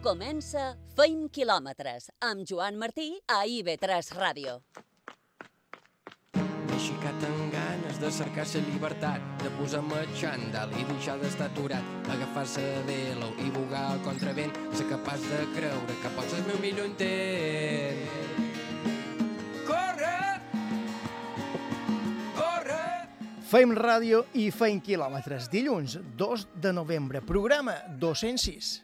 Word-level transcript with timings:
Comença 0.00 0.62
Feim 0.96 1.26
quilòmetres 1.28 2.06
amb 2.24 2.46
Joan 2.48 2.78
Martí 2.80 3.10
a 3.28 3.42
IB3 3.44 4.14
Ràdio. 4.16 4.54
M'he 6.38 6.78
aixecat 6.78 7.26
amb 7.28 7.52
ganes 7.52 8.00
de 8.00 8.12
cercar 8.16 8.46
la 8.48 8.62
llibertat, 8.70 9.28
de 9.44 9.52
posar-me 9.58 10.00
xandall 10.16 10.72
i 10.72 10.86
deixar 10.88 11.18
d'estar 11.20 11.50
aturat, 11.50 11.84
agafar-se 12.16 12.64
de 12.64 12.80
velo 12.88 13.28
i 13.44 13.52
bugar 13.52 13.84
el 13.92 14.02
contravent, 14.08 14.56
ser 14.72 14.88
capaç 14.88 15.20
de 15.20 15.44
creure 15.52 16.00
que 16.00 16.16
pots 16.16 16.32
el 16.32 16.48
meu 16.48 16.58
millor 16.64 16.88
intent. 16.88 18.04
Corre! 19.68 20.18
Corre! 22.40 22.84
Feim 23.52 23.76
ràdio 23.76 24.24
i 24.32 24.48
feim 24.50 24.80
quilòmetres. 24.80 25.52
Dilluns, 25.52 26.00
2 26.16 26.54
de 26.56 26.72
novembre, 26.72 27.20
programa 27.20 27.82
206. 28.00 28.78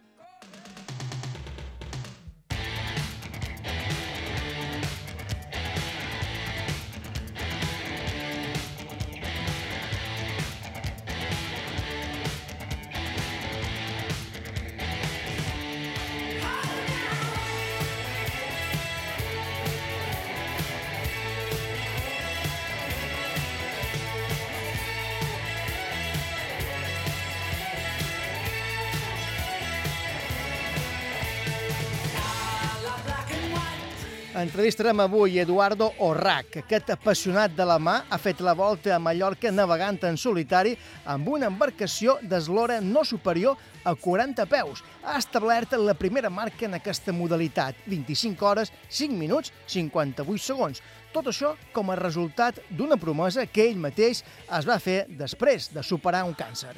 Entrevistarem 34.57 35.01
avui 35.01 35.35
Eduardo 35.37 35.91
Orrac. 36.01 36.55
Aquest 36.63 36.89
apassionat 36.95 37.53
de 37.53 37.65
la 37.69 37.75
mà 37.77 37.99
ha 38.09 38.17
fet 38.17 38.39
la 38.41 38.55
volta 38.57 38.95
a 38.95 38.99
Mallorca 38.99 39.51
navegant 39.53 39.99
en 40.09 40.17
solitari 40.17 40.73
amb 41.13 41.29
una 41.29 41.51
embarcació 41.53 42.15
d'eslora 42.23 42.79
no 42.81 43.03
superior 43.05 43.61
a 43.85 43.93
40 43.93 44.47
peus. 44.49 44.81
Ha 45.05 45.19
establert 45.21 45.77
la 45.77 45.93
primera 45.93 46.31
marca 46.33 46.65
en 46.65 46.79
aquesta 46.79 47.13
modalitat, 47.13 47.77
25 47.85 48.49
hores, 48.49 48.73
5 48.89 49.13
minuts, 49.21 49.53
58 49.69 50.47
segons. 50.47 50.81
Tot 51.13 51.29
això 51.29 51.53
com 51.77 51.93
a 51.93 52.01
resultat 52.01 52.63
d'una 52.71 52.97
promesa 52.97 53.45
que 53.45 53.69
ell 53.69 53.77
mateix 53.77 54.25
es 54.25 54.65
va 54.65 54.81
fer 54.81 55.03
després 55.21 55.69
de 55.77 55.85
superar 55.85 56.25
un 56.25 56.33
càncer. 56.33 56.73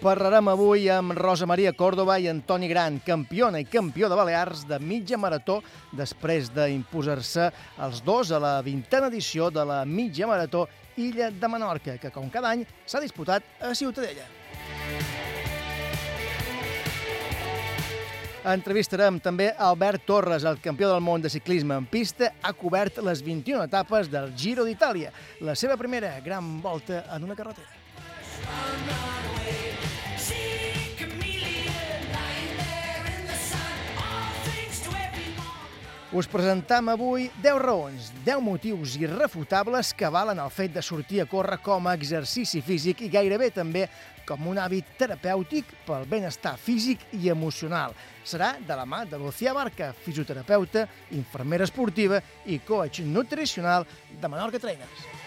Parlarem 0.00 0.48
avui 0.48 0.86
amb 0.88 1.12
Rosa 1.12 1.44
Maria 1.44 1.74
Córdoba 1.76 2.14
i 2.16 2.24
Antoni 2.30 2.70
Gran, 2.70 2.94
campiona 3.04 3.58
i 3.60 3.66
campió 3.68 4.08
de 4.08 4.16
Balears 4.16 4.62
de 4.64 4.78
mitja 4.80 5.18
marató 5.20 5.58
després 5.92 6.48
d'imposar-se 6.54 7.50
els 7.84 8.00
dos 8.00 8.30
a 8.32 8.38
la 8.40 8.54
vintena 8.64 9.10
edició 9.12 9.50
de 9.52 9.60
la 9.68 9.82
mitja 9.84 10.24
marató 10.24 10.62
Illa 10.96 11.28
de 11.28 11.50
Menorca, 11.52 11.98
que 12.00 12.08
com 12.14 12.30
cada 12.32 12.48
any 12.48 12.64
s'ha 12.88 13.02
disputat 13.04 13.44
a 13.60 13.74
Ciutadella. 13.76 14.24
Entrevistarem 18.54 19.20
també 19.20 19.50
Albert 19.52 20.08
Torres, 20.08 20.48
el 20.48 20.62
campió 20.64 20.88
del 20.88 21.04
món 21.04 21.20
de 21.20 21.28
ciclisme 21.28 21.76
en 21.76 21.84
pista, 21.84 22.32
ha 22.40 22.54
cobert 22.56 23.02
les 23.04 23.20
21 23.20 23.68
etapes 23.68 24.08
del 24.08 24.32
Giro 24.32 24.64
d'Itàlia, 24.64 25.12
la 25.44 25.52
seva 25.52 25.76
primera 25.76 26.16
gran 26.24 26.56
volta 26.64 27.04
en 27.12 27.28
una 27.28 27.36
carretera. 27.36 27.68
Us 36.12 36.26
presentam 36.26 36.88
avui 36.90 37.28
10 37.38 37.58
raons, 37.62 38.08
10 38.26 38.40
motius 38.42 38.96
irrefutables 38.98 39.92
que 39.94 40.08
valen 40.10 40.40
el 40.42 40.50
fet 40.50 40.72
de 40.74 40.82
sortir 40.82 41.20
a 41.22 41.26
córrer 41.30 41.60
com 41.62 41.86
a 41.86 41.92
exercici 41.94 42.58
físic 42.66 43.04
i 43.06 43.12
gairebé 43.12 43.52
també 43.54 43.84
com 44.26 44.48
un 44.50 44.58
hàbit 44.58 44.90
terapèutic 44.98 45.70
pel 45.86 46.08
benestar 46.10 46.56
físic 46.58 47.06
i 47.14 47.30
emocional. 47.30 47.94
Serà 48.26 48.56
de 48.58 48.74
la 48.74 48.88
mà 48.90 49.04
de 49.06 49.22
Lucía 49.22 49.54
Barca, 49.54 49.92
fisioterapeuta, 50.02 50.88
infermera 51.14 51.70
esportiva 51.70 52.18
i 52.50 52.58
coach 52.58 53.06
nutricional 53.06 53.86
de 54.10 54.26
Menorca 54.26 54.58
Trainers. 54.58 55.19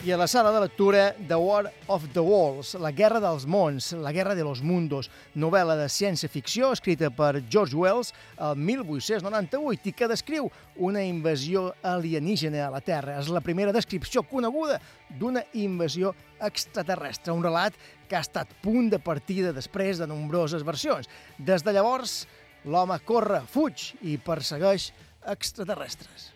I 0.00 0.12
a 0.12 0.16
la 0.16 0.26
sala 0.26 0.48
de 0.50 0.60
lectura 0.62 1.14
The 1.28 1.36
War 1.36 1.70
of 1.88 2.06
the 2.14 2.20
Walls, 2.20 2.72
La 2.80 2.88
guerra 2.90 3.20
dels 3.20 3.44
mons, 3.44 3.92
La 3.92 4.12
guerra 4.16 4.32
de 4.34 4.40
los 4.46 4.62
mundos, 4.64 5.10
novel·la 5.36 5.76
de 5.76 5.90
ciència-ficció 5.92 6.70
escrita 6.72 7.10
per 7.12 7.42
George 7.52 7.76
Wells 7.76 8.14
el 8.38 8.56
1898 8.56 9.90
i 9.90 9.92
que 9.92 10.08
descriu 10.08 10.48
una 10.80 11.04
invasió 11.04 11.74
alienígena 11.84 12.64
a 12.64 12.70
la 12.72 12.80
Terra. 12.80 13.18
És 13.20 13.28
la 13.28 13.44
primera 13.44 13.76
descripció 13.76 14.24
coneguda 14.24 14.80
d'una 15.20 15.44
invasió 15.52 16.14
extraterrestre, 16.40 17.36
un 17.36 17.44
relat 17.44 17.76
que 18.08 18.16
ha 18.16 18.24
estat 18.24 18.56
punt 18.64 18.88
de 18.88 19.04
partida 19.04 19.52
després 19.52 20.00
de 20.00 20.08
nombroses 20.08 20.64
versions. 20.64 21.12
Des 21.36 21.60
de 21.60 21.76
llavors, 21.76 22.24
l'home 22.64 22.96
corre, 23.04 23.44
fuig 23.52 23.90
i 24.00 24.16
persegueix 24.16 24.94
extraterrestres. 25.28 26.30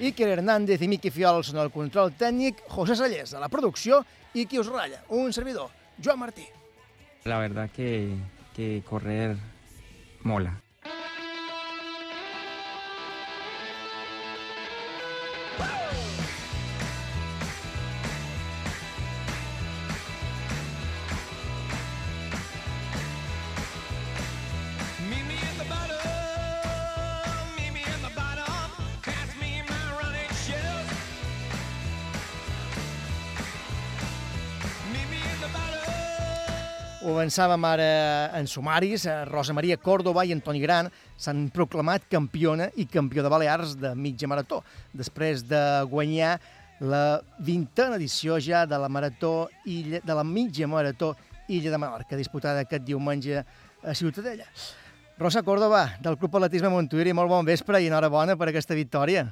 Iker 0.00 0.28
Hernández 0.28 0.82
i 0.82 0.88
Miqui 0.90 1.12
Fiols 1.14 1.52
en 1.52 1.60
el 1.62 1.70
control 1.70 2.12
tècnic, 2.18 2.64
José 2.72 2.96
Sallés 2.98 3.34
a 3.34 3.42
la 3.42 3.50
producció 3.52 4.02
i 4.34 4.46
qui 4.50 4.58
us 4.58 4.70
ratlla, 4.72 5.04
un 5.14 5.32
servidor, 5.32 5.70
Joan 6.02 6.18
Martí. 6.18 6.46
La 7.24 7.38
verdad 7.38 7.70
que, 7.70 8.10
que 8.56 8.82
correr 8.88 9.36
mola. 10.24 10.63
Ho 37.04 37.12
avançàvem 37.12 37.64
ara 37.68 37.86
en 38.38 38.46
sumaris, 38.48 39.02
eh, 39.04 39.26
Rosa 39.28 39.52
Maria 39.52 39.76
Córdoba 39.76 40.22
i 40.24 40.32
Antoni 40.32 40.62
Gran 40.62 40.86
s'han 41.20 41.50
proclamat 41.52 42.06
campiona 42.08 42.70
i 42.80 42.86
campió 42.88 43.22
de 43.22 43.28
Balears 43.28 43.74
de 43.76 43.90
mitja 43.94 44.26
marató, 44.26 44.62
després 44.94 45.42
de 45.44 45.60
guanyar 45.90 46.38
la 46.80 47.20
vintena 47.44 48.00
edició 48.00 48.40
ja 48.40 48.64
de 48.64 48.78
la 48.80 48.88
marató 48.88 49.50
Illa, 49.66 50.00
de 50.00 50.14
la 50.14 50.24
mitja 50.24 50.66
marató 50.66 51.14
Illa 51.46 51.70
de 51.70 51.76
Menorca, 51.76 52.16
disputada 52.16 52.64
aquest 52.64 52.88
diumenge 52.88 53.36
a 53.36 53.94
Ciutadella. 53.94 54.48
Rosa 55.18 55.42
Córdoba, 55.42 55.98
del 56.00 56.16
Club 56.16 56.40
Atletisme 56.40 56.72
Montuïri, 56.72 57.12
molt 57.12 57.28
bon 57.28 57.44
vespre 57.44 57.82
i 57.82 57.92
enhorabona 57.92 58.34
per 58.34 58.48
aquesta 58.48 58.72
victòria. 58.72 59.28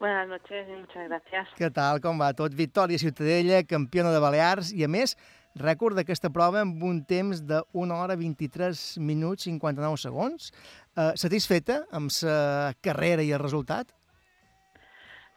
Buenas 0.00 0.28
noches 0.28 0.66
y 0.66 0.80
muchas 0.80 1.08
gracias. 1.08 1.48
Què 1.58 1.72
tal, 1.74 2.00
com 2.00 2.20
va 2.20 2.32
tot? 2.32 2.54
Victòria 2.54 2.96
Ciutadella, 2.96 3.64
campiona 3.66 4.12
de 4.14 4.20
Balears 4.22 4.70
i, 4.72 4.84
a 4.86 4.88
més, 4.88 5.16
rècord 5.60 5.98
d'aquesta 5.98 6.30
prova 6.30 6.62
amb 6.64 6.82
un 6.86 7.02
temps 7.04 7.42
de 7.46 7.60
1 7.74 7.94
hora 7.94 8.16
23 8.16 8.98
minuts 9.04 9.46
59 9.48 10.00
segons. 10.00 10.50
Eh, 10.96 11.12
satisfeta 11.14 11.84
amb 11.92 12.10
la 12.22 12.74
carrera 12.82 13.22
i 13.22 13.32
el 13.32 13.42
resultat? 13.42 13.94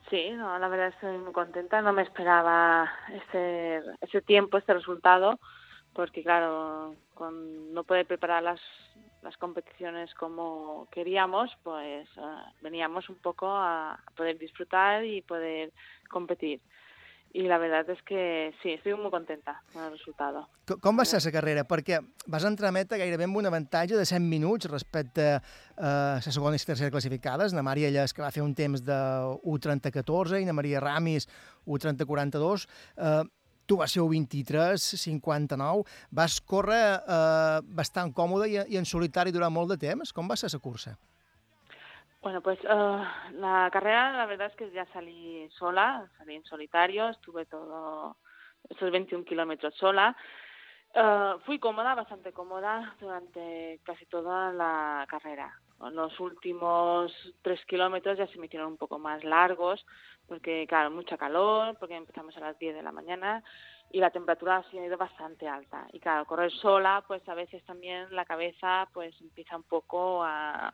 Sí, 0.09 0.29
no, 0.31 0.59
la 0.59 0.67
verdad 0.67 0.89
estoy 0.89 1.17
muy 1.17 1.31
contenta. 1.31 1.81
No 1.81 1.93
me 1.93 2.01
esperaba 2.01 2.91
ese, 3.13 3.81
ese 4.01 4.21
tiempo, 4.21 4.57
este 4.57 4.73
resultado, 4.73 5.39
porque 5.93 6.21
claro, 6.21 6.95
con 7.13 7.73
no 7.73 7.83
poder 7.85 8.05
preparar 8.05 8.43
las, 8.43 8.59
las 9.21 9.37
competiciones 9.37 10.13
como 10.15 10.87
queríamos, 10.91 11.55
pues 11.63 12.09
eh, 12.17 12.51
veníamos 12.61 13.09
un 13.09 13.17
poco 13.17 13.47
a, 13.47 13.93
a 13.93 14.11
poder 14.17 14.37
disfrutar 14.37 15.05
y 15.05 15.21
poder 15.21 15.71
competir. 16.09 16.59
Y 17.33 17.43
la 17.43 17.57
verdad 17.57 17.89
es 17.89 18.01
que 18.03 18.53
sí, 18.61 18.71
estoy 18.73 18.93
muy 18.95 19.09
contenta 19.09 19.61
con 19.71 19.83
el 19.85 19.91
resultado. 19.91 20.49
Co- 20.67 20.77
Com 20.83 20.99
va 20.99 21.05
ser 21.05 21.21
la 21.23 21.31
carrera? 21.31 21.63
Perquè 21.63 22.01
vas 22.27 22.43
entrar 22.43 22.67
a 22.67 22.75
meta 22.75 22.97
gairebé 22.99 23.23
amb 23.23 23.37
un 23.39 23.45
avantatge 23.47 23.95
de 23.95 24.05
100 24.05 24.25
minuts 24.27 24.67
respecte 24.67 25.27
a 25.37 25.37
eh, 25.39 26.19
la 26.25 26.31
segona 26.35 26.59
i 26.59 26.65
tercera 26.67 26.91
classificades. 26.91 27.53
Na 27.55 27.63
Maria 27.63 27.87
Lles, 27.89 28.11
que 28.13 28.21
va 28.21 28.31
fer 28.35 28.43
un 28.43 28.51
temps 28.53 28.83
de 28.83 28.97
1.30.14, 29.47 30.41
i 30.41 30.45
na 30.49 30.51
Maria 30.57 30.81
Ramis, 30.83 31.29
1.30.42. 31.67 32.67
Eh, 32.97 33.23
tu 33.65 33.77
vas 33.79 33.91
ser 33.95 34.03
1.23.59. 34.03 35.85
Vas 36.11 36.41
córrer 36.41 36.99
eh, 37.07 37.61
bastant 37.63 38.11
còmode 38.11 38.49
i, 38.51 38.59
i 38.75 38.77
en 38.81 38.85
solitari 38.85 39.31
durant 39.31 39.53
molt 39.55 39.71
de 39.71 39.79
temps. 39.87 40.11
Com 40.11 40.27
va 40.27 40.35
ser 40.35 40.51
la 40.51 40.59
cursa? 40.59 40.97
Bueno, 42.21 42.41
pues 42.41 42.59
uh, 42.65 43.03
la 43.33 43.67
carrera, 43.73 44.11
la 44.13 44.27
verdad 44.27 44.47
es 44.47 44.55
que 44.55 44.69
ya 44.69 44.85
salí 44.93 45.49
sola, 45.57 46.07
salí 46.19 46.35
en 46.35 46.43
solitario, 46.43 47.09
estuve 47.09 47.47
todo 47.47 48.15
esos 48.69 48.91
21 48.91 49.25
kilómetros 49.25 49.73
sola. 49.75 50.15
Uh, 50.93 51.39
fui 51.45 51.57
cómoda, 51.57 51.95
bastante 51.95 52.31
cómoda 52.31 52.95
durante 52.99 53.79
casi 53.83 54.05
toda 54.05 54.53
la 54.53 55.07
carrera. 55.09 55.51
Los 55.79 56.19
últimos 56.19 57.11
tres 57.41 57.65
kilómetros 57.65 58.19
ya 58.19 58.27
se 58.27 58.37
me 58.37 58.45
hicieron 58.45 58.73
un 58.73 58.77
poco 58.77 58.99
más 58.99 59.23
largos, 59.23 59.83
porque 60.27 60.67
claro, 60.67 60.91
mucha 60.91 61.17
calor, 61.17 61.75
porque 61.79 61.95
empezamos 61.95 62.37
a 62.37 62.41
las 62.41 62.59
10 62.59 62.75
de 62.75 62.83
la 62.83 62.91
mañana 62.91 63.43
y 63.89 63.99
la 63.99 64.11
temperatura 64.11 64.57
ha 64.57 64.69
sido 64.69 64.95
bastante 64.95 65.47
alta. 65.47 65.87
Y 65.91 65.99
claro, 65.99 66.25
correr 66.25 66.51
sola, 66.51 67.03
pues 67.07 67.27
a 67.27 67.33
veces 67.33 67.63
también 67.65 68.15
la 68.15 68.25
cabeza 68.25 68.87
pues 68.93 69.19
empieza 69.21 69.57
un 69.57 69.63
poco 69.63 70.23
a, 70.23 70.71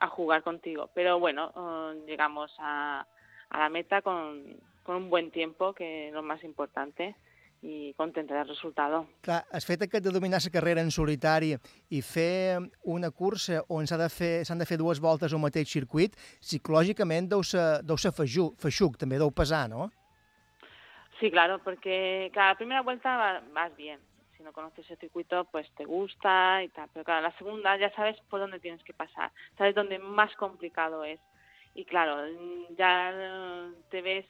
a 0.00 0.08
jugar 0.08 0.42
contigo. 0.42 0.90
Pero 0.94 1.18
bueno, 1.18 1.52
uh, 1.54 2.06
llegamos 2.06 2.54
a, 2.58 3.06
a 3.50 3.58
la 3.58 3.68
meta 3.68 4.02
con, 4.02 4.56
con 4.82 4.96
un 4.96 5.10
buen 5.10 5.30
tiempo, 5.30 5.72
que 5.74 6.08
es 6.08 6.12
lo 6.12 6.22
más 6.22 6.42
importante 6.42 7.14
i 7.62 7.92
contenta 7.96 8.34
del 8.34 8.48
resultat. 8.48 8.94
Clar, 9.20 9.42
el 9.52 9.60
fet 9.60 9.82
aquest 9.84 10.04
de 10.04 10.12
dominar 10.14 10.40
la 10.42 10.52
carrera 10.52 10.80
en 10.80 10.90
solitari 10.90 11.52
i 11.90 12.00
fer 12.00 12.58
una 12.84 13.10
cursa 13.10 13.60
on 13.68 13.86
s'han 13.86 14.00
de, 14.00 14.08
fer, 14.08 14.44
de 14.44 14.66
fer 14.66 14.78
dues 14.80 15.00
voltes 15.00 15.32
al 15.32 15.42
mateix 15.42 15.68
circuit, 15.68 16.16
psicològicament 16.40 17.28
deu 17.28 17.42
ser, 17.44 17.82
deu 17.84 17.98
ser 18.00 18.12
feixuc, 18.16 18.56
feixuc, 18.60 18.96
també 18.96 19.18
deu 19.20 19.30
pesar, 19.30 19.68
no? 19.68 19.90
Sí, 21.20 21.30
claro, 21.30 21.58
porque 21.62 22.30
cada 22.32 22.54
primera 22.56 22.80
vuelta 22.80 23.42
vas 23.52 23.76
bien. 23.76 24.00
Si 24.40 24.44
no 24.44 24.54
conoces 24.54 24.90
el 24.90 24.96
circuito, 24.96 25.44
pues 25.52 25.70
te 25.74 25.84
gusta 25.84 26.62
y 26.64 26.70
tal. 26.70 26.88
Pero 26.94 27.04
claro, 27.04 27.20
la 27.20 27.36
segunda 27.36 27.76
ya 27.76 27.94
sabes 27.94 28.18
por 28.30 28.40
dónde 28.40 28.58
tienes 28.58 28.82
que 28.84 28.94
pasar. 28.94 29.30
Sabes 29.58 29.74
dónde 29.74 29.98
más 29.98 30.34
complicado 30.36 31.04
es. 31.04 31.20
Y 31.74 31.84
claro, 31.84 32.26
ya 32.70 33.70
te 33.90 34.00
ves, 34.00 34.24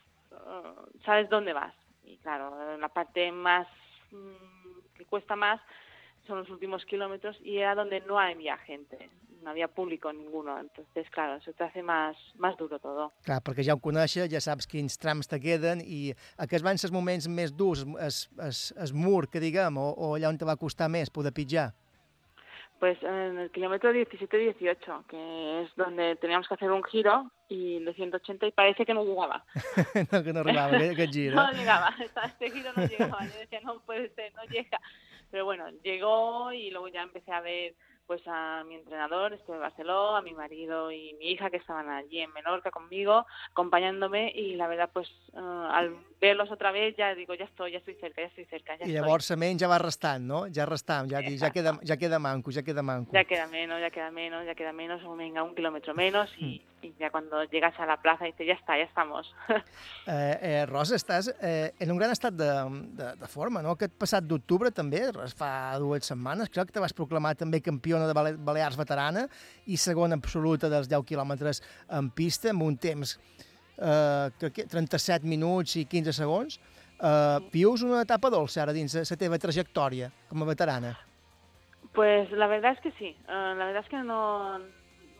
sabes 1.05 1.29
dónde 1.29 1.53
vas 1.53 1.75
y 2.03 2.17
claro, 2.19 2.77
la 2.77 2.89
parte 2.89 3.31
más 3.31 3.69
mmm, 4.11 4.97
que 4.97 5.05
cuesta 5.05 5.37
más 5.37 5.61
son 6.27 6.41
los 6.41 6.51
últimos 6.51 6.85
kilómetros 6.87 7.39
y 7.43 7.59
era 7.59 7.77
donde 7.77 8.01
no 8.01 8.19
había 8.19 8.57
gente, 8.59 9.09
no 9.43 9.51
había 9.51 9.69
público 9.69 10.13
ninguno, 10.13 10.59
entonces 10.59 11.09
claro, 11.11 11.37
eso 11.37 11.53
te 11.53 11.65
hace 11.65 11.83
más, 11.83 12.17
más 12.37 12.57
duro 12.57 12.79
todo. 12.79 13.11
Clar, 13.25 13.41
perquè 13.45 13.65
ja 13.67 13.77
ho 13.77 13.83
coneixes, 13.83 14.31
ja 14.33 14.41
saps 14.41 14.69
quins 14.71 14.99
trams 15.01 15.29
te 15.31 15.41
queden 15.41 15.83
i 15.85 16.11
aquests 16.39 16.67
van 16.67 16.81
ser 16.81 16.91
els 16.91 16.97
moments 16.97 17.29
més 17.29 17.55
durs, 17.57 17.87
es, 18.07 18.25
es, 18.47 18.65
es 18.77 18.93
mur, 18.93 19.29
que 19.31 19.43
diguem, 19.43 19.79
o, 19.81 19.93
o 19.97 20.15
allà 20.17 20.33
on 20.33 20.41
te 20.41 20.49
va 20.49 20.59
costar 20.61 20.91
més 20.93 21.13
poder 21.13 21.33
pitjar? 21.37 21.71
Pues 22.81 22.97
en 23.03 23.39
el 23.39 23.51
kilómetro 23.51 23.93
17-18, 23.93 25.05
que 25.07 25.63
es 25.63 25.77
donde 25.77 26.17
teníamos 26.17 26.49
que 26.49 26.55
hacer 26.55 26.71
un 26.71 26.83
giro 26.83 27.31
y 27.47 27.79
de 27.85 27.93
180 27.93 28.47
y 28.47 28.53
parece 28.53 28.87
que 28.87 28.95
no 28.95 29.05
llegaba. 29.05 29.45
no, 30.11 30.25
que 30.25 30.33
no 30.33 30.41
arribava 30.41 30.79
aquest 30.79 31.13
giro. 31.13 31.37
no 31.37 31.53
llegaba, 31.53 31.95
este 32.25 32.51
giro 32.51 32.71
no 32.75 32.87
llegaba. 32.87 33.27
Yo 33.27 33.39
decía, 33.39 33.61
no 33.61 33.81
puede 33.81 34.09
ser, 34.15 34.33
no 34.35 34.45
llega. 34.45 34.81
Pero 35.31 35.45
bueno, 35.45 35.69
llegó 35.85 36.55
y 36.55 36.71
luego 36.71 36.89
ya 36.89 37.03
empecé 37.03 37.31
a 37.33 37.43
ver 37.43 37.75
pues 38.11 38.23
a 38.27 38.65
mi 38.65 38.75
entrenador, 38.75 39.33
estuve 39.35 39.55
en 39.55 39.63
Barcelona, 39.63 40.19
a 40.19 40.21
mi 40.21 40.35
marido 40.35 40.91
y 40.91 41.15
mi 41.21 41.31
hija 41.31 41.49
que 41.49 41.59
estaban 41.59 41.89
allí 41.89 42.19
en 42.19 42.33
Menorca 42.33 42.73
conmigo, 42.73 43.25
acompañándome 43.53 44.33
y 44.35 44.57
la 44.57 44.67
verdad 44.67 44.91
pues 44.93 45.09
uh, 45.35 45.39
al 45.39 45.95
verlos 46.21 46.51
otra 46.51 46.73
vez 46.73 46.97
ya 46.97 47.15
digo, 47.15 47.35
ya 47.35 47.45
estoy, 47.45 47.71
ya 47.71 47.79
estoy 47.79 47.95
cerca, 48.01 48.21
ya 48.23 48.27
estoy 48.27 48.47
cerca, 48.47 48.77
ya 48.77 48.87
I 48.87 48.95
llavors 48.95 49.31
la 49.31 49.37
ment 49.37 49.61
ja 49.61 49.69
va 49.69 49.79
restant, 49.79 50.27
no? 50.27 50.47
Ja 50.53 50.67
restant, 50.67 51.09
ja, 51.09 51.23
ja, 51.23 51.31
ja, 51.39 51.53
queda, 51.53 51.79
ja 51.87 51.97
queda 51.97 52.19
manco, 52.19 52.51
ja 52.51 52.65
queda 52.65 52.83
manco. 52.83 53.13
Ya 53.13 53.23
queda 53.23 53.47
menos, 53.47 53.81
ya 53.81 53.91
queda 53.91 54.11
menos, 54.11 54.45
ya 54.45 54.57
queda 54.57 54.73
menos, 54.73 55.01
venga, 55.17 55.45
un 55.45 55.55
kilómetro 55.55 55.95
menos 55.95 56.35
y, 56.37 56.65
mm. 56.67 56.70
Y 56.83 56.95
ya 56.99 57.11
cuando 57.11 57.45
llegas 57.45 57.79
a 57.79 57.87
la 57.87 57.97
plaza 58.01 58.25
dices, 58.25 58.47
ya 58.47 58.55
está, 58.55 58.77
ya 58.77 58.85
estamos. 58.85 59.35
eh, 60.07 60.39
eh, 60.41 60.67
Rosa, 60.67 60.97
estàs 60.97 61.31
eh, 61.41 61.73
en 61.79 61.91
un 61.91 61.99
gran 61.99 62.11
estat 62.11 62.35
de, 62.35 62.51
de, 62.97 63.11
de 63.21 63.29
forma, 63.29 63.63
no? 63.63 63.75
Aquest 63.77 63.95
passat 64.01 64.27
d'octubre 64.27 64.73
també, 64.75 65.03
fa 65.37 65.51
dues 65.83 66.09
setmanes, 66.09 66.51
crec 66.53 66.71
que 66.71 66.79
te 66.79 66.83
vas 66.83 66.97
proclamar 66.97 67.35
també 67.39 67.61
campiona 67.61 68.09
de 68.09 68.35
Balears 68.39 68.79
veterana 68.81 69.27
i 69.67 69.77
segona 69.77 70.19
absoluta 70.19 70.71
dels 70.73 70.89
10 70.91 71.07
quilòmetres 71.09 71.63
en 71.99 72.11
pista, 72.15 72.51
amb 72.55 72.65
un 72.67 72.79
temps 72.81 73.17
eh, 73.77 74.31
que 74.39 74.67
37 74.67 75.27
minuts 75.27 75.77
i 75.81 75.87
15 75.87 76.17
segons. 76.17 76.59
Eh, 77.01 77.39
vius 77.53 77.85
una 77.87 78.03
etapa 78.05 78.33
dolça 78.33 78.65
ara 78.65 78.77
dins 78.77 78.97
la 78.99 79.21
teva 79.21 79.39
trajectòria 79.41 80.11
com 80.29 80.43
a 80.43 80.51
veterana. 80.53 80.97
Pues 81.93 82.31
la 82.31 82.47
verdad 82.47 82.73
es 82.73 82.81
que 82.81 82.93
sí. 82.93 83.17
Uh, 83.27 83.57
la 83.59 83.65
verdad 83.67 83.83
es 83.83 83.89
que 83.89 83.97
no, 83.97 84.61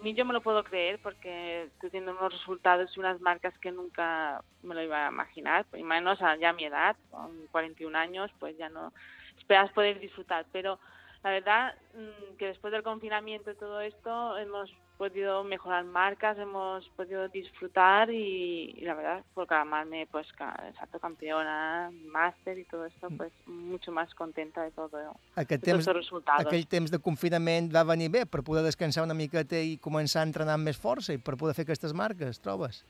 ni 0.03 0.15
yo 0.15 0.25
me 0.25 0.33
lo 0.33 0.41
puedo 0.41 0.65
creer 0.65 0.99
porque 1.03 1.65
estoy 1.65 1.91
teniendo 1.91 2.19
unos 2.19 2.33
resultados 2.33 2.97
y 2.97 3.01
unas 3.01 3.21
marcas 3.21 3.57
que 3.59 3.73
nunca 3.73 4.43
me 4.63 4.75
lo 4.75 4.83
iba 4.83 5.07
a 5.07 5.11
imaginar, 5.11 5.67
y 5.75 5.83
menos 5.83 6.19
ya 6.41 6.51
a 6.51 6.53
mi 6.53 6.65
edad, 6.65 6.97
con 7.11 7.47
41 7.49 7.97
años, 7.97 8.31
pues 8.39 8.57
ya 8.57 8.69
no 8.69 8.93
esperas 9.39 9.73
poder 9.73 10.01
disfrutar. 10.01 10.47
Pero 10.53 10.79
la 11.23 11.31
verdad 11.31 11.75
mm, 11.95 12.37
que 12.37 12.47
después 12.47 12.73
del 12.73 12.83
confinamiento 12.83 13.51
y 13.51 13.55
todo 13.55 13.81
esto 13.81 14.39
hemos 14.39 14.71
podido 15.01 15.43
mejorar 15.45 15.83
marcas, 15.85 16.37
hemos 16.39 16.87
podido 16.91 17.27
disfrutar 17.29 18.11
y, 18.11 18.75
y 18.77 18.81
la 18.83 18.93
verdad 18.93 19.25
proclamarme 19.35 20.07
pues 20.13 20.29
exacto 20.69 20.99
campeona, 20.99 21.91
máster 22.05 22.59
y 22.59 22.65
todo 22.65 22.85
esto, 22.85 23.09
pues 23.17 23.33
mucho 23.47 23.93
más 23.93 24.15
contenta 24.15 24.63
de 24.63 24.71
todo 24.73 24.91
aquest 25.37 25.65
temps, 25.65 25.81
estos 25.81 25.97
resultados. 25.97 26.45
Aquell 26.45 26.67
temps 26.69 26.93
de 26.93 27.01
confinament 27.01 27.73
va 27.73 27.85
venir 27.89 28.11
bé 28.13 28.27
per 28.27 28.45
poder 28.45 28.61
descansar 28.63 29.07
una 29.09 29.17
miqueta 29.17 29.57
i 29.57 29.79
començar 29.81 30.21
a 30.21 30.29
entrenar 30.29 30.59
amb 30.61 30.69
més 30.69 30.77
força 30.77 31.17
i 31.17 31.19
per 31.19 31.39
poder 31.41 31.57
fer 31.57 31.65
aquestes 31.65 31.97
marques, 31.97 32.41
trobes? 32.45 32.85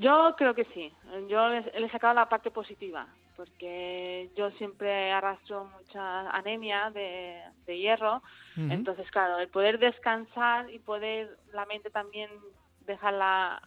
Yo 0.00 0.34
creo 0.38 0.54
que 0.54 0.64
sí. 0.72 0.90
Yo 1.28 1.48
le 1.48 1.60
he 1.60 1.90
sacado 1.90 2.14
la 2.14 2.28
parte 2.28 2.50
positiva, 2.50 3.04
porque 3.38 4.30
yo 4.36 4.50
siempre 4.58 5.12
arrastro 5.12 5.66
mucha 5.66 6.28
anemia 6.30 6.90
de, 6.90 7.40
de 7.66 7.78
hierro. 7.78 8.16
Uh 8.56 8.60
-huh. 8.60 8.72
Entonces, 8.72 9.08
claro, 9.12 9.38
el 9.38 9.48
poder 9.48 9.78
descansar 9.78 10.68
y 10.68 10.80
poder 10.80 11.38
la 11.52 11.64
mente 11.64 11.88
también 11.88 12.28
dejarla 12.84 13.62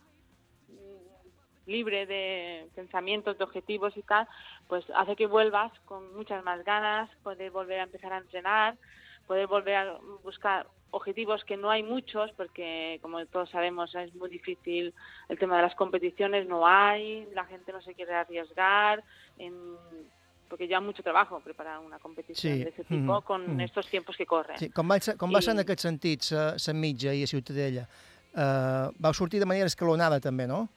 libre 1.65 2.05
de 2.05 2.67
pensamientos, 2.75 3.37
de 3.37 3.45
objetivos 3.45 3.95
y 3.95 4.03
tal, 4.03 4.27
pues 4.67 4.83
hace 4.93 5.15
que 5.15 5.25
vuelvas 5.25 5.71
con 5.85 6.13
muchas 6.17 6.43
más 6.43 6.65
ganas, 6.65 7.09
poder 7.23 7.49
volver 7.49 7.79
a 7.79 7.83
empezar 7.83 8.11
a 8.11 8.17
entrenar, 8.17 8.75
poder 9.25 9.47
volver 9.47 9.75
a 9.75 9.97
buscar 10.21 10.67
objetivos 10.91 11.43
que 11.45 11.57
no 11.57 11.69
hay 11.69 11.83
muchos, 11.83 12.31
porque 12.33 12.99
como 13.01 13.25
todos 13.25 13.49
sabemos 13.49 13.93
es 13.95 14.13
muy 14.15 14.29
difícil 14.29 14.93
el 15.29 15.39
tema 15.39 15.55
de 15.55 15.63
las 15.63 15.75
competiciones, 15.75 16.47
no 16.47 16.67
hay, 16.67 17.27
la 17.33 17.45
gente 17.45 17.71
no 17.71 17.81
se 17.81 17.93
quiere 17.93 18.13
arriesgar, 18.13 19.03
en, 19.37 19.53
porque 20.49 20.67
lleva 20.67 20.81
mucho 20.81 21.01
trabajo 21.01 21.39
preparar 21.39 21.79
una 21.79 21.97
competició 21.97 22.51
sí. 22.51 22.63
d'aquest 22.63 22.89
tipus 22.89 22.99
mm 22.99 23.09
-hmm. 23.09 23.23
con 23.23 23.41
mm 23.41 23.57
-hmm. 23.57 23.63
estos 23.63 23.87
tiempos 23.87 24.17
que 24.17 24.25
corren. 24.25 24.57
Sí. 24.57 24.69
Com 24.69 24.85
va, 24.91 24.99
com 25.17 25.33
va 25.33 25.41
ser 25.41 25.53
en 25.53 25.59
aquest 25.59 25.79
sentit, 25.79 26.21
sa 26.23 26.73
mitja 26.73 27.13
i 27.13 27.23
a 27.23 27.27
Ciutadella? 27.27 27.87
Uh, 28.31 28.91
vau 28.99 29.13
sortir 29.13 29.39
de 29.39 29.45
manera 29.45 29.65
escalonada 29.65 30.19
també, 30.19 30.47
no? 30.47 30.67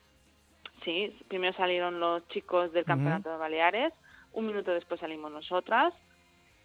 Sí, 0.85 1.17
primero 1.29 1.57
salieron 1.57 1.99
los 1.99 2.27
chicos 2.29 2.73
del 2.73 2.85
Campeonato 2.85 3.29
uh 3.29 3.33
-huh. 3.33 3.37
de 3.37 3.43
Baleares, 3.45 3.93
un 4.33 4.47
minuto 4.47 4.71
después 4.73 5.01
salimos 5.01 5.31
nosotras, 5.33 5.93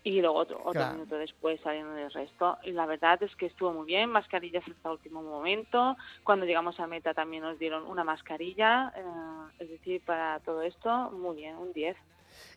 y 0.10 0.22
luego 0.22 0.38
otro, 0.38 0.58
otro 0.60 0.72
claro. 0.72 0.94
minuto 0.94 1.18
después 1.18 1.60
saliendo 1.62 1.94
del 1.94 2.12
resto. 2.12 2.58
Y 2.64 2.72
la 2.72 2.86
verdad 2.86 3.22
es 3.22 3.36
que 3.36 3.46
estuvo 3.46 3.72
muy 3.72 3.86
bien, 3.86 4.10
mascarillas 4.10 4.64
hasta 4.68 4.92
último 4.92 5.22
momento. 5.22 5.96
Cuando 6.24 6.46
llegamos 6.46 6.80
a 6.80 6.88
meta 6.88 7.14
también 7.14 7.44
nos 7.44 7.60
dieron 7.60 7.86
una 7.86 8.04
mascarilla, 8.04 8.92
eh, 8.96 9.04
es 9.60 9.70
decir, 9.70 10.02
para 10.04 10.40
todo 10.40 10.64
esto, 10.64 11.12
muy 11.12 11.36
bien, 11.36 11.56
un 11.58 11.74
10. 11.74 11.96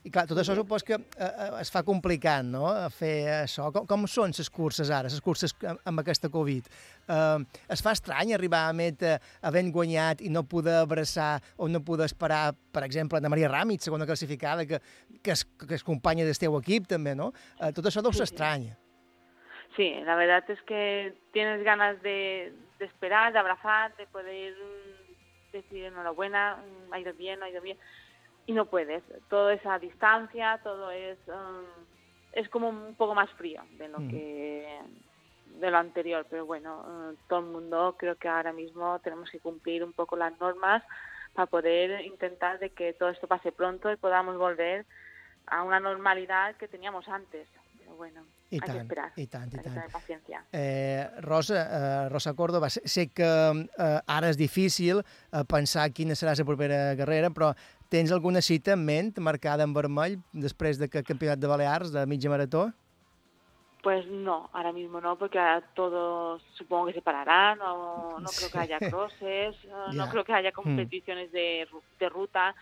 I 0.04 0.10
clar, 0.10 0.26
tot 0.30 0.40
això 0.40 0.56
supos 0.58 0.84
que 0.86 0.96
eh, 0.98 1.30
es 1.60 1.70
fa 1.72 1.84
complicat, 1.86 2.44
no?, 2.46 2.66
fer 2.94 3.14
això. 3.42 3.70
Com, 3.74 3.86
com 3.90 4.06
són 4.10 4.34
les 4.36 4.50
curses 4.50 4.90
ara, 4.90 5.10
les 5.12 5.22
curses 5.24 5.54
amb 5.62 6.02
aquesta 6.02 6.30
Covid? 6.32 6.68
Eh, 7.06 7.62
es 7.76 7.84
fa 7.84 7.94
estrany 7.96 8.34
arribar 8.34 8.64
a 8.68 8.76
meta 8.76 9.16
havent 9.42 9.72
guanyat 9.74 10.22
i 10.26 10.30
no 10.32 10.44
poder 10.48 10.80
abraçar 10.82 11.36
o 11.56 11.68
no 11.68 11.82
poder 11.84 12.10
esperar, 12.10 12.52
per 12.72 12.84
exemple, 12.86 13.18
Ana 13.18 13.32
Maria 13.32 13.50
Ràmit, 13.52 13.84
segona 13.84 14.08
classificada, 14.08 14.66
que, 14.66 14.80
que, 15.22 15.36
és, 15.36 15.44
que 15.66 15.74
és 15.78 15.86
companya 15.86 16.26
del 16.28 16.38
teu 16.38 16.56
equip 16.60 16.88
també, 16.90 17.16
no? 17.18 17.32
Eh, 17.60 17.72
tot 17.76 17.86
això 17.88 18.04
deu 18.04 18.14
ser 18.14 18.28
estrany. 18.30 18.70
Sí, 19.76 19.88
la 20.04 20.16
verdad 20.16 20.44
es 20.50 20.60
que 20.68 21.14
tienes 21.32 21.62
ganas 21.64 22.00
de, 22.02 22.52
de 22.78 22.84
esperar, 22.84 23.32
de 23.32 23.38
abrazar, 23.38 23.96
de 23.96 24.06
poder 24.06 24.54
decir 25.52 25.84
enhorabuena, 25.84 26.58
ha 26.90 26.98
ido 26.98 27.14
bien, 27.14 27.42
ha 27.42 27.48
ido 27.48 27.62
bien 27.62 27.78
y 28.46 28.52
no 28.52 28.66
puedes. 28.66 29.02
Todo 29.28 29.50
es 29.50 29.64
a 29.66 29.78
distancia, 29.78 30.60
todo 30.62 30.90
es 30.90 31.18
um, 31.28 31.64
es 32.32 32.48
como 32.48 32.68
un 32.68 32.94
poco 32.94 33.14
más 33.14 33.30
frío 33.32 33.62
de 33.78 33.88
lo 33.88 34.00
mm. 34.00 34.08
que 34.08 34.78
de 35.60 35.70
lo 35.70 35.76
anterior, 35.76 36.26
pero 36.28 36.46
bueno, 36.46 36.80
uh, 36.80 37.16
todo 37.28 37.40
el 37.40 37.46
mundo 37.46 37.94
creo 37.98 38.16
que 38.16 38.28
ahora 38.28 38.52
mismo 38.52 38.98
tenemos 39.00 39.30
que 39.30 39.38
cumplir 39.38 39.84
un 39.84 39.92
poco 39.92 40.16
las 40.16 40.38
normas 40.40 40.82
para 41.34 41.46
poder 41.46 42.04
intentar 42.04 42.58
de 42.58 42.70
que 42.70 42.94
todo 42.94 43.10
esto 43.10 43.26
pase 43.26 43.52
pronto 43.52 43.92
y 43.92 43.96
podamos 43.96 44.36
volver 44.38 44.86
a 45.46 45.62
una 45.62 45.78
normalidad 45.78 46.56
que 46.56 46.68
teníamos 46.68 47.06
antes. 47.08 47.46
Pero 47.78 47.94
bueno, 47.96 48.22
I 48.50 48.56
hay 48.56 48.60
que 48.60 48.66
tant, 48.66 48.80
esperar. 48.80 49.12
i 49.16 49.26
tant, 49.26 49.52
i 49.52 49.56
hay 49.56 49.62
que 49.62 49.70
tant. 49.70 49.74
tener 49.74 49.90
paciencia. 49.90 50.44
Eh, 50.52 51.08
Rosa, 51.20 51.62
eh, 51.62 52.08
Rosa 52.08 52.34
Córdoba, 52.34 52.70
sé, 52.70 52.82
sé 52.84 53.08
que 53.08 53.24
eh, 53.24 54.00
ara 54.06 54.28
és 54.28 54.36
difícil 54.36 55.00
eh, 55.00 55.44
pensar 55.48 55.88
quina 55.92 56.16
serà 56.18 56.34
la 56.36 56.44
propera 56.44 56.82
carrera, 56.98 57.30
però 57.32 57.52
tens 57.92 58.12
alguna 58.14 58.40
cita 58.40 58.72
en 58.72 58.84
ment 58.88 59.18
marcada 59.20 59.66
en 59.68 59.74
vermell 59.76 60.16
després 60.32 60.78
d'aquest 60.80 61.04
campionat 61.10 61.38
de 61.42 61.50
Balears 61.50 61.92
de 61.92 62.06
mitja 62.08 62.30
marató? 62.32 62.70
Pues 63.82 64.06
no, 64.06 64.48
ahora 64.52 64.72
mismo 64.72 65.00
no, 65.00 65.16
porque 65.18 65.40
todos 65.74 66.40
supongo 66.54 66.86
que 66.86 66.92
se 66.94 67.02
pararán, 67.02 67.58
no, 67.58 68.20
no 68.20 68.30
creo 68.30 68.48
que 68.50 68.58
haya 68.58 68.78
crosses, 68.78 69.56
no, 69.68 69.92
no 69.92 70.08
creo 70.08 70.24
que 70.24 70.32
haya 70.32 70.52
competiciones 70.52 71.32
de, 71.32 71.66
ru- 71.70 71.82
de 71.98 72.08
ruta. 72.08 72.54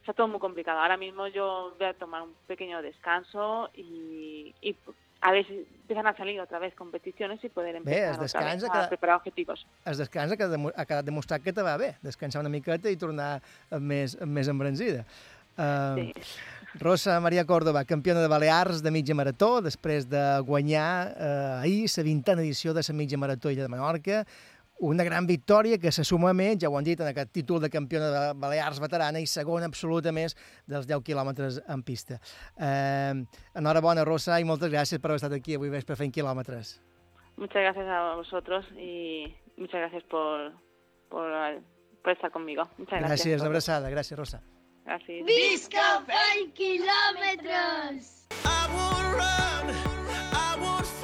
Está 0.00 0.14
todo 0.14 0.28
muy 0.28 0.40
complicado. 0.40 0.80
Ahora 0.80 0.96
mismo 0.96 1.28
yo 1.28 1.74
voy 1.78 1.86
a 1.88 1.94
tomar 1.94 2.22
un 2.22 2.32
pequeño 2.48 2.80
descanso 2.82 3.70
y, 3.76 4.52
y 4.62 4.74
a 5.22 5.30
ver 5.32 5.46
si 5.46 5.54
empiezan 5.82 6.06
a 6.06 6.16
salir 6.16 6.40
otra 6.40 6.58
vez 6.58 6.74
competiciones 6.74 7.42
y 7.44 7.48
poder 7.48 7.76
empezar 7.76 8.22
es 8.24 8.34
otra 8.34 8.54
vez 8.54 8.64
a 8.64 8.68
cada- 8.68 8.88
preparar 8.88 9.16
objetivos. 9.16 9.64
Es 9.84 9.98
descansa 9.98 10.36
que 10.36 10.44
ha 10.44 10.84
quedat 10.86 11.04
demostrat 11.04 11.42
que 11.42 11.52
te 11.52 11.62
va 11.62 11.76
bé, 11.76 11.94
descansar 12.02 12.40
una 12.40 12.48
miqueta 12.50 12.90
i 12.90 12.96
tornar 12.96 13.40
amb 13.70 13.86
més, 13.86 14.18
més 14.26 14.48
embranzida. 14.48 15.04
Uh, 15.56 15.96
Sí. 16.00 16.12
Rosa 16.80 17.20
Maria 17.20 17.44
Córdoba, 17.44 17.84
campiona 17.84 18.22
de 18.22 18.28
Balears 18.28 18.80
de 18.82 18.90
mitja 18.90 19.12
marató, 19.14 19.60
després 19.60 20.06
de 20.08 20.22
guanyar 20.40 21.12
eh, 21.12 21.58
ahir 21.60 21.90
la 21.98 22.02
vintena 22.02 22.40
edició 22.40 22.72
de 22.72 22.80
la 22.88 22.94
mitja 22.96 23.18
marató 23.18 23.50
Illa 23.50 23.62
de 23.62 23.68
Menorca, 23.68 24.22
una 24.82 25.04
gran 25.04 25.26
victòria 25.26 25.78
que 25.78 25.92
se 25.94 26.02
suma 26.04 26.32
a 26.32 26.34
més, 26.34 26.56
ja 26.58 26.68
ho 26.68 26.76
han 26.76 26.86
dit, 26.86 27.00
en 27.00 27.08
aquest 27.12 27.30
títol 27.32 27.60
de 27.62 27.70
campiona 27.70 28.08
de 28.10 28.22
Balears 28.42 28.80
veterana 28.82 29.20
i 29.22 29.28
segona 29.30 29.68
absoluta 29.70 30.10
més 30.12 30.34
dels 30.66 30.88
10 30.90 31.04
quilòmetres 31.06 31.60
en 31.70 31.84
pista. 31.86 32.18
Eh, 32.58 33.14
enhorabona, 33.58 34.04
Rosa, 34.04 34.40
i 34.42 34.48
moltes 34.48 34.72
gràcies 34.72 34.98
per 34.98 35.12
haver 35.12 35.20
estat 35.22 35.36
aquí 35.38 35.54
avui 35.54 35.70
vespre 35.70 35.96
fent 35.96 36.10
quilòmetres. 36.14 36.80
Muchas 37.36 37.62
gracias 37.62 37.86
a 37.86 38.14
vosotros 38.16 38.66
y 38.76 39.32
muchas 39.56 39.80
gracias 39.86 40.02
por, 40.10 40.52
por, 41.08 41.30
por 42.02 42.12
estar 42.12 42.30
conmigo. 42.32 42.68
Muchas 42.76 42.98
gracias. 42.98 43.20
Gràcies, 43.20 43.40
una 43.40 43.54
abraçada. 43.54 43.90
Gràcies, 43.90 44.18
Rosa. 44.18 44.42
Gracias. 44.84 45.24
Visca 45.26 46.02
20 46.10 46.52
quilòmetres! 46.58 48.26
I 48.44 48.66
won't 48.74 49.14
run, 49.14 49.70
I 50.34 50.58
won't 50.58 51.01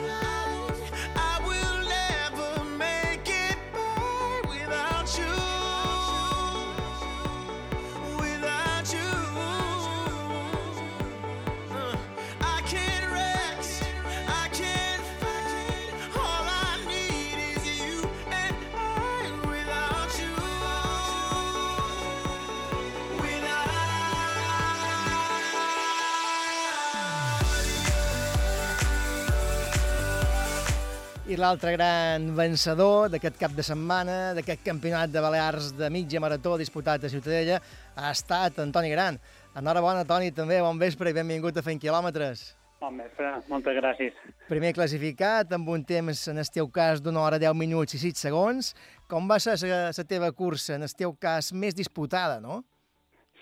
l'altre 31.38 31.72
gran 31.74 32.28
vencedor 32.36 33.08
d'aquest 33.12 33.38
cap 33.40 33.54
de 33.54 33.64
setmana, 33.66 34.34
d'aquest 34.36 34.64
campionat 34.66 35.10
de 35.12 35.22
Balears 35.22 35.72
de 35.78 35.88
mitja 35.90 36.20
marató 36.20 36.56
disputat 36.58 37.04
a 37.04 37.10
Ciutadella, 37.12 37.60
ha 37.96 38.10
estat 38.10 38.58
Antoni 38.62 38.90
Gran. 38.90 39.18
Enhorabona, 39.58 40.04
Toni, 40.06 40.32
també, 40.34 40.60
bon 40.62 40.78
vespre 40.78 41.10
i 41.10 41.16
benvingut 41.16 41.56
a 41.56 41.64
Fent 41.66 41.80
Quilòmetres. 41.82 42.44
Bon 42.78 42.94
vespre, 42.94 43.30
moltes 43.50 43.74
gràcies. 43.74 44.18
Primer 44.46 44.70
classificat, 44.76 45.50
amb 45.54 45.70
un 45.74 45.82
temps, 45.86 46.20
en 46.30 46.38
el 46.38 46.50
teu 46.54 46.68
cas, 46.70 47.02
d'una 47.02 47.24
hora 47.24 47.40
10 47.42 47.56
minuts 47.58 47.98
i 47.98 48.02
6 48.04 48.24
segons. 48.28 48.72
Com 49.10 49.26
va 49.30 49.40
ser 49.42 49.56
la 49.66 50.06
teva 50.06 50.30
cursa, 50.30 50.76
en 50.76 50.86
el 50.86 50.94
teu 50.94 51.16
cas, 51.18 51.52
més 51.52 51.74
disputada, 51.74 52.38
no? 52.38 52.62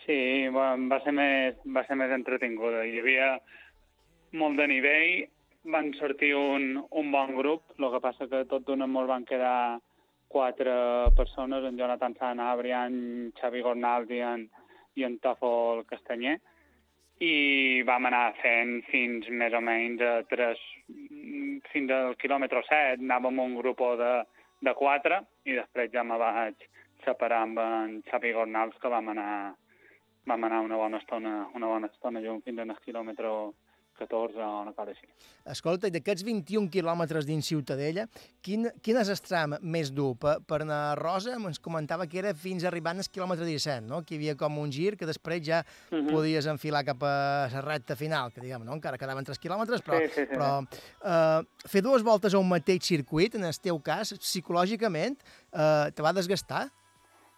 Sí, 0.07 0.49
bueno, 0.49 0.89
va, 0.89 1.03
ser 1.05 1.13
més, 1.13 1.61
va 1.69 1.85
ser 1.89 1.99
més 2.01 2.13
entretinguda. 2.17 2.85
Hi 2.87 3.01
havia 3.03 3.33
molt 4.41 4.57
de 4.57 4.69
nivell, 4.73 5.27
van 5.67 5.93
sortir 5.99 6.35
un, 6.37 6.77
un 6.91 7.11
bon 7.13 7.35
grup, 7.37 7.75
el 7.79 7.91
que 7.93 8.03
passa 8.03 8.29
que 8.31 8.45
tot 8.51 8.67
d'una 8.67 8.87
molt 8.87 9.11
van 9.11 9.25
quedar 9.27 9.79
quatre 10.29 10.75
persones, 11.17 11.65
en 11.65 11.79
Jonathan 11.79 12.15
Sanabri, 12.19 12.73
en 12.73 13.33
Xavi 13.41 13.63
Gornaldi 13.63 14.21
en, 14.23 14.47
i 14.97 15.07
en 15.07 15.19
Tòfol 15.23 15.85
Castanyer, 15.91 16.37
i 17.23 17.83
vam 17.89 18.07
anar 18.07 18.37
fent 18.43 18.81
fins 18.91 19.29
més 19.33 19.55
o 19.57 19.63
menys 19.65 20.03
a 20.05 20.15
tres, 20.29 20.61
fins 21.73 21.93
al 21.95 22.17
quilòmetre 22.21 22.63
7, 22.69 23.03
anàvem 23.03 23.43
un 23.43 23.55
grup 23.61 23.83
de, 24.01 24.15
de 24.67 24.75
quatre, 24.77 25.23
i 25.49 25.57
després 25.57 25.93
ja 25.95 26.05
me 26.05 26.19
vaig 26.21 26.67
separar 27.05 27.45
amb 27.47 27.63
en 27.63 28.03
Xavi 28.11 28.35
Gornals, 28.37 28.77
que 28.83 28.93
vam 28.93 29.15
anar, 29.15 29.55
vam 30.27 30.45
anar 30.49 30.65
una 30.67 30.81
bona 30.83 31.01
estona, 31.03 31.39
una 31.55 31.71
bona 31.71 31.91
estona 31.93 32.23
junts 32.23 32.45
fins 32.45 32.63
al 32.63 32.77
quilòmetre 32.85 33.33
14 33.99 34.39
o 34.43 34.63
una 34.63 34.73
cosa 34.77 34.93
així. 34.93 35.07
Escolta, 35.53 35.89
i 35.89 35.95
d'aquests 35.95 36.25
21 36.27 36.69
quilòmetres 36.73 37.27
dins 37.29 37.47
Ciutadella, 37.47 38.07
quin, 38.45 38.69
quin 38.83 38.97
és 39.01 39.09
el 39.13 39.21
tram 39.25 39.57
més 39.63 39.91
dur? 39.95 40.15
Per, 40.21 40.37
per 40.47 40.61
anar 40.65 40.81
a 40.93 40.95
Rosa 40.99 41.37
ens 41.37 41.59
comentava 41.63 42.07
que 42.07 42.19
era 42.19 42.35
fins 42.35 42.65
a 42.65 42.69
arribar 42.69 42.95
al 42.97 43.03
quilòmetre 43.13 43.47
17, 43.49 43.87
no? 43.89 44.03
que 44.05 44.15
hi 44.15 44.19
havia 44.21 44.37
com 44.37 44.59
un 44.59 44.73
gir 44.73 44.97
que 44.97 45.07
després 45.07 45.43
ja 45.47 45.63
uh 45.65 45.97
Mhm. 45.97 46.07
-huh. 46.07 46.13
podies 46.13 46.47
enfilar 46.47 46.85
cap 46.85 47.03
a 47.03 47.49
la 47.53 47.61
recta 47.61 47.97
final, 47.97 48.33
que 48.33 48.41
diguem, 48.41 48.65
no? 48.65 48.75
encara 48.75 48.99
quedaven 48.99 49.25
3 49.25 49.39
quilòmetres, 49.39 49.83
però, 49.83 49.99
Sí, 49.99 50.09
sí, 50.09 50.27
sí, 50.27 50.35
però 50.35 50.63
eh, 51.05 51.43
fer 51.69 51.83
dues 51.83 52.03
voltes 52.03 52.35
a 52.35 52.39
un 52.39 52.49
mateix 52.49 52.83
circuit, 52.85 53.35
en 53.35 53.45
el 53.45 53.59
teu 53.61 53.81
cas, 53.81 54.13
psicològicament, 54.13 55.17
eh, 55.53 55.91
te 55.95 56.03
va 56.03 56.13
desgastar? 56.13 56.71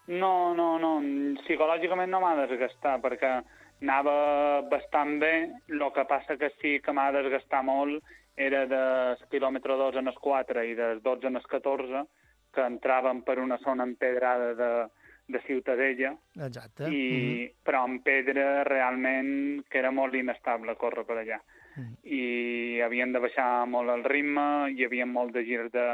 No, 0.08 0.54
no, 0.54 0.78
no, 0.78 1.00
psicològicament 1.44 2.08
no 2.08 2.20
m'ha 2.20 2.46
desgastat, 2.46 3.02
perquè 3.02 3.32
anava 3.82 4.62
bastant 4.70 5.18
bé, 5.22 5.34
el 5.70 5.84
que 5.94 6.04
passa 6.10 6.36
que 6.36 6.50
sí 6.58 6.78
que 6.82 6.92
m'ha 6.92 7.10
desgastat 7.14 7.64
molt 7.64 8.02
era 8.38 8.64
del 8.70 9.18
quilòmetre 9.30 9.76
2 9.78 9.98
en 10.00 10.10
el 10.10 10.18
4 10.22 10.64
i 10.64 10.74
del 10.78 11.02
12 11.02 11.26
en 11.26 11.36
el 11.36 11.46
14, 11.46 12.04
que 12.54 12.64
entraven 12.64 13.22
per 13.22 13.38
una 13.38 13.58
zona 13.58 13.84
empedrada 13.84 14.54
de, 14.54 14.70
de 15.28 15.40
Ciutadella, 15.46 16.14
Exacte. 16.46 16.88
i, 16.88 17.48
però 17.62 17.84
en 17.86 17.98
pedra 18.02 18.64
realment 18.64 19.64
que 19.68 19.82
era 19.82 19.90
molt 19.94 20.14
inestable 20.14 20.76
córrer 20.80 21.04
per 21.06 21.18
allà. 21.22 21.40
Mhm. 21.76 21.96
I 22.04 22.80
havien 22.82 23.12
de 23.12 23.22
baixar 23.22 23.66
molt 23.66 23.90
el 23.94 24.04
ritme, 24.04 24.70
hi 24.74 24.86
havia 24.86 25.06
molt 25.06 25.34
de 25.34 25.44
girs 25.44 25.70
de, 25.72 25.88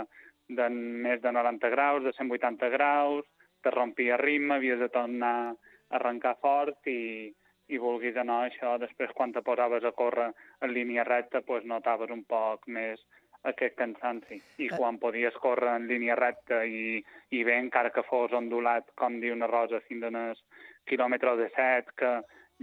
de 0.49 0.69
més 0.71 1.21
de 1.21 1.33
90 1.33 1.71
graus, 1.71 2.05
de 2.05 2.13
180 2.13 2.69
graus, 2.69 3.25
te 3.63 3.71
rompia 3.73 4.21
ritme, 4.21 4.57
havies 4.57 4.79
de 4.79 4.89
tornar 4.93 5.35
a 5.49 5.57
arrencar 5.97 6.37
fort 6.41 6.87
i, 6.87 7.33
i 7.69 7.79
vulguis 7.81 8.17
o 8.21 8.25
no, 8.29 8.43
això 8.45 8.77
després 8.81 9.13
quan 9.17 9.33
te 9.33 9.43
posaves 9.43 9.85
a 9.85 9.93
córrer 9.97 10.31
en 10.61 10.73
línia 10.75 11.05
recta 11.05 11.41
pues, 11.41 11.65
notaves 11.65 12.11
un 12.13 12.25
poc 12.29 12.69
més 12.69 13.01
aquest 13.45 13.77
cansanci. 13.77 14.41
I 14.65 14.71
quan 14.73 14.99
podies 15.01 15.37
córrer 15.41 15.75
en 15.77 15.89
línia 15.89 16.17
recta 16.17 16.63
i, 16.65 17.01
i 17.31 17.43
bé, 17.45 17.59
encara 17.61 17.93
que 17.93 18.05
fos 18.09 18.33
ondulat, 18.33 18.89
com 19.01 19.21
diu 19.21 19.37
una 19.37 19.49
rosa, 19.51 19.83
fins 19.89 20.09
en 20.09 20.17
el 20.21 20.41
quilòmetre 20.89 21.37
de 21.41 21.51
set, 21.57 21.93
que 21.99 22.15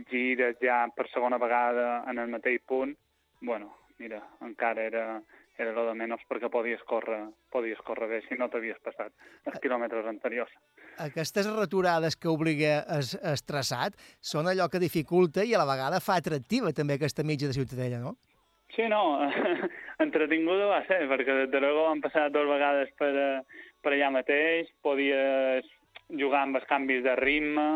gires 0.10 0.58
ja 0.62 0.84
per 0.96 1.08
segona 1.12 1.38
vegada 1.41 2.01
en 2.10 2.22
el 2.22 2.34
mateix 2.34 2.62
punt, 2.67 2.96
bueno, 3.41 3.70
mira, 4.01 4.22
encara 4.41 4.86
era, 4.89 5.05
era 5.62 5.74
lo 5.75 5.86
de 5.88 5.94
menys 5.98 6.24
perquè 6.30 6.50
podies 6.51 6.82
córrer, 6.89 7.22
podies 7.53 7.80
córrer 7.86 8.10
bé 8.10 8.20
si 8.25 8.38
no 8.39 8.50
t'havies 8.50 8.80
passat 8.84 9.13
els 9.50 9.60
quilòmetres 9.63 10.08
anteriors. 10.10 10.51
Aquestes 11.06 11.50
returades 11.53 12.18
que 12.18 12.32
obliga 12.32 12.82
es, 12.98 13.13
es 13.15 13.46
traçat 13.46 13.98
són 14.34 14.50
allò 14.50 14.68
que 14.72 14.82
dificulta 14.82 15.46
i 15.46 15.53
a 15.53 15.62
la 15.62 15.70
vegada 15.70 16.01
fa 16.03 16.18
atractiva 16.22 16.74
també 16.74 16.98
aquesta 16.98 17.25
mitja 17.27 17.51
de 17.51 17.58
Ciutadella, 17.58 18.01
no? 18.01 18.18
Sí, 18.75 18.88
no, 18.88 19.20
entretinguda 20.06 20.70
va 20.72 20.82
ser, 20.88 21.03
perquè 21.12 21.46
de 21.51 21.60
luego 21.60 21.89
han 21.89 22.01
passat 22.03 22.32
dues 22.32 22.48
vegades 22.48 22.91
per, 23.00 23.12
eh, 23.12 23.63
per 23.84 23.96
allà 23.96 24.12
mateix, 24.15 24.70
podies 24.86 25.68
jugar 26.20 26.46
amb 26.46 26.60
els 26.60 26.68
canvis 26.70 27.03
de 27.03 27.15
ritme, 27.20 27.68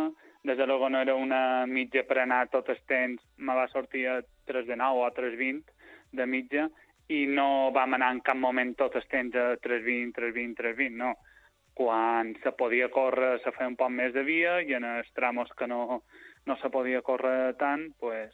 des 0.46 0.58
de 0.58 0.66
no 0.68 1.02
era 1.02 1.16
una 1.16 1.66
mitja 1.66 2.04
per 2.08 2.20
anar 2.22 2.46
tot 2.54 2.70
el 2.70 2.80
temps, 2.88 3.22
me 3.38 3.56
va 3.58 3.68
sortir 3.68 4.06
a 4.08 4.22
3 4.46 4.68
de 4.68 4.76
9 4.78 5.02
o 5.02 5.06
a 5.06 5.12
3.20 5.12 5.64
de 6.14 6.26
mitja, 6.26 6.68
i 7.14 7.26
no 7.30 7.72
vam 7.76 7.94
anar 7.94 8.12
en 8.16 8.22
cap 8.26 8.38
moment 8.38 8.74
tot 8.80 8.96
el 8.98 9.06
temps 9.12 9.36
a 9.38 9.56
3.20, 9.62 10.14
3.20, 10.18 10.56
3.20, 10.58 10.96
no. 10.98 11.14
Quan 11.76 12.34
se 12.42 12.54
podia 12.56 12.88
córrer 12.90 13.42
se 13.44 13.52
feia 13.52 13.68
un 13.68 13.76
poc 13.76 13.92
més 13.92 14.14
de 14.16 14.24
via 14.24 14.62
i 14.64 14.74
en 14.78 14.86
els 14.88 15.10
tramos 15.14 15.50
que 15.58 15.68
no, 15.68 16.02
no 16.48 16.56
se 16.62 16.70
podia 16.72 17.02
córrer 17.04 17.54
tant, 17.60 17.90
pues, 18.00 18.32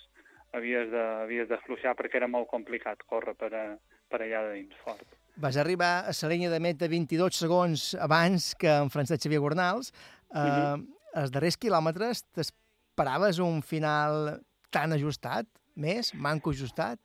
havies 0.54 0.92
de, 0.92 1.02
havies 1.26 1.50
de 1.50 1.58
fluixar 1.66 1.96
perquè 1.98 2.20
era 2.22 2.30
molt 2.30 2.48
complicat 2.52 3.02
córrer 3.10 3.34
per, 3.40 3.50
a, 3.56 3.66
per 4.12 4.22
allà 4.22 4.44
de 4.48 4.54
dins 4.60 4.78
fort. 4.86 5.04
Vas 5.42 5.58
arribar 5.58 6.06
a 6.06 6.14
la 6.14 6.30
línia 6.30 6.52
de 6.52 6.60
meta 6.60 6.88
22 6.92 7.40
segons 7.40 7.86
abans 7.98 8.52
que 8.60 8.70
en 8.70 8.92
Francesc 8.94 9.24
Xavier 9.26 9.42
Gornals. 9.42 9.92
Eh, 10.36 10.40
Mhm. 10.40 10.88
Els 11.12 11.32
darrers 11.32 11.58
quilòmetres 11.60 12.22
t'esperaves 12.32 13.40
un 13.44 13.62
final 13.62 14.40
tan 14.72 14.94
ajustat? 14.94 15.44
Més? 15.76 16.14
Manco 16.16 16.52
ajustat? 16.52 17.00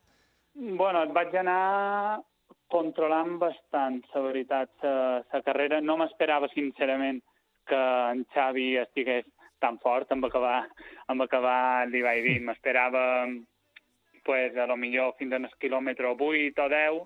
Bueno, 0.57 1.03
et 1.05 1.13
vaig 1.13 1.35
anar 1.37 2.23
controlant 2.73 3.35
bastant, 3.39 3.99
la 4.15 4.23
veritat, 4.25 4.71
la, 4.83 5.23
la 5.33 5.41
carrera. 5.45 5.83
No 5.85 5.99
m'esperava, 6.01 6.49
sincerament, 6.55 7.21
que 7.69 7.81
en 8.13 8.23
Xavi 8.33 8.71
estigués 8.81 9.27
tan 9.61 9.77
fort 9.83 10.11
amb 10.15 10.25
acabar, 10.29 10.63
amb 11.13 11.27
acabar 11.27 11.87
li 11.91 12.01
vaig 12.05 12.23
dir. 12.25 12.39
M'esperava, 12.47 13.05
pues, 14.25 14.57
a 14.57 14.67
lo 14.71 14.79
millor 14.81 15.13
fins 15.21 15.37
al 15.37 15.49
quilòmetre 15.61 16.15
8 16.15 16.65
o 16.65 16.69
10 16.73 17.03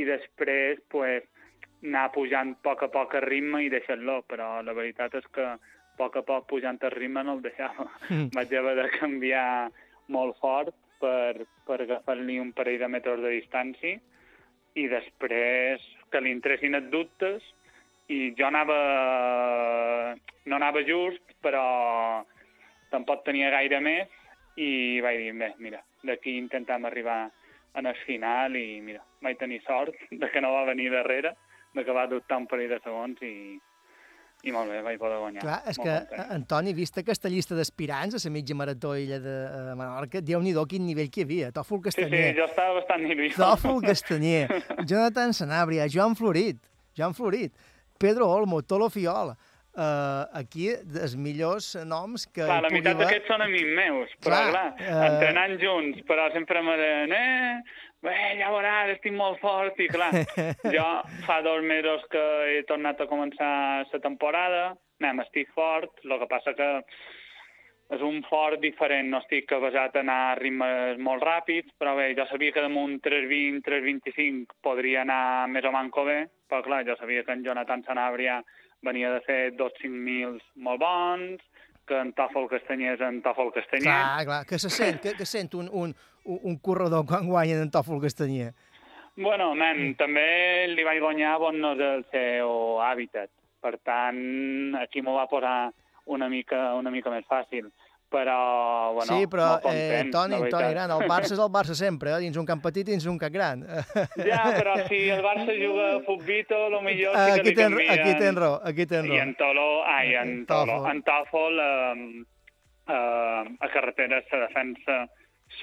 i 0.00 0.08
després, 0.08 0.80
pues, 0.88 1.28
anar 1.84 2.08
pujant 2.16 2.56
a 2.56 2.60
poc 2.64 2.88
a 2.88 2.92
poc 2.94 3.20
el 3.20 3.28
ritme 3.28 3.66
i 3.66 3.72
deixar-lo, 3.72 4.22
però 4.26 4.62
la 4.64 4.74
veritat 4.74 5.14
és 5.20 5.28
que 5.34 5.44
a 5.44 5.58
poc 6.00 6.16
a 6.16 6.24
poc 6.24 6.48
pujant 6.48 6.80
el 6.88 6.96
ritme 6.96 7.22
no 7.22 7.36
el 7.36 7.44
deixava. 7.44 7.90
Mm. 8.08 8.32
Vaig 8.38 8.56
haver 8.56 8.76
de 8.80 8.90
canviar 8.96 9.48
molt 10.08 10.40
fort 10.40 10.72
per, 11.00 11.46
per 11.66 11.80
agafar-li 11.82 12.38
un 12.42 12.52
parell 12.56 12.80
de 12.82 12.88
metres 12.90 13.20
de 13.22 13.34
distància 13.36 13.98
i 14.78 14.86
després 14.90 15.84
que 16.12 16.20
li 16.22 16.32
entressin 16.34 16.78
els 16.78 16.90
dubtes 16.92 17.44
i 18.08 18.32
jo 18.38 18.46
anava... 18.48 18.78
no 20.48 20.56
anava 20.56 20.84
just, 20.86 21.24
però 21.44 22.24
tampoc 22.92 23.24
tenia 23.26 23.50
gaire 23.52 23.80
més 23.84 24.08
i 24.56 25.00
vaig 25.04 25.18
dir, 25.20 25.34
bé, 25.38 25.50
mira, 25.62 25.82
d'aquí 26.02 26.38
intentem 26.38 26.86
arribar 26.88 27.26
en 27.78 27.86
el 27.86 27.98
final 28.06 28.56
i 28.56 28.80
mira, 28.82 29.04
vaig 29.22 29.38
tenir 29.38 29.60
sort 29.66 29.94
de 30.10 30.30
que 30.32 30.40
no 30.40 30.54
va 30.54 30.64
venir 30.70 30.90
darrere, 30.94 31.34
de 31.74 31.84
que 31.84 31.94
va 31.94 32.08
dubtar 32.10 32.40
un 32.40 32.48
parell 32.50 32.72
de 32.72 32.80
segons 32.82 33.20
i, 33.22 33.58
i 34.48 34.52
molt 34.54 34.70
bé, 34.72 34.80
vaig 34.86 34.98
poder 35.00 35.18
guanyar. 35.20 35.42
Clar, 35.44 35.58
és 35.68 35.78
Molt 35.78 35.86
que, 35.88 35.96
content. 36.08 36.32
Antoni, 36.38 36.72
vista 36.76 37.02
aquesta 37.04 37.28
llista 37.32 37.54
d'aspirants 37.58 38.16
a 38.18 38.22
la 38.24 38.32
mitja 38.34 38.56
marató 38.58 38.94
illa 38.98 39.18
de 39.22 39.34
eh, 39.44 39.74
Menorca, 39.78 40.22
déu-n'hi-do 40.24 40.64
quin 40.70 40.86
nivell 40.88 41.10
que 41.12 41.22
hi 41.22 41.28
havia. 41.28 41.52
Tòfol 41.52 41.82
Sí, 41.84 41.90
sí, 41.90 42.00
Castanyer, 42.02 42.32
jo 42.38 42.46
estava 42.48 42.78
bastant 42.80 43.04
nerviós. 43.06 43.36
Tòfol 43.38 43.82
Castanyer, 43.88 44.48
Jonathan 44.84 45.36
Sanabria, 45.36 45.86
Joan 45.92 46.16
Florit, 46.18 46.58
Joan 46.96 47.14
Florit, 47.14 47.52
Pedro 47.98 48.26
Olmo, 48.30 48.62
Tolo 48.62 48.88
Fiol, 48.90 49.34
uh, 49.34 49.84
aquí 50.38 50.68
els 50.72 51.14
millors 51.18 51.72
noms 51.86 52.26
que 52.30 52.42
Clar, 52.46 52.60
la 52.64 52.70
meitat 52.72 52.94
haver. 52.96 53.06
d'aquests 53.08 53.30
són 53.30 53.42
amics 53.46 53.74
meus, 53.76 54.14
però 54.24 54.38
Clar, 54.38 54.50
clar, 54.54 54.68
eh, 54.78 55.04
entrenant 55.08 55.56
junts, 55.62 56.00
però 56.08 56.28
sempre 56.34 56.62
me 56.66 56.76
deien, 56.80 57.12
eh, 57.12 57.60
bé, 58.04 58.18
veuràs, 58.40 58.94
estic 58.96 59.14
molt 59.16 59.40
fort, 59.42 59.78
i 59.80 59.88
clar, 59.90 60.10
jo 60.76 60.88
fa 61.26 61.40
dos 61.46 61.64
mesos 61.66 62.04
que 62.12 62.24
he 62.54 62.64
tornat 62.68 63.00
a 63.00 63.08
començar 63.10 63.52
la 63.92 64.02
temporada, 64.04 64.66
anem, 65.02 65.24
estic 65.26 65.50
fort, 65.54 65.94
el 66.04 66.18
que 66.18 66.30
passa 66.30 66.54
que 66.58 66.68
és 67.96 68.02
un 68.04 68.20
fort 68.28 68.60
diferent, 68.60 69.08
no 69.08 69.22
estic 69.22 69.52
basat 69.62 69.96
a 69.96 70.02
anar 70.04 70.18
a 70.28 70.36
ritmes 70.36 70.98
molt 71.00 71.24
ràpids, 71.24 71.72
però 71.80 71.94
bé, 71.96 72.10
jo 72.18 72.26
sabia 72.28 72.52
que 72.52 72.64
damunt 72.64 72.98
3.20, 73.04 73.62
3.25 73.64 74.58
podria 74.64 75.04
anar 75.06 75.48
més 75.48 75.64
o 75.64 75.72
manco 75.72 76.04
bé, 76.04 76.18
però 76.50 76.60
clar, 76.66 76.82
jo 76.88 76.98
sabia 77.00 77.24
que 77.24 77.32
en 77.32 77.44
Jonathan 77.46 77.84
Sanabria 77.86 78.42
venia 78.84 79.14
de 79.14 79.22
fer 79.24 79.40
dos 79.56 79.72
5.000 79.80 80.36
molt 80.66 80.84
bons, 80.84 81.40
que 81.88 81.96
en 81.98 82.12
Tòfol 82.16 82.46
Castanyer 82.50 82.94
és 82.96 83.02
en 83.04 83.22
Tòfol 83.24 83.50
Castanyer. 83.56 83.88
Clar, 83.88 84.24
clar, 84.28 84.40
que 84.46 84.60
se 84.60 84.70
sent, 84.72 85.00
que, 85.02 85.16
que 85.18 85.26
sent 85.26 85.56
un, 85.58 85.70
un, 85.72 85.94
un 86.38 86.58
corredor 86.62 87.06
quan 87.08 87.26
guanya 87.26 87.58
en 87.64 87.72
Tòfol 87.74 88.02
Castanyer. 88.04 88.52
Bueno, 89.18 89.50
nen, 89.58 89.96
també 89.98 90.68
li 90.70 90.84
vaig 90.86 91.00
guanyar 91.02 91.34
on 91.42 91.58
no 91.58 91.72
és 91.74 91.82
el 91.82 92.04
seu 92.12 92.78
hàbitat. 92.86 93.32
Per 93.58 93.74
tant, 93.82 94.20
aquí 94.78 95.02
m'ho 95.02 95.16
va 95.16 95.26
posar 95.26 95.72
una 96.06 96.28
mica, 96.30 96.74
una 96.78 96.92
mica 96.94 97.10
més 97.10 97.26
fàcil. 97.26 97.72
Però, 98.08 98.94
bueno, 98.94 99.18
sí, 99.18 99.26
però, 99.28 99.60
content, 99.60 100.08
eh, 100.08 100.10
Toni, 100.10 100.36
Toni. 100.48 100.68
Gran, 100.72 100.92
el 100.94 101.02
Barça 101.10 101.34
és 101.34 101.40
el 101.44 101.50
Barça 101.52 101.74
sempre, 101.76 102.14
eh? 102.14 102.20
dins 102.22 102.38
un 102.40 102.46
camp 102.48 102.62
petit, 102.64 102.86
dins 102.88 103.04
un 103.04 103.18
camp 103.20 103.34
gran. 103.34 103.66
Ja, 104.30 104.46
però 104.56 104.78
si 104.86 105.02
el 105.12 105.20
Barça 105.20 105.52
juga 105.52 105.90
a 105.98 106.00
futbito, 106.06 106.56
lo 106.72 106.80
millor 106.80 107.12
sí 107.12 107.26
que 107.34 107.40
aquí 107.42 107.50
li 107.50 107.54
ten, 107.58 107.74
canvien. 107.76 107.92
aquí 107.92 108.14
ten 108.22 108.40
raó, 108.40 108.54
aquí 108.64 108.86
ten 108.88 109.04
I 109.04 109.10
raó. 109.10 109.18
en 109.26 109.34
Tolo, 109.36 109.66
ai, 109.84 110.14
en 110.22 110.46
Tolo, 110.48 110.78
Tòfol. 110.78 110.90
en 110.94 111.02
Tòfol, 111.10 111.60
eh, 111.60 112.24
eh, 112.96 113.56
a 113.60 113.68
carretera 113.74 114.22
se 114.30 114.40
defensa 114.46 114.98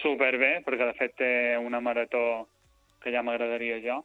superbé, 0.04 0.60
perquè 0.70 0.92
de 0.92 0.98
fet 1.02 1.18
té 1.18 1.34
una 1.58 1.82
marató 1.82 2.46
que 3.02 3.10
ja 3.10 3.26
m'agradaria 3.26 3.82
jo. 3.82 4.04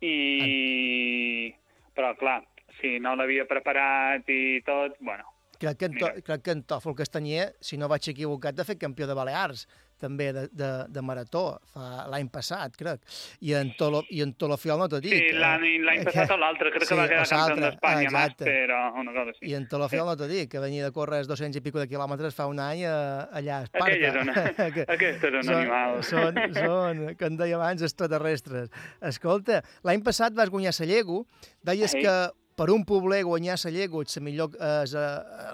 I... 0.00 1.52
Però, 1.94 2.14
clar, 2.16 2.40
si 2.80 2.96
no 2.98 3.12
l'havia 3.14 3.44
preparat 3.44 4.24
i 4.32 4.62
tot, 4.64 4.96
bueno, 5.00 5.33
Crec 5.60 5.78
que, 5.78 5.86
en, 5.86 5.98
to, 5.98 6.08
crec 6.26 6.42
que 6.42 6.50
en 6.56 6.62
Tòfol 6.66 6.94
Castanyer, 6.98 7.54
si 7.60 7.76
no 7.78 7.88
vaig 7.88 8.08
equivocat, 8.10 8.54
de 8.58 8.64
fet 8.64 8.78
campió 8.80 9.06
de 9.06 9.14
Balears, 9.14 9.66
també 10.04 10.32
de, 10.34 10.48
de, 10.52 10.68
de 10.90 11.02
marató, 11.06 11.60
fa 11.72 12.04
l'any 12.10 12.26
passat, 12.28 12.74
crec. 12.76 13.00
I 13.46 13.52
en, 13.56 13.70
Tolo, 13.78 14.00
i 14.12 14.20
en 14.24 14.32
Tolofiol 14.36 14.76
no 14.82 14.88
t'ho 14.90 14.98
dic. 15.00 15.14
sí, 15.14 15.28
eh, 15.30 15.38
l'any 15.38 15.78
l'any 15.86 16.00
que- 16.02 16.06
passat 16.10 16.32
o 16.34 16.36
l'altre, 16.36 16.72
crec 16.74 16.82
sí, 16.84 16.90
que 16.90 16.98
va 16.98 17.06
quedar 17.08 17.28
campió 17.30 17.62
d'Espanya, 17.62 18.10
màster 18.12 18.66
o 18.74 18.80
una 19.00 19.14
cosa 19.14 19.30
així. 19.32 19.46
I 19.48 19.54
en 19.60 19.68
Tolofiol 19.70 20.10
no 20.10 20.16
t'ho 20.18 20.28
dic, 20.28 20.50
que 20.50 20.60
venia 20.60 20.84
de 20.84 20.92
córrer 20.92 21.22
els 21.22 21.30
200 21.30 21.56
i 21.60 21.64
pico 21.64 21.78
de 21.80 21.86
quilòmetres 21.88 22.34
fa 22.36 22.48
un 22.50 22.60
any 22.60 22.82
a, 22.90 22.96
allà 23.32 23.60
a 23.62 23.68
Esparta. 23.68 23.94
Aquell 23.94 24.04
és 24.10 24.20
un- 24.20 24.74
Que 24.74 24.86
aquest 24.98 25.24
és 25.30 25.38
un 25.38 25.42
són, 25.46 25.60
animal. 25.62 26.02
Són, 26.10 26.42
són, 26.58 27.04
que 27.16 27.30
en 27.30 27.36
deia 27.40 27.56
abans, 27.62 27.86
extraterrestres. 27.86 28.68
Escolta, 29.00 29.62
l'any 29.86 30.02
passat 30.04 30.34
vas 30.36 30.50
guanyar 30.52 30.74
Sallego, 30.74 31.22
deies 31.62 31.94
Ai. 31.94 32.02
que 32.02 32.16
per 32.54 32.70
un 32.70 32.84
pobler 32.84 33.22
guanyar 33.24 33.56
Sallego 33.58 34.02
és, 34.02 34.16
la 34.16 34.22
millor, 34.22 34.50
és 34.84 34.94
eh, 34.94 35.04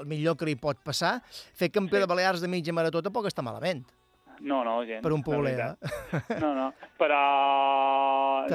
el 0.00 0.06
millor 0.06 0.36
que 0.36 0.44
li 0.44 0.56
pot 0.56 0.76
passar. 0.84 1.20
Fer 1.54 1.70
campió 1.70 1.96
Sí. 1.98 2.02
de 2.04 2.06
Balears 2.06 2.40
de 2.40 2.48
mitja 2.48 2.72
marató 2.72 3.02
tampoc 3.02 3.26
està 3.26 3.42
malament, 3.42 3.84
No, 4.40 4.62
no, 4.64 4.78
gent. 4.86 5.02
per 5.02 5.12
un 5.12 5.20
la 5.20 5.24
pobler. 5.24 5.56
veritat. 5.56 6.30
Eh? 6.30 6.40
No, 6.40 6.54
no, 6.54 6.72
però 6.98 8.46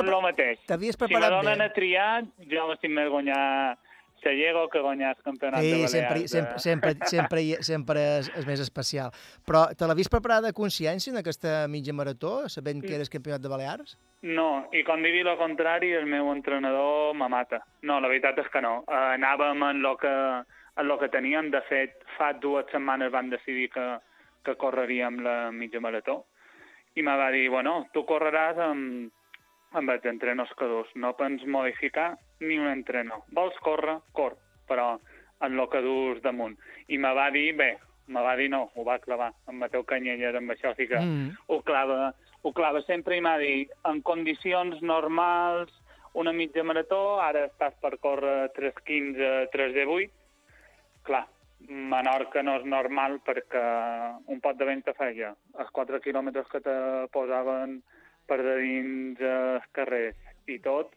és 0.00 0.16
el 0.16 0.22
mateix. 0.22 0.58
T'havies 0.66 0.94
Si 0.96 1.02
me 1.02 1.08
preparat 1.08 1.30
donen 1.42 1.58
bé. 1.58 1.64
a 1.64 1.72
triar, 1.72 2.24
jo 2.52 2.68
m'estic 2.68 2.90
més 2.90 3.08
guanyar 3.10 3.78
Sallego 4.26 4.66
que 4.72 4.80
guanyar 4.82 5.14
el 5.16 5.22
campionat 5.22 5.60
de 5.60 5.66
Sí, 5.66 5.72
Balears. 5.72 5.92
sempre, 5.92 6.20
de- 6.20 6.28
sempre, 6.28 6.58
sempre, 6.58 6.94
sempre, 7.06 7.62
sempre 7.62 8.00
és, 8.18 8.28
és 8.36 8.46
més 8.48 8.60
especial. 8.60 9.12
Però 9.46 9.68
te 9.78 9.86
l'havies 9.86 10.10
preparada 10.10 10.50
a 10.50 10.56
consciència 10.56 11.12
en 11.14 11.20
aquesta 11.22 11.68
mitja 11.70 11.94
marató, 11.94 12.48
sabent 12.50 12.82
que 12.82 12.96
eres 12.98 13.08
campionat 13.12 13.40
de 13.44 13.48
Balears? 13.52 13.96
No, 14.26 14.66
i 14.74 14.82
quan 14.82 15.02
digui 15.06 15.20
el 15.22 15.36
contrari, 15.38 15.92
el 15.94 16.06
meu 16.10 16.32
entrenador 16.34 17.14
me 17.14 17.28
mata. 17.30 17.62
No, 17.82 18.00
la 18.00 18.08
veritat 18.10 18.38
és 18.42 18.48
que 18.50 18.60
no. 18.64 18.80
Uh, 18.88 19.14
anàvem 19.14 19.62
en 19.70 19.82
lo 19.84 19.94
que, 19.96 20.10
en 20.76 20.88
lo 20.88 20.98
que 20.98 21.08
teníem. 21.08 21.50
De 21.54 21.60
fet, 21.68 22.02
fa 22.18 22.32
dues 22.34 22.66
setmanes 22.72 23.12
van 23.14 23.30
decidir 23.30 23.70
que, 23.70 23.86
que 24.44 24.56
correríem 24.56 25.20
la 25.22 25.52
mitja 25.52 25.78
marató. 25.80 26.24
I 26.96 27.02
me 27.04 27.14
va 27.16 27.30
dir, 27.30 27.46
bueno, 27.52 27.86
tu 27.92 28.02
correràs 28.08 28.58
amb, 28.58 29.12
amb 29.76 29.90
els 29.92 30.04
entrenos 30.08 30.48
que 30.58 30.64
dus. 30.64 30.88
No 30.96 31.14
pens 31.14 31.44
modificar 31.46 32.16
ni 32.40 32.58
un 32.58 32.68
entreno. 32.68 33.24
Vols 33.32 33.56
córrer? 33.64 33.98
Cor, 34.12 34.36
però 34.68 34.98
en 35.40 35.56
lo 35.56 35.68
que 35.68 35.82
dus 35.84 36.22
damunt. 36.22 36.58
I 36.88 36.98
me 36.98 37.12
va 37.14 37.30
dir, 37.30 37.54
bé, 37.56 37.76
me 38.08 38.22
va 38.22 38.36
dir 38.36 38.48
no, 38.50 38.70
ho 38.74 38.84
va 38.84 38.98
clavar. 38.98 39.32
En 39.48 39.58
Mateu 39.58 39.84
Canyelles, 39.84 40.34
amb 40.34 40.50
això 40.50 40.74
sí 40.76 40.86
que 40.88 40.98
Mm. 40.98 41.36
ho 41.48 41.60
clava, 41.62 42.14
ho 42.42 42.52
clava 42.52 42.82
sempre 42.82 43.16
i 43.16 43.20
m'ha 43.20 43.36
dit, 43.38 43.70
en 43.84 44.00
condicions 44.02 44.80
normals, 44.82 45.72
una 46.14 46.32
mitja 46.32 46.62
marató, 46.64 47.20
ara 47.20 47.46
estàs 47.46 47.74
per 47.80 47.98
córrer 47.98 48.50
3.15, 48.54 49.48
3.18, 49.52 50.10
clar, 51.02 51.26
Menorca 51.68 52.42
no 52.42 52.56
és 52.58 52.64
normal 52.68 53.18
perquè 53.24 53.60
un 54.28 54.40
pot 54.40 54.56
de 54.58 54.64
vent 54.68 54.82
te 54.84 54.92
feia 54.92 55.34
els 55.58 55.70
4 55.72 56.00
quilòmetres 56.04 56.46
que 56.52 56.60
te 56.60 56.74
posaven 57.10 57.82
per 58.28 58.42
de 58.42 58.56
dins 58.60 59.20
els 59.20 59.64
carrers 59.72 60.16
i 60.46 60.58
tot, 60.60 60.92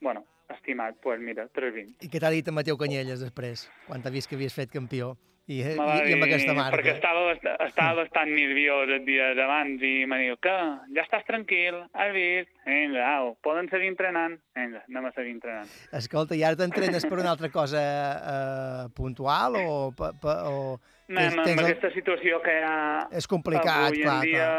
bueno, 0.00 0.22
estimat, 0.54 0.94
doncs 0.96 1.02
pues 1.02 1.20
mira, 1.20 1.48
3.20. 1.54 1.96
I 2.06 2.10
què 2.12 2.20
t'ha 2.22 2.30
dit 2.34 2.46
en 2.48 2.54
Mateu 2.54 2.76
Canyelles 2.78 3.22
després, 3.22 3.68
quan 3.86 4.02
t'ha 4.02 4.12
vist 4.14 4.28
que 4.30 4.36
havies 4.38 4.54
fet 4.54 4.70
campió? 4.72 5.16
I, 5.46 5.60
i, 5.62 5.74
i 5.78 6.14
amb 6.16 6.24
aquesta 6.26 6.54
marca. 6.58 6.74
Perquè 6.74 6.96
estava, 6.96 7.20
estava 7.68 8.00
bastant 8.00 8.32
nerviós 8.34 8.90
els 8.96 9.04
dies 9.06 9.38
abans 9.38 9.78
i 9.86 9.92
me 10.10 10.16
diu 10.24 10.34
que 10.42 10.54
ja 10.96 11.04
estàs 11.04 11.22
tranquil, 11.28 11.76
has 11.94 12.10
vist? 12.16 12.50
Vinga, 12.66 13.04
au, 13.20 13.36
poden 13.46 13.68
seguir 13.70 13.92
entrenant? 13.92 14.34
Vinga, 14.58 14.82
anem 14.90 15.06
a 15.06 15.12
seguir 15.14 15.36
entrenant. 15.36 15.70
Escolta, 15.94 16.34
i 16.34 16.42
ara 16.42 16.58
t'entrenes 16.58 17.06
per 17.06 17.20
una 17.20 17.30
altra 17.30 17.52
cosa 17.54 17.84
eh, 18.16 18.88
puntual 18.98 19.60
o... 19.62 19.76
Pa, 19.94 20.10
pa, 20.18 20.34
o 20.50 20.80
Anem 21.14 21.38
amb 21.38 21.46
el- 21.52 21.62
aquesta 21.68 21.92
situació 21.94 22.40
que 22.42 22.50
hi 22.58 22.64
ha 22.66 22.76
És 23.14 23.30
complicat, 23.30 23.86
avui 23.92 24.02
clar, 24.02 24.16
en 24.18 24.26
dia... 24.26 24.50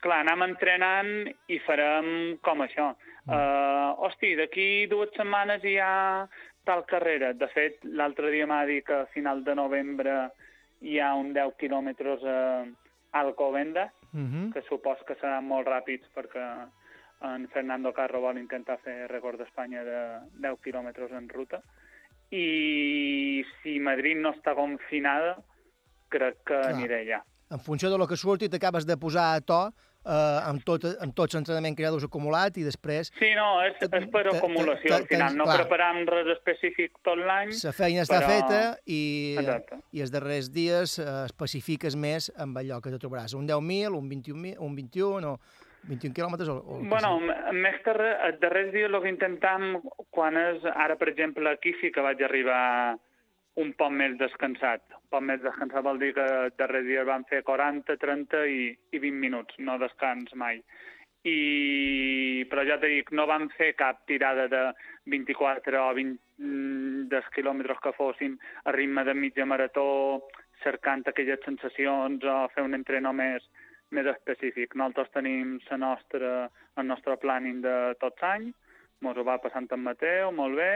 Clar, 0.00 0.22
anem 0.24 0.46
entrenant 0.48 1.12
i 1.52 1.60
farem 1.62 2.08
com 2.42 2.64
això. 2.64 2.88
Uh, 3.26 4.06
hosti, 4.06 4.34
d'aquí 4.38 4.86
dues 4.86 5.10
setmanes 5.16 5.64
hi 5.64 5.76
ha 5.82 6.26
tal 6.64 6.84
carrera. 6.86 7.32
De 7.32 7.48
fet, 7.48 7.78
l'altre 7.84 8.30
dia 8.30 8.46
m'ha 8.46 8.64
dit 8.66 8.84
que 8.86 9.02
a 9.02 9.06
final 9.14 9.42
de 9.44 9.54
novembre 9.54 10.30
hi 10.82 10.98
ha 11.00 11.14
un 11.14 11.32
10 11.34 11.56
quilòmetres 11.58 12.24
a 12.24 12.40
Alcobendas, 13.12 13.90
Uh 14.16 14.20
-huh. 14.22 14.52
que 14.52 14.62
supos 14.62 14.96
que 15.06 15.14
seran 15.16 15.44
molt 15.44 15.66
ràpids 15.68 16.06
perquè 16.14 16.68
en 17.20 17.48
Fernando 17.48 17.92
Carro 17.92 18.20
vol 18.20 18.38
intentar 18.38 18.78
fer 18.78 19.08
rècord 19.08 19.36
d'Espanya 19.38 19.82
de 19.84 20.00
10 20.40 20.56
quilòmetres 20.62 21.10
en 21.12 21.28
ruta. 21.28 21.60
I 22.30 23.44
si 23.62 23.78
Madrid 23.78 24.16
no 24.16 24.32
està 24.32 24.54
confinada, 24.54 25.36
crec 26.08 26.36
que 26.44 26.60
Clar. 26.60 26.72
aniré 26.74 27.04
ja. 27.06 27.22
En 27.50 27.58
funció 27.58 27.90
de 27.90 27.98
lo 27.98 28.06
que 28.06 28.16
surti, 28.16 28.48
t'acabes 28.48 28.86
de 28.86 28.96
posar 28.96 29.34
a 29.34 29.40
to 29.40 29.72
eh, 30.06 30.48
amb, 30.48 30.62
tot, 30.64 30.84
amb 31.02 31.14
tots 31.18 31.34
l'entrenament 31.34 31.76
que 31.76 31.82
ja 31.84 31.90
acumulat 32.06 32.56
i 32.56 32.64
després 32.66 33.10
Sí, 33.18 33.32
no, 33.34 33.60
és, 33.66 33.76
és 33.82 34.06
per 34.12 34.24
acumulació, 34.32 34.94
al 34.94 35.06
final. 35.10 35.36
No 35.36 35.44
clar. 35.44 35.58
preparam 35.64 36.02
res 36.06 36.30
específic 36.36 36.92
tot 37.02 37.18
l'any. 37.18 37.52
la 37.64 37.72
feina 37.72 38.02
està 38.06 38.20
però- 38.22 38.30
feta 38.30 38.78
i, 38.86 39.36
Exacte. 39.38 39.80
i 39.92 40.00
els 40.00 40.10
darrers 40.14 40.50
dies 40.52 40.98
eh, 40.98 41.06
especifiques 41.26 41.96
més 41.96 42.30
amb 42.38 42.56
allò 42.58 42.80
que 42.80 42.90
te 42.94 42.98
trobaràs. 43.02 43.34
Un 43.34 43.46
10.000, 43.46 43.94
un 43.96 44.08
21.000, 44.10 44.56
un 44.60 44.76
21 44.76 45.32
o 45.34 45.38
21 45.86 46.14
quilòmetres 46.14 46.48
o, 46.50 46.56
o 46.58 46.78
Bueno, 46.82 47.20
més 47.54 47.76
que 47.84 47.92
res, 47.94 48.16
els 48.26 48.40
darrers 48.42 48.72
dies 48.74 48.90
el 48.90 49.02
que 49.02 49.08
intentam, 49.12 49.76
quan 50.10 50.36
és, 50.36 50.64
ara 50.74 50.96
per 50.98 51.08
exemple 51.12 51.48
aquí 51.50 51.74
sí 51.80 51.92
que 51.94 52.02
vaig 52.02 52.22
arribar 52.26 52.96
un 53.62 53.72
poc 53.80 53.92
més 53.92 54.16
descansat. 54.20 54.82
Un 54.96 55.08
poc 55.14 55.22
més 55.24 55.40
descansat 55.44 55.84
vol 55.84 56.00
dir 56.00 56.12
que 56.16 56.24
els 56.24 56.56
darrers 56.60 56.86
dies 56.88 57.06
van 57.08 57.24
fer 57.30 57.42
40, 57.46 57.96
30 58.02 58.42
i, 58.52 58.60
i 58.92 59.00
20 59.00 59.22
minuts, 59.22 59.56
no 59.58 59.78
descans 59.80 60.34
mai. 60.36 60.60
I, 61.26 62.46
però 62.50 62.62
ja 62.68 62.76
t'he 62.78 62.90
dit, 62.92 63.08
no 63.18 63.26
vam 63.26 63.48
fer 63.56 63.72
cap 63.78 64.04
tirada 64.06 64.46
de 64.52 64.62
24 65.10 65.80
o 65.82 65.94
20 65.96 66.12
mm, 66.38 67.06
dels 67.10 67.30
quilòmetres 67.34 67.80
que 67.82 67.94
fossin 67.96 68.36
a 68.64 68.74
ritme 68.76 69.02
de 69.08 69.14
mitja 69.16 69.48
marató, 69.48 69.86
cercant 70.62 71.02
aquelles 71.06 71.42
sensacions 71.44 72.22
o 72.22 72.36
fer 72.54 72.62
un 72.62 72.78
entreno 72.78 73.12
més, 73.16 73.42
més 73.96 74.06
específic. 74.12 74.76
Nosaltres 74.76 75.10
tenim 75.16 75.56
la 75.70 75.80
nostra, 75.82 76.36
el 76.76 76.86
nostre 76.86 77.16
planning 77.24 77.64
de 77.64 77.76
tots 78.02 78.22
anys, 78.30 78.54
ens 79.02 79.18
ho 79.18 79.24
va 79.26 79.40
passant 79.42 79.66
en 79.72 79.82
Mateu, 79.82 80.30
molt 80.34 80.56
bé, 80.58 80.70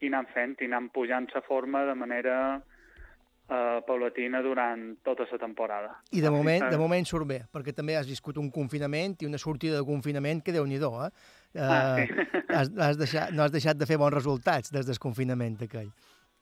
i 0.00 0.08
anem 0.08 0.28
fent, 0.34 0.56
i 0.60 0.68
anem 0.68 0.88
pujant 0.94 1.28
la 1.34 1.42
forma 1.44 1.84
de 1.84 1.94
manera 1.94 2.36
eh, 2.56 3.80
paulatina 3.86 4.40
durant 4.42 4.96
tota 5.04 5.26
la 5.30 5.38
temporada. 5.38 5.92
I 6.12 6.20
de 6.20 6.30
moment, 6.30 6.64
de 6.64 6.70
que- 6.76 6.80
moment 6.80 7.06
surt 7.06 7.26
bé, 7.26 7.40
perquè 7.52 7.74
també 7.76 7.96
has 7.96 8.08
viscut 8.08 8.38
un 8.38 8.50
confinament 8.50 9.16
i 9.20 9.26
una 9.26 9.38
sortida 9.38 9.76
de 9.76 9.84
confinament 9.84 10.42
que 10.42 10.52
déu 10.52 10.66
nhi 10.66 10.76
eh? 10.76 11.10
eh 11.54 11.60
Ah, 11.60 11.96
sí. 11.98 12.06
has, 12.56 12.70
has 12.78 12.96
deixat, 12.96 13.32
no 13.32 13.42
has 13.42 13.52
deixat 13.52 13.76
de 13.76 13.86
fer 13.86 13.98
bons 13.98 14.14
resultats 14.14 14.72
des 14.72 14.86
del 14.86 14.98
confinament 14.98 15.58
aquell. 15.62 15.90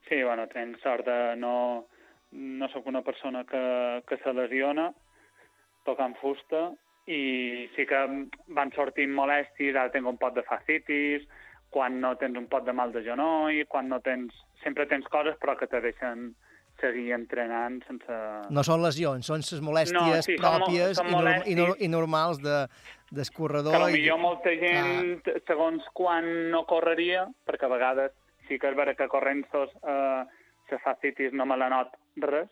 Sí, 0.07 0.23
bueno, 0.23 0.47
tenc 0.47 0.79
sort 0.81 1.05
de 1.05 1.35
no... 1.35 1.85
No 2.31 2.67
sóc 2.69 2.85
una 2.85 3.01
persona 3.01 3.43
que, 3.43 4.03
que 4.05 4.17
se 4.21 4.31
lesiona 4.33 4.93
tocant 5.83 6.13
fusta 6.21 6.75
i 7.09 7.65
sí 7.73 7.87
que 7.89 8.01
van 8.53 8.69
sortint 8.75 9.15
molèsties, 9.17 9.73
ara 9.73 9.89
tinc 9.89 10.05
un 10.05 10.19
pot 10.21 10.35
de 10.35 10.43
fascitis, 10.45 11.25
quan 11.69 11.99
no 12.01 12.15
tens 12.17 12.37
un 12.37 12.47
pot 12.49 12.65
de 12.65 12.73
mal 12.73 12.91
de 12.91 13.03
genoll, 13.05 13.63
quan 13.69 13.89
no 13.89 13.99
tens... 14.01 14.33
Sempre 14.63 14.85
tens 14.91 15.05
coses 15.07 15.35
però 15.39 15.53
que 15.57 15.67
te 15.71 15.79
deixen 15.81 16.33
seguir 16.81 17.11
entrenant 17.15 17.81
sense... 17.87 18.15
No 18.49 18.63
són 18.63 18.81
lesions, 18.83 19.25
són 19.27 19.43
les 19.43 19.61
molèsties 19.63 19.99
No, 19.99 20.21
sí, 20.25 20.35
pròpies 20.39 20.97
són 20.97 21.07
i, 21.07 21.11
norm, 21.11 21.27
i, 21.27 21.29
molèsties. 21.29 21.57
nor, 21.59 21.75
i 21.79 21.87
normals 21.91 22.39
de 22.43 22.57
d'escorredor. 23.11 23.73
Que 23.73 23.79
i- 23.97 24.03
potser 24.03 24.17
molta 24.21 24.51
gent, 24.61 25.23
segons 25.47 25.85
quan 25.97 26.27
no 26.53 26.63
correria, 26.69 27.25
perquè 27.47 27.65
a 27.67 27.71
vegades 27.73 28.11
sí 28.47 28.57
que 28.59 28.69
és 28.71 28.77
vera 28.77 28.93
que 28.97 29.07
corrents-tos 29.11 29.71
eh, 29.81 30.23
la 30.69 30.79
fascitis 30.83 31.33
no 31.33 31.45
me 31.49 31.57
la 31.57 31.67
not 31.73 31.95
res, 32.21 32.49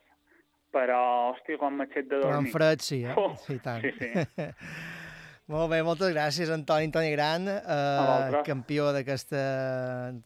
però, 0.74 1.32
hòstia, 1.32 1.58
quan 1.62 1.78
m'aixec 1.78 2.08
de 2.10 2.18
Però 2.20 2.34
dormir. 2.34 2.50
en 2.50 2.54
fred 2.54 2.82
sí, 2.86 3.04
eh? 3.06 3.14
Oh, 3.18 3.32
sí, 3.40 3.56
i 3.56 3.62
tant. 3.64 3.82
sí, 3.82 3.92
sí. 3.98 4.12
Molt 5.48 5.70
bé, 5.72 5.78
moltes 5.80 6.10
gràcies, 6.12 6.50
Antoni, 6.52 6.90
Antoni 6.90 7.12
Gran, 7.14 7.46
eh, 7.48 8.40
campió 8.44 8.90
d'aquesta 8.92 9.44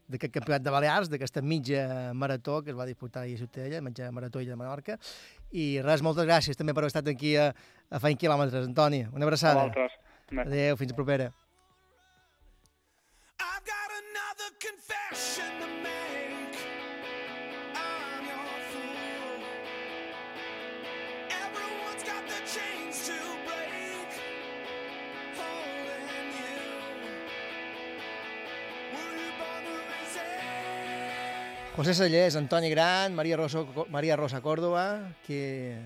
d'aquest 0.09 0.33
campionat 0.33 0.63
de 0.65 0.71
Balears, 0.73 1.11
d'aquesta 1.13 1.43
mitja 1.45 1.83
marató 2.17 2.63
que 2.65 2.71
es 2.73 2.77
va 2.77 2.87
disputar 2.89 3.21
ahir 3.21 3.35
a 3.37 3.41
Ciutadella, 3.43 3.83
mitja 3.85 4.09
marató 4.11 4.41
i 4.41 4.47
de 4.49 4.57
Menorca. 4.57 4.97
I 5.51 5.79
res, 5.85 6.01
moltes 6.01 6.25
gràcies 6.25 6.57
també 6.57 6.73
per 6.73 6.81
haver 6.81 6.89
estat 6.89 7.11
aquí 7.13 7.35
a, 7.37 7.51
a 7.91 8.01
Feint 8.01 8.17
Quilòmetres, 8.17 8.65
Antoni. 8.65 9.03
Una 9.13 9.29
abraçada. 9.29 9.69
Adéu, 10.41 10.79
fins 10.81 10.91
a 10.91 10.97
propera. 10.97 11.29
I've 13.37 13.65
got 13.69 13.93
another 14.01 14.49
confession 14.57 15.53
to 15.61 15.70
José 31.81 31.95
Sallés, 31.97 32.35
Antoni 32.37 32.69
Gran, 32.69 33.15
Maria 33.17 33.37
Rosa, 33.37 33.65
Maria 33.89 34.15
Rosa 34.15 34.39
Córdoba, 34.41 35.15
que... 35.25 35.79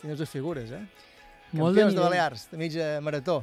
Quines 0.00 0.18
dues 0.18 0.30
figures, 0.30 0.72
eh? 0.74 0.80
Molt 1.52 1.76
de 1.76 1.84
Campions 1.84 1.92
de 1.94 2.00
nivell. 2.00 2.08
Balears, 2.08 2.46
de 2.50 2.58
mitja 2.58 2.86
marató. 3.06 3.36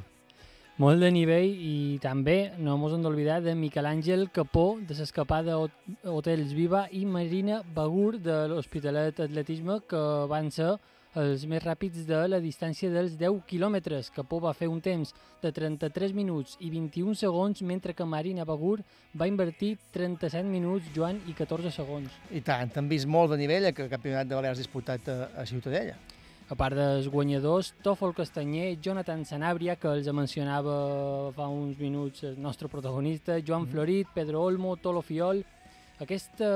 Molt 0.80 1.00
de 1.00 1.08
nivell 1.12 1.48
i 1.56 1.98
també 2.04 2.52
no 2.60 2.74
mos 2.80 2.92
hem 2.92 3.00
d'oblidar 3.04 3.38
de 3.44 3.54
Miquel 3.56 3.88
Àngel 3.88 4.26
Capó 4.32 4.74
de 4.80 4.92
l'escapada 4.98 5.56
Hot- 5.60 6.04
Hotels 6.08 6.52
Viva 6.56 6.82
i 6.92 7.06
Marina 7.08 7.62
Begur 7.64 8.18
de 8.20 8.36
l'Hospitalet 8.52 9.20
Atletisme 9.24 9.78
que 9.88 10.00
van 10.28 10.48
ser 10.52 10.74
els 11.18 11.42
més 11.50 11.62
ràpids 11.64 12.04
de 12.06 12.18
la 12.28 12.38
distància 12.38 12.90
dels 12.90 13.16
10 13.18 13.40
quilòmetres. 13.48 14.10
Capó 14.14 14.38
va 14.40 14.54
fer 14.54 14.68
un 14.70 14.80
temps 14.80 15.10
de 15.42 15.50
33 15.50 16.14
minuts 16.14 16.56
i 16.60 16.70
21 16.70 17.16
segons, 17.18 17.62
mentre 17.62 17.94
que 17.94 18.04
Marina 18.06 18.44
Begur 18.44 18.78
va 19.18 19.26
invertir 19.26 19.76
37 19.92 20.46
minuts, 20.46 20.86
Joan, 20.94 21.20
i 21.26 21.34
14 21.34 21.72
segons. 21.74 22.14
I 22.30 22.42
tant, 22.46 22.70
han 22.76 22.88
vist 22.88 23.10
molt 23.10 23.34
de 23.34 23.40
nivell 23.40 23.66
el 23.66 23.74
campionat 23.74 24.28
de 24.28 24.38
Balears 24.38 24.62
disputat 24.62 25.08
a, 25.08 25.18
a 25.34 25.46
Ciutadella. 25.46 25.98
A 26.50 26.56
part 26.58 26.74
dels 26.74 27.06
guanyadors, 27.06 27.74
Tòfol 27.82 28.14
Castanyer, 28.14 28.74
Jonathan 28.82 29.22
Sanabria, 29.24 29.76
que 29.78 29.90
els 29.90 30.08
mencionava 30.10 31.30
fa 31.36 31.46
uns 31.46 31.78
minuts 31.78 32.24
el 32.26 32.40
nostre 32.42 32.66
protagonista, 32.68 33.38
Joan 33.38 33.68
Florit, 33.70 34.10
Pedro 34.14 34.42
Olmo, 34.42 34.74
Tolo 34.76 35.02
Fiol, 35.02 35.44
aquest 36.02 36.40
eh, 36.40 36.48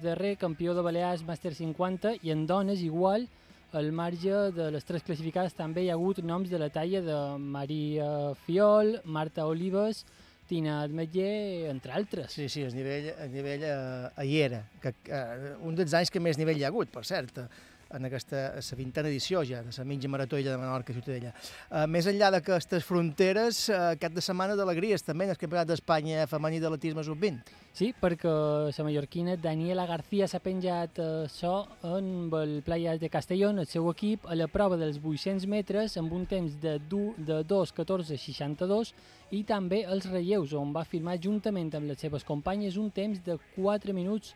darrer 0.00 0.36
campió 0.40 0.72
de 0.72 0.84
Balears 0.86 1.26
Màster 1.28 1.52
50 1.52 2.14
i 2.22 2.32
en 2.32 2.46
dones 2.46 2.80
igual, 2.80 3.26
al 3.72 3.90
marge 3.92 4.52
de 4.56 4.70
les 4.72 4.86
tres 4.88 5.04
classificades 5.04 5.56
també 5.56 5.84
hi 5.84 5.90
ha 5.90 5.96
hagut 5.98 6.22
noms 6.24 6.48
de 6.48 6.60
la 6.60 6.70
talla 6.72 7.02
de 7.04 7.18
Maria 7.38 8.08
Fiol, 8.46 8.96
Marta 9.04 9.46
Olives, 9.46 10.04
Tina 10.48 10.78
Admetller, 10.82 11.68
entre 11.68 11.92
altres. 11.92 12.32
Sí, 12.32 12.48
sí, 12.48 12.62
el 12.64 12.72
nivell, 12.74 13.10
el 13.20 13.32
nivell 13.34 13.66
eh, 13.68 14.24
hi 14.24 14.38
era. 14.46 14.62
Que, 14.80 14.94
eh, 15.12 15.56
un 15.60 15.76
dels 15.76 15.92
anys 15.98 16.12
que 16.14 16.22
més 16.24 16.40
nivell 16.40 16.56
hi 16.56 16.64
ha 16.64 16.70
hagut, 16.72 16.88
per 16.94 17.04
cert, 17.04 17.42
eh, 17.44 17.67
en 17.94 18.04
aquesta 18.04 18.42
la 18.58 18.76
vintena 18.76 19.08
edició 19.08 19.42
ja, 19.44 19.62
de 19.62 19.72
la 19.76 19.84
mitja 19.84 20.08
marató 20.08 20.38
illa 20.38 20.52
de 20.52 20.58
Menorca 20.58 20.92
Ciutadella. 20.92 21.32
Uh, 21.70 21.86
més 21.88 22.06
enllà 22.10 22.30
d'aquestes 22.34 22.84
fronteres, 22.84 23.64
uh, 23.72 23.94
cap 24.00 24.12
de 24.12 24.24
setmana 24.24 24.56
d'alegries 24.58 25.06
també 25.06 25.28
en 25.28 25.34
el 25.34 25.40
Campionat 25.40 25.70
d'Espanya 25.70 26.26
femení 26.28 26.60
d'atletisme 26.60 27.04
sub-20. 27.06 27.56
Sí, 27.78 27.92
perquè 27.94 28.30
la 28.74 28.84
mallorquina 28.84 29.36
Daniela 29.38 29.86
García 29.86 30.26
s'ha 30.26 30.40
penjat 30.42 30.98
eh, 30.98 31.28
so 31.30 31.68
en 31.86 32.26
el 32.34 32.56
Playas 32.66 32.98
de 32.98 33.08
Castellón, 33.08 33.60
el 33.62 33.68
seu 33.70 33.86
equip, 33.92 34.26
a 34.26 34.34
la 34.34 34.48
prova 34.50 34.76
dels 34.80 34.98
800 34.98 35.46
metres 35.46 35.94
amb 36.00 36.12
un 36.16 36.26
temps 36.26 36.56
de, 36.58 36.74
de 36.82 37.38
2.14.62 37.46 38.90
i 39.30 39.44
també 39.46 39.84
els 39.86 40.08
relleus, 40.10 40.56
on 40.58 40.72
va 40.74 40.82
firmar 40.88 41.20
juntament 41.22 41.70
amb 41.78 41.92
les 41.92 42.02
seves 42.02 42.26
companyes 42.26 42.80
un 42.82 42.90
temps 42.90 43.22
de 43.22 43.38
4 43.54 43.94
minuts 43.94 44.34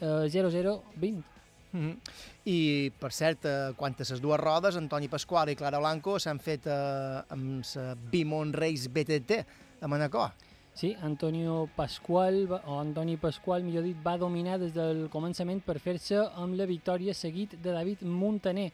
eh, 0.00 0.26
0020. 0.26 1.31
Mm 1.72 1.80
-hmm. 1.90 1.96
I, 2.44 2.92
per 2.98 3.12
cert, 3.12 3.44
eh, 3.44 3.72
quant 3.76 3.94
a 3.98 4.04
les 4.08 4.20
dues 4.20 4.40
rodes, 4.40 4.76
Antoni 4.76 5.08
Pasqual 5.08 5.48
i 5.50 5.56
Clara 5.56 5.78
Blanco 5.78 6.18
s'han 6.18 6.38
fet 6.38 6.66
eh, 6.66 7.22
amb 7.28 7.64
la 7.74 7.94
Bimon 8.10 8.52
Race 8.52 8.88
BTT 8.88 9.44
a 9.80 9.86
Manacor. 9.88 10.30
Sí, 10.74 10.96
Antonio 11.02 11.68
Pascual, 11.76 12.46
va- 12.50 12.62
o 12.66 12.80
Antoni 12.80 13.16
Pascual, 13.16 13.62
millor 13.62 13.82
dit, 13.84 13.96
va 14.02 14.16
dominar 14.16 14.58
des 14.58 14.72
del 14.72 15.08
començament 15.10 15.60
per 15.60 15.78
fer-se 15.78 16.16
amb 16.34 16.54
la 16.54 16.64
victòria 16.66 17.12
seguit 17.14 17.60
de 17.62 17.72
David 17.72 18.02
Montaner. 18.02 18.72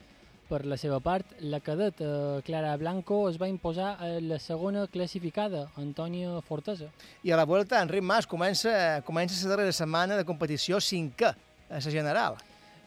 Per 0.49 0.65
la 0.65 0.77
seva 0.77 0.99
part, 0.99 1.25
la 1.41 1.59
cadet 1.59 1.99
eh, 2.01 2.41
Clara 2.43 2.75
Blanco 2.77 3.29
es 3.29 3.37
va 3.37 3.47
imposar 3.47 3.97
a 3.99 4.19
la 4.19 4.39
segona 4.39 4.87
classificada, 4.87 5.67
Antònia 5.77 6.41
Fortesa. 6.41 6.89
I 7.23 7.31
a 7.31 7.37
la 7.37 7.45
Vuelta, 7.45 7.81
Enric 7.83 8.01
Mas 8.01 8.25
comença, 8.25 9.03
comença 9.05 9.43
la 9.43 9.49
darrera 9.55 9.71
setmana 9.71 10.17
de 10.17 10.25
competició 10.25 10.79
cinquè 10.79 11.27
a 11.27 11.35
la 11.69 11.79
general. 11.81 12.35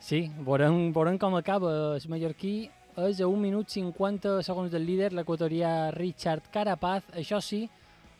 Sí, 0.03 0.25
veurem, 0.43 0.91
veurem 0.91 1.15
com 1.15 1.37
acaba. 1.39 1.71
El 1.95 2.09
mallorquí 2.11 2.57
és 2.99 3.21
a 3.23 3.29
1 3.31 3.39
minut 3.39 3.71
50 3.71 4.41
segons 4.43 4.73
del 4.73 4.83
líder, 4.83 5.13
l'equatorià 5.15 5.93
Richard 5.95 6.49
Carapaz. 6.51 7.07
Això 7.15 7.39
sí, 7.39 7.69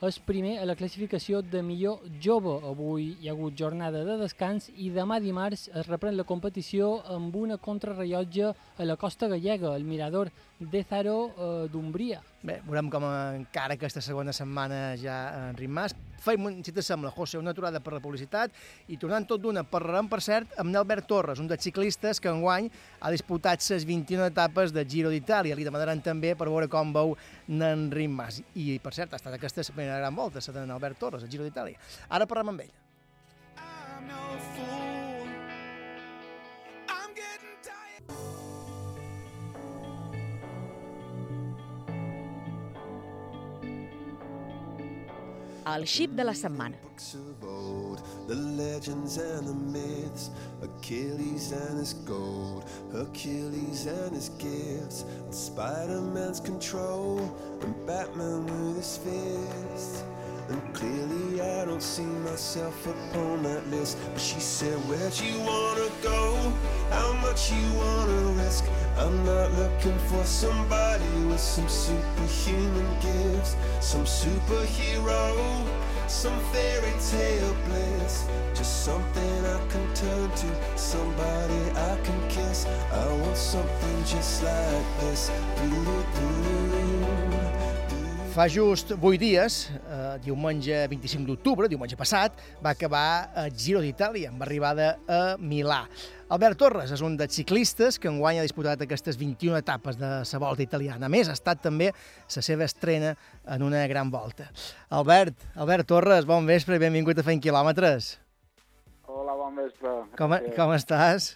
és 0.07 0.21
primer 0.23 0.61
a 0.63 0.69
la 0.71 0.77
classificació 0.79 1.43
de 1.43 1.59
millor 1.67 2.07
jove. 2.23 2.55
Avui 2.71 3.09
hi 3.19 3.27
ha 3.27 3.35
hagut 3.35 3.59
jornada 3.59 4.05
de 4.07 4.15
descans 4.23 4.71
i 4.77 4.93
demà 4.95 5.19
dimarts 5.23 5.69
es 5.75 5.91
reprèn 5.91 6.15
la 6.15 6.29
competició 6.29 7.01
amb 7.17 7.35
una 7.35 7.59
contrarrellotge 7.59 8.53
a 8.79 8.87
la 8.87 8.97
costa 8.97 9.27
gallega, 9.35 9.75
el 9.75 9.83
mirador 9.83 10.31
de 10.61 10.85
Zaro 10.87 11.19
eh, 11.33 11.55
d'Umbria. 11.67 12.23
Bé, 12.43 12.57
veurem 12.67 12.89
com 12.91 13.05
encara 13.07 13.77
aquesta 13.79 14.01
segona 14.03 14.33
setmana 14.35 14.97
ja 14.99 15.51
Enric 15.53 15.71
Mas 15.71 15.93
Feim, 16.23 16.43
un- 16.47 16.61
si 16.63 16.71
t'assembla, 16.71 17.11
José, 17.11 17.39
una 17.39 17.51
aturada 17.51 17.81
per 17.83 17.93
la 17.95 18.01
publicitat 18.01 18.53
i 18.89 18.97
tornant 18.97 19.27
tot 19.27 19.41
d'una, 19.43 19.65
parlarem, 19.67 20.07
per 20.09 20.21
cert, 20.23 20.53
amb 20.57 20.71
Nelbert 20.71 21.07
Torres, 21.11 21.41
un 21.43 21.49
dels 21.51 21.63
ciclistes 21.67 22.21
que 22.23 22.31
enguany 22.31 22.69
ha 23.01 23.11
disputat 23.11 23.59
les 23.71 23.85
21 23.85 24.27
etapes 24.31 24.71
de 24.73 24.85
Giro 24.87 25.11
d'Itàlia. 25.11 25.57
Li 25.59 25.65
demanaran 25.67 26.01
també 26.01 26.37
per 26.37 26.47
veure 26.47 26.69
com 26.71 26.93
veu 26.95 27.17
n'Enric 27.49 28.09
Mas. 28.09 28.39
I, 28.55 28.79
per 28.79 28.95
cert, 28.95 29.13
ha 29.13 29.17
estat 29.19 29.35
aquesta 29.35 29.63
primera 29.75 29.99
gran 29.99 30.15
volta, 30.15 30.39
la 30.47 30.61
de 30.61 30.67
Nelbert 30.67 30.99
Torres, 30.99 31.25
al 31.25 31.29
Giro 31.31 31.43
d'Itàlia. 31.43 31.77
Ara 32.09 32.27
parlem 32.31 32.55
amb 32.55 32.61
ell. 32.61 32.71
I'm 33.59 34.07
no 34.07 34.39
fool. 34.55 34.82
El 45.65 45.87
xip 45.87 46.17
de 46.17 46.25
la 46.25 46.33
setmana. 46.33 46.77
The 48.27 48.35
legends 48.35 49.19
and 49.19 49.47
the 49.47 49.55
myths, 49.55 50.31
Achilles 50.63 51.53
and 51.53 51.79
his 51.79 51.95
gold, 51.95 52.65
Achilles 52.95 53.87
and 53.87 54.15
his 54.15 54.31
gifts, 54.31 55.05
Spider-Man's 55.31 56.41
control, 56.41 57.19
and 57.63 57.87
Batman 57.87 58.47
with 58.47 58.77
his 58.77 58.97
fist. 58.99 60.05
And 60.49 60.75
clearly 60.75 61.41
I 61.41 61.65
don't 61.65 61.83
see 61.83 62.03
myself 62.03 62.87
upon 62.87 63.43
that 63.45 63.67
list. 63.69 63.99
But 64.13 64.21
she 64.21 64.41
said, 64.41 64.77
Where'd 64.89 65.19
you 65.21 65.39
wanna 65.41 65.89
go? 66.03 66.53
How 66.91 67.13
much 67.15 67.53
you 67.53 67.73
wanna 67.75 68.43
risk? 68.43 68.65
I'm 68.99 69.25
not 69.25 69.53
looking 69.53 69.99
for 70.11 70.25
somebody 70.25 71.11
with 71.27 71.41
some 71.41 71.69
superhuman 71.69 72.87
gifts, 73.01 73.57
some 73.81 74.05
superhero, 74.05 75.67
some 76.09 76.39
fairy 76.53 76.93
tale 77.11 77.57
bliss. 77.67 78.27
Just 78.55 78.85
something 78.85 79.47
I 79.47 79.61
can 79.69 79.95
turn 79.95 80.31
to, 80.31 80.79
somebody 80.79 81.61
I 81.75 81.99
can 82.05 82.29
kiss. 82.29 82.67
I 82.93 83.07
want 83.23 83.37
something 83.37 84.05
just 84.05 84.43
like 84.43 85.01
this. 85.01 85.31
Fa 88.33 88.47
just 88.49 88.95
8 88.97 89.19
dies, 89.21 89.69
eh, 89.69 90.17
diumenge 90.25 90.73
25 90.89 91.27
d'octubre, 91.29 91.69
diumenge 91.69 91.99
passat, 92.01 92.39
va 92.65 92.71
acabar 92.73 93.29
el 93.43 93.51
Giro 93.53 93.83
d'Itàlia, 93.85 94.31
amb 94.31 94.41
arribada 94.41 94.87
a 95.05 95.19
Milà. 95.37 95.83
Albert 96.33 96.57
Torres 96.63 96.95
és 96.97 97.03
un 97.05 97.19
dels 97.21 97.37
ciclistes 97.37 97.99
que 98.01 98.09
enguany 98.09 98.39
ha 98.41 98.47
disputat 98.47 98.81
aquestes 98.81 99.19
21 99.21 99.59
etapes 99.59 99.99
de 100.01 100.09
la 100.25 100.39
volta 100.41 100.65
italiana. 100.65 101.05
A 101.05 101.13
més, 101.13 101.29
ha 101.29 101.37
estat 101.37 101.61
també 101.61 101.91
la 101.93 102.45
seva 102.47 102.65
estrena 102.65 103.11
en 103.45 103.67
una 103.67 103.85
gran 103.87 104.09
volta. 104.11 104.49
Albert, 104.89 105.37
Albert 105.55 105.91
Torres, 105.93 106.25
bon 106.25 106.49
vespre 106.49 106.81
i 106.81 106.81
benvingut 106.81 107.21
a 107.21 107.27
Fent 107.27 107.43
Quilòmetres. 107.45 108.15
Hola, 109.13 109.37
bon 109.37 109.61
vespre. 109.61 109.93
Com, 110.17 110.39
com 110.57 110.73
estàs? 110.73 111.35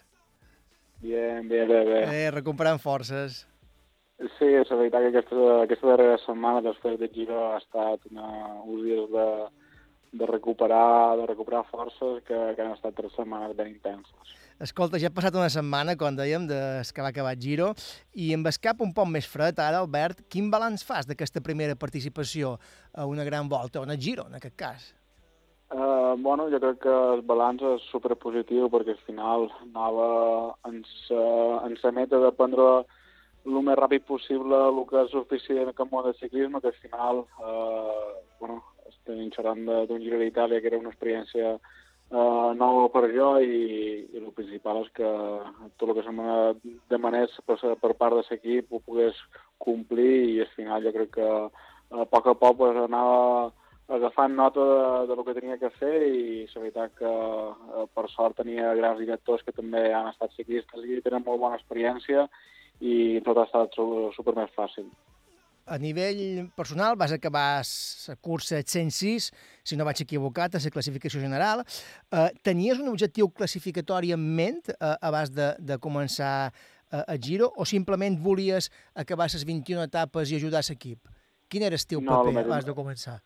Bien, 1.05 1.45
bien, 1.45 1.69
bé, 1.69 1.85
bé. 1.85 2.01
Eh, 2.09 2.31
recuperant 2.33 2.81
forces. 2.81 3.45
Sí, 4.17 4.49
és 4.49 4.71
la 4.73 4.79
veritat 4.81 5.05
que 5.05 5.11
aquesta, 5.13 5.47
aquesta 5.67 5.91
darrera 5.91 6.17
setmana 6.23 6.65
després 6.65 6.97
de 7.01 7.11
Giro 7.13 7.37
ha 7.51 7.59
estat 7.61 8.01
una, 8.09 8.27
uns 8.65 8.81
dies 8.87 9.11
de, 9.13 9.27
de 10.17 10.29
recuperar, 10.31 11.19
de 11.21 11.27
recuperar 11.29 11.67
forces 11.69 12.23
que, 12.25 12.39
que 12.57 12.65
han 12.65 12.73
estat 12.73 12.97
tres 12.97 13.13
setmanes 13.13 13.53
ben 13.59 13.75
intenses. 13.75 14.35
Escolta, 14.57 14.97
ja 14.97 15.11
ha 15.11 15.17
passat 15.17 15.37
una 15.37 15.53
setmana, 15.53 15.99
com 16.01 16.17
dèiem, 16.17 16.47
des 16.49 16.93
que 16.97 17.05
va 17.05 17.13
acabar 17.13 17.37
Giro, 17.37 17.75
i 18.17 18.31
amb 18.33 18.49
el 18.49 18.57
cap 18.65 18.81
un 18.81 18.95
poc 18.97 19.11
més 19.13 19.29
fred, 19.29 19.61
ara, 19.61 19.85
Albert, 19.85 20.25
quin 20.33 20.49
balanç 20.49 20.87
fas 20.89 21.05
d'aquesta 21.05 21.45
primera 21.45 21.77
participació 21.77 22.57
a 22.97 23.05
una 23.05 23.27
gran 23.29 23.53
volta, 23.53 23.83
o 23.83 23.85
el 23.85 24.01
Giro, 24.01 24.25
en 24.31 24.41
aquest 24.41 24.57
cas? 24.57 24.95
Uh, 25.69 26.17
bueno, 26.23 26.49
jo 26.49 26.61
crec 26.63 26.79
que 26.87 26.97
el 27.13 27.21
balanç 27.27 27.67
és 27.69 27.85
superpositiu 27.91 28.71
perquè 28.73 28.95
al 28.95 29.05
final 29.05 29.49
anava 29.67 30.11
en 30.71 30.85
sa, 31.05 31.25
en 31.67 31.75
sa 31.83 31.91
meta 31.93 32.23
de 32.23 32.31
prendre 32.39 32.87
el 33.47 33.63
més 33.67 33.79
ràpid 33.79 34.07
possible 34.09 34.59
el 34.69 34.83
que 34.91 35.03
és 35.05 35.17
ofici 35.19 35.57
en 35.57 35.71
aquest 35.71 35.93
món 35.93 36.07
de 36.07 36.15
ciclisme, 36.19 36.61
que 36.61 36.73
al 36.73 36.81
final, 36.83 37.25
uh, 37.39 38.15
bueno, 38.41 38.61
estem 38.91 39.31
xerrant 39.35 39.65
d'un 39.89 40.03
Giro 40.03 40.19
d'Itàlia 40.21 40.61
que 40.61 40.71
era 40.73 40.81
una 40.81 40.91
experiència 40.93 41.55
uh, 41.57 42.51
nova 42.59 42.89
per 42.95 43.07
jo 43.15 43.37
i, 43.43 43.61
i 44.13 44.23
el 44.23 44.33
principal 44.35 44.83
és 44.83 44.91
que 44.99 45.13
tot 45.79 45.89
el 45.89 45.95
que 45.99 46.07
se'm 46.07 46.23
demanés 46.91 47.35
per, 47.47 47.59
per 47.83 47.93
part 47.95 48.19
de 48.19 48.25
l'equip 48.27 48.73
ho 48.73 48.83
pogués 48.83 49.23
complir 49.63 50.17
i 50.35 50.41
al 50.45 50.51
final 50.59 50.83
jo 50.83 50.95
crec 50.99 51.15
que 51.19 51.31
uh, 51.31 52.03
a 52.03 52.05
poc 52.11 52.27
a 52.27 52.35
poc 52.35 52.59
pues, 52.59 52.77
anava 52.83 53.53
agafant 53.89 54.35
nota 54.35 54.61
de, 54.61 55.07
de 55.07 55.17
lo 55.17 55.25
que 55.25 55.35
tenia 55.35 55.59
que 55.59 55.71
fer 55.79 55.95
i 56.03 56.47
la 56.51 56.61
veritat 56.61 56.95
que 56.99 57.07
eh, 57.13 57.85
per 57.95 58.09
sort 58.11 58.41
tenia 58.41 58.75
grans 58.75 58.99
directors 58.99 59.45
que 59.47 59.55
també 59.55 59.93
han 59.95 60.11
estat 60.11 60.35
ciclistes 60.35 60.83
i 60.83 60.99
tenen 61.05 61.23
molt 61.27 61.41
bona 61.41 61.59
experiència 61.61 62.27
i 62.81 63.21
tot 63.25 63.39
ha 63.39 63.45
estat 63.49 63.75
su- 63.75 64.11
super 64.17 64.35
més 64.37 64.51
fàcil. 64.57 64.89
A 65.67 65.79
nivell 65.83 66.47
personal 66.55 66.95
vas 66.95 67.11
acabar 67.11 67.59
la 67.65 68.15
cursa 68.23 68.61
106, 68.63 69.33
si 69.67 69.75
no 69.77 69.85
vaig 69.85 69.99
equivocat, 70.05 70.55
a 70.55 70.61
la 70.63 70.71
classificació 70.71 71.19
general. 71.21 71.65
Eh, 72.13 72.29
tenies 72.47 72.79
un 72.79 72.89
objectiu 72.93 73.29
classificatori 73.35 74.13
en 74.15 74.21
ment 74.37 74.63
eh, 74.71 74.95
abans 75.03 75.33
de, 75.35 75.55
de 75.59 75.79
començar 75.83 76.53
eh, 76.93 77.03
el 77.09 77.19
Giro 77.19 77.51
o 77.57 77.65
simplement 77.67 78.15
volies 78.23 78.71
acabar 78.95 79.27
les 79.33 79.43
21 79.45 79.83
etapes 79.89 80.31
i 80.31 80.37
ajudar 80.37 80.63
l'equip? 80.69 81.09
Quin 81.49 81.63
era 81.67 81.75
el 81.75 81.87
teu 81.87 82.01
No, 82.01 82.23
paper 82.23 82.45
abans 82.45 82.65
de 82.67 82.75
començar? 82.75 83.19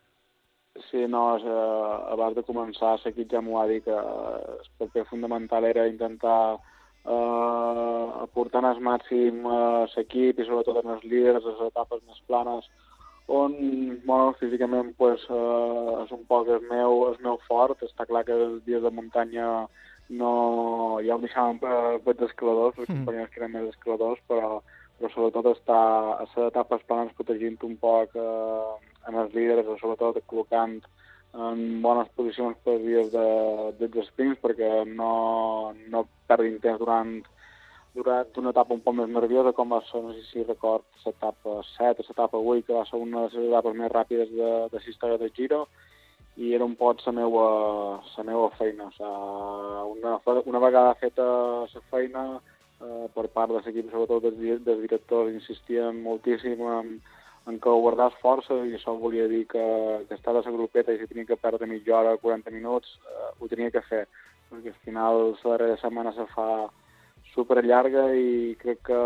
Sí, 0.89 1.05
no, 1.05 1.35
és, 1.37 1.43
eh, 1.45 2.13
abans 2.15 2.33
de 2.35 2.41
començar 2.47 2.95
l'equip 3.05 3.29
ja 3.29 3.41
m'ho 3.45 3.59
va 3.59 3.67
dir 3.69 3.83
que 3.85 3.93
eh, 3.93 4.57
el 4.57 4.69
paper 4.79 5.05
fundamental 5.13 5.63
era 5.69 5.85
intentar 5.87 6.57
eh, 7.05 8.05
aportar 8.21 8.63
el 8.69 8.79
màxim 8.83 9.45
a 9.47 9.87
l'equip 9.95 10.39
i 10.39 10.47
sobretot 10.47 10.81
en 10.83 10.95
els 10.95 11.03
líders, 11.03 11.45
les 11.45 11.67
etapes 11.67 12.01
més 12.07 12.21
planes, 12.27 12.67
on, 13.31 13.53
bueno, 14.05 14.33
físicament 14.39 14.93
pues, 14.97 15.23
eh, 15.29 16.03
és 16.03 16.11
un 16.11 16.25
poc 16.27 16.49
el 16.51 16.65
meu, 16.69 17.07
el 17.11 17.17
meu 17.23 17.39
fort. 17.47 17.81
Està 17.85 18.05
clar 18.05 18.25
que 18.27 18.35
els 18.35 18.59
dies 18.65 18.83
de 18.83 18.91
muntanya 18.91 19.67
no, 20.09 20.31
ja 21.05 21.15
ho 21.15 21.21
deixàvem 21.23 21.59
per, 21.61 21.99
per 22.03 22.17
escaladors, 22.27 22.77
els 22.77 22.89
Mm. 22.89 23.05
companys 23.05 23.29
que 23.31 23.39
eren 23.39 23.53
més 23.53 23.69
escaladors, 23.71 24.19
però, 24.27 24.61
però 24.99 25.11
sobretot 25.13 25.45
està 25.55 25.77
a 26.17 26.25
les 26.25 26.33
etapes 26.49 26.83
planes 26.87 27.13
protegint 27.15 27.57
un 27.63 27.77
poc 27.77 28.15
eh, 28.15 28.73
en 29.07 29.15
els 29.15 29.33
líders, 29.33 29.65
sobretot 29.79 30.19
col·locant 30.27 30.81
en 31.33 31.81
bones 31.81 32.09
posicions 32.15 32.57
per 32.65 32.77
dies 32.81 33.11
de, 33.13 33.27
dels 33.79 34.09
sprints 34.09 34.41
perquè 34.43 34.71
no, 34.87 35.73
no 35.93 36.05
perdin 36.27 36.57
temps 36.63 36.79
durant, 36.81 37.13
durant 37.95 38.41
una 38.41 38.51
etapa 38.51 38.75
un 38.75 38.83
poc 38.83 38.97
més 38.97 39.09
nerviosa 39.11 39.53
com 39.55 39.71
va 39.71 39.79
ser, 39.87 40.01
no 40.03 40.11
sé 40.15 40.25
si 40.27 40.43
record, 40.43 40.83
l'etapa 41.05 41.61
7 41.77 42.03
o 42.03 42.07
l'etapa 42.07 42.41
8, 42.41 42.65
que 42.67 42.75
va 42.75 42.83
ser 42.89 42.99
una 42.99 43.27
de 43.27 43.39
les 43.39 43.49
etapes 43.51 43.79
més 43.79 43.93
ràpides 43.95 44.35
de, 44.35 44.51
de 44.73 44.83
la 44.83 44.91
història 44.93 45.21
del 45.21 45.33
Giro, 45.37 45.65
i 46.35 46.53
era 46.55 46.65
un 46.65 46.75
poc 46.79 47.03
la 47.05 47.13
meua, 47.15 47.47
la 48.17 48.23
meua 48.27 48.51
feina. 48.57 48.87
O 48.87 48.91
sigui, 48.95 49.95
una, 49.95 50.41
una 50.53 50.61
vegada 50.63 50.93
feta 50.99 51.25
la 51.73 51.81
feina, 51.91 52.25
eh, 52.81 53.07
per 53.15 53.27
part 53.35 53.51
de 53.51 53.59
l'equip, 53.59 53.91
sobretot 53.91 54.29
dels 54.39 54.83
directors, 54.83 55.33
insistien 55.33 55.99
moltíssim 56.03 56.63
en, 56.75 56.95
en 57.49 57.57
que 57.59 57.69
guardàs 57.83 58.13
força 58.21 58.53
i 58.67 58.75
això 58.77 58.93
volia 58.99 59.27
dir 59.27 59.45
que, 59.49 59.63
que 60.07 60.13
estar 60.13 60.35
a 60.35 60.41
la 60.41 60.51
grupeta 60.53 60.93
i 60.93 60.99
si 60.99 61.07
tenia 61.09 61.25
que 61.25 61.39
perdre 61.41 61.67
mitja 61.67 61.97
hora, 61.97 62.17
40 62.21 62.51
minuts, 62.53 62.99
eh, 63.09 63.31
ho 63.39 63.47
tenia 63.49 63.71
que 63.73 63.81
fer, 63.89 64.05
perquè 64.51 64.69
al 64.73 64.83
final 64.85 65.21
la 65.31 65.49
darrera 65.49 65.77
setmana 65.81 66.13
se 66.13 66.27
fa 66.35 66.67
super 67.33 67.63
llarga 67.65 68.11
i 68.13 68.55
crec 68.61 68.81
que 68.91 69.01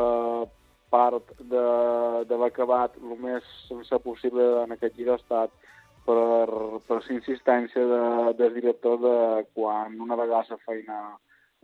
part 0.90 1.32
de- 1.40 2.26
d'haver 2.28 2.52
acabat 2.52 2.98
el 2.98 3.18
més 3.20 3.44
sense 3.68 4.00
possible 4.04 4.44
en 4.64 4.72
aquest 4.72 4.96
giro 4.96 5.14
ha 5.14 5.22
estat 5.22 5.52
per, 6.06 6.20
per 6.88 7.00
la 7.02 7.16
insistència 7.16 7.86
de, 7.92 8.02
del 8.38 8.54
director 8.54 9.00
de 9.02 9.46
quan 9.54 10.00
una 10.00 10.16
vegada 10.16 10.46
la 10.50 10.58
feina 10.66 11.00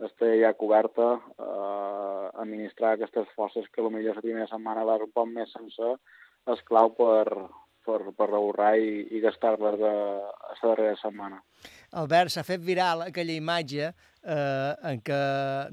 està 0.02 0.26
ja 0.40 0.50
coberta, 0.58 1.20
eh, 1.38 2.26
administrar 2.42 2.94
aquestes 2.96 3.28
forces 3.36 3.68
que 3.70 3.82
potser 3.82 4.14
la 4.16 4.20
primera 4.24 4.48
setmana 4.50 4.84
vas 4.88 5.04
un 5.04 5.12
poc 5.14 5.28
més 5.30 5.52
sense 5.54 5.94
és 6.50 6.62
clau 6.66 6.90
per, 6.96 7.26
per, 7.86 8.00
per 8.18 8.28
ahorrar 8.30 8.74
i, 8.78 9.04
i 9.14 9.20
gastar-les 9.22 9.82
a, 9.82 9.92
la 10.52 10.56
darrera 10.62 10.96
setmana. 11.00 11.42
Albert, 12.00 12.32
s'ha 12.32 12.42
fet 12.46 12.62
viral 12.64 13.04
aquella 13.04 13.34
imatge 13.36 13.90
eh, 13.90 14.72
en 14.90 15.02
què, 15.04 15.18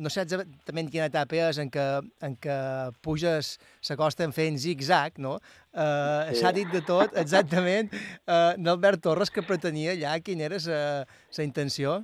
no 0.03 0.11
sé 0.11 0.25
exactament 0.25 0.91
quina 0.91 1.07
etapa 1.09 1.39
és, 1.47 1.61
en 1.63 1.71
què, 1.71 1.85
en 2.27 2.35
què 2.43 2.59
puges 3.05 3.53
la 3.89 3.97
costa 3.99 4.27
en 4.27 4.35
fent 4.35 4.59
zig-zag, 4.59 5.19
no? 5.23 5.37
Eh, 5.73 6.33
Sí. 6.33 6.41
S'ha 6.41 6.51
dit 6.53 6.69
de 6.73 6.81
tot, 6.85 7.15
exactament. 7.23 7.93
Eh, 7.93 8.53
N'Albert 8.59 9.01
Torres, 9.05 9.31
que 9.31 9.45
pretenia 9.45 9.95
allà, 9.95 10.17
quina 10.21 10.49
era 10.49 10.59
la 10.59 11.45
intenció? 11.45 12.01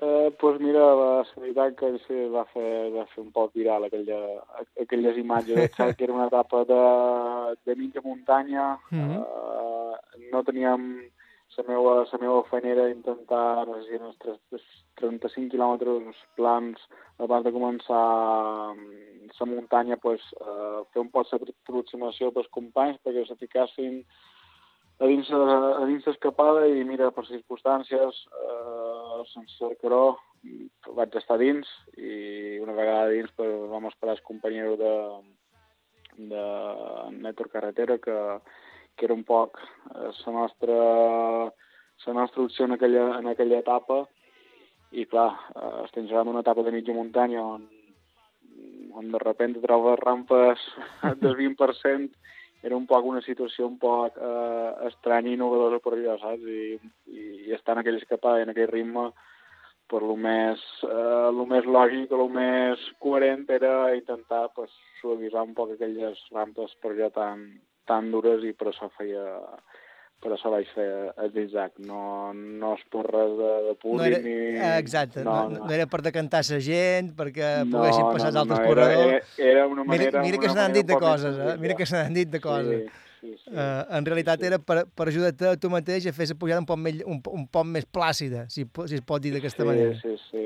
Eh, 0.00 0.30
pues 0.38 0.60
mira, 0.60 0.78
la 0.94 1.24
veritat 1.36 1.74
que 1.74 1.88
sí, 2.06 2.18
va 2.30 2.44
fer, 2.52 2.92
va 2.94 3.04
fer 3.10 3.22
un 3.24 3.32
poc 3.34 3.50
viral 3.58 3.84
aquella, 3.88 4.18
aquelles 4.80 5.18
imatges. 5.18 5.72
Que 5.96 6.04
era 6.04 6.12
una 6.14 6.28
etapa 6.28 6.64
de, 6.64 7.56
de 7.66 7.74
mitja 7.74 8.00
muntanya, 8.04 8.78
Mhm. 8.90 9.10
eh, 9.18 10.28
no 10.32 10.44
teníem 10.44 11.10
la 11.58 11.64
meva, 11.66 12.04
la 12.12 12.18
meva 12.20 12.44
feina 12.44 12.68
era 12.70 12.88
intentar, 12.90 13.66
no 13.66 13.74
sé 13.82 13.88
si 13.88 13.94
eren 13.96 14.06
els 14.12 14.62
35 15.00 15.50
quilòmetres 15.50 16.14
plans 16.36 16.78
abans 17.18 17.42
de 17.44 17.50
començar 17.50 18.76
la 19.40 19.46
muntanya, 19.46 19.96
pues, 19.96 20.20
eh, 20.40 20.84
fer 20.92 21.00
un 21.02 21.10
poc 21.10 21.26
d'aproximació 21.32 22.30
pels 22.32 22.46
companys 22.54 23.00
perquè 23.02 23.26
se 23.26 23.34
ficassin 23.34 24.04
a 25.00 25.06
dins, 25.06 25.28
a 25.30 25.84
dins 25.86 26.06
l'escapada 26.06 26.66
i 26.66 26.84
mira, 26.84 27.10
per 27.10 27.24
circumstàncies, 27.26 28.14
eh, 28.46 29.07
el 29.18 29.76
caró, 29.80 30.18
vaig 30.94 31.16
estar 31.18 31.38
dins 31.38 31.68
i 31.96 32.58
una 32.62 32.74
vegada 32.76 33.10
dins 33.10 33.32
pues, 33.36 33.50
vam 33.70 33.88
esperar 33.88 34.16
el 34.16 34.22
companyero 34.22 34.76
de, 34.76 34.92
de 36.30 36.44
Netor 37.18 37.50
Carretera 37.50 37.98
que, 37.98 38.16
que 38.96 39.06
era 39.06 39.14
un 39.14 39.24
poc 39.24 39.58
la 39.94 40.10
eh, 40.10 40.32
nostra, 40.32 40.78
la 42.06 42.14
nostra 42.14 42.42
opció 42.42 42.66
en 42.66 42.72
aquella, 42.72 43.18
en 43.18 43.28
aquella 43.28 43.58
etapa. 43.58 44.06
I 44.90 45.04
clar, 45.04 45.32
eh, 45.54 45.82
estem 45.84 46.08
jugant 46.08 46.30
una 46.30 46.40
etapa 46.40 46.62
de 46.64 46.72
mitja 46.72 46.94
muntanya 46.96 47.42
on, 47.44 47.68
on 48.96 49.12
de 49.12 49.18
repente 49.18 49.60
trobes 49.60 49.98
rampes 50.00 50.62
del 51.20 51.36
20% 51.36 52.14
era 52.62 52.76
un 52.76 52.86
poc 52.90 53.06
una 53.06 53.22
situació 53.22 53.66
un 53.68 53.78
poc 53.78 54.18
eh, 54.18 54.70
estranya 54.88 55.30
i 55.30 55.36
innovadora 55.38 55.78
per 55.82 55.94
allò, 55.94 56.18
saps? 56.18 56.44
I, 56.44 56.78
i, 57.06 57.24
i 57.48 57.54
aquella 57.54 57.98
escapada 57.98 58.40
i 58.40 58.46
en 58.46 58.54
aquell 58.54 58.70
ritme 58.72 59.10
per 59.88 60.02
lo 60.04 60.16
més, 60.20 60.60
eh, 60.84 61.28
lo 61.32 61.46
més 61.48 61.64
lògic, 61.64 62.10
lo 62.12 62.28
més 62.28 62.82
coherent 63.00 63.46
era 63.48 63.94
intentar 63.96 64.48
pues, 64.54 64.74
suavitzar 65.00 65.46
un 65.48 65.54
poc 65.56 65.72
aquelles 65.74 66.20
rampes 66.34 66.74
per 66.82 66.92
allò 66.92 67.08
tan, 67.14 67.46
tan 67.88 68.10
dures 68.12 68.44
i 68.44 68.52
per 68.52 68.68
això 68.68 68.90
feia 68.98 69.24
per 70.22 70.32
això 70.34 70.50
vaig 70.50 70.66
fer 70.74 70.86
el 71.22 71.30
zigzag, 71.34 71.76
no, 71.86 72.32
no 72.34 72.72
es 72.74 72.84
porres 72.90 73.34
de, 73.38 73.50
de 73.68 73.74
públic 73.78 74.00
no 74.00 74.06
era, 74.08 74.18
ni... 74.24 74.78
Exacte, 74.80 75.22
no, 75.26 75.36
no, 75.50 75.60
no, 75.62 75.72
era 75.74 75.86
per 75.90 76.00
decantar 76.06 76.42
la 76.48 76.58
gent, 76.64 77.12
perquè 77.18 77.50
no, 77.62 77.76
poguessin 77.76 78.08
passar 78.10 78.32
no, 78.34 78.42
altres 78.42 78.58
no, 78.58 78.64
corredors. 78.66 79.36
Era, 79.38 79.50
era 79.52 79.66
una 79.70 79.84
manera... 79.84 80.10
Mira, 80.10 80.24
mira 80.26 80.40
que 80.42 80.50
se 80.50 80.58
n'han 80.58 80.74
dit 80.74 80.88
de 80.88 80.98
coses, 80.98 81.38
eh? 81.38 81.54
Mira 81.62 81.76
que 81.78 81.86
se 81.86 81.94
n'han 81.94 82.18
dit 82.18 82.32
de 82.32 82.40
coses. 82.42 82.88
Sí, 83.20 83.30
sí, 83.30 83.36
sí, 83.44 83.52
uh, 83.54 83.84
en 83.98 84.10
realitat 84.10 84.42
sí. 84.42 84.50
era 84.50 84.58
per, 84.62 84.80
per 84.94 85.08
ajudar-te 85.12 85.52
a 85.52 85.60
tu 85.60 85.70
mateix 85.70 86.10
a 86.10 86.14
fer 86.14 86.28
la 86.32 86.38
pujada 86.38 86.62
un 86.62 86.66
poc, 86.66 86.82
més, 86.82 86.98
un, 87.06 87.22
un 87.34 87.46
poc 87.50 87.70
més 87.70 87.86
plàcida, 87.86 88.48
si, 88.50 88.66
si 88.66 88.98
es 88.98 89.06
pot 89.06 89.22
dir 89.22 89.36
d'aquesta 89.36 89.62
sí, 89.62 89.70
manera. 89.70 89.94
Sí, 90.02 90.16
sí, 90.30 90.44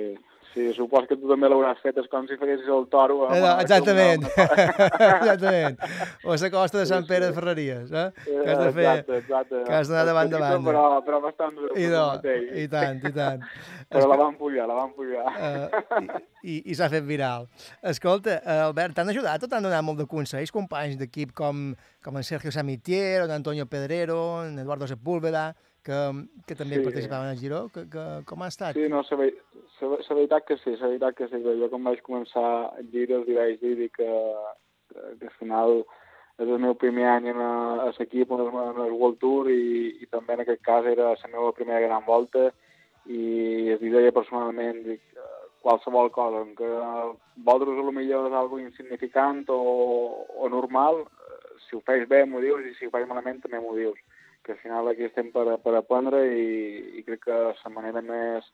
Sí, 0.53 0.67
supos 0.77 1.07
que 1.09 1.17
tu 1.17 1.31
també 1.31 1.49
l'hauràs 1.49 1.79
fet, 1.81 1.97
és 1.97 2.09
com 2.13 2.27
si 2.29 2.37
fessis 2.37 2.69
el 2.69 2.85
toro. 2.93 3.23
Eh, 3.33 3.39
no, 3.41 3.53
exactament, 3.63 4.27
exactament. 5.17 5.79
O 6.29 6.37
la 6.37 6.51
costa 6.53 6.83
de 6.83 6.85
Sant 6.91 7.07
Pere 7.09 7.31
de 7.31 7.37
Ferreries, 7.37 7.89
eh? 7.89 8.05
Que 8.27 8.37
has 8.43 8.61
de 8.61 8.69
fer... 8.77 8.85
Exacte, 8.85 9.21
exacte. 9.23 9.63
Que 9.65 9.79
has 9.79 9.89
d'anar 9.89 10.05
davant 10.11 10.33
de 10.33 10.43
banda. 10.43 10.61
Però, 10.67 10.85
però 11.07 11.23
bastant 11.25 11.57
dur. 11.57 11.71
I, 11.73 11.89
no, 11.93 12.05
I 12.21 12.67
tant, 12.73 13.01
i 13.01 13.15
tant. 13.17 13.49
Però 13.93 14.07
la 14.09 14.17
van 14.17 14.37
pujar, 14.41 14.65
la 14.69 14.77
van 14.77 14.93
pujar. 14.97 15.25
Uh, 15.33 16.21
I 16.49 16.61
i 16.73 16.77
s'ha 16.77 16.89
fet 16.93 17.05
viral. 17.09 17.49
Escolta, 17.89 18.39
Albert, 18.69 18.97
t'han 18.97 19.13
ajudat 19.13 19.45
o 19.45 19.51
t'han 19.51 19.65
donat 19.65 19.85
molt 19.85 20.01
de 20.01 20.09
consells 20.09 20.53
companys 20.53 20.97
d'equip 21.01 21.35
com, 21.37 21.71
com 22.05 22.17
en 22.17 22.25
Sergio 22.25 22.53
Samitier, 22.53 23.23
o 23.25 23.29
d'Antonio 23.29 23.69
Pedrero, 23.69 24.19
en 24.47 24.59
Eduardo 24.63 24.89
Sepúlveda, 24.89 25.51
que, 25.87 25.99
que 26.47 26.57
també 26.59 26.79
sí. 26.79 26.85
participaven 26.87 27.31
al 27.33 27.41
Giró, 27.41 27.63
que, 27.75 27.87
que, 27.91 28.05
com 28.29 28.43
ha 28.43 28.51
estat? 28.53 28.79
Sí, 28.79 28.89
no, 28.93 29.03
la, 29.11 29.19
veritat 30.15 30.47
que 30.49 30.59
sí, 30.63 30.77
la 30.77 30.93
veritat 30.93 31.19
que 31.19 31.29
sí. 31.31 31.43
Jo 31.43 31.69
quan 31.73 31.91
vaig 31.91 32.03
començar 32.07 32.47
el 32.79 32.89
Giro 32.95 33.21
els 33.21 33.31
vaig 33.31 33.59
dir 33.61 33.91
que, 33.97 34.09
que, 34.93 35.09
que 35.21 35.31
al 35.31 35.37
final 35.41 35.83
és 36.41 36.49
el 36.49 36.59
meu 36.63 36.75
primer 36.79 37.07
any 37.11 37.29
en, 37.33 37.41
a 37.43 37.91
l'equip 37.91 38.33
en, 38.35 38.47
en 38.49 38.83
el 38.87 38.95
World 38.97 39.21
Tour 39.23 39.51
i, 39.53 39.99
i 40.03 40.09
també 40.11 40.37
en 40.37 40.45
aquest 40.45 40.63
cas 40.65 40.89
era 40.89 41.13
la 41.13 41.33
meva 41.35 41.53
primera 41.57 41.83
gran 41.85 42.07
volta 42.07 42.49
i 43.07 43.73
es 43.75 43.83
deia 43.83 44.15
personalment 44.15 44.81
dic, 44.87 45.03
qualsevol 45.63 46.11
cosa, 46.15 46.43
en 46.43 46.55
què 46.59 46.71
vosaltres 47.47 47.95
millor 47.95 48.31
és 48.31 48.37
algo 48.39 48.59
insignificant 48.63 49.45
o, 49.55 49.59
o 50.39 50.49
normal, 50.51 51.05
si 51.67 51.77
ho 51.77 51.83
fes 51.87 52.09
bé 52.09 52.25
m'ho 52.27 52.41
dius 52.43 52.67
i 52.67 52.75
si 52.79 52.89
ho 52.89 52.95
fes 52.95 53.07
malament 53.11 53.43
també 53.43 53.61
m'ho 53.63 53.77
dius 53.77 54.01
que 54.45 54.53
al 54.53 54.59
final 54.59 54.89
aquí 54.89 55.07
estem 55.07 55.31
per, 55.35 55.47
per 55.63 55.75
aprendre 55.79 56.23
i, 56.35 56.99
i 56.99 57.03
crec 57.07 57.25
que 57.29 57.39
la 57.53 57.73
manera 57.75 58.03
més, 58.05 58.49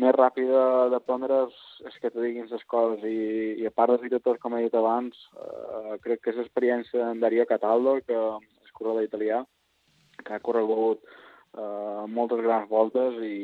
més 0.00 0.14
ràpida 0.16 0.88
d'aprendre 0.92 1.44
és, 1.46 1.58
és 1.90 1.98
que 2.02 2.10
te 2.10 2.22
diguin 2.22 2.48
les 2.50 2.64
coses. 2.70 3.04
I, 3.08 3.60
i 3.62 3.66
a 3.66 3.74
part 3.74 3.94
de 3.94 4.08
dir 4.08 4.20
tot, 4.20 4.40
com 4.42 4.56
he 4.56 4.64
dit 4.66 4.78
abans, 4.78 5.18
eh, 5.38 5.98
crec 6.04 6.22
que 6.22 6.34
és 6.34 6.40
l'experiència 6.40 7.00
d'en 7.00 7.22
Dario 7.22 7.46
Cataldo, 7.50 7.98
que 8.06 8.18
és 8.64 8.74
corredor 8.74 9.06
italià, 9.06 9.44
que 10.24 10.34
ha 10.34 10.42
corregut 10.42 11.02
eh, 11.04 12.04
moltes 12.18 12.42
grans 12.44 12.68
voltes 12.70 13.20
i 13.22 13.36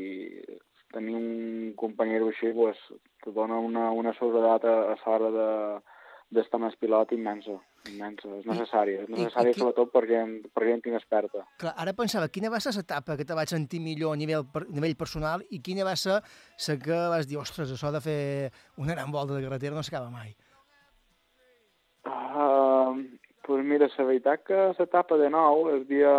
tenir 0.93 1.14
un 1.14 1.73
company 1.79 2.16
així 2.19 2.53
pues, 2.53 2.79
te 3.25 3.33
dona 3.33 3.59
una, 3.62 3.90
una 3.95 4.14
seguretat 4.19 4.66
a, 4.66 4.77
a 4.95 4.97
l'hora 5.05 5.31
de, 5.37 5.51
d'estar 6.35 6.61
més 6.62 6.77
pilot 6.83 7.14
immensa, 7.14 7.59
immensa. 7.88 8.29
És 8.38 8.47
necessària, 8.49 9.05
és 9.05 9.11
necessària 9.12 9.53
I, 9.53 9.57
i 9.57 9.61
sobretot 9.61 9.93
per 9.95 10.05
gent, 10.11 10.35
per 10.55 10.66
gent 10.69 10.85
inexperta. 10.90 11.45
Clar, 11.62 11.73
ara 11.85 11.95
pensava, 11.97 12.29
quina 12.33 12.53
va 12.53 12.61
ser 12.62 12.75
l'etapa 12.77 13.16
que 13.19 13.27
te 13.29 13.37
vaig 13.38 13.53
sentir 13.53 13.81
millor 13.85 14.14
a 14.14 14.21
nivell, 14.21 14.45
per, 14.53 14.66
a 14.66 14.75
nivell 14.75 14.97
personal 15.01 15.45
i 15.51 15.62
quina 15.64 15.87
va 15.88 15.97
ser 15.97 16.19
la 16.21 16.77
que 16.85 17.01
vas 17.14 17.31
dir, 17.31 17.40
ostres, 17.40 17.73
això 17.73 17.93
de 17.95 18.03
fer 18.05 18.21
una 18.77 18.97
gran 18.97 19.11
volta 19.14 19.37
de 19.37 19.45
carretera 19.47 19.77
no 19.77 19.87
s'acaba 19.87 20.12
mai? 20.12 20.35
Uh, 22.05 22.97
pues 23.47 23.64
mira, 23.64 23.88
la 23.97 24.05
veritat 24.05 24.45
que 24.47 24.61
l'etapa 24.79 25.16
de 25.21 25.31
nou, 25.33 25.69
el 25.73 25.87
dia, 25.88 26.12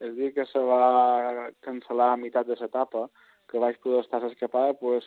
el 0.00 0.16
dia 0.16 0.32
que 0.36 0.46
se 0.50 0.58
va 0.58 1.50
cancel·lar 1.66 2.12
a 2.12 2.20
meitat 2.20 2.48
de 2.48 2.56
l'etapa, 2.58 3.08
que 3.50 3.60
vaig 3.60 3.78
poder 3.84 4.00
estar 4.00 4.22
escapada, 4.24 4.72
pues, 4.80 5.04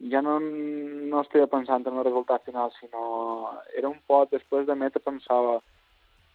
ja 0.00 0.22
no, 0.22 0.38
no 0.40 1.20
estic 1.24 1.48
pensant 1.50 1.86
en 1.86 1.98
el 1.98 2.06
resultat 2.06 2.44
final, 2.46 2.70
sinó 2.78 3.50
era 3.76 3.88
un 3.88 3.98
pot, 4.06 4.30
després 4.30 4.66
de 4.66 4.76
meta 4.78 5.02
pensava 5.02 5.58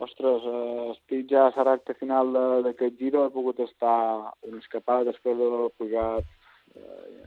ostres, 0.03 0.43
eh, 0.43 0.91
estic 0.93 1.29
ja 1.31 1.47
a 1.47 1.53
la 1.55 1.67
recta 1.71 1.93
final 1.93 2.33
d'aquest 2.65 2.97
giro, 2.99 3.25
he 3.25 3.35
pogut 3.35 3.59
estar 3.63 4.33
un 4.49 4.57
escapat 4.59 5.05
després 5.07 5.37
d'haver 5.37 5.69
pujat 5.77 6.25
eh, 6.75 7.23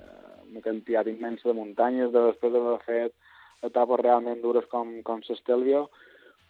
una 0.50 0.62
quantitat 0.62 1.08
immensa 1.08 1.48
de 1.48 1.56
muntanyes, 1.56 2.12
de 2.12 2.26
després 2.28 2.52
d'haver 2.52 2.78
fet 2.84 3.14
etapes 3.66 4.02
realment 4.02 4.42
dures 4.42 4.66
com, 4.72 4.92
com 5.06 5.22
s'Estelvio, 5.24 5.86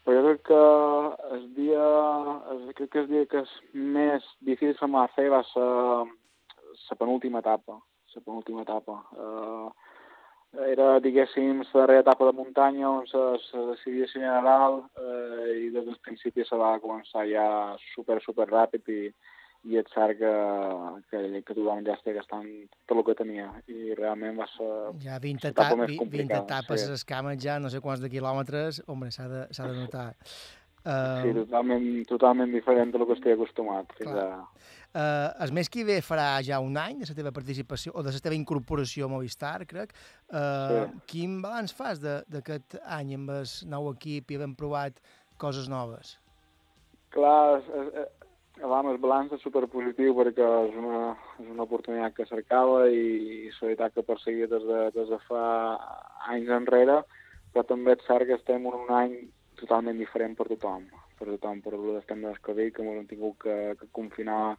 però 0.05 0.20
jo 0.20 0.27
crec 0.27 0.42
que 0.51 0.62
el 1.37 1.44
dia, 1.55 1.87
crec 2.79 2.90
que 2.92 3.03
el 3.05 3.09
dia 3.11 3.27
que 3.31 3.42
és 3.42 3.53
més 3.75 4.27
difícil 4.40 4.77
que 4.79 4.88
m'ha 4.90 5.07
fer 5.14 5.29
va 5.31 5.42
ser 5.53 5.66
la 6.90 6.99
penúltima 6.99 7.42
etapa, 7.42 7.79
la 8.16 8.24
penúltima 8.24 8.64
etapa. 8.64 8.98
Uh, 9.12 9.70
era, 10.64 11.00
diguéssim, 11.00 11.62
la 11.62 11.81
darrera 11.81 12.00
etapa 12.00 12.26
de 12.26 12.33
muntanya 12.33 12.88
on 12.88 13.07
se, 13.07 13.22
se 13.50 13.59
decidia 13.70 14.07
si 14.07 14.20
general 14.20 14.85
eh, 14.96 15.66
i 15.66 15.70
des 15.70 15.85
del 15.85 15.98
principi 16.05 16.44
se 16.44 16.57
va 16.57 16.79
començar 16.81 17.26
ja 17.29 17.76
super, 17.92 18.20
super 18.24 18.46
ràpid 18.48 18.88
i, 18.88 19.00
i 19.66 19.76
és 19.81 19.90
cert 19.92 20.16
que, 20.20 20.33
que, 21.11 21.42
que 21.42 21.57
tothom 21.57 21.83
ja 21.85 21.96
estigui 21.96 22.16
gastant 22.16 22.48
tot 22.87 22.96
el 22.96 23.05
que 23.09 23.16
tenia 23.18 23.50
i 23.66 23.96
realment 23.98 24.38
va 24.40 24.46
ser 24.55 24.70
ja 25.02 25.18
20, 25.22 25.50
etapa, 25.52 25.88
20 25.90 26.38
etapes 26.38 26.87
sí. 26.87 26.92
escames 27.00 27.42
ja 27.42 27.59
no 27.61 27.72
sé 27.72 27.83
quants 27.85 28.00
de 28.00 28.12
quilòmetres, 28.12 28.85
home, 28.87 29.11
s'ha 29.11 29.29
de, 29.33 29.44
de 29.50 29.74
notar. 29.76 30.09
Uh... 30.87 31.22
Sí, 31.25 31.33
totalment, 31.35 31.87
totalment 32.07 32.53
diferent 32.55 32.92
del 32.94 33.03
que 33.09 33.16
estic 33.16 33.35
acostumat. 33.35 33.90
Fins 33.99 34.14
a... 34.14 34.27
Uh, 34.96 35.29
el 35.44 35.51
mes 35.53 35.68
que 35.68 35.83
ve 35.85 35.99
farà 36.01 36.29
ja 36.46 36.61
un 36.62 36.79
any 36.81 37.03
de 37.03 37.09
la 37.11 37.16
teva 37.18 37.33
participació, 37.35 37.92
o 37.99 38.05
de 38.07 38.14
la 38.14 38.22
teva 38.22 38.38
incorporació 38.38 39.09
a 39.09 39.12
Movistar, 39.12 39.66
crec. 39.68 39.92
Uh, 40.31 40.38
sí. 40.38 41.01
Quin 41.11 41.40
balanç 41.42 41.75
fas 41.77 41.99
d'aquest 42.01 42.79
any 42.85 43.16
amb 43.18 43.35
el 43.35 43.51
nou 43.72 43.90
equip 43.90 44.31
i 44.31 44.38
havent 44.38 44.55
provat 44.57 45.03
coses 45.42 45.66
noves? 45.68 46.14
Clar, 47.12 47.59
és, 47.59 47.68
és, 47.90 48.27
abans 48.64 48.94
el 48.94 49.03
balanç 49.03 49.35
és 49.37 49.42
superpositiu 49.44 50.14
perquè 50.16 50.46
és 50.70 50.77
una, 50.81 51.12
és 51.42 51.51
una 51.51 51.66
oportunitat 51.66 52.14
que 52.16 52.31
cercava 52.31 52.87
i, 52.88 53.07
i 53.27 53.51
la 53.51 53.66
veritat 53.66 53.99
que 53.99 54.07
perseguia 54.07 54.49
des 54.55 54.64
de, 54.70 54.83
des 54.94 55.11
de 55.11 55.18
fa 55.27 55.46
anys 56.33 56.53
enrere, 56.62 57.03
però 57.53 57.66
també 57.66 57.99
és 57.99 58.07
cert 58.07 58.31
que 58.31 58.38
estem 58.38 58.64
en 58.70 58.85
un 58.87 58.94
any 59.03 59.16
totalment 59.61 59.99
diferent 59.99 60.37
per 60.38 60.49
tothom, 60.53 60.87
per 61.19 61.29
tothom, 61.33 61.61
per 61.64 61.75
el 61.77 61.97
estem 61.99 62.23
de 62.25 62.33
Covid, 62.49 62.73
que 62.75 62.87
hem 62.87 63.07
tingut 63.11 63.38
que, 63.45 63.57
que 63.81 63.88
confinar 63.92 64.57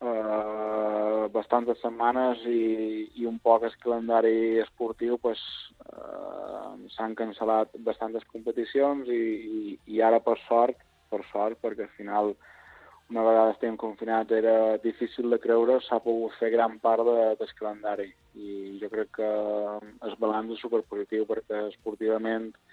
eh, 0.00 1.28
bastantes 1.32 1.80
setmanes 1.82 2.42
i, 2.50 3.10
i 3.20 3.26
un 3.28 3.38
poc 3.42 3.64
el 3.68 3.76
calendari 3.82 4.58
esportiu 4.64 5.18
pues, 5.22 5.40
eh, 5.86 6.88
s'han 6.96 7.16
cancel·lat 7.18 7.72
bastantes 7.86 8.26
competicions 8.32 9.08
i, 9.08 9.22
i, 9.60 9.78
i 9.96 10.02
ara 10.02 10.20
per 10.20 10.36
sort, 10.48 10.78
per 11.10 11.22
sort, 11.32 11.60
perquè 11.62 11.86
al 11.86 11.96
final 11.96 12.34
una 13.08 13.22
vegada 13.22 13.52
estem 13.54 13.76
confinats 13.78 14.34
era 14.34 14.76
difícil 14.82 15.30
de 15.30 15.38
creure, 15.38 15.78
s'ha 15.80 16.00
pogut 16.02 16.34
fer 16.40 16.50
gran 16.50 16.80
part 16.82 17.06
de, 17.06 17.18
del 17.38 17.52
calendari. 17.58 18.08
I 18.34 18.78
jo 18.80 18.90
crec 18.90 19.12
que 19.20 19.28
el 20.08 20.16
balanç 20.18 20.56
és 20.56 20.64
superpositiu 20.64 21.28
perquè 21.28 21.68
esportivament 21.70 22.50
eh, 22.50 22.65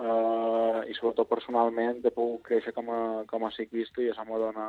i 0.00 0.94
sobretot 0.96 1.28
personalment 1.28 2.00
he 2.04 2.12
pogut 2.14 2.44
créixer 2.46 2.72
com 2.76 2.88
a, 2.94 3.00
com 3.30 3.44
a 3.44 3.52
ciclista 3.56 4.02
i 4.02 4.10
això 4.12 4.24
me 4.28 4.38
dona, 4.40 4.68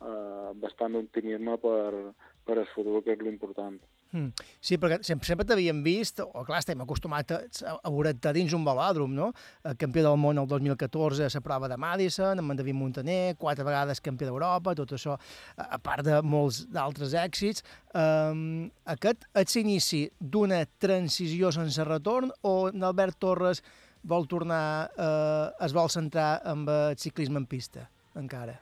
eh, 0.00 0.50
bastant 0.60 0.96
d'optimisme 0.96 1.56
per, 1.62 2.12
per 2.44 2.58
el 2.58 2.68
futur, 2.74 3.00
que 3.04 3.14
és 3.14 3.24
l'important. 3.24 3.78
Mm. 4.10 4.32
Sí, 4.58 4.74
perquè 4.80 4.98
sempre, 5.06 5.28
sempre 5.28 5.46
t'havíem 5.46 5.84
vist, 5.84 6.18
o 6.24 6.42
clar, 6.46 6.58
estem 6.58 6.80
acostumats 6.82 7.36
a, 7.62 7.76
a 7.76 7.92
veure-te 7.92 8.32
dins 8.34 8.54
un 8.56 8.64
velòdrom, 8.66 9.12
no? 9.14 9.28
El 9.62 9.76
campió 9.78 10.02
del 10.02 10.18
món 10.18 10.40
el 10.42 10.48
2014 10.50 11.28
a 11.28 11.30
la 11.30 11.42
prova 11.44 11.70
de 11.70 11.78
Madison, 11.78 12.42
amb 12.42 12.54
en 12.54 12.58
David 12.58 12.78
Montaner, 12.78 13.36
quatre 13.38 13.66
vegades 13.66 14.02
campió 14.02 14.30
d'Europa, 14.30 14.74
tot 14.78 14.96
això, 14.96 15.14
a, 15.56 15.78
part 15.78 16.02
de 16.06 16.18
molts 16.26 16.64
d'altres 16.74 17.14
èxits. 17.14 17.62
Um, 17.94 18.66
aquest 18.90 19.28
és 19.44 19.54
l'inici 19.58 20.02
d'una 20.18 20.64
transició 20.82 21.54
sense 21.54 21.86
retorn 21.86 22.34
o 22.42 22.56
Albert 22.70 23.22
Torres 23.22 23.62
vol 24.02 24.26
tornar, 24.28 24.90
eh, 24.96 25.64
es 25.64 25.74
vol 25.76 25.90
centrar 25.90 26.40
en 26.44 26.66
el 26.68 26.98
ciclisme 26.98 27.38
en 27.38 27.46
pista, 27.46 27.88
encara? 28.14 28.60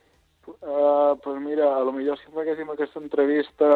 Uh, 0.49 1.15
pues 1.23 1.41
mira, 1.43 1.77
a 1.77 1.81
lo 1.85 1.93
millor 1.93 2.17
si 2.19 2.31
faguéssim 2.33 2.71
aquesta 2.73 3.01
entrevista 3.03 3.67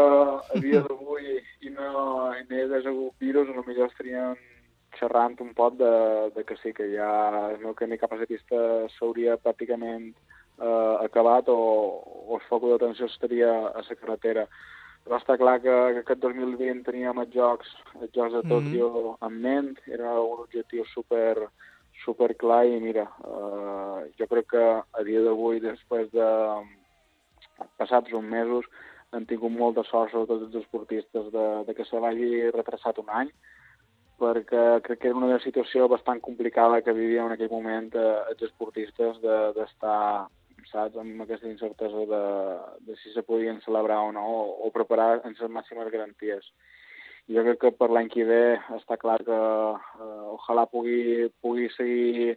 a 0.41 0.61
dia 0.61 0.81
d'avui 0.87 1.37
i 1.61 1.71
no, 1.71 2.33
hi 2.33 2.47
hagués 2.49 2.87
hagut 2.89 3.13
virus, 3.21 3.51
a 3.51 3.57
lo 3.59 3.65
millor 3.67 3.91
estaríem 3.91 4.39
xerrant 4.97 5.37
un 5.45 5.53
pot 5.57 5.77
de, 5.77 5.93
de 6.35 6.45
que 6.49 6.57
sí, 6.63 6.73
que 6.73 6.89
ja 6.95 7.11
el 7.51 7.59
meu 7.61 7.77
camí 7.77 7.99
cap 8.01 8.13
a 8.13 8.21
la 8.21 8.29
pista 8.29 8.89
s'hauria 8.97 9.37
pràcticament 9.41 10.13
uh, 10.13 11.05
acabat 11.05 11.49
o, 11.53 11.59
o 12.25 12.39
el 12.39 12.45
foc 12.49 12.65
d'atenció 12.71 13.09
estaria 13.11 13.53
a 13.69 13.85
la 13.85 13.99
carretera. 14.01 14.47
Però 15.05 15.19
està 15.19 15.37
clar 15.37 15.57
que, 15.63 15.73
que 15.95 16.03
aquest 16.05 16.21
2020 16.23 16.85
teníem 16.87 17.19
els 17.19 17.33
Jocs, 17.35 17.71
els 18.01 18.13
Jocs 18.15 18.37
de 18.39 18.43
Tòquio 18.47 18.89
mm 18.89 19.01
-hmm. 19.01 19.27
en 19.27 19.41
ment, 19.47 19.79
era 19.87 20.13
un 20.21 20.41
objectiu 20.45 20.85
super, 20.95 21.49
super 22.05 22.37
clar 22.37 22.67
i 22.67 22.81
mira, 22.81 23.07
uh, 23.25 24.07
jo 24.19 24.27
crec 24.27 24.47
que 24.51 24.65
a 24.99 25.03
dia 25.03 25.21
d'avui, 25.23 25.61
després 25.61 26.11
de 26.13 26.29
passats 27.77 28.13
uns 28.13 28.29
mesos, 28.29 28.65
han 29.13 29.27
tingut 29.27 29.53
molta 29.53 29.85
sort, 29.85 30.11
sobretot 30.11 30.47
els 30.47 30.55
esportistes, 30.63 31.33
de, 31.33 31.47
de 31.67 31.75
que 31.75 31.85
se 31.85 31.99
vagi 32.01 32.51
retrasat 32.51 32.99
un 32.99 33.11
any, 33.21 33.33
perquè 34.23 34.81
crec 34.87 35.01
que 35.03 35.11
era 35.11 35.19
una 35.19 35.41
situació 35.43 35.89
bastant 35.89 36.21
complicada 36.21 36.81
que 36.85 36.95
vivíem 36.97 37.27
en 37.27 37.35
aquell 37.35 37.51
moment 37.51 37.91
eh, 37.99 38.15
els 38.31 38.43
esportistes 38.49 39.19
d'estar, 39.57 40.29
de, 40.29 40.42
saps, 40.71 40.99
amb 41.01 41.25
aquesta 41.25 41.51
incertesa 41.51 42.05
de, 42.11 42.23
de 42.87 42.97
si 43.01 43.13
se 43.15 43.25
podien 43.27 43.61
celebrar 43.65 44.01
o 44.07 44.13
no, 44.13 44.23
o, 44.23 44.45
o 44.67 44.71
preparar 44.75 45.23
en 45.25 45.37
les 45.39 45.51
màximes 45.51 45.91
garanties. 45.93 46.53
Jo 47.31 47.45
crec 47.47 47.61
que 47.63 47.71
per 47.79 47.89
l'any 47.91 48.09
que 48.11 48.27
ve 48.27 48.45
està 48.77 48.99
clar 48.99 49.21
que 49.27 49.39
eh, 49.39 50.23
ojalà 50.35 50.67
pugui, 50.71 51.29
pugui 51.43 51.69
seguir 51.77 52.37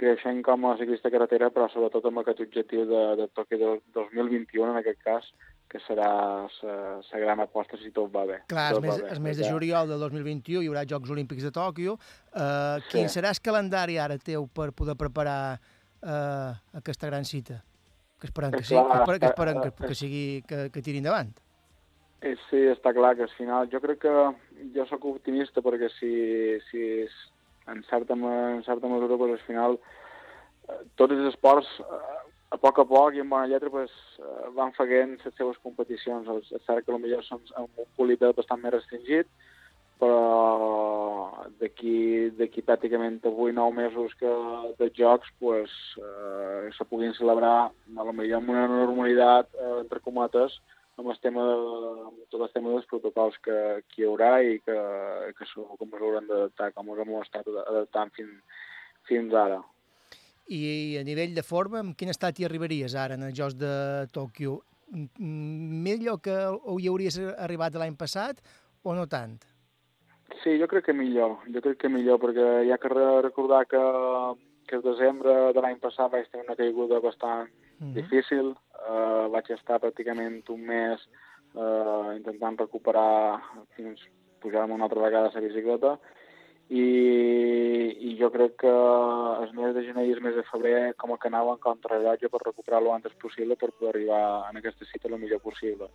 creixent 0.00 0.40
com 0.44 0.64
a 0.66 0.76
ciclista 0.80 1.10
carretera, 1.12 1.50
però 1.52 1.68
sobretot 1.70 2.06
amb 2.08 2.22
aquest 2.22 2.40
objectiu 2.44 2.86
de, 2.88 3.02
de 3.20 3.26
Tòquio 3.36 3.58
de 3.60 3.72
2021, 3.94 4.70
en 4.72 4.78
aquest 4.80 5.02
cas, 5.04 5.28
que 5.72 5.80
serà 5.86 6.08
la 6.44 7.20
gran 7.20 7.40
aposta 7.44 7.78
si 7.80 7.92
tot 7.96 8.10
va 8.12 8.24
bé. 8.28 8.40
Clar, 8.52 8.70
el 8.74 8.82
mes, 8.84 9.04
el 9.14 9.20
mes 9.24 9.38
de 9.40 9.48
juliol 9.48 9.88
del 9.88 10.02
2021 10.04 10.64
hi 10.64 10.70
haurà 10.70 10.84
Jocs 10.88 11.12
Olímpics 11.12 11.46
de 11.48 11.52
Tòquio. 11.54 11.96
Uh, 12.32 12.80
sí. 12.88 12.96
Quin 12.96 13.12
serà 13.12 13.32
el 13.32 13.40
calendari 13.44 13.96
ara 14.00 14.18
teu 14.20 14.48
per 14.48 14.70
poder 14.76 14.98
preparar 15.00 15.60
uh, 16.02 16.52
aquesta 16.78 17.08
gran 17.10 17.24
cita? 17.24 17.62
Que 18.20 18.28
esperem 18.30 18.52
que, 18.52 18.62
sí, 18.62 18.74
que, 18.74 18.98
esperem, 18.98 19.20
que, 19.20 19.30
esperem 19.32 19.60
que, 19.62 19.70
que, 19.86 19.94
sigui, 19.98 20.26
que, 20.46 20.68
que 20.70 20.82
tiri 20.82 21.00
endavant. 21.02 21.32
Eh, 22.22 22.36
sí, 22.46 22.60
està 22.70 22.92
clar 22.94 23.16
que 23.18 23.26
al 23.26 23.32
final... 23.34 23.66
Jo 23.72 23.80
crec 23.82 24.04
que 24.04 24.12
jo 24.76 24.84
sóc 24.86 25.08
optimista 25.10 25.62
perquè 25.64 25.88
si, 25.96 26.12
si 26.68 26.82
en 27.66 27.82
certa, 27.88 28.14
en 28.14 28.62
certa 28.62 28.90
mesura 28.90 29.18
pues, 29.18 29.32
al 29.34 29.46
final 29.46 29.78
eh, 30.68 30.78
tots 30.94 31.16
els 31.16 31.32
esports 31.32 31.70
eh, 31.82 32.20
a 32.54 32.60
poc 32.62 32.78
a 32.78 32.86
poc 32.86 33.16
i 33.16 33.24
en 33.24 33.30
bona 33.32 33.48
lletra 33.50 33.72
pues, 33.74 33.90
van 34.54 34.70
fent 34.76 35.16
les 35.24 35.34
seves 35.34 35.58
competicions. 35.64 36.30
És 36.44 36.62
cert 36.68 36.86
que 36.86 36.94
potser 36.94 37.22
són 37.26 37.42
amb 37.58 37.82
un 37.82 37.90
políper 37.98 38.30
bastant 38.36 38.62
més 38.62 38.76
restringit, 38.76 39.26
però 39.98 40.22
d'aquí 41.60 42.62
pràcticament 42.66 43.20
8 43.24 43.54
9 43.56 43.76
mesos 43.76 44.14
que 44.20 44.30
de 44.78 44.88
jocs 44.96 45.28
pues, 45.40 45.70
eh, 45.98 46.70
se 46.76 46.84
puguin 46.84 47.14
celebrar 47.14 47.70
a 47.70 48.04
lo 48.04 48.12
millor 48.12 48.42
amb 48.42 48.52
una 48.54 48.66
normalitat, 48.68 49.48
eh, 49.54 49.74
entre 49.80 50.00
cometes, 50.00 50.58
amb 50.98 51.08
el 51.08 51.18
tema 51.24 51.44
de, 51.48 51.58
amb 52.08 52.24
tot 52.30 52.42
el 52.44 52.52
tema 52.52 52.72
dels 52.74 52.88
protocols 52.90 53.38
que, 53.44 53.58
que 53.88 54.02
hi 54.02 54.08
haurà 54.08 54.32
i 54.44 54.58
que, 54.60 54.76
que 55.38 55.48
segur 55.50 55.78
com 55.80 55.94
us 55.94 56.02
hauran 56.04 56.28
d'adaptar, 56.28 56.72
com 56.76 56.90
us 56.92 57.00
hem 57.02 57.14
estat 57.22 57.48
adaptant 57.48 58.12
fins, 58.16 58.58
fins 59.08 59.32
ara. 59.34 59.62
I 60.52 60.98
a 61.00 61.04
nivell 61.06 61.32
de 61.34 61.44
forma, 61.46 61.80
amb 61.80 61.96
quin 61.96 62.12
estat 62.12 62.38
hi 62.38 62.44
arribaries 62.48 62.96
ara 62.98 63.16
en 63.16 63.28
els 63.28 63.38
Jocs 63.38 63.56
de 63.56 63.72
Tòquio? 64.12 64.58
Millor 65.22 66.20
que 66.20 66.36
hi 66.76 66.90
hauries 66.90 67.16
arribat 67.38 67.78
l'any 67.80 67.96
passat 67.96 68.42
o 68.82 68.92
no 68.98 69.06
tant? 69.08 69.38
Sí, 70.40 70.58
jo 70.60 70.66
crec 70.68 70.86
que 70.86 70.96
millor. 70.96 71.36
Jo 71.54 71.60
crec 71.60 71.78
que 71.82 71.90
millor, 71.92 72.18
perquè 72.22 72.46
hi 72.64 72.72
ha 72.72 72.78
que 72.82 72.88
recordar 72.88 73.66
que, 73.70 73.82
que 74.66 74.78
el 74.78 74.82
desembre 74.82 75.52
de 75.52 75.60
l'any 75.60 75.78
passat 75.82 76.10
vaig 76.12 76.30
tenir 76.30 76.46
una 76.48 76.56
caiguda 76.56 77.00
bastant 77.00 77.50
mm 77.50 77.86
-hmm. 77.86 77.94
difícil. 78.00 78.54
Uh, 78.82 79.28
vaig 79.30 79.50
estar 79.50 79.78
pràcticament 79.78 80.42
un 80.50 80.60
mes 80.66 80.98
uh, 81.54 82.10
intentant 82.16 82.58
recuperar 82.58 83.38
fins 83.76 84.00
pujar 84.40 84.66
una 84.66 84.84
altra 84.84 85.00
vegada 85.00 85.28
a 85.28 85.34
la 85.34 85.40
bicicleta 85.40 85.98
i, 86.68 86.86
i 88.08 88.16
jo 88.18 88.30
crec 88.32 88.56
que 88.62 88.72
el 88.72 89.52
mes 89.54 89.74
de 89.76 89.84
gener 89.86 90.06
i 90.06 90.12
el 90.16 90.22
mes 90.24 90.34
de 90.34 90.44
febrer 90.50 90.94
com 90.96 91.14
que 91.16 91.28
anava 91.28 91.54
en 91.54 91.62
contrarrellotge 91.66 92.30
per 92.32 92.40
recuperar-lo 92.42 92.94
antes 92.94 93.14
possible 93.24 93.56
per 93.56 93.72
poder 93.72 93.94
arribar 93.94 94.22
en 94.50 94.56
aquesta 94.56 94.88
cita 94.90 95.08
el 95.08 95.18
millor 95.20 95.40
possible 95.40 95.90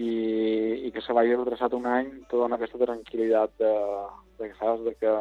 i, 0.00 0.86
i 0.86 0.92
que 0.94 1.02
se 1.04 1.14
vagi 1.16 1.34
retrasat 1.36 1.74
un 1.76 1.86
any 1.90 2.08
te 2.30 2.38
dona 2.38 2.56
aquesta 2.56 2.80
tranquil·litat 2.80 3.52
de, 3.60 3.74
de, 4.38 4.48
que 4.48 4.56
saps, 4.56 4.82
de 4.86 4.94
que 4.96 5.12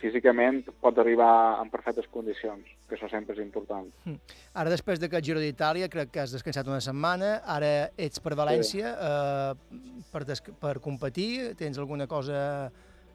físicament 0.00 0.60
pot 0.82 0.98
arribar 1.00 1.60
en 1.62 1.70
perfectes 1.72 2.08
condicions, 2.12 2.66
que 2.88 2.98
això 2.98 3.08
sempre 3.08 3.36
és 3.36 3.40
important. 3.44 3.86
Mm. 4.04 4.18
Ara, 4.52 4.72
després 4.72 5.00
d'aquest 5.00 5.24
Giro 5.24 5.40
d'Itàlia, 5.40 5.88
crec 5.92 6.12
que 6.12 6.24
has 6.24 6.34
descansat 6.34 6.68
una 6.68 6.82
setmana, 6.84 7.38
ara 7.56 7.70
ets 7.96 8.20
per 8.20 8.34
València 8.36 8.92
sí. 8.92 9.08
eh, 9.08 10.02
per, 10.12 10.26
per 10.60 10.74
competir, 10.84 11.54
tens 11.60 11.80
alguna 11.80 12.08
cosa... 12.10 12.42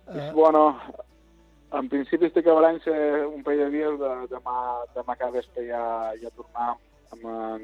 Eh... 0.07 0.31
Bueno, 0.33 0.63
en 1.77 1.91
principi 1.91 2.31
estic 2.31 2.49
a 2.49 2.57
València 2.57 2.95
un 3.27 3.45
parell 3.45 3.67
de 3.67 3.69
dies, 3.75 3.99
de, 4.01 4.15
demà, 4.33 4.57
demà 4.95 5.19
cada 5.19 5.37
vespre 5.37 5.67
ja, 5.69 5.83
ja 6.23 6.33
tornar 6.39 6.73
amb 7.11 7.29
en, 7.29 7.63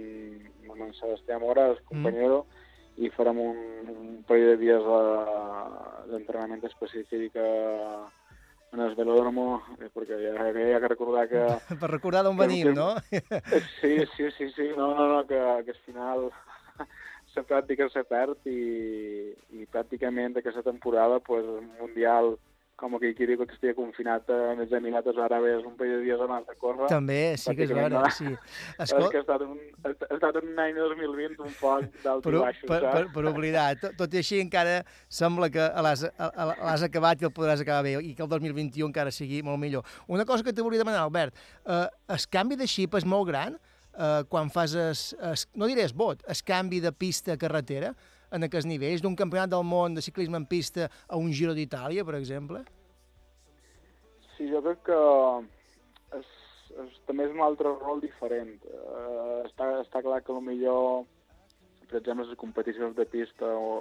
amb 0.67 0.79
en 0.83 0.95
Sebastià 0.99 1.39
Mora, 1.41 1.71
el 1.73 1.81
companyero, 1.89 2.43
mm. 2.45 2.66
I 2.97 3.09
farem 3.13 3.39
un, 3.41 3.57
un 3.93 4.13
parell 4.27 4.53
de 4.53 4.61
dies 4.61 4.87
d'entrenament 6.11 6.63
específic 6.65 7.37
a, 7.37 7.49
en 8.73 8.83
el 8.83 8.95
velòdromo, 8.97 9.47
eh, 9.77 9.89
perquè 9.93 10.17
ja, 10.21 10.49
ja 10.51 10.65
hi 10.65 10.73
ha 10.75 10.81
que 10.83 10.91
recordar 10.91 11.27
que... 11.31 11.43
per 11.81 11.91
recordar 11.91 12.23
d'on 12.25 12.39
venim, 12.39 12.71
que, 12.71 12.75
no? 12.75 12.89
sí, 13.79 13.93
sí, 14.15 14.31
sí, 14.37 14.49
sí, 14.55 14.71
no, 14.75 14.93
no, 14.97 15.07
no, 15.13 15.21
que, 15.29 15.39
que 15.65 15.75
al 15.75 15.83
final 15.85 16.27
la 17.37 17.45
pràctica 17.45 17.87
se 17.93 18.03
perd 18.09 18.49
i, 18.49 19.33
i 19.53 19.69
pràcticament 19.71 20.39
aquesta 20.39 20.65
temporada, 20.65 21.21
pues, 21.23 21.45
mundial 21.79 22.35
com 22.78 22.93
que 23.01 23.09
qui 23.17 23.25
diu 23.25 23.39
que 23.41 23.55
estigui 23.55 23.73
confinat 23.78 24.30
en 24.30 24.61
els 24.61 24.73
Emirates 24.78 25.17
Àrabes 25.17 25.65
un 25.65 25.73
parell 25.80 25.97
de 25.97 26.03
dies 26.05 26.19
abans 26.21 26.45
de 26.45 26.55
córrer. 26.61 26.89
També, 26.91 27.19
sí 27.41 27.55
que 27.57 27.65
és 27.65 27.73
vera, 27.73 28.03
no? 28.03 28.11
sí. 28.13 28.30
Escol... 28.86 29.07
És 29.07 29.13
que 29.13 29.21
ha 29.21 29.23
estat, 29.23 29.45
un, 29.47 29.55
ha 29.82 29.93
estat 30.17 30.38
un 30.43 30.61
any 30.61 30.78
2020 30.78 31.41
un 31.47 31.55
poc 31.57 31.88
d'alt 32.03 32.28
i 32.30 32.36
baixos. 32.36 32.67
Per, 32.69 32.82
per, 32.86 33.03
per 33.15 33.23
oblidar. 33.32 33.65
Tot, 33.82 33.97
tot 34.03 34.13
i 34.13 34.21
així 34.21 34.41
encara 34.43 34.84
sembla 35.19 35.49
que 35.53 35.65
l'has 35.88 36.86
acabat 36.86 37.23
i 37.23 37.30
el 37.30 37.34
podràs 37.34 37.63
acabar 37.65 37.82
bé 37.88 37.95
i 37.97 38.13
que 38.13 38.25
el 38.25 38.30
2021 38.36 38.91
encara 38.91 39.13
sigui 39.15 39.41
molt 39.47 39.61
millor. 39.63 39.97
Una 40.05 40.28
cosa 40.30 40.45
que 40.45 40.53
te 40.53 40.61
volia 40.61 40.84
demanar, 40.84 41.07
Albert, 41.07 41.34
eh, 41.65 41.88
el 42.13 42.30
canvi 42.30 42.59
de 42.61 42.69
xip 42.69 42.93
és 43.01 43.09
molt 43.09 43.25
gran 43.32 43.57
eh, 43.97 44.21
quan 44.30 44.53
fas, 44.53 44.75
es, 44.78 45.07
es, 45.32 45.47
no 45.57 45.65
diré 45.65 45.86
es 45.88 45.95
vot, 45.97 46.21
el 46.30 46.43
canvi 46.45 46.80
de 46.84 46.93
pista 46.93 47.34
a 47.34 47.41
carretera, 47.41 47.93
en 48.32 48.47
aquests 48.47 48.67
nivells, 48.69 49.03
d'un 49.03 49.15
campionat 49.15 49.51
del 49.51 49.65
món 49.67 49.95
de 49.95 50.03
ciclisme 50.03 50.39
en 50.39 50.47
pista 50.49 50.89
a 51.07 51.19
un 51.19 51.32
Giro 51.32 51.53
d'Itàlia, 51.57 52.05
per 52.07 52.17
exemple? 52.19 52.63
Sí, 54.36 54.49
jo 54.51 54.61
crec 54.65 54.84
que 54.89 55.01
és, 56.19 56.34
és, 56.84 56.97
també 57.09 57.28
és 57.28 57.36
un 57.36 57.43
altre 57.45 57.71
rol 57.78 58.01
diferent. 58.03 58.57
Uh, 58.67 59.45
està, 59.47 59.71
està 59.82 60.03
clar 60.05 60.21
que 60.25 60.36
millor 60.41 61.05
per 61.88 62.01
exemple, 62.01 62.25
les 62.28 62.39
competicions 62.39 62.95
de 62.97 63.05
pista 63.07 63.47
o, 63.47 63.71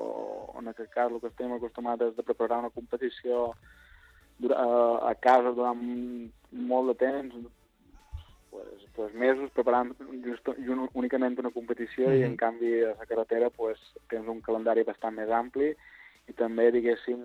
o 0.55 0.61
en 0.61 0.71
aquest 0.71 0.93
cas 0.95 1.11
el 1.11 1.19
que 1.21 1.31
estem 1.33 1.53
acostumats 1.57 2.07
és 2.07 2.15
de 2.15 2.23
preparar 2.23 2.61
una 2.63 2.71
competició 2.71 3.49
uh, 3.51 4.97
a 5.03 5.15
casa 5.19 5.51
durant 5.57 5.83
molt 6.71 6.93
de 6.93 6.97
temps, 7.03 7.35
pues, 8.57 8.87
pues 8.95 9.15
mesos 9.15 9.51
preparant 9.51 9.93
just, 10.25 10.49
únicament 10.95 11.39
una 11.39 11.51
competició 11.51 12.09
mm 12.09 12.13
-hmm. 12.13 12.21
i 12.21 12.23
en 12.25 12.37
canvi 12.37 12.73
a 12.85 12.95
la 12.99 13.07
carretera 13.07 13.51
pues, 13.51 13.79
tens 14.09 14.29
un 14.29 14.41
calendari 14.41 14.83
bastant 14.83 15.15
més 15.15 15.31
ampli 15.31 15.75
i 16.27 16.33
també, 16.33 16.71
diguéssim, 16.75 17.21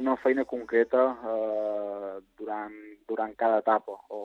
una 0.00 0.16
feina 0.16 0.44
concreta 0.44 1.02
eh, 1.32 2.14
durant, 2.38 2.76
durant 3.08 3.34
cada 3.36 3.58
etapa 3.58 3.92
o, 4.08 4.20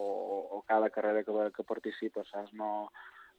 o 0.51 0.63
cada 0.67 0.89
carrera 0.89 1.23
que, 1.23 1.51
que 1.55 1.63
participa, 1.63 2.23
saps? 2.31 2.53
No, 2.53 2.91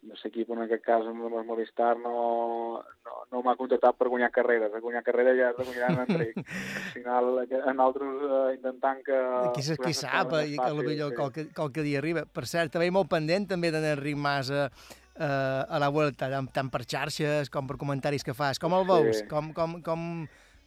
l'equip 0.07 0.51
en 0.55 0.63
aquest 0.65 0.85
cas 0.85 1.07
amb 1.09 1.25
el 1.27 1.45
Movistar 1.47 1.95
no, 1.99 2.83
no, 3.07 3.15
no 3.33 3.41
m'ha 3.45 3.57
contractat 3.59 3.97
per 3.99 4.09
guanyar 4.13 4.31
carreres. 4.35 4.75
A 4.75 4.83
guanyar 4.83 5.03
carreres 5.07 5.39
ja 5.39 5.49
has 5.51 5.57
de 5.59 5.67
guanyar 5.69 5.89
en 5.93 6.03
Enric. 6.05 6.37
Al 6.83 6.93
final, 6.93 7.31
en 7.57 7.81
altres 7.83 8.29
uh, 8.29 8.43
intentant 8.55 9.03
que... 9.07 9.23
Qui, 9.57 9.65
sa, 9.67 9.79
qui 9.81 9.97
sap, 9.97 10.37
i 10.45 10.55
que 10.59 10.71
potser 10.79 10.99
sí. 11.01 11.17
qualque, 11.17 11.47
qualque 11.57 11.87
dia 11.87 12.01
arriba. 12.03 12.27
Per 12.27 12.47
cert, 12.47 12.75
també 12.77 12.91
molt 12.95 13.11
pendent 13.13 13.49
també 13.51 13.73
d'en 13.75 13.89
Enric 13.95 14.19
Masa 14.21 14.67
eh, 14.67 15.27
a 15.27 15.81
la 15.83 15.91
Vuelta, 15.93 16.31
tant 16.55 16.71
per 16.73 16.85
xarxes 16.85 17.51
com 17.53 17.67
per 17.69 17.79
comentaris 17.81 18.25
que 18.25 18.37
fas. 18.37 18.61
Com 18.63 18.77
el 18.79 18.87
veus? 18.89 19.23
Sí. 19.23 19.29
Com, 19.31 19.53
com, 19.57 19.81
com, 19.87 20.09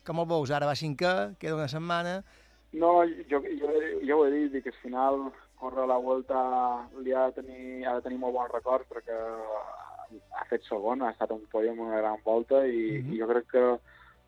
com 0.05 0.23
el 0.23 0.29
veus? 0.29 0.53
Ara 0.55 0.69
va 0.69 0.77
cinquè, 0.79 1.35
queda 1.39 1.57
una 1.59 1.71
setmana... 1.71 2.21
No, 2.69 2.99
jo, 3.25 3.39
jo, 3.57 3.69
jo 4.05 4.15
ho 4.19 4.25
he 4.27 4.29
dit, 4.29 4.51
dic 4.53 4.67
que 4.67 4.69
al 4.69 4.81
final 4.83 5.15
córrer 5.59 5.85
la 5.87 5.97
Volta 5.97 6.41
li 7.03 7.13
ha 7.13 7.27
de 7.29 7.41
tenir, 7.41 7.85
ha 7.87 7.95
de 7.97 8.05
tenir 8.05 8.19
molt 8.21 8.35
bons 8.35 8.51
records 8.53 8.87
perquè 8.89 9.17
ha 10.39 10.45
fet 10.49 10.65
segon, 10.65 11.03
ha 11.03 11.11
estat 11.13 11.31
un 11.35 11.43
podium 11.51 11.81
una 11.85 11.99
gran 12.01 12.17
volta 12.25 12.65
i, 12.65 13.01
mm 13.01 13.05
-hmm. 13.05 13.13
i 13.13 13.19
jo 13.19 13.27
crec 13.27 13.47
que 13.51 13.65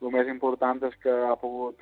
el 0.02 0.12
més 0.12 0.28
important 0.28 0.84
és 0.84 0.96
que 1.04 1.14
ha 1.30 1.36
pogut 1.36 1.78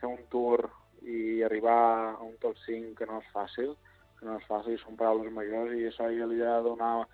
fer 0.00 0.08
un 0.08 0.22
tour 0.30 0.70
i 1.02 1.42
arribar 1.42 2.16
a 2.16 2.22
un 2.22 2.36
top 2.40 2.56
5 2.66 2.94
que 2.98 3.06
no 3.06 3.18
és 3.18 3.28
fàcil, 3.32 3.76
que 4.18 4.26
no 4.26 4.38
és 4.38 4.46
fàcil, 4.46 4.78
són 4.78 4.96
paraules 4.96 5.32
majors 5.32 5.72
i 5.76 5.86
això 5.86 6.08
ja 6.18 6.26
li 6.26 6.40
ha 6.42 6.56
de 6.58 6.68
donar 6.68 7.06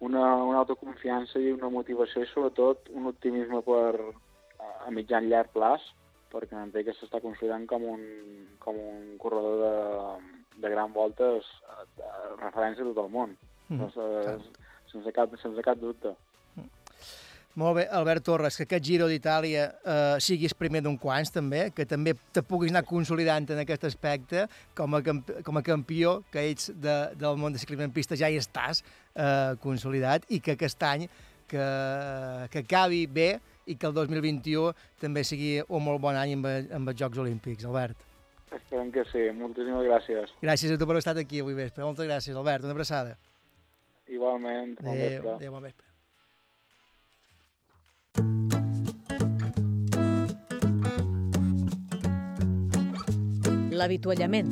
una, 0.00 0.24
una 0.44 0.58
autoconfiança 0.58 1.38
i 1.38 1.52
una 1.52 1.68
motivació 1.68 2.22
i 2.22 2.26
sobretot 2.26 2.88
un 2.90 3.06
optimisme 3.06 3.62
per 3.62 4.14
a 4.86 4.90
mitjan 4.90 5.28
llarg 5.28 5.50
plaç 5.52 5.82
perquè 6.32 6.56
entenc 6.56 6.86
que 6.86 6.94
s'està 6.94 7.20
considerant 7.20 7.66
com 7.66 7.84
un, 7.84 8.02
com 8.58 8.76
un 8.76 9.16
corredor 9.18 9.56
de, 9.64 10.37
de 10.58 10.70
gran 10.72 10.92
voltes 10.92 11.46
de 11.98 12.08
referència 12.40 12.84
a 12.84 12.90
tot 12.90 13.04
el 13.04 13.12
món. 13.12 13.36
Mm, 13.68 13.90
sense, 13.92 14.54
sense, 14.92 15.12
cap, 15.14 15.34
sense 15.42 15.64
cap 15.64 15.78
dubte. 15.80 16.14
Molt 17.58 17.74
bé, 17.74 17.84
Albert 17.90 18.22
Torres, 18.22 18.54
que 18.54 18.68
aquest 18.68 18.84
Giro 18.86 19.08
d'Itàlia 19.10 19.64
eh, 19.66 20.18
siguis 20.22 20.52
primer 20.54 20.78
d'un 20.84 20.94
quants, 21.00 21.32
també, 21.34 21.64
que 21.74 21.82
també 21.90 22.12
te 22.30 22.44
puguis 22.46 22.70
anar 22.70 22.84
consolidant 22.86 23.48
en 23.50 23.64
aquest 23.64 23.88
aspecte, 23.88 24.44
com 24.78 24.94
a, 24.94 25.00
com 25.02 25.58
a 25.58 25.62
campió 25.66 26.20
que 26.30 26.44
ets 26.52 26.70
de, 26.70 26.94
del 27.18 27.40
món 27.40 27.56
de 27.56 27.58
ciclisme 27.58 27.88
en 27.88 27.94
pista 27.96 28.18
ja 28.20 28.30
hi 28.30 28.38
estàs 28.38 28.84
eh, 28.84 29.56
consolidat 29.64 30.28
i 30.30 30.38
que 30.38 30.54
aquest 30.54 30.86
any 30.86 31.08
que, 31.50 31.64
que 32.52 32.62
acabi 32.62 33.06
bé 33.10 33.32
i 33.66 33.74
que 33.74 33.90
el 33.90 33.96
2021 33.96 34.70
també 35.02 35.26
sigui 35.26 35.56
un 35.66 35.82
molt 35.82 36.04
bon 36.04 36.14
any 36.14 36.36
amb, 36.38 36.46
amb 36.78 36.92
els 36.92 37.02
Jocs 37.02 37.24
Olímpics, 37.24 37.66
Albert. 37.66 38.07
Esperem 38.52 38.92
que 38.92 39.04
sí. 39.12 39.30
Moltíssimes 39.36 39.84
gràcies. 39.86 40.32
Gràcies 40.42 40.72
a 40.72 40.78
tu 40.78 40.86
per 40.86 40.94
haver 40.96 41.04
estat 41.04 41.20
aquí 41.20 41.42
avui 41.44 41.54
vespre. 41.58 41.84
Moltes 41.84 42.08
gràcies, 42.08 42.36
Albert. 42.36 42.64
Una 42.64 42.74
abraçada. 42.76 43.18
Igualment. 44.08 44.76
Bon 44.80 44.92
adéu, 44.92 45.10
vespre. 45.10 45.34
Adéu, 45.36 45.52
bon 45.52 45.62
vespre. 45.68 45.84
L'avituallament. 53.78 54.50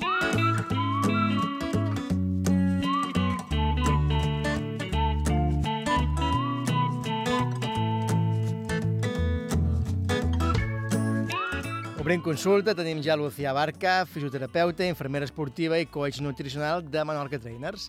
Obrim 12.07 12.21
consulta, 12.23 12.71
tenim 12.79 13.01
ja 13.03 13.17
Lucía 13.19 13.51
Barca, 13.51 14.05
fisioterapeuta, 14.07 14.87
infermera 14.87 15.27
esportiva 15.27 15.75
i 15.83 15.89
coach 15.91 16.21
nutricional 16.23 16.85
de 16.87 17.03
Menorca 17.03 17.41
Trainers. 17.43 17.89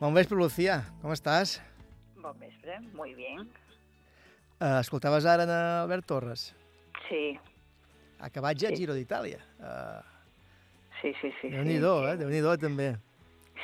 Bon 0.00 0.14
vespre, 0.16 0.38
Lucía, 0.40 0.78
com 1.02 1.12
estàs? 1.12 1.58
Bon 2.16 2.32
vespre, 2.40 2.78
muy 2.96 3.12
bien. 3.12 3.44
Uh, 4.56 4.80
escoltaves 4.80 5.28
ara 5.28 5.44
en 5.44 5.52
Albert 5.52 6.08
Torres? 6.08 6.46
Sí. 7.10 7.36
Acabat 8.24 8.56
ja 8.56 8.72
sí. 8.72 8.78
Giro 8.80 8.96
d'Itàlia. 8.96 9.44
Uh, 9.60 10.00
sí, 11.02 11.12
sí, 11.20 11.28
sí. 11.42 11.52
Déu-n'hi-do, 11.52 11.92
sí, 11.98 12.08
eh? 12.08 12.16
Déu-n'hi-do, 12.22 12.56
també. 12.56 12.94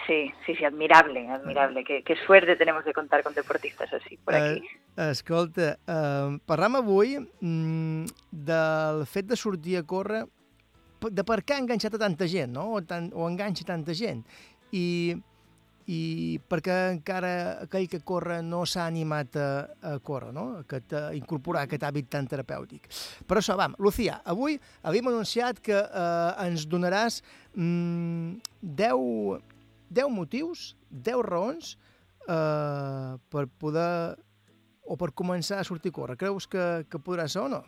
Sí, 0.04 0.26
sí, 0.44 0.52
sí, 0.52 0.68
admirable, 0.68 1.30
admirable. 1.32 1.82
Qué, 1.88 2.02
qué 2.04 2.20
suerte 2.26 2.60
tenemos 2.60 2.84
de 2.84 2.92
contar 2.92 3.22
con 3.22 3.32
deportistas 3.32 3.90
así 3.94 4.18
por 4.18 4.34
aquí. 4.34 4.60
Uh, 4.60 4.87
escolta, 4.98 5.76
uh, 5.86 6.34
parlam 6.48 6.80
avui 6.80 7.16
mm, 7.18 8.10
del 8.32 9.04
fet 9.06 9.28
de 9.30 9.38
sortir 9.38 9.78
a 9.78 9.86
córrer, 9.86 10.24
de 10.98 11.22
per 11.22 11.42
què 11.46 11.54
ha 11.54 11.62
enganxat 11.62 11.94
a 11.94 12.02
tanta 12.02 12.26
gent, 12.26 12.52
no? 12.56 12.72
o, 12.74 12.82
tan, 12.82 13.12
o 13.14 13.28
enganxa 13.30 13.66
tanta 13.68 13.94
gent. 13.94 14.24
I, 14.74 15.14
i 15.88 16.00
perquè 16.50 16.76
encara 16.92 17.30
aquell 17.64 17.86
que 17.88 18.02
corre 18.04 18.40
no 18.44 18.64
s'ha 18.68 18.88
animat 18.90 19.38
a, 19.40 19.48
a 19.80 19.92
córrer, 20.04 20.32
no? 20.34 20.48
a, 20.60 21.02
incorporar 21.16 21.64
aquest 21.64 21.86
hàbit 21.86 22.10
tan 22.12 22.26
terapèutic. 22.28 22.90
Per 23.28 23.38
això, 23.38 23.56
vam, 23.60 23.78
Lucía, 23.78 24.18
avui 24.28 24.58
havíem 24.82 25.12
anunciat 25.14 25.62
que 25.64 25.78
eh, 25.78 26.48
ens 26.48 26.66
donaràs 26.68 27.22
mm, 27.54 28.58
10 28.82 29.46
10 29.88 30.12
motius, 30.12 30.74
10 30.90 31.22
raons 31.24 31.76
eh, 32.28 33.16
per 33.32 33.46
poder 33.60 34.18
o 34.88 34.96
per 34.96 35.12
començar 35.12 35.60
a 35.60 35.66
sortir 35.68 35.92
a 35.92 35.98
córrer. 35.98 36.16
Creus 36.16 36.48
que, 36.48 36.64
que 36.88 37.00
podrà 37.04 37.28
ser 37.28 37.44
o 37.44 37.50
no? 37.52 37.60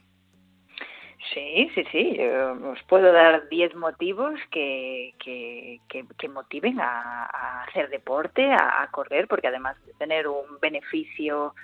Sí, 1.34 1.68
sí, 1.74 1.84
sí. 1.92 2.04
Yo 2.16 2.54
os 2.72 2.82
puedo 2.88 3.12
dar 3.12 3.48
10 3.48 3.76
motivos 3.76 4.40
que, 4.50 5.12
que, 5.22 5.80
que, 5.88 6.06
que 6.18 6.28
motiven 6.28 6.80
a, 6.80 7.26
a, 7.26 7.64
hacer 7.64 7.90
deporte, 7.90 8.50
a, 8.50 8.82
a, 8.82 8.90
correr, 8.90 9.28
porque 9.28 9.48
además 9.48 9.76
de 9.84 9.92
tener 9.94 10.26
un 10.26 10.58
beneficio 10.60 11.54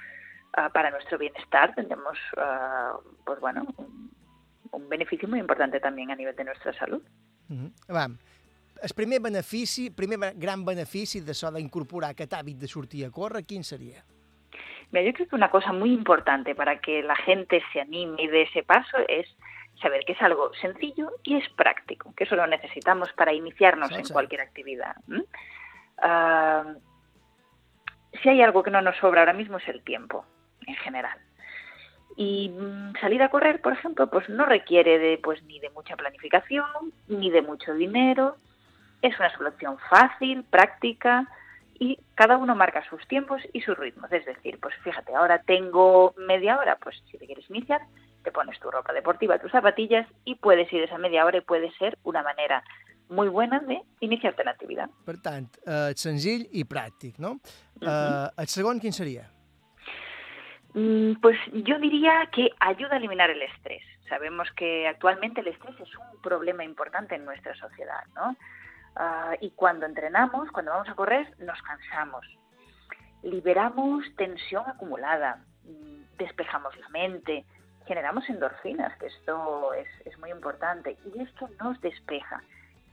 uh, 0.56 0.70
para 0.72 0.90
nuestro 0.90 1.18
bienestar, 1.18 1.74
tendremos, 1.74 2.18
uh, 2.36 3.00
pues 3.24 3.40
bueno, 3.40 3.66
un, 3.78 4.10
un, 4.72 4.88
beneficio 4.90 5.26
muy 5.26 5.40
importante 5.40 5.80
también 5.80 6.10
a 6.10 6.16
nivel 6.16 6.36
de 6.36 6.44
nuestra 6.44 6.72
salud. 6.74 7.02
-huh. 7.48 7.72
Vam 7.88 8.18
el 8.82 8.92
primer 8.94 9.20
benefici, 9.20 9.90
primer 9.90 10.34
gran 10.36 10.64
benefici 10.64 11.22
d'això 11.24 11.50
d'incorporar 11.50 12.10
aquest 12.12 12.34
hàbit 12.36 12.58
de 12.60 12.68
sortir 12.68 13.06
a 13.06 13.10
córrer, 13.10 13.44
quin 13.48 13.64
seria? 13.64 14.04
Mira, 14.92 15.04
yo 15.04 15.12
creo 15.12 15.28
que 15.28 15.36
una 15.36 15.50
cosa 15.50 15.72
muy 15.72 15.92
importante 15.92 16.54
para 16.54 16.80
que 16.80 17.02
la 17.02 17.16
gente 17.16 17.62
se 17.72 17.80
anime 17.80 18.22
y 18.22 18.28
dé 18.28 18.42
ese 18.42 18.62
paso 18.62 18.96
es 19.08 19.26
saber 19.80 20.04
que 20.04 20.12
es 20.12 20.22
algo 20.22 20.52
sencillo 20.54 21.10
y 21.22 21.36
es 21.36 21.48
práctico, 21.50 22.14
que 22.16 22.24
eso 22.24 22.36
lo 22.36 22.46
necesitamos 22.46 23.12
para 23.12 23.32
iniciarnos 23.32 23.90
en 23.92 24.06
cualquier 24.08 24.40
actividad. 24.40 24.96
Uh, 25.08 26.78
si 28.22 28.28
hay 28.28 28.42
algo 28.42 28.62
que 28.62 28.70
no 28.70 28.80
nos 28.80 28.96
sobra 28.96 29.20
ahora 29.20 29.32
mismo 29.32 29.58
es 29.58 29.68
el 29.68 29.82
tiempo, 29.82 30.24
en 30.66 30.76
general. 30.76 31.18
Y 32.16 32.48
mm, 32.48 32.94
salir 33.00 33.22
a 33.22 33.28
correr, 33.28 33.60
por 33.60 33.74
ejemplo, 33.74 34.08
pues 34.08 34.28
no 34.28 34.46
requiere 34.46 34.98
de 34.98 35.18
pues 35.18 35.42
ni 35.42 35.58
de 35.60 35.70
mucha 35.70 35.96
planificación, 35.96 36.64
ni 37.08 37.30
de 37.30 37.42
mucho 37.42 37.74
dinero, 37.74 38.36
es 39.02 39.18
una 39.18 39.30
solución 39.36 39.76
fácil, 39.90 40.44
práctica 40.44 41.28
y 41.78 41.98
cada 42.14 42.36
uno 42.36 42.54
marca 42.54 42.82
sus 42.88 43.06
tiempos 43.08 43.42
y 43.52 43.60
sus 43.60 43.76
ritmos. 43.76 44.10
Es 44.12 44.24
decir, 44.24 44.58
pues 44.60 44.74
fíjate, 44.82 45.14
ahora 45.14 45.42
tengo 45.42 46.14
media 46.16 46.58
hora, 46.58 46.76
pues 46.76 46.96
si 47.10 47.18
te 47.18 47.26
quieres 47.26 47.48
iniciar, 47.50 47.80
te 48.22 48.32
pones 48.32 48.58
tu 48.60 48.70
ropa 48.70 48.92
deportiva, 48.92 49.38
tus 49.38 49.52
zapatillas 49.52 50.06
y 50.24 50.34
puedes 50.36 50.72
ir 50.72 50.82
esa 50.82 50.98
media 50.98 51.24
hora 51.24 51.38
y 51.38 51.42
puede 51.42 51.70
ser 51.72 51.98
una 52.02 52.22
manera 52.22 52.62
muy 53.08 53.28
buena 53.28 53.60
de 53.60 53.80
iniciarte 54.00 54.42
en 54.42 54.46
la 54.46 54.52
actividad. 54.52 54.90
Per 55.04 55.20
tant, 55.22 55.46
eh, 55.64 55.92
senzill 55.94 56.48
i 56.52 56.64
pràctic, 56.66 57.18
no? 57.18 57.36
Uh 57.36 57.86
-huh. 57.86 58.26
eh, 58.26 58.42
el 58.42 58.48
segon, 58.48 58.80
quin 58.80 58.92
seria? 58.92 59.30
Mm, 60.74 61.20
pues 61.22 61.38
yo 61.52 61.78
diría 61.78 62.28
que 62.32 62.50
ayuda 62.60 62.94
a 62.94 62.96
eliminar 62.98 63.30
el 63.30 63.42
estrés. 63.42 63.82
Sabemos 64.08 64.48
que 64.56 64.86
actualmente 64.88 65.40
el 65.40 65.48
estrés 65.48 65.78
es 65.80 65.96
un 65.96 66.20
problema 66.20 66.64
importante 66.64 67.14
en 67.14 67.24
nuestra 67.24 67.54
sociedad, 67.54 68.04
¿no? 68.14 68.36
Uh, 68.96 69.36
y 69.40 69.50
cuando 69.50 69.84
entrenamos, 69.84 70.50
cuando 70.50 70.70
vamos 70.72 70.88
a 70.88 70.94
correr, 70.94 71.34
nos 71.38 71.60
cansamos. 71.62 72.26
Liberamos 73.22 74.06
tensión 74.16 74.64
acumulada, 74.66 75.44
mm, 75.64 76.16
despejamos 76.16 76.74
la 76.78 76.88
mente, 76.88 77.44
generamos 77.86 78.28
endorfinas, 78.28 78.96
que 78.98 79.06
esto 79.06 79.74
es, 79.74 79.88
es 80.06 80.18
muy 80.18 80.30
importante, 80.30 80.96
y 81.04 81.20
esto 81.20 81.48
nos 81.60 81.78
despeja 81.80 82.42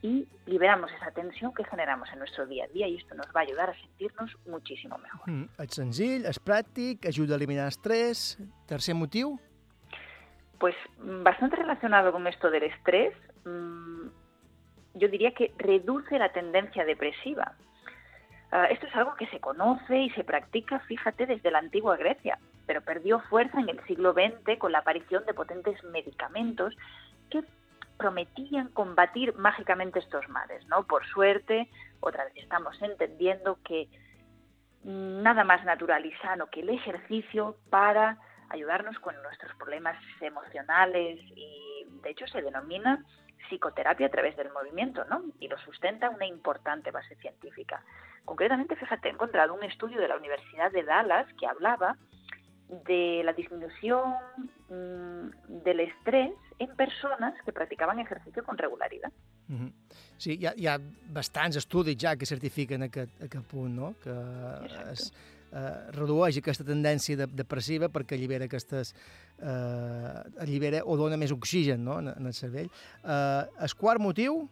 y 0.04 0.28
liberamos 0.46 0.92
esa 0.92 1.12
tensión 1.12 1.54
que 1.54 1.64
generamos 1.64 2.12
en 2.12 2.20
nuestro 2.20 2.46
día 2.46 2.66
a 2.66 2.68
día 2.68 2.88
y 2.90 2.98
esto 2.98 3.16
nos 3.16 3.28
va 3.28 3.40
a 3.40 3.44
ayudar 3.44 3.70
a 3.70 3.74
sentirnos 3.74 4.36
muchísimo 4.46 4.98
mejor. 4.98 5.30
Mm, 5.32 5.48
és 5.64 5.78
senzill, 5.80 6.26
és 6.28 6.40
pràctic, 6.44 7.08
ajuda 7.08 7.38
a 7.38 7.40
eliminar 7.40 7.70
estrès. 7.72 8.36
Tercer 8.68 8.98
motiu? 9.00 9.38
Pues 10.60 10.76
mm, 11.00 11.24
bastante 11.24 11.56
relacionado 11.56 12.12
con 12.12 12.28
esto 12.28 12.52
del 12.52 12.64
estrés, 12.64 13.16
mmm, 13.46 14.12
yo 14.94 15.08
diría 15.08 15.32
que 15.32 15.54
reduce 15.58 16.18
la 16.20 16.30
tendencia 16.30 16.86
depresiva. 16.86 17.54
Uh, 18.52 18.72
esto 18.72 18.86
es 18.86 18.96
algo 18.96 19.16
que 19.16 19.28
se 19.28 19.40
conoce 19.40 19.98
y 19.98 20.10
se 20.12 20.24
practica, 20.24 20.80
fíjate, 20.82 21.26
desde 21.26 21.50
la 21.50 21.60
antigua 21.60 21.98
Grecia, 21.98 22.38
pero 22.68 22.82
perdió 22.82 23.20
fuerza 23.22 23.60
en 23.60 23.70
el 23.70 23.84
siglo 23.86 24.14
XX 24.14 24.60
con 24.60 24.72
la 24.72 24.80
aparición 24.80 25.26
de 25.26 25.34
potentes 25.34 25.84
medicamentos 25.86 26.76
que 27.32 27.44
prometían 27.98 28.68
combatir 28.70 29.36
mágicamente 29.36 30.00
estos 30.00 30.28
males, 30.30 30.66
¿no? 30.68 30.84
Por 30.84 31.06
suerte, 31.08 31.70
otra 32.00 32.26
vez 32.26 32.34
estamos 32.38 32.80
entendiendo 32.82 33.58
que 33.64 33.88
nada 34.84 35.44
más 35.44 35.64
natural 35.64 36.06
y 36.06 36.12
sano 36.18 36.48
que 36.48 36.60
el 36.60 36.70
ejercicio 36.70 37.56
para 37.70 38.18
ayudarnos 38.50 39.00
con 39.00 39.16
nuestros 39.24 39.56
problemas 39.56 39.98
emocionales 40.22 41.20
y 41.36 41.88
de 42.04 42.10
hecho 42.10 42.28
se 42.28 42.42
denomina 42.42 43.04
psicoterapia 43.48 44.08
a 44.08 44.10
través 44.10 44.36
del 44.36 44.52
movimiento, 44.52 45.06
¿no? 45.06 45.24
Y 45.40 45.48
lo 45.48 45.58
sustenta 45.60 46.10
una 46.10 46.26
importante 46.26 46.92
base 46.92 47.16
científica. 47.16 47.84
Concretamente, 48.26 48.76
fíjate, 48.76 49.10
he 49.10 49.12
encontrado 49.12 49.54
un 49.54 49.64
estudio 49.64 50.00
de 50.00 50.08
la 50.08 50.18
Universidad 50.18 50.72
de 50.72 50.84
Dallas 50.84 51.28
que 51.40 51.48
hablaba 51.48 51.98
de 52.86 53.22
la 53.24 53.34
disminución 53.34 54.14
mm, 54.70 55.64
del 55.64 55.80
estrés 55.82 56.32
en 56.60 56.76
persones 56.76 57.34
que 57.46 57.52
practicaven 57.52 58.00
ejercici 58.00 58.42
con 58.42 58.58
regularitat. 58.58 59.12
Mm 59.48 59.56
-hmm. 59.56 59.72
Sí, 60.18 60.38
hi 60.40 60.46
ha, 60.46 60.54
hi 60.56 60.68
ha 60.68 60.80
bastants 61.10 61.58
estudis 61.58 61.98
ja 61.98 62.16
que 62.16 62.26
certifiquen 62.26 62.84
aquest, 62.84 63.12
aquest 63.24 63.46
punt, 63.48 63.76
no? 63.76 63.94
que 64.04 64.14
es, 64.92 65.12
eh, 65.54 65.92
redueix 65.96 66.40
aquesta 66.40 66.66
tendència 66.68 67.20
de, 67.20 67.30
depressiva 67.44 67.90
perquè 67.94 68.18
allibera 68.18 68.50
aquestes... 68.50 68.94
Eh, 69.38 70.44
allibera 70.44 70.84
o 70.86 70.98
dona 70.98 71.18
més 71.20 71.34
oxigen 71.36 71.86
no? 71.86 72.00
en, 72.02 72.12
en 72.14 72.30
el 72.30 72.36
cervell. 72.38 72.70
Eh, 73.04 73.64
el 73.68 73.78
quart 73.80 74.02
motiu 74.02 74.44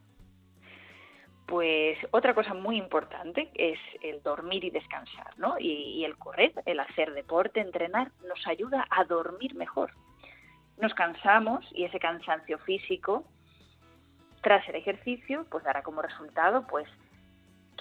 pues 1.52 1.97
otra 2.12 2.34
cosa 2.34 2.54
muy 2.54 2.78
importante 2.78 3.52
es 3.56 3.78
el 4.02 4.24
dormir 4.24 4.64
y 4.64 4.70
descansar, 4.70 5.38
¿no? 5.38 5.60
Y, 5.60 5.68
y, 5.99 6.06
el 6.06 6.18
correr, 6.18 6.54
el 6.66 6.80
hacer 6.80 7.14
deporte, 7.14 7.60
entrenar, 7.60 8.10
nos 8.26 8.47
ayuda 8.47 8.88
a 8.89 9.04
dormir 9.04 9.54
mejor. 9.56 9.91
Nos 10.78 10.93
cansamos 10.93 11.66
y 11.74 11.84
ese 11.84 11.99
cansancio 11.99 12.58
físico, 12.60 13.26
tras 14.41 14.66
el 14.70 14.76
ejercicio, 14.76 15.45
pues 15.52 15.66
dará 15.66 15.84
como 15.84 16.02
resultado, 16.02 16.66
pues, 16.68 16.88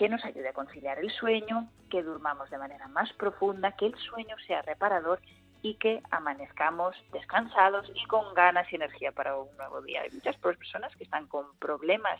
que 0.01 0.09
nos 0.09 0.24
ayude 0.24 0.48
a 0.48 0.55
conciliar 0.55 0.98
el 0.98 1.11
sueño, 1.11 1.68
que 1.90 2.03
durmamos 2.03 2.48
de 2.48 2.57
manera 2.57 2.88
más 2.88 3.12
profunda, 3.12 3.72
que 3.72 3.84
el 3.84 3.94
sueño 3.98 4.34
sea 4.46 4.62
reparador 4.62 5.20
y 5.61 5.74
que 5.74 6.01
amanezcamos 6.11 6.96
descansados 7.12 7.86
y 7.94 8.07
con 8.07 8.32
ganas 8.32 8.66
y 8.72 8.76
energía 8.76 9.12
para 9.12 9.36
un 9.36 9.55
nuevo 9.59 9.82
día. 9.82 10.01
Hay 10.01 10.11
muchas 10.11 10.38
personas 10.38 10.96
que 10.96 11.05
están 11.05 11.26
con 11.26 11.55
problemas 11.59 12.18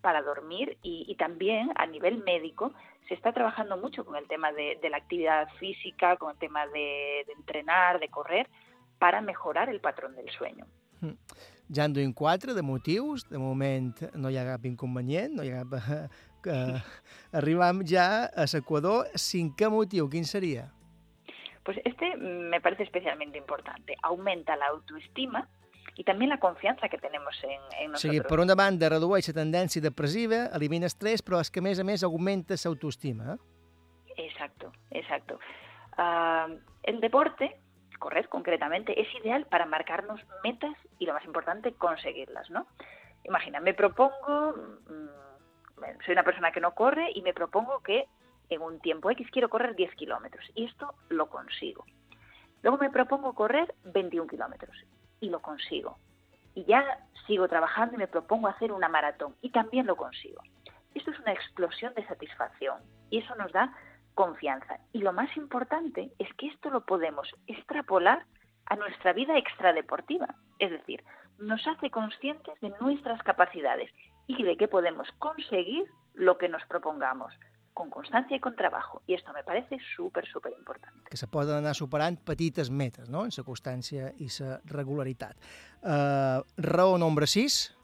para 0.00 0.22
dormir 0.22 0.78
y, 0.82 1.04
y, 1.06 1.16
también 1.16 1.70
a 1.74 1.84
nivel 1.84 2.24
médico 2.24 2.72
se 3.08 3.12
está 3.12 3.34
trabajando 3.34 3.76
mucho 3.76 4.06
con 4.06 4.16
el 4.16 4.26
tema 4.26 4.50
de, 4.52 4.78
de 4.80 4.88
la 4.88 4.96
actividad 4.96 5.48
física, 5.58 6.16
con 6.16 6.30
el 6.30 6.38
tema 6.38 6.66
de, 6.68 7.24
de, 7.26 7.32
entrenar, 7.36 8.00
de 8.00 8.08
correr, 8.08 8.48
para 8.98 9.20
mejorar 9.20 9.68
el 9.68 9.82
patrón 9.82 10.16
del 10.16 10.30
sueño. 10.30 10.64
Ja 11.68 11.84
en 11.84 11.92
duim 11.92 12.12
quatre 12.14 12.54
de 12.54 12.62
motius, 12.62 13.28
de 13.28 13.38
moment 13.38 14.00
no 14.16 14.30
hi 14.30 14.38
ha 14.40 14.44
cap 14.46 14.64
inconvenient, 14.64 15.34
no 15.36 15.44
hi 15.44 15.52
ha 15.52 15.64
cap... 15.64 16.08
Que 16.42 16.82
arribam 17.32 17.84
ja 17.86 18.26
a 18.30 18.46
l'Equador. 18.46 19.08
Cinquè 19.18 19.68
motiu, 19.72 20.08
quin 20.08 20.24
seria? 20.24 20.68
Pues 21.64 21.78
este 21.84 22.16
me 22.16 22.60
parece 22.60 22.84
especialmente 22.84 23.36
importante. 23.38 23.96
Aumenta 24.02 24.56
la 24.56 24.66
autoestima 24.66 25.48
y 25.98 26.04
también 26.04 26.30
la 26.30 26.38
confianza 26.38 26.88
que 26.88 26.96
tenemos 26.96 27.36
en, 27.42 27.60
en 27.80 27.90
nosotros. 27.90 27.94
O 27.94 27.98
sigui, 27.98 28.20
per 28.22 28.38
una 28.40 28.54
banda 28.54 28.88
redueix 28.88 29.28
la 29.28 29.34
tendència 29.40 29.82
depressiva, 29.82 30.46
elimina 30.54 30.86
estrès, 30.86 31.24
però 31.26 31.40
és 31.42 31.50
que 31.50 31.58
a 31.58 31.66
més 31.66 31.82
a 31.82 31.84
més 31.84 32.04
augmenta 32.06 32.54
l'autoestima. 32.54 33.34
Eh? 33.34 33.38
Exacto, 34.28 34.70
exacto. 34.90 35.40
Uh, 35.98 36.54
el 36.84 37.00
deporte, 37.00 37.50
correr 37.98 38.28
concretamente, 38.28 38.94
es 39.00 39.08
ideal 39.20 39.46
para 39.50 39.66
marcarnos 39.66 40.20
metas 40.44 40.76
y 41.00 41.06
lo 41.06 41.14
más 41.14 41.24
importante, 41.24 41.74
conseguirlas, 41.74 42.48
¿no? 42.50 42.68
Imagina, 43.24 43.58
me 43.60 43.74
propongo, 43.74 44.54
mmm, 44.86 45.27
soy 46.04 46.12
una 46.12 46.22
persona 46.22 46.52
que 46.52 46.60
no 46.60 46.74
corre 46.74 47.10
y 47.14 47.22
me 47.22 47.34
propongo 47.34 47.80
que 47.80 48.06
en 48.48 48.62
un 48.62 48.80
tiempo 48.80 49.10
X 49.10 49.28
quiero 49.30 49.48
correr 49.48 49.74
10 49.74 49.94
kilómetros 49.94 50.44
y 50.54 50.64
esto 50.64 50.94
lo 51.08 51.28
consigo. 51.28 51.84
Luego 52.62 52.78
me 52.78 52.90
propongo 52.90 53.34
correr 53.34 53.74
21 53.84 54.28
kilómetros 54.28 54.76
y 55.20 55.30
lo 55.30 55.40
consigo. 55.40 55.98
Y 56.54 56.64
ya 56.64 57.06
sigo 57.26 57.46
trabajando 57.48 57.94
y 57.94 57.98
me 57.98 58.08
propongo 58.08 58.48
hacer 58.48 58.72
una 58.72 58.88
maratón 58.88 59.34
y 59.42 59.50
también 59.50 59.86
lo 59.86 59.96
consigo. 59.96 60.42
Esto 60.94 61.10
es 61.10 61.20
una 61.20 61.32
explosión 61.32 61.94
de 61.94 62.06
satisfacción 62.06 62.80
y 63.10 63.18
eso 63.18 63.34
nos 63.36 63.52
da 63.52 63.72
confianza. 64.14 64.78
Y 64.92 65.00
lo 65.00 65.12
más 65.12 65.36
importante 65.36 66.10
es 66.18 66.32
que 66.34 66.48
esto 66.48 66.70
lo 66.70 66.84
podemos 66.84 67.28
extrapolar 67.46 68.24
a 68.66 68.76
nuestra 68.76 69.12
vida 69.12 69.38
extradeportiva. 69.38 70.34
Es 70.58 70.70
decir, 70.70 71.04
nos 71.38 71.64
hace 71.66 71.90
conscientes 71.90 72.60
de 72.60 72.72
nuestras 72.80 73.22
capacidades 73.22 73.90
y 74.28 74.42
de 74.44 74.56
que 74.56 74.68
podemos 74.68 75.08
conseguir 75.18 75.90
lo 76.14 76.38
que 76.38 76.48
nos 76.48 76.64
propongamos 76.66 77.34
con 77.78 77.90
constància 77.90 78.34
i 78.34 78.40
con 78.42 78.56
trabajo. 78.56 79.02
I 79.06 79.14
esto 79.14 79.32
me 79.32 79.44
parece 79.44 79.78
súper, 79.94 80.26
súper 80.26 80.52
important. 80.58 80.92
Que 81.06 81.16
se 81.16 81.28
poden 81.30 81.56
anar 81.62 81.76
superant 81.78 82.18
petites 82.18 82.70
metes, 82.70 83.08
no?, 83.08 83.22
en 83.24 83.30
la 83.30 83.44
constància 83.46 84.10
i 84.18 84.26
la 84.40 84.58
regularitat. 84.66 85.36
Uh, 85.82 86.42
raó 86.58 86.98
nombre 86.98 87.26
6. 87.26 87.76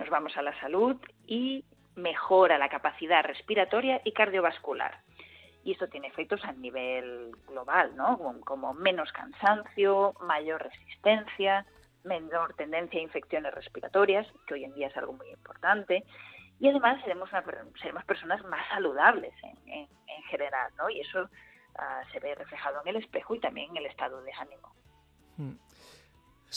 Nos 0.00 0.08
vamos 0.08 0.36
a 0.36 0.42
la 0.42 0.58
salud 0.58 0.96
y 1.26 1.64
mejora 1.96 2.56
la 2.58 2.68
capacidad 2.68 3.22
respiratoria 3.22 4.00
y 4.04 4.12
cardiovascular. 4.12 5.02
Y 5.64 5.72
esto 5.72 5.88
tiene 5.88 6.08
efectos 6.08 6.42
a 6.44 6.52
nivel 6.52 7.30
global, 7.46 7.94
¿no? 7.96 8.18
Como, 8.18 8.40
como 8.40 8.74
menos 8.74 9.12
cansancio, 9.12 10.14
mayor 10.20 10.62
resistencia, 10.62 11.66
menor 12.04 12.54
tendencia 12.54 13.00
a 13.00 13.02
infecciones 13.02 13.54
respiratorias, 13.54 14.26
que 14.46 14.54
hoy 14.54 14.64
en 14.64 14.74
día 14.74 14.88
es 14.88 14.96
algo 14.96 15.12
muy 15.12 15.28
importante, 15.30 16.04
y 16.60 16.68
además 16.68 17.00
seremos, 17.02 17.30
una, 17.32 17.44
seremos 17.80 18.04
personas 18.04 18.44
más 18.44 18.66
saludables 18.68 19.34
en, 19.42 19.68
en, 19.68 19.88
en 20.06 20.22
general, 20.30 20.72
¿no? 20.78 20.88
Y 20.88 21.00
eso 21.00 21.22
uh, 21.22 22.12
se 22.12 22.20
ve 22.20 22.34
reflejado 22.34 22.80
en 22.82 22.88
el 22.88 22.96
espejo 23.02 23.34
y 23.34 23.40
también 23.40 23.70
en 23.70 23.78
el 23.78 23.86
estado 23.86 24.22
de 24.22 24.32
ánimo. 24.32 24.72
Mm. 25.36 25.54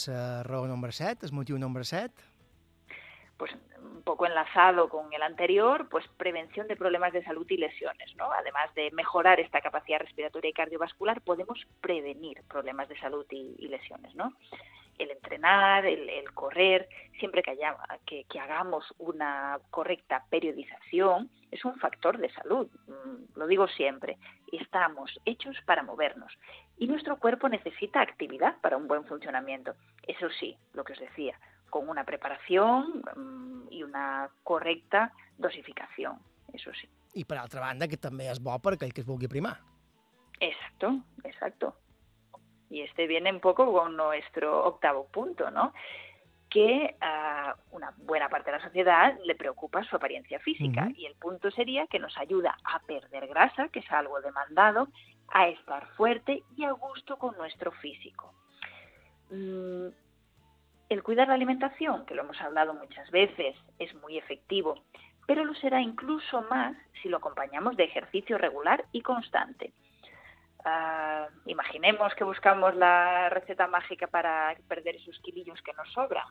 La 0.06 0.42
raó 0.44 0.66
número 0.66 0.92
7, 0.92 1.26
el 1.26 1.32
motiu 1.32 1.58
número 1.58 1.82
7? 1.84 2.14
Pues 3.36 3.52
un 3.82 4.02
poco 4.02 4.26
enlazado 4.26 4.88
con 4.88 5.12
el 5.12 5.22
anterior, 5.22 5.88
pues 5.88 6.06
prevención 6.16 6.68
de 6.68 6.76
problemas 6.76 7.12
de 7.12 7.24
salud 7.24 7.46
y 7.48 7.56
lesiones, 7.56 8.14
¿no? 8.16 8.30
Además 8.32 8.72
de 8.74 8.90
mejorar 8.92 9.40
esta 9.40 9.60
capacidad 9.60 10.00
respiratoria 10.00 10.50
y 10.50 10.52
cardiovascular, 10.52 11.20
podemos 11.22 11.66
prevenir 11.80 12.42
problemas 12.48 12.88
de 12.88 12.98
salud 12.98 13.26
y, 13.30 13.56
y 13.58 13.68
lesiones, 13.68 14.14
¿no? 14.14 14.32
El 14.98 15.10
entrenar, 15.10 15.86
el, 15.86 16.08
el 16.08 16.32
correr, 16.32 16.88
siempre 17.18 17.42
que, 17.42 17.52
haya, 17.52 17.76
que, 18.06 18.24
que, 18.24 18.40
hagamos 18.40 18.84
una 18.98 19.58
correcta 19.70 20.24
periodización, 20.30 21.30
es 21.50 21.64
un 21.64 21.76
factor 21.76 22.18
de 22.18 22.30
salud, 22.30 22.68
lo 23.34 23.46
digo 23.46 23.68
siempre, 23.68 24.18
estamos 24.52 25.18
hechos 25.24 25.56
para 25.64 25.82
movernos 25.82 26.32
y 26.76 26.86
nuestro 26.86 27.18
cuerpo 27.18 27.48
necesita 27.48 28.00
actividad 28.00 28.60
para 28.60 28.76
un 28.76 28.86
buen 28.86 29.04
funcionamiento. 29.04 29.74
Eso 30.06 30.28
sí, 30.38 30.56
lo 30.74 30.84
que 30.84 30.92
os 30.92 31.00
decía, 31.00 31.38
con 31.70 31.88
una 31.88 32.04
preparación 32.04 33.02
y 33.70 33.82
una 33.82 34.30
correcta 34.42 35.12
dosificación, 35.38 36.18
eso 36.52 36.72
sí. 36.74 36.88
I 37.14 37.24
per 37.24 37.38
altra 37.40 37.62
banda, 37.64 37.88
que 37.88 37.98
també 37.98 38.28
és 38.30 38.40
bo 38.42 38.54
per 38.62 38.76
aquell 38.76 38.92
que 38.94 39.02
es 39.02 39.08
vulgui 39.08 39.30
primar. 39.32 39.56
Exacto, 40.38 40.92
exacto. 41.24 41.74
Y 42.70 42.82
este 42.82 43.06
viene 43.06 43.32
un 43.32 43.40
poco 43.40 43.72
con 43.72 43.96
nuestro 43.96 44.64
octavo 44.66 45.06
punto, 45.06 45.50
¿no? 45.50 45.72
que 46.50 46.96
uh, 47.02 47.76
una 47.76 47.92
buena 47.98 48.28
parte 48.28 48.50
de 48.50 48.56
la 48.56 48.64
sociedad 48.64 49.18
le 49.24 49.34
preocupa 49.34 49.84
su 49.84 49.96
apariencia 49.96 50.38
física 50.38 50.84
uh 50.84 50.88
-huh. 50.88 50.96
y 50.96 51.06
el 51.06 51.14
punto 51.16 51.50
sería 51.50 51.86
que 51.86 51.98
nos 51.98 52.16
ayuda 52.16 52.56
a 52.64 52.78
perder 52.80 53.26
grasa, 53.26 53.68
que 53.68 53.80
es 53.80 53.92
algo 53.92 54.20
demandado, 54.20 54.88
a 55.28 55.48
estar 55.48 55.86
fuerte 55.88 56.42
y 56.56 56.64
a 56.64 56.72
gusto 56.72 57.18
con 57.18 57.36
nuestro 57.36 57.70
físico. 57.72 58.32
Mm, 59.30 59.88
el 60.88 61.02
cuidar 61.02 61.28
la 61.28 61.34
alimentación, 61.34 62.06
que 62.06 62.14
lo 62.14 62.22
hemos 62.22 62.40
hablado 62.40 62.72
muchas 62.72 63.10
veces, 63.10 63.54
es 63.78 63.94
muy 63.96 64.16
efectivo, 64.16 64.82
pero 65.26 65.44
lo 65.44 65.54
será 65.54 65.82
incluso 65.82 66.40
más 66.48 66.74
si 67.02 67.10
lo 67.10 67.18
acompañamos 67.18 67.76
de 67.76 67.84
ejercicio 67.84 68.38
regular 68.38 68.86
y 68.92 69.02
constante. 69.02 69.72
Uh, 70.64 71.30
imaginemos 71.46 72.14
que 72.14 72.24
buscamos 72.24 72.74
la 72.74 73.28
receta 73.30 73.68
mágica 73.68 74.06
para 74.08 74.56
perder 74.66 74.96
esos 74.96 75.18
kilillos 75.20 75.62
que 75.62 75.72
nos 75.74 75.90
sobran 75.92 76.26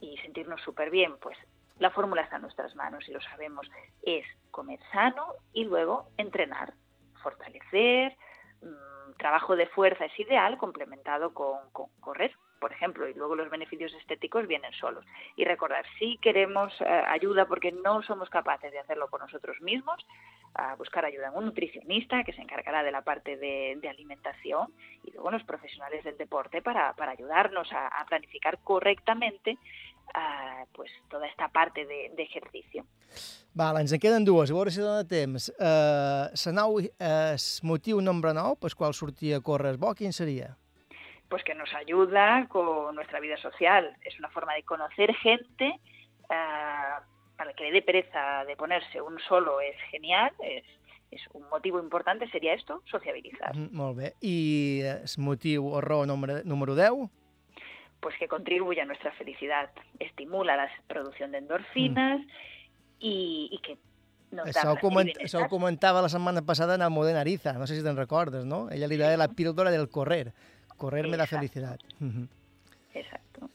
y 0.00 0.16
sentirnos 0.18 0.60
súper 0.62 0.90
bien, 0.90 1.16
pues 1.18 1.38
la 1.78 1.90
fórmula 1.90 2.22
está 2.22 2.36
en 2.36 2.42
nuestras 2.42 2.74
manos 2.74 3.08
y 3.08 3.12
lo 3.12 3.20
sabemos. 3.20 3.68
Es 4.02 4.26
comer 4.50 4.80
sano 4.90 5.26
y 5.52 5.64
luego 5.64 6.10
entrenar, 6.16 6.74
fortalecer, 7.22 8.16
mmm, 8.60 9.12
trabajo 9.16 9.56
de 9.56 9.66
fuerza 9.66 10.06
es 10.06 10.18
ideal 10.18 10.58
complementado 10.58 11.32
con 11.32 11.70
correr 12.00 12.34
por 12.62 12.72
ejemplo, 12.72 13.08
y 13.08 13.14
luego 13.14 13.34
los 13.34 13.50
beneficios 13.50 13.92
estéticos 13.94 14.46
vienen 14.46 14.72
solos. 14.74 15.04
Y 15.34 15.44
recordar, 15.44 15.84
si 15.98 16.16
queremos 16.18 16.72
eh, 16.80 16.84
ayuda 17.08 17.46
porque 17.46 17.72
no 17.72 18.04
somos 18.04 18.30
capaces 18.30 18.70
de 18.70 18.78
hacerlo 18.78 19.08
por 19.08 19.20
nosotros 19.20 19.60
mismos, 19.60 19.98
a 20.54 20.76
buscar 20.76 21.04
ayuda 21.04 21.26
en 21.26 21.34
un 21.34 21.46
nutricionista 21.46 22.22
que 22.22 22.32
se 22.32 22.40
encargará 22.40 22.84
de 22.84 22.92
la 22.92 23.02
parte 23.02 23.36
de, 23.36 23.80
alimentación 23.88 24.72
y 25.02 25.10
luego 25.10 25.32
los 25.32 25.42
profesionales 25.42 26.04
del 26.04 26.16
deporte 26.16 26.62
para, 26.62 26.94
ayudarnos 26.96 27.68
a, 27.72 28.04
planificar 28.06 28.60
correctamente 28.62 29.58
uh, 30.14 30.64
pues 30.72 30.92
toda 31.10 31.26
esta 31.26 31.48
parte 31.48 31.84
de, 31.84 32.12
de 32.14 32.22
ejercicio. 32.22 32.84
Val, 33.54 33.76
ens 33.80 33.92
en 33.92 34.00
queden 34.00 34.24
dues, 34.24 34.50
a 34.50 34.54
veure 34.54 34.70
si 34.70 34.80
dona 34.80 35.04
temps. 35.04 35.50
Uh, 35.58 36.30
la 36.30 36.52
nou, 36.54 36.78
uh, 36.78 36.88
el 37.10 37.42
motiu 37.68 38.00
nombre 38.00 38.32
9 38.32 38.56
pel 38.62 38.78
qual 38.78 38.94
sortia 38.94 39.42
a 39.42 39.44
córrer 39.44 39.76
bo, 39.76 39.92
quin 39.98 40.14
seria? 40.14 40.54
Pues 41.32 41.44
que 41.44 41.54
nos 41.54 41.72
ayuda 41.72 42.46
con 42.48 42.94
nuestra 42.94 43.18
vida 43.18 43.38
social. 43.38 43.96
Es 44.04 44.18
una 44.18 44.28
forma 44.28 44.52
de 44.52 44.64
conocer 44.64 45.14
gente. 45.14 45.80
Uh, 46.28 47.00
para 47.42 47.54
que 47.54 47.64
le 47.64 47.72
dé 47.72 47.82
pereza 47.82 48.44
de 48.46 48.54
ponerse 48.56 49.00
un 49.00 49.18
solo 49.18 49.60
es 49.60 49.76
genial, 49.90 50.30
es, 50.40 50.64
un 51.32 51.42
motivo 51.50 51.80
importante, 51.80 52.30
sería 52.30 52.54
esto, 52.54 52.82
sociabilizar. 52.90 53.54
Mm, 53.56 53.74
molt 53.76 53.96
bé. 53.98 54.12
I 54.20 54.80
el 54.86 55.16
motiu 55.18 55.66
o 55.66 55.80
raó 55.80 56.06
número, 56.06 56.40
número 56.44 56.74
10? 56.74 57.10
Pues 58.00 58.16
que 58.18 58.28
contribuye 58.28 58.80
a 58.80 58.86
nuestra 58.86 59.12
felicidad, 59.12 59.70
estimula 59.98 60.56
la 60.56 60.70
producción 60.86 61.32
de 61.32 61.38
endorfinas 61.38 62.20
mm. 62.20 62.30
y, 63.00 63.48
y 63.50 63.58
que 63.58 63.76
nos 64.30 64.48
això, 64.48 64.72
da 64.72 64.80
coment, 64.80 65.10
això 65.20 65.42
ho 65.44 65.50
comentava 65.50 66.00
la 66.00 66.08
setmana 66.08 66.40
passada 66.46 66.78
en 66.78 66.82
el 66.86 66.90
Modern 66.90 67.18
Ariza, 67.20 67.52
no 67.52 67.66
sé 67.66 67.76
si 67.76 67.84
te'n 67.84 67.98
recordes, 67.98 68.46
no? 68.46 68.68
Ella 68.72 68.88
li 68.88 68.96
deia 68.96 69.18
la 69.20 69.28
píldora 69.28 69.74
del 69.74 69.90
correr. 69.90 70.32
Correr 70.82 71.06
me 71.06 71.20
da 71.20 71.28
felicitat. 71.30 71.84
Exacto. 72.92 73.48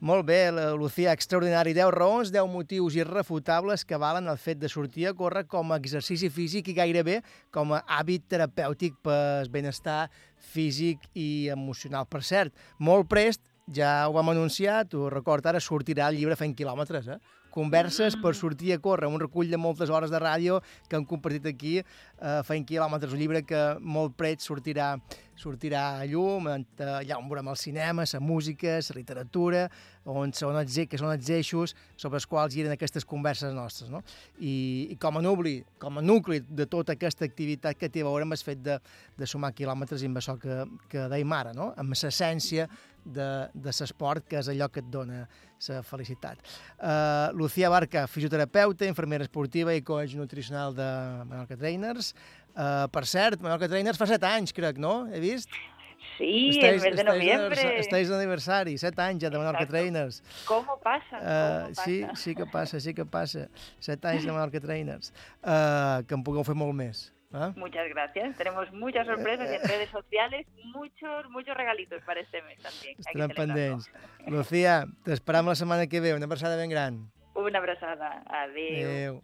Molt 0.00 0.22
bé, 0.28 0.52
Lucía, 0.78 1.12
extraordinari. 1.12 1.72
10 1.74 1.90
raons, 1.90 2.30
10 2.30 2.46
motius 2.46 2.94
irrefutables 2.94 3.82
que 3.84 3.98
valen 3.98 4.28
el 4.30 4.38
fet 4.38 4.60
de 4.62 4.68
sortir 4.70 5.08
a 5.08 5.14
córrer 5.16 5.46
com 5.50 5.72
a 5.72 5.78
exercici 5.80 6.30
físic 6.30 6.68
i 6.70 6.76
gairebé 6.76 7.16
com 7.50 7.72
a 7.74 7.80
hàbit 7.96 8.28
terapèutic 8.30 9.00
per 9.02 9.48
benestar 9.50 10.04
físic 10.52 11.08
i 11.18 11.48
emocional. 11.50 12.06
Per 12.06 12.22
cert, 12.22 12.54
molt 12.78 13.08
prest, 13.10 13.42
ja 13.74 14.06
ho 14.06 14.14
vam 14.14 14.30
anunciar, 14.30 14.84
tu 14.86 15.08
record, 15.10 15.46
ara 15.50 15.58
sortirà 15.58 16.12
el 16.12 16.20
llibre 16.20 16.38
Fent 16.38 16.54
quilòmetres, 16.54 17.08
eh? 17.16 17.18
Converses 17.54 18.16
per 18.20 18.34
sortir 18.36 18.74
a 18.74 18.80
córrer, 18.82 19.08
un 19.08 19.20
recull 19.20 19.50
de 19.50 19.60
moltes 19.60 19.90
hores 19.90 20.12
de 20.12 20.20
ràdio 20.22 20.60
que 20.88 20.98
hem 20.98 21.06
compartit 21.08 21.46
aquí, 21.46 21.78
eh, 21.78 22.40
Fent 22.44 22.66
quilòmetres, 22.66 23.12
un 23.12 23.18
llibre 23.18 23.42
que 23.42 23.62
molt 23.80 24.16
prest 24.16 24.46
sortirà 24.46 24.94
sortirà 25.38 26.00
a 26.00 26.06
llum, 26.08 26.48
allà 26.50 27.18
on 27.18 27.28
veurem 27.30 27.50
el 27.52 27.58
cinema, 27.58 28.04
la 28.12 28.20
música, 28.20 28.78
la 28.82 28.96
literatura, 28.96 29.62
on 30.08 30.32
són 30.34 30.56
els, 30.58 30.78
que 30.88 30.98
són 30.98 31.12
els 31.12 31.28
eixos 31.30 31.74
sobre 31.96 32.18
els 32.18 32.26
quals 32.26 32.54
giren 32.54 32.74
aquestes 32.74 33.06
converses 33.06 33.54
nostres. 33.54 33.90
No? 33.92 34.02
I, 34.40 34.88
I 34.94 34.98
com 35.00 35.20
a 35.20 35.22
nucli, 35.22 35.58
com 35.78 36.00
a 36.00 36.04
nucli 36.04 36.40
de 36.42 36.66
tota 36.66 36.96
aquesta 36.96 37.26
activitat 37.28 37.78
que 37.78 37.90
té 37.92 38.02
a 38.02 38.08
veure 38.08 38.26
amb 38.26 38.34
el 38.34 38.42
fet 38.42 38.62
de, 38.64 38.78
de 39.18 39.30
sumar 39.30 39.54
quilòmetres 39.54 40.02
i 40.02 40.10
amb 40.10 40.20
això 40.20 40.38
que, 40.40 40.62
que 40.90 41.08
dèiem 41.12 41.36
ara, 41.38 41.54
no? 41.56 41.72
amb 41.78 41.94
l'essència 41.94 42.68
de, 43.08 43.28
de 43.54 43.72
l'esport, 43.72 44.26
que 44.28 44.40
és 44.40 44.50
allò 44.52 44.68
que 44.72 44.84
et 44.84 44.90
dona 44.92 45.24
la 45.68 45.80
felicitat. 45.82 46.38
Uh, 46.78 47.34
Lucía 47.34 47.70
Barca, 47.72 48.06
fisioterapeuta, 48.06 48.86
infermera 48.86 49.26
esportiva 49.26 49.74
i 49.74 49.82
coach 49.82 50.14
nutricional 50.14 50.76
de 50.76 50.90
Menorca 51.26 51.58
Trainers, 51.58 52.12
Uh, 52.58 52.88
per 52.90 53.04
cert, 53.06 53.38
Menorca 53.38 53.68
Trainers 53.70 53.98
fa 54.00 54.06
7 54.10 54.26
anys, 54.26 54.52
crec, 54.54 54.80
no? 54.82 55.04
He 55.14 55.20
vist? 55.22 55.52
Sí, 56.16 56.48
estáis, 56.50 56.82
el 56.82 56.90
mes 56.90 56.96
de 56.98 57.04
noviembre. 57.06 57.66
Estáis 57.78 58.10
d'aniversari, 58.10 58.74
7 58.82 59.04
anys 59.04 59.22
ja 59.22 59.30
de 59.30 59.38
Menorca 59.38 59.62
Exacto. 59.62 59.76
Trainers. 59.76 60.18
Com 60.48 60.66
passa? 60.82 61.20
Uh, 61.20 61.76
sí, 61.84 62.00
sí 62.18 62.34
que 62.34 62.48
passa, 62.50 62.80
sí 62.82 62.94
que 62.98 63.06
passa. 63.06 63.46
7 63.78 64.10
anys 64.10 64.26
de 64.26 64.32
Menorca 64.32 64.62
Trainers. 64.64 65.12
Uh, 65.38 66.02
que 66.08 66.18
en 66.18 66.26
pugueu 66.26 66.42
fer 66.48 66.58
molt 66.58 66.74
més. 66.74 67.04
¿Ah? 67.32 67.52
Muchas 67.56 67.88
gracias. 67.90 68.36
Tenemos 68.36 68.72
muchas 68.72 69.06
sorpresas 69.06 69.50
y 69.50 69.54
en 69.54 69.62
redes 69.68 69.90
sociales 69.90 70.46
muchos, 70.74 71.30
muchos 71.30 71.56
regalitos 71.56 72.02
para 72.04 72.20
este 72.20 72.42
mes 72.42 72.58
también. 72.60 72.96
Estarem 72.98 73.30
pendents. 73.30 73.90
Lucía, 74.26 74.86
t'esperam 75.04 75.46
la 75.46 75.54
setmana 75.54 75.86
que 75.86 76.00
ve. 76.00 76.14
Una 76.14 76.24
abraçada 76.24 76.56
ben 76.56 76.70
gran. 76.70 77.10
Una 77.34 77.58
abraçada. 77.58 78.22
Adéu. 78.26 78.88
Adéu. 78.88 79.22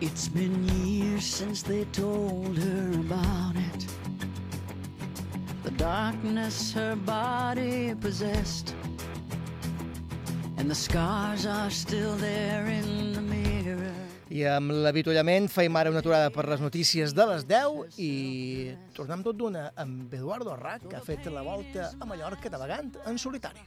It's 0.00 0.28
been 0.28 0.64
years 0.84 1.24
since 1.24 1.62
they 1.62 1.84
told 1.92 2.58
her 2.58 2.90
about 2.98 3.54
it. 3.54 3.86
The 5.62 5.70
darkness 5.70 6.72
her 6.72 6.96
body 6.96 7.94
possessed. 7.94 8.74
And 10.62 10.70
the 10.70 10.76
scars 10.76 11.44
are 11.44 11.70
still 11.70 12.14
there 12.18 12.68
in 12.68 13.12
the 13.14 13.20
mirror. 13.20 13.90
I 14.30 14.44
amb 14.46 14.70
l'avituallament 14.84 15.48
feim 15.50 15.74
ara 15.74 15.90
una 15.90 15.98
aturada 15.98 16.28
per 16.30 16.44
les 16.46 16.60
notícies 16.62 17.10
de 17.18 17.24
les 17.26 17.42
10 17.48 17.96
i 17.98 18.10
tornem 18.94 19.24
tot 19.26 19.34
d'una 19.40 19.64
amb 19.74 20.14
Eduardo 20.14 20.52
Arrac, 20.52 20.84
que 20.86 20.94
ha 20.94 21.02
fet 21.02 21.26
la 21.34 21.42
volta 21.42 21.88
a 21.98 22.06
Mallorca 22.06 22.52
navegant 22.54 22.94
en 23.10 23.18
solitari. 23.18 23.66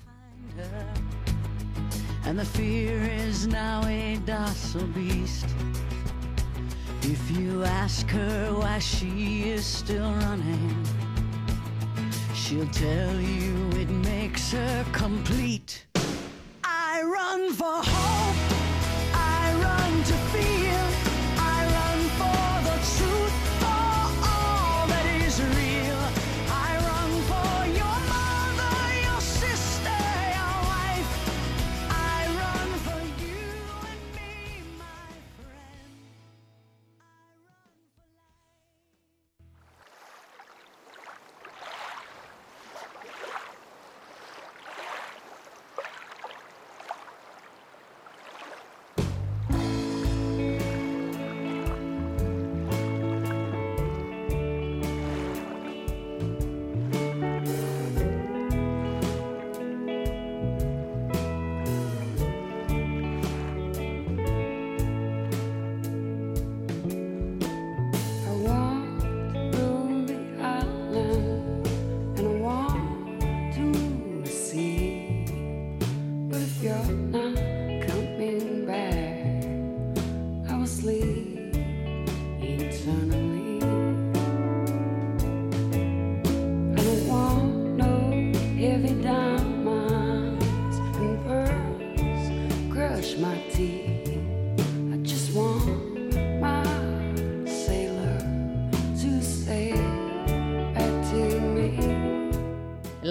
And 2.24 2.40
the 2.40 2.46
fear 2.56 2.96
is 3.28 3.46
now 3.46 3.84
a 3.84 4.16
docile 4.24 4.88
beast. 4.96 5.52
If 7.02 7.20
you 7.36 7.66
ask 7.66 8.08
her 8.08 8.54
why 8.54 8.80
she 8.80 9.52
is 9.52 9.66
still 9.66 10.14
running, 10.24 10.80
she'll 12.34 12.72
tell 12.72 13.20
you 13.20 13.52
it 13.84 13.92
makes 14.08 14.54
her 14.54 14.86
complete. 14.94 15.84
I 16.88 17.02
run 17.02 17.52
for 17.54 17.82
hope, 17.84 18.65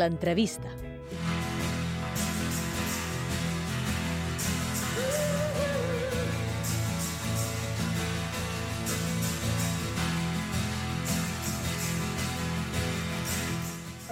L'entrevista. 0.05 0.68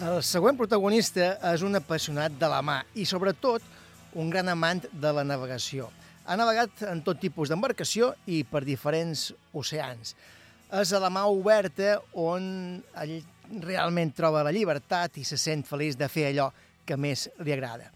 El 0.03 0.22
següent 0.24 0.57
protagonista 0.57 1.34
és 1.53 1.62
un 1.62 1.76
apassionat 1.76 2.32
de 2.40 2.49
la 2.49 2.62
mà 2.64 2.78
i, 2.97 3.05
sobretot, 3.05 3.61
un 4.16 4.32
gran 4.32 4.49
amant 4.49 4.80
de 4.88 5.12
la 5.12 5.26
navegació. 5.28 5.90
Ha 6.24 6.38
navegat 6.40 6.86
en 6.88 7.05
tot 7.05 7.20
tipus 7.20 7.53
d'embarcació 7.53 8.14
i 8.24 8.40
per 8.49 8.64
diferents 8.64 9.28
oceans. 9.53 10.16
És 10.72 10.95
a 10.97 11.03
la 11.03 11.12
mà 11.12 11.26
oberta 11.28 11.99
on 12.16 12.80
ell 13.05 13.18
realment 13.61 14.12
troba 14.16 14.44
la 14.46 14.53
llibertat 14.55 15.18
i 15.20 15.24
se 15.28 15.36
sent 15.36 15.64
feliç 15.68 15.98
de 16.00 16.09
fer 16.09 16.30
allò 16.30 16.50
que 16.86 16.96
més 16.96 17.28
li 17.44 17.53
agrada. 17.55 17.90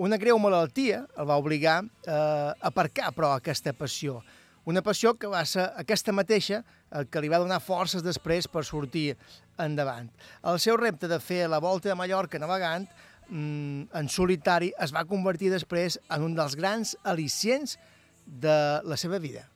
Una 0.00 0.16
greu 0.16 0.38
malaltia 0.40 1.02
el 1.18 1.26
va 1.28 1.38
obligar 1.40 1.80
eh, 1.82 2.12
a 2.12 2.54
aparcar, 2.70 3.10
però, 3.16 3.34
aquesta 3.34 3.74
passió. 3.76 4.20
Una 4.64 4.82
passió 4.84 5.14
que 5.18 5.28
va 5.28 5.42
ser 5.48 5.66
aquesta 5.80 6.12
mateixa 6.12 6.62
el 6.96 7.08
que 7.10 7.20
li 7.22 7.30
va 7.32 7.40
donar 7.42 7.60
forces 7.64 8.04
després 8.04 8.48
per 8.48 8.62
sortir 8.64 9.14
endavant. 9.60 10.08
El 10.46 10.60
seu 10.62 10.78
repte 10.80 11.08
de 11.08 11.20
fer 11.20 11.46
la 11.48 11.60
volta 11.60 11.90
de 11.90 11.96
Mallorca 11.98 12.40
navegant 12.40 12.86
mm, 13.28 13.90
en 13.96 14.08
solitari 14.08 14.72
es 14.78 14.94
va 14.94 15.06
convertir 15.08 15.52
després 15.52 15.98
en 16.08 16.28
un 16.28 16.36
dels 16.38 16.56
grans 16.60 16.96
al·licients 17.04 17.78
de 18.24 18.58
la 18.84 19.00
seva 19.00 19.18
vida. 19.18 19.48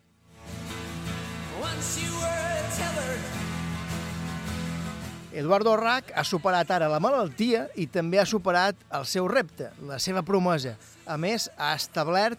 Once 1.60 2.00
you 2.02 2.23
Eduardo 5.34 5.74
Rack 5.74 6.12
ha 6.14 6.22
superat 6.22 6.68
ara 6.70 6.86
la 6.86 7.00
malaltia 7.02 7.64
i 7.74 7.88
també 7.90 8.20
ha 8.22 8.26
superat 8.28 8.78
el 8.94 9.06
seu 9.10 9.26
repte, 9.26 9.72
la 9.82 9.98
seva 9.98 10.22
promesa. 10.22 10.76
A 11.10 11.16
més, 11.18 11.48
ha 11.58 11.72
establert 11.74 12.38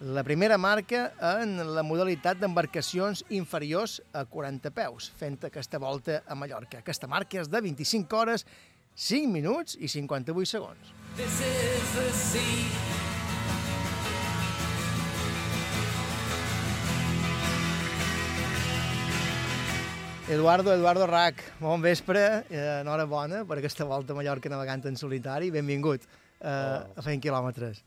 la 0.00 0.22
primera 0.22 0.54
marca 0.56 1.08
en 1.42 1.58
la 1.74 1.82
modalitat 1.82 2.38
d'embarcacions 2.38 3.24
inferiors 3.34 3.98
a 4.14 4.22
40 4.30 4.70
peus, 4.70 5.10
fent 5.18 5.40
aquesta 5.50 5.82
volta 5.82 6.22
a 6.22 6.38
Mallorca. 6.38 6.84
Aquesta 6.84 7.10
marca 7.10 7.42
és 7.42 7.50
de 7.50 7.64
25 7.66 8.22
hores, 8.22 8.46
5 8.94 9.26
minuts 9.34 9.74
i 9.80 9.90
58 9.90 10.54
segons. 10.54 10.94
This 11.18 11.42
is 11.42 11.94
the 11.98 12.08
sea. 12.14 12.99
Eduardo, 20.30 20.72
Eduardo 20.72 21.08
Rack, 21.08 21.42
bon 21.58 21.82
vespre, 21.82 22.20
eh, 22.54 22.80
enhorabona 22.84 23.40
per 23.42 23.56
aquesta 23.58 23.82
volta 23.82 24.14
a 24.14 24.16
Mallorca 24.16 24.46
navegant 24.52 24.84
en 24.86 24.94
solitari. 24.94 25.48
Benvingut 25.50 26.04
eh, 26.06 26.46
a 26.46 27.02
Fent 27.02 27.18
Quilòmetres. 27.24 27.80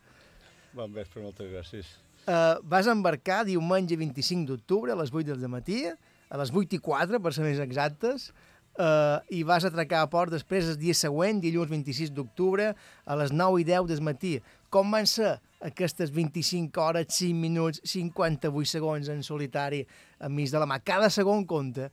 Bon 0.75 0.91
vespre, 0.91 1.23
moltes 1.23 1.47
gràcies. 1.47 1.93
Eh, 2.27 2.59
vas 2.67 2.89
embarcar 2.91 3.45
diumenge 3.47 3.95
25 3.95 4.43
d'octubre 4.51 4.91
a 4.91 4.99
les 4.99 5.15
8 5.15 5.39
del 5.39 5.47
matí, 5.47 5.85
a 5.87 6.41
les 6.43 6.51
8 6.51 6.75
i 6.75 6.81
4, 6.83 7.23
per 7.23 7.31
ser 7.31 7.47
més 7.47 7.63
exactes, 7.63 8.33
eh, 8.75 9.39
i 9.39 9.47
vas 9.47 9.63
atracar 9.63 10.03
a 10.03 10.11
port 10.11 10.35
després 10.35 10.67
el 10.67 10.81
dia 10.83 10.99
següent, 10.99 11.39
dilluns 11.39 11.71
26 11.71 12.11
d'octubre, 12.11 12.73
a 12.75 13.21
les 13.23 13.31
9 13.31 13.63
i 13.63 13.71
10 13.71 13.87
del 13.87 14.03
matí. 14.03 14.35
Com 14.67 14.91
van 14.91 15.07
ser 15.07 15.37
aquestes 15.63 16.11
25 16.11 16.75
hores, 16.75 17.07
5 17.07 17.39
minuts, 17.39 17.79
58 17.87 18.67
segons 18.67 19.07
en 19.07 19.23
solitari 19.23 19.85
enmig 20.19 20.51
de 20.51 20.59
la 20.59 20.67
mà? 20.67 20.83
Cada 20.83 21.07
segon 21.07 21.47
compta. 21.47 21.87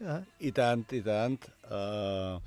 Eh? 0.00 0.22
I 0.46 0.52
tant, 0.54 0.84
i 0.94 1.00
tant. 1.02 1.44
Uh, 1.66 2.38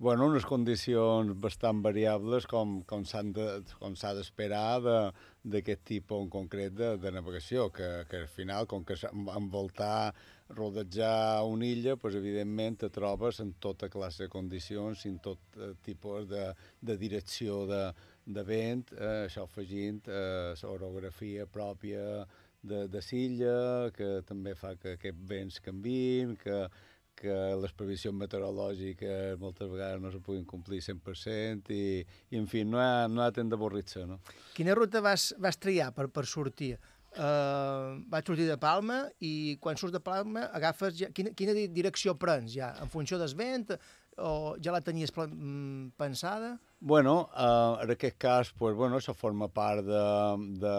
bueno, 0.00 0.28
unes 0.30 0.46
condicions 0.48 1.34
bastant 1.42 1.82
variables 1.84 2.46
com, 2.48 2.78
com 2.88 3.04
s'ha 3.04 4.12
d'esperar 4.16 4.80
de- 4.84 5.12
d'aquest 5.42 5.82
tipus 5.88 6.22
en 6.22 6.28
concret 6.32 6.74
de, 6.76 6.94
de 7.00 7.10
navegació, 7.12 7.70
que, 7.72 7.88
que 8.08 8.22
al 8.22 8.28
final, 8.28 8.66
com 8.70 8.84
que 8.84 8.96
envoltar, 9.12 10.12
rodejar 10.50 11.44
una 11.46 11.66
illa, 11.66 11.96
pues, 11.96 12.14
evidentment 12.18 12.78
te 12.80 12.90
trobes 12.90 13.40
en 13.40 13.54
tota 13.62 13.88
classe 13.88 14.24
de 14.24 14.28
condicions, 14.32 15.04
en 15.06 15.18
tot 15.22 15.38
eh, 15.56 15.72
tipus 15.84 16.28
de, 16.28 16.50
de 16.80 16.96
direcció 17.00 17.64
de, 17.70 17.82
de 18.26 18.44
vent, 18.44 18.86
eh, 18.96 19.26
això 19.26 19.46
afegint 19.46 20.02
eh, 20.08 20.54
l'orografia 20.62 21.46
pròpia 21.46 22.24
de, 22.62 22.86
de 22.92 23.02
Silla, 23.02 23.90
que 23.96 24.20
també 24.28 24.54
fa 24.54 24.74
que 24.76 24.96
aquests 24.98 25.26
vents 25.28 25.60
canvin, 25.64 26.36
que, 26.36 26.64
que 27.20 27.36
les 27.60 27.74
previsions 27.76 28.16
meteorològiques 28.16 29.36
moltes 29.40 29.68
vegades 29.70 30.00
no 30.02 30.12
se 30.14 30.22
puguin 30.24 30.46
complir 30.48 30.80
100% 30.84 31.70
i, 31.76 31.82
i 32.32 32.40
en 32.40 32.48
fi, 32.50 32.64
no 32.64 32.80
ha, 32.80 33.06
no 33.12 33.22
ha 33.24 33.30
temps 33.36 33.52
d'avorrir-se, 33.52 34.06
no? 34.08 34.20
Quina 34.56 34.74
ruta 34.78 35.02
vas, 35.04 35.30
vas 35.38 35.60
triar 35.60 35.92
per, 35.96 36.08
per 36.12 36.24
sortir? 36.28 36.74
Uh, 37.10 37.98
vaig 38.06 38.28
sortir 38.28 38.44
de 38.46 38.54
Palma 38.62 39.00
i 39.26 39.56
quan 39.62 39.78
surts 39.78 39.96
de 39.96 40.02
Palma 40.02 40.44
agafes... 40.54 40.94
Ja, 41.00 41.08
quina, 41.10 41.32
quina 41.34 41.56
di- 41.56 41.66
direcció 41.74 42.14
prens 42.14 42.54
ja? 42.54 42.68
En 42.78 42.92
funció 42.92 43.18
del 43.18 43.34
vent 43.34 43.72
o 44.20 44.54
ja 44.62 44.70
la 44.74 44.80
tenies 44.84 45.10
mm, 45.16 45.96
pensada? 45.98 46.52
Bueno, 46.78 47.28
uh, 47.34 47.82
en 47.82 47.90
aquest 47.96 48.16
cas, 48.20 48.52
pues, 48.56 48.76
bueno, 48.78 49.00
això 49.00 49.14
forma 49.16 49.48
part 49.52 49.82
de, 49.84 50.04
de, 50.62 50.76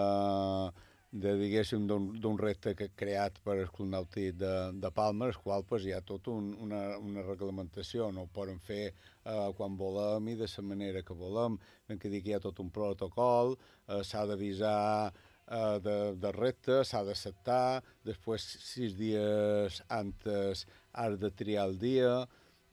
de 1.12 1.34
diguéssim, 1.36 1.88
d'un 1.88 2.38
repte 2.40 2.72
que 2.80 2.88
creat 2.96 3.42
per 3.44 3.58
el 3.60 3.72
Club 3.76 3.90
Nàutic 3.92 4.38
de, 4.40 4.52
de 4.80 4.92
Palma, 4.96 5.28
el 5.28 5.36
qual 5.44 5.66
pues, 5.68 5.84
hi 5.84 5.92
ha 5.92 6.00
tota 6.08 6.32
un, 6.32 6.54
una, 6.64 6.98
una 7.04 7.26
reglamentació, 7.26 8.08
no 8.16 8.24
ho 8.24 8.30
poden 8.32 8.62
fer 8.64 8.94
uh, 8.94 9.52
quan 9.58 9.76
volem 9.76 10.30
i 10.32 10.38
de 10.40 10.48
la 10.48 10.64
manera 10.64 11.04
que 11.04 11.18
volem, 11.18 11.58
ben 11.90 12.00
que 12.00 12.12
dic, 12.14 12.28
hi 12.28 12.38
ha 12.38 12.40
tot 12.40 12.64
un 12.64 12.72
protocol, 12.72 13.58
uh, 13.58 14.00
s'ha 14.08 14.24
d'avisar 14.30 15.12
uh, 15.12 15.78
de, 15.84 15.98
de 16.16 16.32
repte, 16.38 16.80
s'ha 16.88 17.04
d'acceptar, 17.04 17.82
després 18.08 18.48
sis 18.64 18.96
dies 18.96 19.82
antes 19.92 20.64
has 20.96 21.20
de 21.20 21.32
triar 21.36 21.68
el 21.68 21.76
dia, 21.82 22.22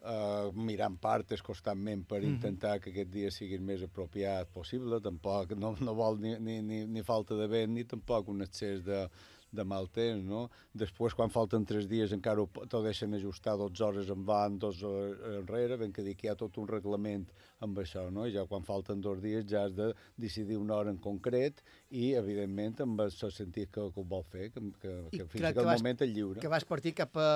uh, 0.05 0.51
mirant 0.55 0.99
partes 1.01 1.43
constantment 1.43 2.05
per 2.07 2.21
Mhm. 2.21 2.29
intentar 2.29 2.81
que 2.81 2.91
aquest 2.91 3.11
dia 3.11 3.31
sigui 3.31 3.55
el 3.55 3.63
més 3.63 3.83
apropiat 3.83 4.49
possible, 4.53 5.01
tampoc 5.01 5.57
no, 5.57 5.75
no 5.81 5.95
vol 5.95 6.19
ni, 6.21 6.37
ni, 6.39 6.61
ni, 6.63 6.87
ni 6.87 7.03
falta 7.03 7.35
de 7.35 7.47
vent 7.47 7.73
ni 7.75 7.85
tampoc 7.85 8.29
un 8.29 8.43
excés 8.43 8.85
de, 8.85 9.09
de 9.51 9.65
mal 9.65 9.87
temps, 9.89 10.25
no? 10.29 10.43
Després, 10.77 11.15
quan 11.17 11.31
falten 11.33 11.65
tres 11.65 11.87
dies, 11.89 12.13
encara 12.13 12.43
ho, 12.43 12.49
t'ho 12.69 12.83
deixen 12.85 13.15
ajustar 13.17 13.57
12 13.57 13.85
hores 13.87 14.11
en 14.13 14.25
van, 14.29 14.59
dos 14.61 14.83
hores 14.85 15.17
enrere, 15.41 15.79
ben 15.81 15.93
que 15.93 16.05
dic 16.05 16.19
que 16.21 16.29
hi 16.29 16.31
ha 16.33 16.37
tot 16.37 16.59
un 16.61 16.69
reglament 16.69 17.25
amb 17.65 17.81
això, 17.81 18.05
no? 18.13 18.27
I 18.29 18.35
ja 18.35 18.45
quan 18.47 18.63
falten 18.67 19.01
dos 19.01 19.23
dies 19.25 19.47
ja 19.49 19.65
has 19.67 19.75
de 19.75 19.91
decidir 20.21 20.59
una 20.61 20.77
hora 20.77 20.93
en 20.93 20.99
concret 21.03 21.63
i, 21.91 22.13
evidentment, 22.21 22.77
amb 22.85 23.01
el 23.07 23.11
sentit 23.17 23.73
que, 23.73 23.81
que 23.95 24.01
ho 24.01 24.05
vol 24.05 24.25
fer, 24.29 24.51
que, 24.53 24.61
que, 24.83 24.93
que 25.17 25.25
fins 25.25 25.49
que 25.55 25.65
el 25.65 25.71
vas- 25.73 25.81
moment 25.81 26.05
és 26.05 26.13
lliure. 26.13 26.41
Que 26.45 26.53
vas 26.53 26.65
partir 26.69 26.93
cap 27.01 27.17
a... 27.17 27.31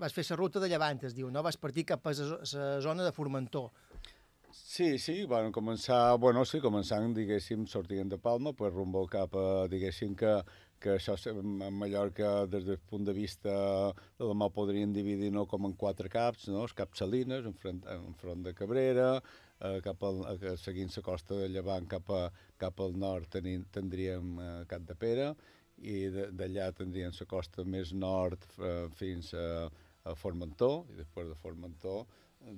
Vas 0.00 0.16
fer 0.16 0.24
la 0.30 0.40
ruta 0.40 0.60
de 0.64 0.72
Llevant, 0.72 1.04
es 1.04 1.14
diu, 1.14 1.28
no? 1.30 1.42
Vas 1.44 1.60
partir 1.60 1.84
cap 1.92 2.06
a 2.08 2.16
la 2.16 2.80
zona 2.80 3.04
de 3.04 3.12
Formentor. 3.12 3.70
Sí, 4.54 4.98
sí, 5.02 5.24
van 5.26 5.50
començar, 5.54 6.14
bueno, 6.22 6.44
sí, 6.46 6.60
començant, 6.62 7.08
diguéssim, 7.14 7.64
sortint 7.66 8.10
de 8.12 8.18
Palma, 8.22 8.52
pues 8.54 8.72
rumbo 8.72 9.02
cap 9.10 9.34
a, 9.34 9.66
diguéssim, 9.70 10.14
que, 10.18 10.30
que 10.84 10.98
això 10.98 11.14
a 11.16 11.70
Mallorca, 11.72 12.30
des 12.50 12.66
del 12.68 12.78
punt 12.90 13.06
de 13.08 13.14
vista 13.16 13.54
de 14.18 14.28
la 14.28 14.36
mà, 14.36 14.50
podrien 14.52 14.92
dividir 14.92 15.30
no, 15.32 15.46
com 15.48 15.64
en 15.68 15.76
quatre 15.80 16.10
caps, 16.12 16.48
no? 16.52 16.66
els 16.66 16.76
caps 16.76 17.00
Salines, 17.00 17.48
enfront, 17.48 17.80
enfront 17.94 18.44
de 18.44 18.52
Cabrera, 18.58 19.08
eh, 19.60 19.78
cap 19.86 20.04
al, 20.04 20.20
eh, 20.34 20.56
seguint 20.60 20.92
la 20.96 21.04
costa 21.06 21.40
de 21.40 21.48
Llevant 21.48 21.88
cap, 21.88 22.10
a, 22.12 22.28
cap 22.60 22.84
al 22.84 22.98
nord 23.00 23.30
tenim, 23.32 23.64
tindríem 23.72 24.34
eh, 24.36 24.50
Cap 24.68 24.84
de 24.90 24.98
Pere, 25.04 25.30
i 25.80 25.96
d'allà 26.12 26.68
tindríem 26.76 27.16
la 27.18 27.30
costa 27.30 27.64
més 27.64 27.94
nord 27.96 28.44
eh, 28.60 28.84
fins 29.00 29.32
a, 29.34 29.70
a 30.04 30.14
Formentor, 30.20 30.84
i 30.92 31.00
després 31.00 31.32
de 31.32 31.40
Formentor 31.40 32.04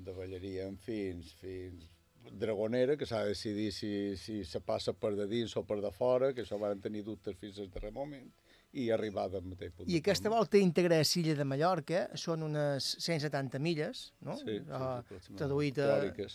davallaríem 0.07 0.75
fins, 0.83 1.31
fins 1.39 1.96
Dragonera, 2.33 2.97
que 2.97 3.07
s'ha 3.07 3.23
de 3.25 3.29
decidir 3.35 3.73
si, 3.73 4.17
si 4.17 4.45
se 4.45 4.61
passa 4.61 4.93
per 4.93 5.15
de 5.17 5.27
dins 5.31 5.57
o 5.57 5.63
per 5.67 5.81
de 5.85 5.91
fora, 5.95 6.33
que 6.35 6.43
això 6.45 6.59
van 6.61 6.81
tenir 6.83 7.03
dubtes 7.07 7.37
fins 7.39 7.59
al 7.63 7.71
darrer 7.71 7.93
moment, 7.95 8.29
i 8.77 8.91
arribar 8.93 9.25
al 9.31 9.43
mateix 9.47 9.73
punt. 9.73 9.89
I 9.89 9.97
aquesta 10.03 10.29
volta 10.33 10.59
íntegra 10.61 10.99
a 11.01 11.05
Silla 11.09 11.35
de 11.39 11.45
Mallorca 11.49 12.09
són 12.19 12.43
unes 12.45 12.85
170 12.99 13.59
milles, 13.63 14.11
no? 14.21 14.37
Sí, 14.41 14.45
sí, 14.45 14.57
Uh, 14.67 14.99
aproximadament. 15.01 15.39
traduït 15.41 15.79
a... 15.79 15.87
Teòriques. 15.95 16.33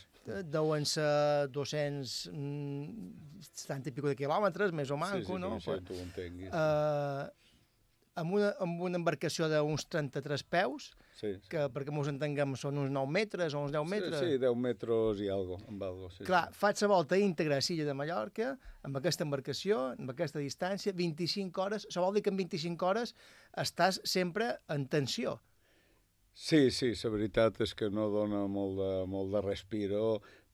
Deuen 0.54 0.86
ser 0.86 1.48
270 1.54 3.90
i 3.90 3.92
pico 3.94 4.08
de 4.10 4.16
quilòmetres, 4.18 4.72
més 4.74 4.90
o 4.94 4.98
manco, 5.02 5.36
sí, 5.36 5.42
no? 5.42 5.56
Sí, 5.60 5.70
sí, 5.70 5.86
tu 5.88 5.94
ho 5.98 6.02
entenguis. 6.06 6.50
Uh, 6.50 7.30
amb, 8.22 8.34
una, 8.38 8.50
amb 8.64 8.82
una 8.90 8.98
embarcació 9.02 9.44
d'uns 9.52 9.84
33 9.90 10.44
peus, 10.50 10.92
Sí, 11.22 11.36
sí. 11.38 11.50
que 11.54 11.68
perquè 11.70 11.94
mos 11.94 12.08
entenguem 12.10 12.56
són 12.58 12.80
uns 12.82 12.90
9 12.90 13.14
metres 13.14 13.54
o 13.54 13.60
uns 13.62 13.74
10 13.76 13.86
metres. 13.92 14.18
Sí, 14.24 14.32
sí, 14.34 14.42
10 14.42 14.56
metres 14.58 15.22
i 15.22 15.28
algo, 15.30 15.60
amb 15.70 15.84
algo. 15.86 16.10
Sí, 16.16 16.26
Clar, 16.26 16.48
faig 16.58 16.82
la 16.82 16.90
volta 16.90 17.20
íntegra 17.22 17.60
a 17.62 17.66
Silla 17.66 17.86
de 17.86 17.94
Mallorca, 17.98 18.56
amb 18.88 18.98
aquesta 18.98 19.28
embarcació, 19.28 19.84
amb 20.02 20.16
aquesta 20.16 20.42
distància, 20.42 20.96
25 20.98 21.62
hores, 21.62 21.86
això 21.92 22.02
vol 22.02 22.18
dir 22.18 22.26
que 22.26 22.34
en 22.34 22.42
25 22.42 22.90
hores 22.90 23.14
estàs 23.66 24.02
sempre 24.16 24.56
en 24.74 24.88
tensió. 24.90 25.38
Sí, 26.34 26.72
sí, 26.74 26.94
la 27.04 27.14
veritat 27.14 27.62
és 27.62 27.76
que 27.78 27.92
no 27.94 28.08
dona 28.10 28.48
molt 28.50 28.80
de, 28.80 28.92
molt 29.14 29.36
de 29.36 29.44
respiro 29.46 30.06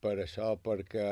per 0.04 0.18
això, 0.20 0.56
perquè 0.60 1.08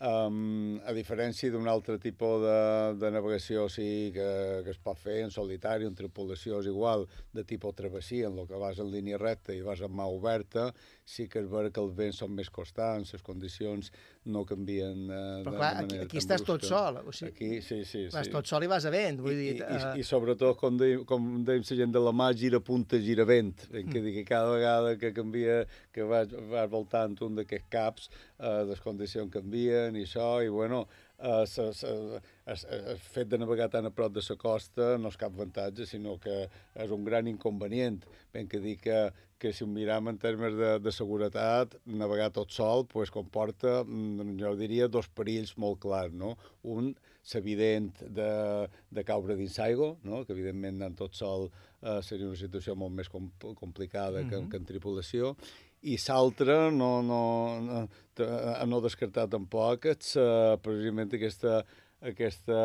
um, 0.00 0.76
a 0.84 0.92
diferència 0.96 1.50
d'un 1.52 1.68
altre 1.68 1.96
tipus 2.02 2.42
de, 2.42 2.58
de 3.00 3.10
navegació 3.14 3.66
sí, 3.72 4.12
que, 4.14 4.28
que 4.64 4.72
es 4.74 4.80
pot 4.82 5.00
fer 5.00 5.22
en 5.24 5.32
solitari, 5.32 5.86
en 5.88 5.96
tripulació 5.96 6.60
és 6.60 6.68
igual, 6.70 7.06
de 7.32 7.44
tipus 7.44 7.76
travessia, 7.78 8.28
en 8.28 8.38
el 8.38 8.48
que 8.48 8.60
vas 8.60 8.80
en 8.82 8.90
línia 8.92 9.20
recta 9.22 9.54
i 9.56 9.64
vas 9.64 9.82
amb 9.84 9.96
mà 9.96 10.08
oberta, 10.10 10.70
sí 11.04 11.28
que 11.28 11.40
és 11.40 11.50
vera 11.50 11.72
que 11.72 11.80
els 11.80 11.96
vents 11.96 12.20
són 12.22 12.34
més 12.36 12.50
constants, 12.52 13.14
les 13.16 13.24
condicions 13.24 13.92
no 14.26 14.42
canvien 14.46 15.06
eh, 15.06 15.20
Però 15.46 15.54
clar, 15.54 15.70
aquí, 15.82 15.98
aquí 16.02 16.20
estàs 16.20 16.42
tot 16.42 16.60
brusca. 16.60 16.70
sol. 16.74 17.00
O 17.06 17.14
sigui, 17.14 17.32
Aquí, 17.32 17.62
sí, 17.62 17.78
sí. 17.88 18.04
vas 18.12 18.26
sí. 18.28 18.34
tot 18.34 18.50
sol 18.50 18.66
i 18.66 18.70
vas 18.70 18.86
a 18.88 18.92
vent. 18.94 19.20
Vull 19.22 19.34
I, 19.34 19.38
dir, 19.38 19.54
i, 19.60 19.64
eh, 19.64 19.80
i, 19.96 20.02
i 20.02 20.06
sobretot, 20.06 20.58
com 20.60 20.78
deim, 20.80 21.04
com 21.08 21.28
deim 21.46 21.64
la 21.66 21.78
gent 21.80 21.94
de 21.94 22.02
la 22.02 22.12
mà, 22.16 22.30
gira 22.36 22.60
punta, 22.60 23.00
gira 23.02 23.26
vent. 23.28 23.66
Mm. 23.70 23.90
Que, 23.92 24.04
que 24.18 24.26
cada 24.28 24.52
vegada 24.52 24.96
que 25.00 25.12
canvia, 25.16 25.62
que 25.94 26.06
vas, 26.06 26.32
vas 26.52 26.70
voltant 26.72 27.16
un 27.26 27.40
d'aquests 27.40 27.72
caps, 27.72 28.10
eh, 28.38 28.62
les 28.70 28.82
condicions 28.84 29.32
canvien 29.32 29.96
i 29.96 30.06
això, 30.06 30.30
i 30.44 30.52
bueno, 30.52 30.84
eh, 31.18 31.44
el 32.46 32.98
fet 33.00 33.28
de 33.28 33.38
navegar 33.38 33.70
tan 33.72 33.86
a 33.86 33.90
prop 33.90 34.12
de 34.12 34.22
la 34.28 34.36
costa 34.36 34.96
no 34.98 35.08
és 35.08 35.16
cap 35.16 35.32
avantatge, 35.34 35.86
sinó 35.86 36.18
que 36.20 36.46
és 36.74 36.90
un 36.90 37.04
gran 37.04 37.26
inconvenient. 37.26 38.04
Ben 38.32 38.48
que 38.48 38.60
dir 38.60 38.76
que, 38.78 39.12
que 39.38 39.52
si 39.52 39.64
ho 39.64 39.68
miram 39.68 40.08
en 40.08 40.18
termes 40.18 40.54
de, 40.56 40.70
de 40.80 40.92
seguretat, 40.92 41.76
navegar 41.84 42.30
tot 42.32 42.54
sol 42.54 42.86
pues, 42.88 43.12
comporta, 43.12 43.82
mm, 43.84 44.38
jo 44.40 44.54
diria, 44.56 44.88
dos 44.88 45.08
perills 45.08 45.56
molt 45.60 45.80
clars. 45.82 46.14
No? 46.16 46.36
Un, 46.64 46.94
evident 47.34 47.90
de, 48.14 48.30
de 48.94 49.02
caure 49.04 49.34
dins 49.34 49.58
aigua, 49.58 49.96
no? 50.06 50.22
que 50.24 50.32
evidentment 50.32 50.78
anant 50.78 50.94
tot 51.00 51.16
sol 51.18 51.48
eh, 51.48 51.98
seria 52.06 52.28
una 52.28 52.38
situació 52.38 52.76
molt 52.78 52.94
més 52.94 53.10
com, 53.10 53.26
complicada 53.58 54.22
mm 54.22 54.28
-hmm. 54.30 54.44
que, 54.46 54.50
que 54.50 54.56
en 54.56 54.68
tripulació, 54.68 55.34
i 55.82 55.96
l'altre, 56.08 56.70
no, 56.72 57.02
no, 57.02 57.22
no, 57.60 57.88
a 58.56 58.64
no 58.66 58.80
descartar 58.80 59.28
tampoc, 59.28 59.86
és 59.92 60.16
uh, 60.16 60.56
precisament 60.62 61.12
aquesta, 61.14 61.60
aquesta, 62.04 62.56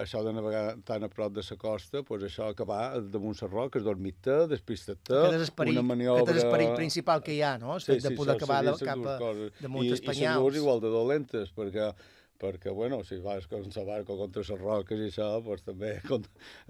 això 0.00 0.22
de 0.26 0.32
navegar 0.34 0.64
tan 0.86 1.06
a 1.06 1.08
prop 1.08 1.32
de 1.34 1.44
la 1.46 1.56
costa, 1.56 2.02
pues 2.02 2.24
això 2.26 2.48
acabar 2.50 3.00
damunt 3.00 3.38
les 3.38 3.50
roques, 3.50 3.84
dormir-te, 3.86 4.46
despistar-te, 4.50 5.20
és 5.38 5.52
una 5.70 5.84
maniobra... 5.86 6.24
aquest 6.24 6.36
és 6.36 6.42
l'esperit 6.42 6.74
principal 6.76 7.22
que 7.22 7.36
hi 7.36 7.42
ha, 7.46 7.56
no? 7.62 7.78
Sí, 7.78 8.00
de 8.02 8.14
poder 8.18 8.36
acabar 8.36 8.64
de, 8.66 8.74
cap 8.82 9.04
a, 9.06 9.18
damunt 9.60 9.86
I, 9.86 9.92
els 9.94 10.02
I 10.02 10.10
penyals. 10.10 10.42
dues 10.42 10.58
igual 10.62 10.82
de 10.82 10.90
dolentes, 10.90 11.54
perquè 11.54 11.92
perquè, 12.40 12.72
bueno, 12.72 13.02
si 13.04 13.18
vas 13.20 13.44
con 13.46 13.66
la 13.68 13.82
barca 13.84 14.14
contra 14.16 14.40
les 14.40 14.60
roques 14.62 14.98
i 14.98 15.08
això, 15.10 15.26
pues 15.44 15.60
també 15.60 15.90
con 16.08 16.24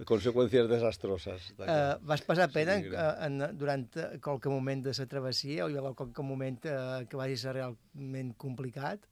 conseqüències 0.09 0.67
desastroses. 0.67 1.53
Uh, 1.55 1.95
vas 2.03 2.25
passar 2.27 2.49
pena 2.51 2.75
en, 2.75 2.89
Sí, 2.89 2.97
en, 2.97 3.37
en, 3.39 3.57
durant 3.57 3.87
eh, 3.95 4.09
qualque 4.19 4.51
moment 4.51 4.83
de 4.83 4.93
la 4.97 5.07
travessia 5.07 5.63
o 5.63 5.69
hi 5.71 5.79
va 5.79 5.85
haver 5.85 5.95
qualque 6.03 6.27
moment 6.27 6.59
uh, 6.67 7.05
que 7.07 7.19
vagi 7.19 7.39
ser 7.39 7.55
realment 7.55 8.35
complicat? 8.35 9.07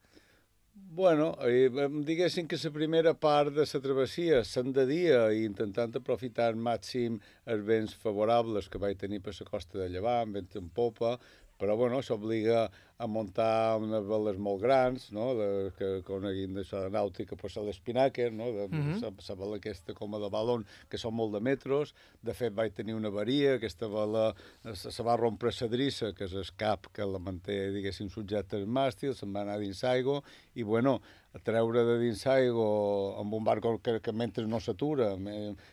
Bueno, 0.87 1.37
eh, 1.41 1.69
diguéssim 2.03 2.47
que 2.47 2.57
la 2.63 2.71
primera 2.71 3.13
part 3.13 3.53
de 3.53 3.65
la 3.71 3.79
travessia, 3.83 4.43
sent 4.43 4.73
de 4.75 4.85
dia 4.85 5.19
i 5.31 5.43
intentant 5.45 5.95
aprofitar 5.95 6.47
al 6.49 6.57
màxim 6.67 7.19
els 7.45 7.63
vents 7.67 7.93
favorables 8.03 8.69
que 8.69 8.81
vaig 8.83 8.97
tenir 8.97 9.19
per 9.21 9.33
la 9.39 9.47
costa 9.49 9.79
de 9.79 9.89
Llevant, 9.89 10.33
vent 10.33 10.49
en 10.55 10.69
popa, 10.69 11.17
però 11.59 11.75
bueno, 11.77 11.99
això 11.99 12.15
obliga 12.15 12.69
a 12.99 13.07
muntar 13.07 13.77
unes 13.79 14.03
veles 14.07 14.37
molt 14.39 14.61
grans, 14.63 15.05
no? 15.15 15.29
de, 15.37 15.47
que 15.77 15.89
coneguin 16.07 16.55
d'això 16.57 16.81
de 16.85 16.89
nàutica, 16.91 17.35
pues, 17.39 17.55
l'espinàquer, 17.63 18.29
no? 18.35 18.49
de, 18.55 18.65
Mhm. 18.67 18.97
la, 19.03 19.11
la 19.11 19.35
vela 19.39 19.55
aquesta 19.59 19.93
com 19.95 20.15
a 20.15 20.19
de 20.19 20.29
balon, 20.29 20.65
que 20.89 20.97
són 20.99 21.13
molt 21.15 21.31
de 21.35 21.39
metros. 21.39 21.93
De 22.21 22.33
fet, 22.33 22.53
vaig 22.53 22.73
tenir 22.75 22.95
una 22.95 23.07
avaria, 23.07 23.55
aquesta 23.55 23.87
vela 23.87 24.33
eh, 24.65 24.75
se, 24.75 24.91
se 24.91 25.03
va 25.03 25.15
rompre 25.15 25.51
la 25.61 25.67
drissa, 25.71 26.13
que 26.13 26.25
és 26.25 26.33
el 26.33 26.51
cap 26.57 26.87
que 26.91 27.05
la 27.07 27.19
manté, 27.19 27.71
diguéssim, 27.71 28.09
subjecta 28.09 28.57
al 28.57 28.67
màstil, 28.67 29.15
se'n 29.15 29.31
va 29.35 29.41
anar 29.47 29.59
dins 29.59 29.83
aigua, 29.83 30.21
i 30.55 30.63
bueno, 30.63 30.99
a 31.33 31.39
treure 31.45 31.83
de 31.85 31.97
dins 32.01 32.23
aigua 32.31 33.19
amb 33.21 33.35
un 33.37 33.43
barco 33.45 33.75
que, 33.83 33.99
que 34.01 34.13
mentre 34.13 34.45
no 34.49 34.59
s'atura, 34.59 35.11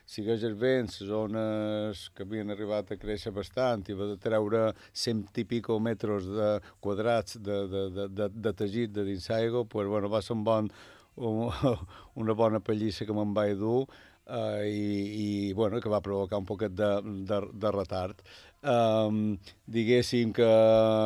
sigués 0.04 0.44
el 0.44 0.57
vent, 0.61 0.90
zones 1.09 2.02
que 2.14 2.26
havien 2.26 2.52
arribat 2.52 2.92
a 2.92 2.98
créixer 3.00 3.32
bastant, 3.36 3.86
i 3.88 3.96
va 3.96 4.11
de 4.12 4.18
treure 4.20 4.66
100 4.92 5.40
i 5.40 5.46
pico 5.48 5.78
metres 5.80 6.28
de 6.28 6.50
quadrats 6.84 7.38
de, 7.40 7.62
de, 7.72 7.86
de, 7.96 8.09
de, 8.18 8.28
de 8.48 8.52
teixit 8.59 8.92
de 8.92 9.07
dins 9.09 9.30
aigua, 9.38 9.64
pues, 9.64 9.88
bueno, 9.88 10.12
va 10.12 10.20
ser 10.22 10.36
un 10.36 10.44
bon, 10.44 10.68
un, 11.16 11.48
una 12.20 12.36
bona 12.36 12.61
pallissa 12.61 13.09
que 13.09 13.16
me'n 13.16 13.32
vaig 13.36 13.57
dur, 13.57 13.86
uh, 14.26 14.61
i, 14.61 14.92
i 15.24 15.52
bueno, 15.57 15.80
que 15.80 15.88
va 15.92 16.04
provocar 16.04 16.38
un 16.38 16.48
poquet 16.48 16.76
de, 16.76 16.92
de, 17.28 17.40
de 17.52 17.72
retard. 17.72 18.20
Um, 18.64 19.36
diguéssim 19.68 20.32
que 20.34 20.46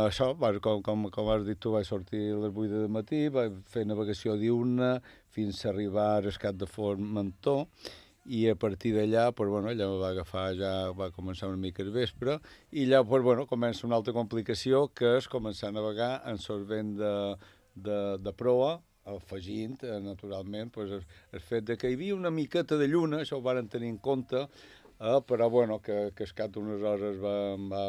això, 0.06 0.30
com, 0.62 0.82
com, 0.82 1.08
com 1.10 1.30
has 1.34 1.42
dit 1.44 1.58
tu, 1.60 1.72
vaig 1.74 1.88
sortir 1.88 2.30
a 2.32 2.38
les 2.44 2.54
8 2.54 2.84
de 2.84 2.92
matí, 2.92 3.24
vaig 3.28 3.58
fer 3.68 3.84
navegació 3.84 4.36
diurna 4.38 5.00
fins 5.34 5.64
a 5.64 5.70
arribar 5.72 6.20
a 6.20 6.30
Escat 6.30 6.56
de 6.56 6.68
Formentó, 6.70 7.66
i 8.30 8.44
a 8.48 8.54
partir 8.54 8.92
d'allà, 8.94 9.30
pues, 9.32 9.48
bueno, 9.50 9.70
allà 9.70 9.88
va 9.98 10.10
agafar, 10.14 10.50
ja 10.56 10.72
va 10.96 11.10
començar 11.10 11.48
una 11.48 11.60
mica 11.60 11.82
el 11.82 11.90
vespre, 11.90 12.38
i 12.70 12.84
allà 12.86 13.02
pues, 13.04 13.24
bueno, 13.24 13.46
comença 13.50 13.86
una 13.86 13.96
altra 13.96 14.14
complicació, 14.14 14.88
que 14.94 15.16
és 15.18 15.28
començar 15.28 15.70
a 15.70 15.76
navegar 15.76 16.12
en 16.30 16.38
solvent 16.38 16.94
de, 17.00 17.14
de, 17.74 17.98
de 18.22 18.32
proa, 18.36 18.78
afegint, 19.10 19.80
eh, 19.82 19.98
naturalment, 20.04 20.70
pues, 20.70 20.92
el, 20.92 21.06
el 21.32 21.40
fet 21.42 21.66
de 21.66 21.76
que 21.80 21.90
hi 21.90 21.96
havia 21.96 22.14
una 22.14 22.30
miqueta 22.30 22.76
de 22.78 22.86
lluna, 22.88 23.24
això 23.24 23.40
ho 23.40 23.44
varen 23.44 23.68
tenir 23.72 23.88
en 23.90 23.98
compte, 23.98 24.44
eh, 25.00 25.18
però 25.26 25.48
bueno, 25.50 25.78
que, 25.80 26.10
que 26.14 26.26
escat 26.28 26.56
unes 26.60 26.82
hores 26.84 27.16
va, 27.22 27.32
va, 27.72 27.82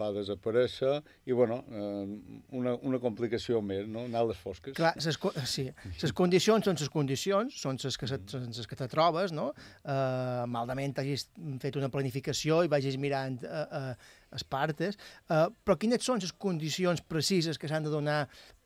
va 0.00 0.08
desaparèixer, 0.16 0.94
i 1.28 1.36
bueno, 1.36 1.60
eh, 1.68 2.38
una, 2.56 2.72
una 2.88 3.00
complicació 3.02 3.60
més, 3.62 3.84
no? 3.88 4.06
anar 4.08 4.24
a 4.24 4.28
les 4.32 4.40
fosques. 4.40 4.74
Clar, 4.78 4.94
ses, 5.04 5.18
sí, 5.50 5.66
les 6.02 6.14
condicions 6.16 6.64
són 6.64 6.80
les 6.80 6.90
condicions, 6.92 7.60
són 7.60 7.78
les 7.84 7.98
que, 8.00 8.08
se- 8.10 8.20
són 8.32 8.48
les 8.48 8.66
que 8.70 8.78
te 8.80 8.88
trobes, 8.88 9.32
no? 9.36 9.50
Uh, 9.84 10.42
malament 10.50 10.96
hagis 11.02 11.28
fet 11.62 11.76
una 11.80 11.90
planificació 11.92 12.62
i 12.64 12.72
vagis 12.72 12.96
mirant 13.00 13.38
uh, 13.44 13.92
les 14.34 14.44
partes, 14.48 14.96
uh, 15.28 15.46
però 15.64 15.76
quines 15.78 16.02
són 16.02 16.22
les 16.24 16.32
condicions 16.32 17.04
precises 17.04 17.60
que 17.60 17.68
s'han 17.70 17.84
de 17.86 17.92
donar 17.92 18.22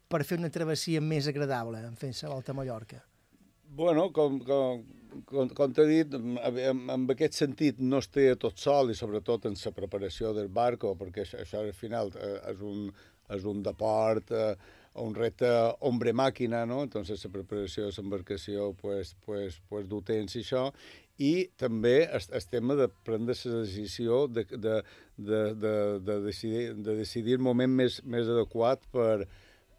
per 0.09 0.23
fer 0.25 0.39
una 0.41 0.49
travessia 0.49 1.03
més 1.05 1.27
agradable 1.29 1.83
en 1.85 1.97
fent 1.99 2.15
la 2.23 2.31
volta 2.33 2.55
a 2.55 2.57
Mallorca? 2.57 3.03
Bueno, 3.77 4.07
com, 4.17 4.39
com, 4.41 4.81
com, 5.29 5.51
com 5.57 5.75
t'he 5.75 5.87
dit, 5.89 6.17
en, 6.19 6.39
en, 6.95 7.07
aquest 7.15 7.39
sentit 7.41 7.81
no 7.81 8.01
es 8.03 8.11
té 8.13 8.31
tot 8.41 8.59
sol 8.61 8.93
i 8.93 8.97
sobretot 8.99 9.49
en 9.49 9.57
la 9.59 9.73
preparació 9.77 10.33
del 10.37 10.49
barco, 10.49 10.95
perquè 10.99 11.25
això, 11.25 11.43
això 11.45 11.63
al 11.63 11.75
final 11.77 12.13
eh, 12.17 12.37
és 12.53 12.63
un, 12.65 12.89
és 13.35 13.49
un 13.49 13.63
deport, 13.63 14.33
eh, 14.33 14.55
un 14.99 15.15
repte 15.15 15.49
hombre-màquina, 15.87 16.65
no? 16.67 16.83
Entonces 16.87 17.23
la 17.25 17.31
preparació 17.35 17.87
de 17.87 17.93
l'embarcació 17.97 18.73
pues, 18.81 19.15
pues, 19.27 19.61
pues, 19.69 19.87
du 19.89 20.01
temps 20.03 20.35
i 20.35 20.43
això, 20.43 20.69
i 21.19 21.33
també 21.59 21.97
el, 22.07 22.23
el 22.39 22.47
tema 22.51 22.77
de 22.79 22.89
prendre 23.07 23.35
la 23.35 23.61
decisió 23.65 24.27
de, 24.29 24.45
de, 24.51 24.79
de, 25.17 25.43
de, 25.55 25.75
de, 26.07 26.21
decidir, 26.27 26.73
de 26.75 26.97
decidir 26.99 27.39
el 27.39 27.45
moment 27.45 27.75
més, 27.83 28.01
més 28.05 28.31
adequat 28.31 28.85
per, 28.95 29.29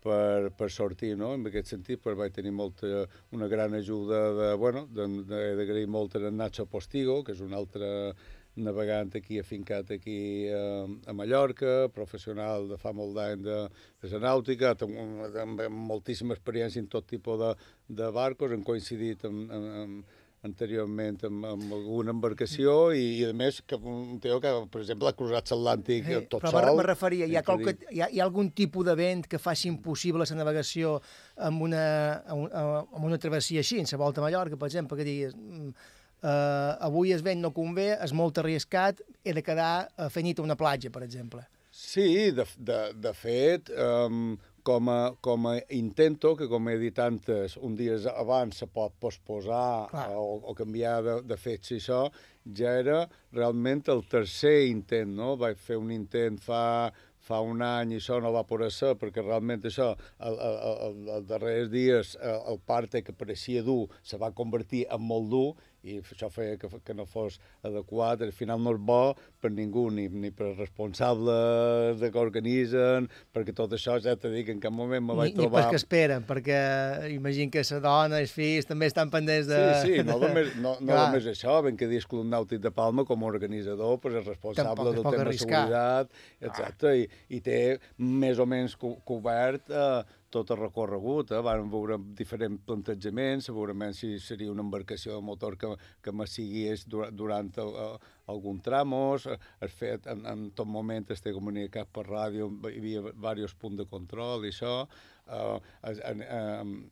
per, 0.03 0.51
per 0.57 0.69
sortir, 0.71 1.13
no? 1.19 1.33
En 1.37 1.45
aquest 1.49 1.73
sentit, 1.73 2.01
pues, 2.03 2.17
vaig 2.19 2.33
tenir 2.35 2.53
molta, 2.55 3.05
una 3.35 3.47
gran 3.51 3.75
ajuda 3.77 4.21
de, 4.39 4.49
bueno, 4.61 4.85
d'agrair 4.93 5.87
molt 5.87 6.15
a 6.15 6.31
Nacho 6.31 6.65
Postigo, 6.65 7.21
que 7.23 7.35
és 7.35 7.41
un 7.45 7.55
altre 7.57 7.89
navegant 8.59 9.11
aquí, 9.15 9.39
afincat 9.39 9.91
aquí 9.91 10.45
eh, 10.47 10.85
a 11.07 11.13
Mallorca, 11.13 11.89
professional 11.95 12.67
de 12.69 12.77
fa 12.81 12.91
molt 12.95 13.15
d'any 13.15 13.43
de, 13.45 13.59
de 14.01 14.11
la 14.13 14.21
nàutica, 14.25 14.73
amb, 14.85 15.37
amb 15.43 15.63
moltíssima 15.91 16.35
experiència 16.35 16.81
en 16.83 16.89
tot 16.91 17.07
tipus 17.07 17.39
de, 17.39 17.53
de 18.01 18.09
barcos, 18.15 18.51
hem 18.51 18.65
coincidit 18.65 19.25
amb, 19.29 19.45
amb, 19.55 19.69
amb, 19.83 20.17
anteriorment 20.47 21.17
amb, 21.27 21.45
amb 21.49 21.73
alguna 21.75 22.13
embarcació 22.15 22.93
i, 22.95 23.03
i 23.19 23.25
a 23.27 23.33
més 23.35 23.59
que 23.67 23.75
un 23.75 24.19
tio 24.23 24.39
que, 24.39 24.53
per 24.71 24.81
exemple, 24.81 25.11
ha 25.11 25.17
cruzat 25.17 25.51
l'Atlàntic 25.51 26.07
Eh, 26.09 26.21
tot 26.31 26.45
però 26.45 26.63
sol. 26.63 26.77
me 26.77 26.85
referia, 26.87 27.27
hi 27.27 27.35
ha, 27.35 27.43
qualque, 27.43 27.75
hi, 27.91 27.99
ha, 28.01 28.07
hi 28.07 28.21
ha 28.21 28.25
algun 28.27 28.51
tipus 28.55 28.87
de 28.87 28.95
vent 28.95 29.25
que 29.27 29.39
faci 29.41 29.67
impossible 29.67 30.23
la 30.23 30.39
navegació 30.39 30.97
amb 31.35 31.61
una, 31.67 31.85
amb 32.25 32.47
una, 32.47 32.65
amb 32.81 33.05
una 33.11 33.19
travessia 33.19 33.59
així, 33.59 33.79
en 33.83 33.89
la 33.91 34.01
volta 34.01 34.21
a 34.21 34.27
Mallorca, 34.27 34.55
per 34.55 34.69
exemple, 34.71 34.97
que 34.97 35.07
diguis 35.07 35.35
mm, 35.35 35.73
uh, 36.23 36.87
avui 36.87 37.11
el 37.11 37.23
vent 37.25 37.41
no 37.43 37.51
convé, 37.55 37.91
és 37.99 38.13
molt 38.15 38.39
arriscat, 38.39 39.03
he 39.23 39.35
de 39.35 39.43
quedar 39.43 39.89
a 39.97 40.09
fer 40.13 40.23
nit 40.23 40.39
a 40.39 40.45
una 40.45 40.55
platja, 40.59 40.91
per 40.91 41.03
exemple. 41.03 41.43
Sí, 41.71 42.31
de, 42.31 42.45
de, 42.57 42.79
de 42.97 43.11
fet, 43.13 43.69
um, 43.75 44.37
com, 44.69 44.89
a, 44.93 45.15
com 45.25 45.47
a 45.49 45.55
intento, 45.73 46.35
que 46.37 46.47
com 46.49 46.69
he 46.69 46.77
dit 46.77 46.99
antes, 47.01 47.55
un 47.65 47.73
dia 47.79 47.97
abans 48.13 48.61
se 48.61 48.67
pot 48.69 48.93
posposar 49.01 49.89
Clar. 49.89 50.07
o, 50.13 50.37
o 50.45 50.53
canviar 50.57 50.99
de, 51.05 51.15
de 51.25 51.37
fets 51.41 51.73
i 51.73 51.79
això, 51.79 52.03
ja 52.59 52.75
era 52.77 52.99
realment 53.33 53.81
el 53.89 54.03
tercer 54.11 54.67
intent, 54.69 55.15
no? 55.17 55.33
Vaig 55.41 55.57
fer 55.57 55.79
un 55.81 55.89
intent 55.95 56.37
fa, 56.43 56.61
fa 57.25 57.41
un 57.45 57.63
any 57.65 57.95
i 57.95 57.99
això 57.99 58.19
no 58.21 58.33
va 58.35 58.45
poder 58.47 58.69
ser, 58.73 58.93
perquè 59.01 59.25
realment 59.25 59.65
això, 59.65 59.89
el, 60.29 60.37
el, 60.37 60.59
el, 60.69 61.01
els 61.17 61.27
darrers 61.31 61.73
dies, 61.73 62.13
el, 62.21 62.39
el 62.53 62.61
parte 62.69 63.01
que 63.05 63.15
pareixia 63.17 63.65
dur 63.65 63.87
se 64.05 64.21
va 64.21 64.35
convertir 64.37 64.85
en 64.93 65.01
molt 65.09 65.29
dur, 65.33 65.47
i 65.87 65.99
això 66.01 66.27
feia 66.31 66.57
que, 66.59 66.67
que 66.83 66.93
no 66.95 67.05
fos 67.07 67.37
adequat, 67.63 68.23
al 68.25 68.33
final 68.35 68.59
no 68.59 68.73
és 68.75 68.81
bo 68.83 69.13
per 69.39 69.51
ningú, 69.53 69.85
ni, 69.95 70.07
ni 70.11 70.31
per 70.35 70.51
responsables 70.57 71.99
de 72.01 72.09
que 72.11 72.19
organitzen, 72.19 73.07
perquè 73.35 73.55
tot 73.55 73.73
això 73.77 73.95
ja 74.03 74.17
t'he 74.19 74.31
dit 74.33 74.47
que 74.47 74.55
en 74.57 74.59
cap 74.63 74.75
moment 74.75 75.05
me 75.05 75.15
Ni, 75.15 75.19
vaig 75.21 75.33
ni 75.37 75.39
trobar... 75.39 75.63
perquè 75.63 75.79
esperen, 75.79 76.25
perquè 76.27 76.59
imagino 77.15 77.53
que 77.53 77.63
la 77.69 77.79
dona, 77.85 78.19
els 78.19 78.33
fills, 78.35 78.67
també 78.67 78.89
estan 78.91 79.13
pendents 79.13 79.47
de... 79.47 79.61
Sí, 79.83 79.95
sí, 79.95 80.03
no 80.07 80.19
només, 80.25 80.51
no, 80.57 80.75
no 80.81 80.91
Clar. 80.91 81.05
només 81.07 81.29
això, 81.31 81.59
ben 81.65 81.79
que 81.79 81.87
dius 81.91 82.07
Club 82.09 82.27
Nàutic 82.27 82.63
de 82.63 82.73
Palma 82.75 83.07
com 83.07 83.23
a 83.23 83.31
organitzador, 83.31 83.99
pues 84.03 84.19
és 84.19 84.27
responsable 84.27 84.75
Tampoc 84.75 84.99
del 84.99 85.03
tema 85.07 85.29
de 85.29 85.37
seguretat, 85.39 86.21
exacte, 86.51 86.95
i, 87.05 87.07
i 87.37 87.43
té 87.45 87.59
més 87.97 88.39
o 88.39 88.47
menys 88.49 88.75
co 88.79 88.97
cobert 89.07 89.71
eh, 89.71 90.18
tot 90.33 90.51
el 90.53 90.59
recorregut, 90.61 91.33
eh? 91.33 91.41
van 91.45 91.69
veure 91.71 91.97
diferents 92.17 92.61
plantejaments, 92.65 93.49
segurament 93.49 93.95
si 93.97 94.15
seria 94.21 94.51
una 94.51 94.65
embarcació 94.65 95.15
de 95.15 95.25
motor 95.25 95.57
que, 95.57 95.73
que 96.01 96.13
me 96.13 96.27
seguís 96.29 96.85
dur 96.89 97.09
durant 97.11 97.51
el, 97.61 97.75
algun 98.29 98.61
tramos, 98.61 99.25
eh, 99.25 99.37
has 99.59 99.73
fet, 99.73 100.07
en, 100.11 100.25
en 100.29 100.49
tot 100.55 100.69
moment 100.69 101.07
estic 101.15 101.35
comunicat 101.37 101.89
per 101.93 102.05
ràdio, 102.07 102.49
hi 102.69 102.77
havia 102.81 103.05
diversos 103.09 103.57
punts 103.59 103.81
de 103.81 103.87
control 103.89 104.45
i 104.45 104.53
això, 104.53 104.75
uh, 105.29 105.59
a, 105.81 105.91
a, 105.91 106.41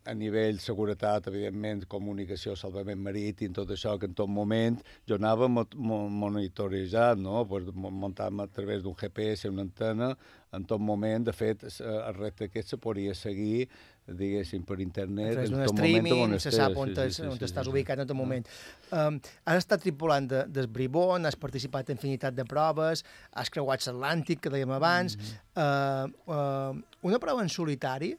a 0.06 0.16
nivell 0.16 0.62
seguretat, 0.64 1.28
evidentment, 1.32 1.86
comunicació, 1.92 2.56
salvament 2.56 3.02
marítim, 3.04 3.54
tot 3.58 3.74
això, 3.76 3.98
que 4.00 4.10
en 4.10 4.16
tot 4.18 4.32
moment 4.32 4.80
jo 5.10 5.18
anava 5.20 5.50
mo 5.52 5.66
mo 5.76 6.00
monitoritzat, 6.24 7.20
no? 7.20 7.44
pues, 7.50 7.68
muntant 7.74 8.42
a 8.44 8.48
través 8.48 8.84
d'un 8.84 8.96
GPS, 8.96 9.50
una 9.50 9.66
antena, 9.68 10.14
en 10.56 10.66
tot 10.66 10.80
moment, 10.80 11.26
de 11.28 11.34
fet, 11.36 11.68
el 11.84 12.16
repte 12.16 12.48
aquest 12.48 12.76
se 12.76 12.82
podria 12.82 13.16
seguir 13.16 13.68
diguéssim, 14.08 14.64
per 14.64 14.80
internet. 14.80 15.38
A 15.38 15.44
en 15.44 15.56
tot 15.66 15.74
streaming, 15.74 16.14
moment 16.14 16.38
on 16.38 16.44
se 16.44 16.52
sap 16.56 16.78
on, 16.80 16.94
sí, 16.94 17.08
sí, 17.10 17.22
sí, 17.22 17.26
on 17.28 17.36
sí, 17.36 17.46
estàs 17.48 17.68
sí, 17.68 17.74
ubicat 17.74 18.00
en 18.00 18.08
tot 18.08 18.16
sí. 18.16 18.20
moment. 18.22 18.48
Um, 18.96 19.20
has 19.48 19.60
estat 19.64 19.84
tripulant 19.84 20.30
de, 20.32 20.46
del 20.54 20.70
Bribón, 20.72 21.28
has 21.28 21.36
participat 21.40 21.92
en 21.92 22.00
infinitat 22.00 22.38
de 22.38 22.46
proves, 22.48 23.04
has 23.36 23.52
creuat 23.52 23.84
l'Atlàntic, 23.90 24.42
que 24.46 24.54
dèiem 24.54 24.72
abans. 24.78 25.18
Mhm. 25.18 25.36
uh, 25.58 26.32
uh, 26.32 27.08
una 27.08 27.20
prova 27.20 27.44
en 27.44 27.52
solitari 27.52 28.16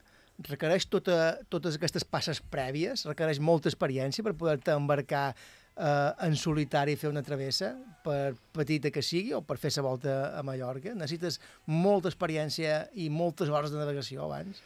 requereix 0.46 0.86
tota, 0.86 1.38
totes 1.50 1.78
aquestes 1.78 2.04
passes 2.06 2.40
prèvies, 2.40 3.06
requereix 3.08 3.40
molta 3.42 3.70
experiència 3.70 4.24
per 4.24 4.36
poder-te 4.38 4.74
embarcar 4.76 5.32
uh, 5.32 6.14
en 6.24 6.36
solitari 6.38 6.96
fer 6.96 7.10
una 7.10 7.24
travessa, 7.26 7.74
per 8.04 8.36
petita 8.54 8.92
que 8.94 9.02
sigui, 9.02 9.34
o 9.34 9.42
per 9.42 9.58
fer 9.58 9.72
la 9.76 9.86
volta 9.88 10.16
a 10.38 10.42
Mallorca. 10.46 10.94
Necessites 10.94 11.40
molta 11.66 12.12
experiència 12.12 12.84
i 12.94 13.08
moltes 13.10 13.50
hores 13.50 13.74
de 13.74 13.80
navegació 13.80 14.26
abans. 14.26 14.62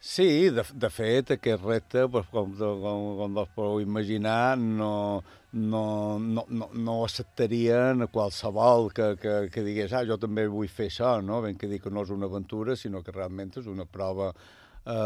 Sí, 0.00 0.48
de, 0.48 0.62
de 0.80 0.88
fet, 0.88 1.34
aquest 1.34 1.60
repte, 1.60 2.06
pues, 2.08 2.24
com, 2.32 2.54
com, 2.56 3.02
com 3.18 3.34
vos 3.36 3.50
podeu 3.52 3.82
imaginar, 3.82 4.56
no, 4.56 5.20
no, 5.52 5.82
no, 6.18 6.46
no, 6.48 6.70
no 6.72 6.94
ho 6.94 7.02
acceptaria 7.04 7.90
en 7.90 8.06
qualsevol 8.08 8.88
que, 8.96 9.10
que, 9.20 9.34
que 9.52 9.66
digués 9.66 9.92
ah, 9.92 10.00
jo 10.08 10.16
també 10.16 10.46
vull 10.48 10.72
fer 10.72 10.88
això, 10.88 11.18
no? 11.20 11.42
Ben 11.44 11.60
que 11.60 11.68
dir 11.68 11.82
que 11.84 11.92
no 11.92 12.06
és 12.06 12.14
una 12.16 12.30
aventura, 12.32 12.78
sinó 12.80 13.04
que 13.04 13.12
realment 13.12 13.52
és 13.60 13.68
una 13.68 13.84
prova 13.84 14.30
eh, 14.32 14.59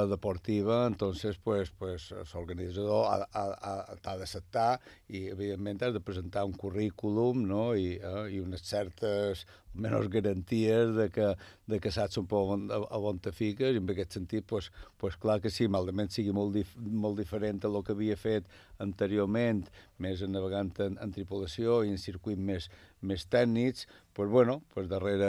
deportiva, 0.08 0.86
entonces 0.86 1.36
pues, 1.42 1.70
pues, 1.70 2.10
l'organitzador 2.32 3.26
ha, 3.32 3.96
t'ha 4.00 4.16
d'acceptar 4.20 4.78
i 5.08 5.26
evidentment 5.32 5.82
has 5.82 5.94
de 5.96 6.00
presentar 6.00 6.44
un 6.46 6.54
currículum 6.54 7.42
no? 7.48 7.74
I, 7.74 7.98
eh, 7.98 8.26
i 8.36 8.40
unes 8.40 8.62
certes 8.62 9.46
menys 9.74 10.08
garanties 10.12 10.94
de 10.96 11.08
que, 11.10 11.30
de 11.66 11.80
que 11.80 11.92
saps 11.94 12.18
un 12.20 12.28
poc 12.30 12.54
on, 12.56 12.66
a, 12.72 12.98
on 12.98 13.18
te 13.22 13.32
fiques 13.34 13.74
i 13.74 13.82
en 13.82 13.90
aquest 13.94 14.18
sentit, 14.18 14.46
pues, 14.46 14.70
pues 15.00 15.18
clar 15.20 15.40
que 15.42 15.52
sí, 15.52 15.68
malament 15.68 16.12
sigui 16.14 16.34
molt, 16.36 16.54
dif, 16.54 16.74
molt 16.78 17.18
diferent 17.20 17.64
a 17.64 17.72
lo 17.72 17.82
que 17.82 17.94
havia 17.96 18.16
fet 18.16 18.48
anteriorment, 18.82 19.64
més 20.02 20.22
navegant 20.26 20.72
en, 20.82 20.98
en 21.02 21.12
tripulació 21.14 21.82
i 21.84 21.92
en 21.94 22.00
circuits 22.00 22.40
més, 22.40 22.70
més 23.04 23.26
tècnics, 23.30 23.86
pues 24.14 24.30
bueno, 24.30 24.62
pues 24.72 24.88
darrere 24.88 25.28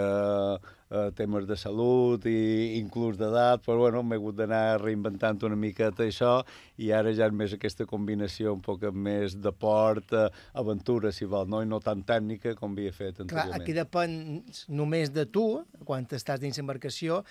eh, 0.89 1.11
temes 1.17 1.47
de 1.49 1.57
salut 1.57 2.25
i 2.29 2.77
inclús 2.77 3.17
d'edat, 3.17 3.63
pues 3.65 3.77
bueno, 3.77 4.03
m'he 4.03 4.19
hagut 4.19 4.37
d'anar 4.37 4.79
reinventant 4.81 5.41
una 5.47 5.57
miqueta 5.57 6.05
això 6.05 6.37
i 6.77 6.91
ara 6.93 7.13
ja 7.17 7.25
és 7.25 7.33
més 7.33 7.55
aquesta 7.57 7.87
combinació 7.89 8.53
un 8.53 8.61
poc 8.65 8.85
més 8.93 9.37
de 9.41 9.51
port, 9.51 10.13
eh, 10.13 10.29
aventura, 10.53 11.11
si 11.11 11.25
vol, 11.25 11.49
no? 11.49 11.63
i 11.65 11.69
no 11.69 11.81
tan 11.81 12.05
tècnica 12.05 12.53
com 12.59 12.77
havia 12.77 12.93
fet 12.93 13.17
Clar, 13.17 13.25
anteriorment. 13.25 13.61
aquí 13.61 13.73
depèn 13.73 14.34
només 14.67 15.11
de 15.13 15.25
tu, 15.25 15.47
quan 15.85 16.07
estàs 16.11 16.41
dins 16.41 16.57
l'embarcació, 16.59 17.23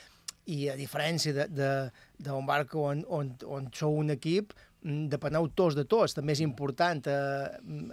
i 0.51 0.69
a 0.69 0.77
diferència 0.77 1.47
d'un 1.49 2.47
barco 2.47 2.85
on, 2.91 3.03
on, 3.09 3.33
on 3.49 3.69
sou 3.73 3.97
un 4.01 4.13
equip, 4.13 4.53
mm, 4.83 5.07
depeneu 5.13 5.49
tots 5.57 5.77
de 5.79 5.87
tots. 5.89 6.17
També 6.17 6.35
és 6.37 6.43
important 6.45 7.01
eh, 7.09 7.15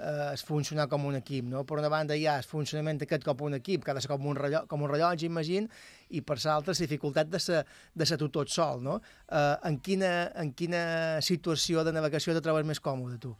eh, 0.09 0.41
funcionar 0.47 0.89
com 0.91 1.05
un 1.07 1.15
equip. 1.21 1.47
No? 1.47 1.63
Per 1.67 1.79
una 1.79 1.91
banda 1.91 2.17
hi 2.17 2.27
ha 2.27 2.37
el 2.41 2.47
funcionament 2.47 2.99
aquest 3.05 3.23
com 3.27 3.45
un 3.47 3.55
equip, 3.59 3.87
de 3.87 4.03
ser 4.03 4.11
com 4.11 4.27
un 4.27 4.39
rellotge, 4.39 4.67
com 4.71 4.83
un 4.83 4.91
rellotge 4.91 5.29
imagina, 5.29 5.71
i 6.09 6.21
per 6.21 6.37
l'altra 6.43 6.75
la 6.75 6.83
dificultat 6.83 7.31
de 7.31 7.39
ser, 7.39 7.63
de 7.95 8.05
ser 8.05 8.19
tu 8.19 8.27
tot 8.29 8.51
sol. 8.51 8.83
No? 8.83 8.99
Eh, 9.29 9.55
en, 9.71 9.79
quina, 9.79 10.13
en 10.35 10.51
quina 10.51 10.83
situació 11.23 11.85
de 11.87 11.95
navegació 11.95 12.35
te 12.35 12.43
trobes 12.43 12.67
més 12.67 12.83
còmode, 12.83 13.19
tu? 13.21 13.35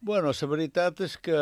Bueno, 0.00 0.30
la 0.30 0.46
veritat 0.46 1.00
és 1.02 1.16
que, 1.18 1.38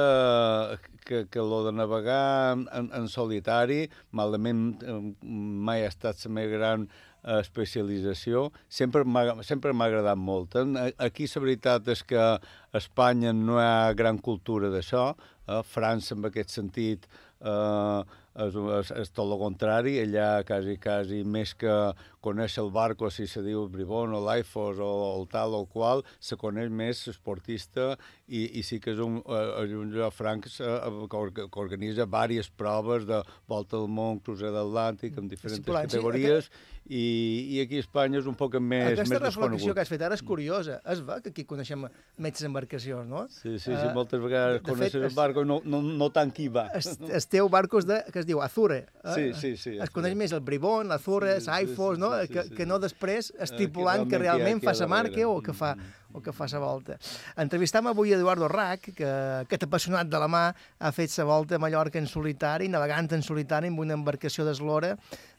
que, 1.05 1.27
que 1.29 1.43
lo 1.45 1.59
de 1.67 1.75
navegar 1.77 2.57
en, 2.57 2.89
en 2.89 3.09
solitari, 3.13 3.83
malament 4.17 4.63
eh, 4.81 4.95
mai 5.21 5.85
ha 5.85 5.91
estat 5.93 6.25
la 6.25 6.33
meva 6.39 6.55
gran 6.55 6.87
eh, 6.89 7.37
especialització, 7.43 8.47
sempre 8.73 9.05
m'ha 9.05 9.91
agradat 9.91 10.17
molt. 10.17 10.57
Eh? 10.57 10.89
Aquí 11.05 11.29
la 11.35 11.45
veritat 11.45 11.93
és 11.93 12.01
que 12.01 12.17
a 12.17 12.41
Espanya 12.81 13.35
no 13.37 13.61
hi 13.61 13.67
ha 13.67 13.93
gran 13.93 14.17
cultura 14.25 14.73
d'això, 14.73 15.11
a 15.47 15.61
França 15.63 16.17
en 16.17 16.25
aquest 16.25 16.57
sentit 16.57 17.05
eh, 17.41 18.03
és, 18.37 18.55
és, 18.81 18.91
és 19.01 19.11
tot 19.17 19.31
el 19.33 19.39
contrari, 19.41 19.95
allà 20.03 20.43
quasi, 20.45 20.75
quasi 20.83 21.23
més 21.25 21.55
que 21.57 21.73
conèixer 22.21 22.63
el 22.65 22.71
barco, 22.75 23.09
si 23.11 23.25
se 23.31 23.41
diu 23.45 23.63
Bribón 23.73 24.13
o 24.13 24.21
l'Aifos 24.25 24.77
o 24.83 24.91
el 25.17 25.25
tal 25.33 25.55
o 25.57 25.63
el 25.65 25.69
qual, 25.73 26.05
se 26.21 26.37
coneix 26.37 26.69
més 26.69 27.01
esportista 27.09 27.95
i, 28.29 28.59
i 28.61 28.63
sí 28.67 28.79
que 28.83 28.93
és 28.93 29.01
un, 29.01 29.23
eh, 29.25 29.65
és 29.65 29.73
un 29.79 29.93
lloc 29.95 30.13
franc 30.13 30.49
eh, 30.53 30.77
que, 31.09 31.17
or- 31.17 31.33
que 31.33 31.49
organitza 31.65 32.05
diverses 32.05 32.51
proves 32.53 33.07
de 33.09 33.23
volta 33.49 33.79
del 33.79 33.89
món, 33.89 34.21
crucer 34.21 34.53
d'Atlàntic, 34.53 35.17
amb 35.17 35.33
diferents 35.33 35.63
Sí, 35.65 35.65
categories, 35.73 36.51
i, 36.89 37.57
i 37.57 37.61
aquí 37.65 37.77
a 37.77 37.83
Espanya 37.83 38.21
és 38.21 38.27
un 38.31 38.35
poc 38.39 38.55
més, 38.61 38.93
Aquesta 38.93 39.15
més 39.15 39.23
reflexió 39.23 39.49
desconegut. 39.51 39.75
que 39.75 39.81
has 39.83 39.89
fet 39.91 40.03
ara 40.07 40.15
és 40.15 40.23
curiosa. 40.23 40.81
Es 40.87 41.03
va 41.03 41.21
que 41.21 41.31
aquí 41.31 41.45
coneixem 41.45 41.87
més 42.19 42.43
embarcacions, 42.47 43.07
no? 43.11 43.27
Sí, 43.29 43.59
sí, 43.59 43.73
sí, 43.73 43.73
Eh, 43.73 43.93
moltes 43.95 44.21
vegades 44.23 44.63
de 44.63 44.69
coneixes 44.71 44.95
el 45.01 45.09
es- 45.11 45.15
barco 45.15 45.43
i 45.43 45.47
no, 45.47 45.61
no, 45.65 45.83
no 45.83 46.11
tant 46.11 46.31
qui 46.33 46.49
va. 46.49 46.69
el, 46.75 47.11
el 47.11 47.27
teu 47.27 47.49
barco 47.49 47.79
és 47.79 47.87
de, 47.87 48.03
que 48.13 48.21
es 48.21 48.27
diu 48.27 48.41
Azure. 48.43 48.87
Eh? 49.05 49.15
Sí, 49.15 49.27
sí, 49.41 49.57
sí, 49.57 49.77
Es 49.83 49.91
coneix 49.91 50.15
més 50.15 50.33
el 50.33 50.41
Bribón, 50.41 50.89
l'Azure, 50.89 51.35
Sí, 51.41 51.45
sí, 51.45 51.51
l'Aifos, 51.51 51.97
sí, 51.97 52.01
no? 52.01 52.13
sí, 52.21 52.27
sí, 52.27 52.33
que, 52.33 52.43
sí. 52.45 52.55
que 52.55 52.67
no 52.67 52.79
després 52.79 53.31
Eh, 53.37 53.43
estipulant 53.45 54.05
que 54.05 54.11
que 54.11 54.19
realment 54.19 54.45
realment 54.47 54.63
hi 54.63 54.67
ha- 54.69 54.75
fa 54.75 54.85
ha 54.85 54.89
marca 54.89 55.29
o 55.29 55.41
que 55.43 55.53
fa 55.53 55.77
o 56.17 56.21
que 56.23 56.33
fa 56.33 56.47
la 56.51 56.59
volta. 56.59 56.97
Entrevistam 57.37 57.87
avui 57.89 58.13
Eduardo 58.15 58.49
Rac, 58.49 58.87
que 58.97 59.05
aquest 59.43 59.65
apassionat 59.67 60.09
de 60.09 60.19
la 60.19 60.29
mà 60.29 60.55
ha 60.79 60.93
fet 60.93 61.11
la 61.19 61.25
volta 61.25 61.57
a 61.57 61.59
Mallorca 61.59 61.99
en 61.99 62.07
solitari, 62.07 62.69
navegant 62.73 63.11
en 63.13 63.23
solitari 63.23 63.69
amb 63.69 63.81
una 63.81 63.93
embarcació 63.99 64.47
d'eslora 64.47 64.97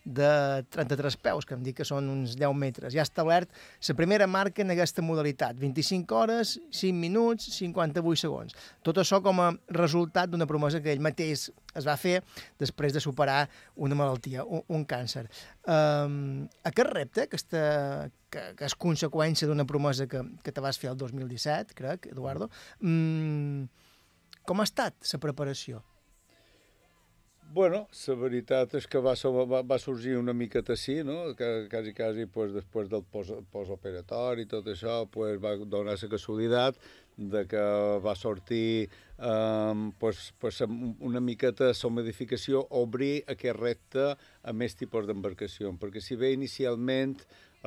de 0.08 0.64
33 0.72 1.18
peus, 1.20 1.46
que 1.46 1.56
em 1.58 1.64
dic 1.66 1.82
que 1.82 1.86
són 1.88 2.08
uns 2.10 2.38
10 2.40 2.56
metres. 2.56 2.94
Ja 2.96 3.04
ha 3.04 3.08
establert 3.08 3.52
la 3.88 3.96
primera 3.98 4.28
marca 4.28 4.64
en 4.64 4.72
aquesta 4.72 5.04
modalitat, 5.04 5.58
25 5.60 6.16
hores, 6.16 6.54
5 6.72 6.96
minuts, 6.96 7.50
58 7.58 8.22
segons. 8.24 8.56
Tot 8.88 9.02
això 9.04 9.20
com 9.24 9.42
a 9.44 9.50
resultat 9.76 10.32
d'una 10.32 10.48
promesa 10.48 10.80
que 10.84 10.94
ell 10.94 11.04
mateix 11.04 11.50
es 11.78 11.88
va 11.88 11.98
fer 12.00 12.22
després 12.58 12.96
de 12.96 13.04
superar 13.04 13.44
una 13.76 13.98
malaltia, 14.00 14.46
un, 14.46 14.64
un 14.72 14.88
càncer. 14.88 15.26
Um, 15.68 16.48
aquest 16.64 16.94
repte, 16.94 17.28
aquesta, 17.28 17.66
que, 18.32 18.48
que 18.56 18.72
és 18.72 18.78
conseqüència 18.80 19.50
d'una 19.50 19.68
promesa 19.68 20.08
que, 20.08 20.24
que 20.44 20.56
te 20.56 20.64
vas 20.64 20.80
fer 20.80 20.94
el 20.94 20.98
2017, 21.04 21.76
crec, 21.76 22.10
Eduardo, 22.16 22.48
um, 22.80 23.68
com 24.48 24.64
ha 24.64 24.68
estat 24.72 24.96
la 25.12 25.20
preparació? 25.20 25.84
Bueno, 27.54 27.88
la 28.08 28.16
veritat 28.20 28.74
és 28.76 28.86
que 28.92 29.00
va, 29.00 29.14
va, 29.48 29.62
va 29.64 29.78
sorgir 29.80 30.18
una 30.20 30.34
miqueta 30.36 30.74
així, 30.76 30.98
no? 31.08 31.34
Que, 31.38 31.48
quasi, 31.72 31.94
quasi, 31.96 32.26
pues, 32.28 32.52
després 32.54 32.90
del 32.92 33.06
pos- 33.08 33.32
postoperatori 33.54 34.44
i 34.44 34.50
tot 34.52 34.68
això, 34.68 35.06
pues, 35.10 35.40
va 35.42 35.56
donar 35.64 35.96
la 35.96 36.10
casualitat 36.12 36.76
de 37.18 37.46
que 37.50 37.64
va 38.04 38.14
sortir 38.16 38.90
um, 39.18 39.88
pues, 39.98 40.34
pues, 40.38 40.60
una 41.00 41.22
miqueta 41.24 41.72
la 41.72 41.90
modificació, 41.90 42.68
obrir 42.70 43.24
aquest 43.28 43.58
repte 43.58 44.06
a 44.44 44.54
més 44.54 44.76
tipus 44.76 45.08
d'embarcació, 45.08 45.72
perquè 45.80 46.04
si 46.04 46.16
bé 46.20 46.34
inicialment 46.36 47.16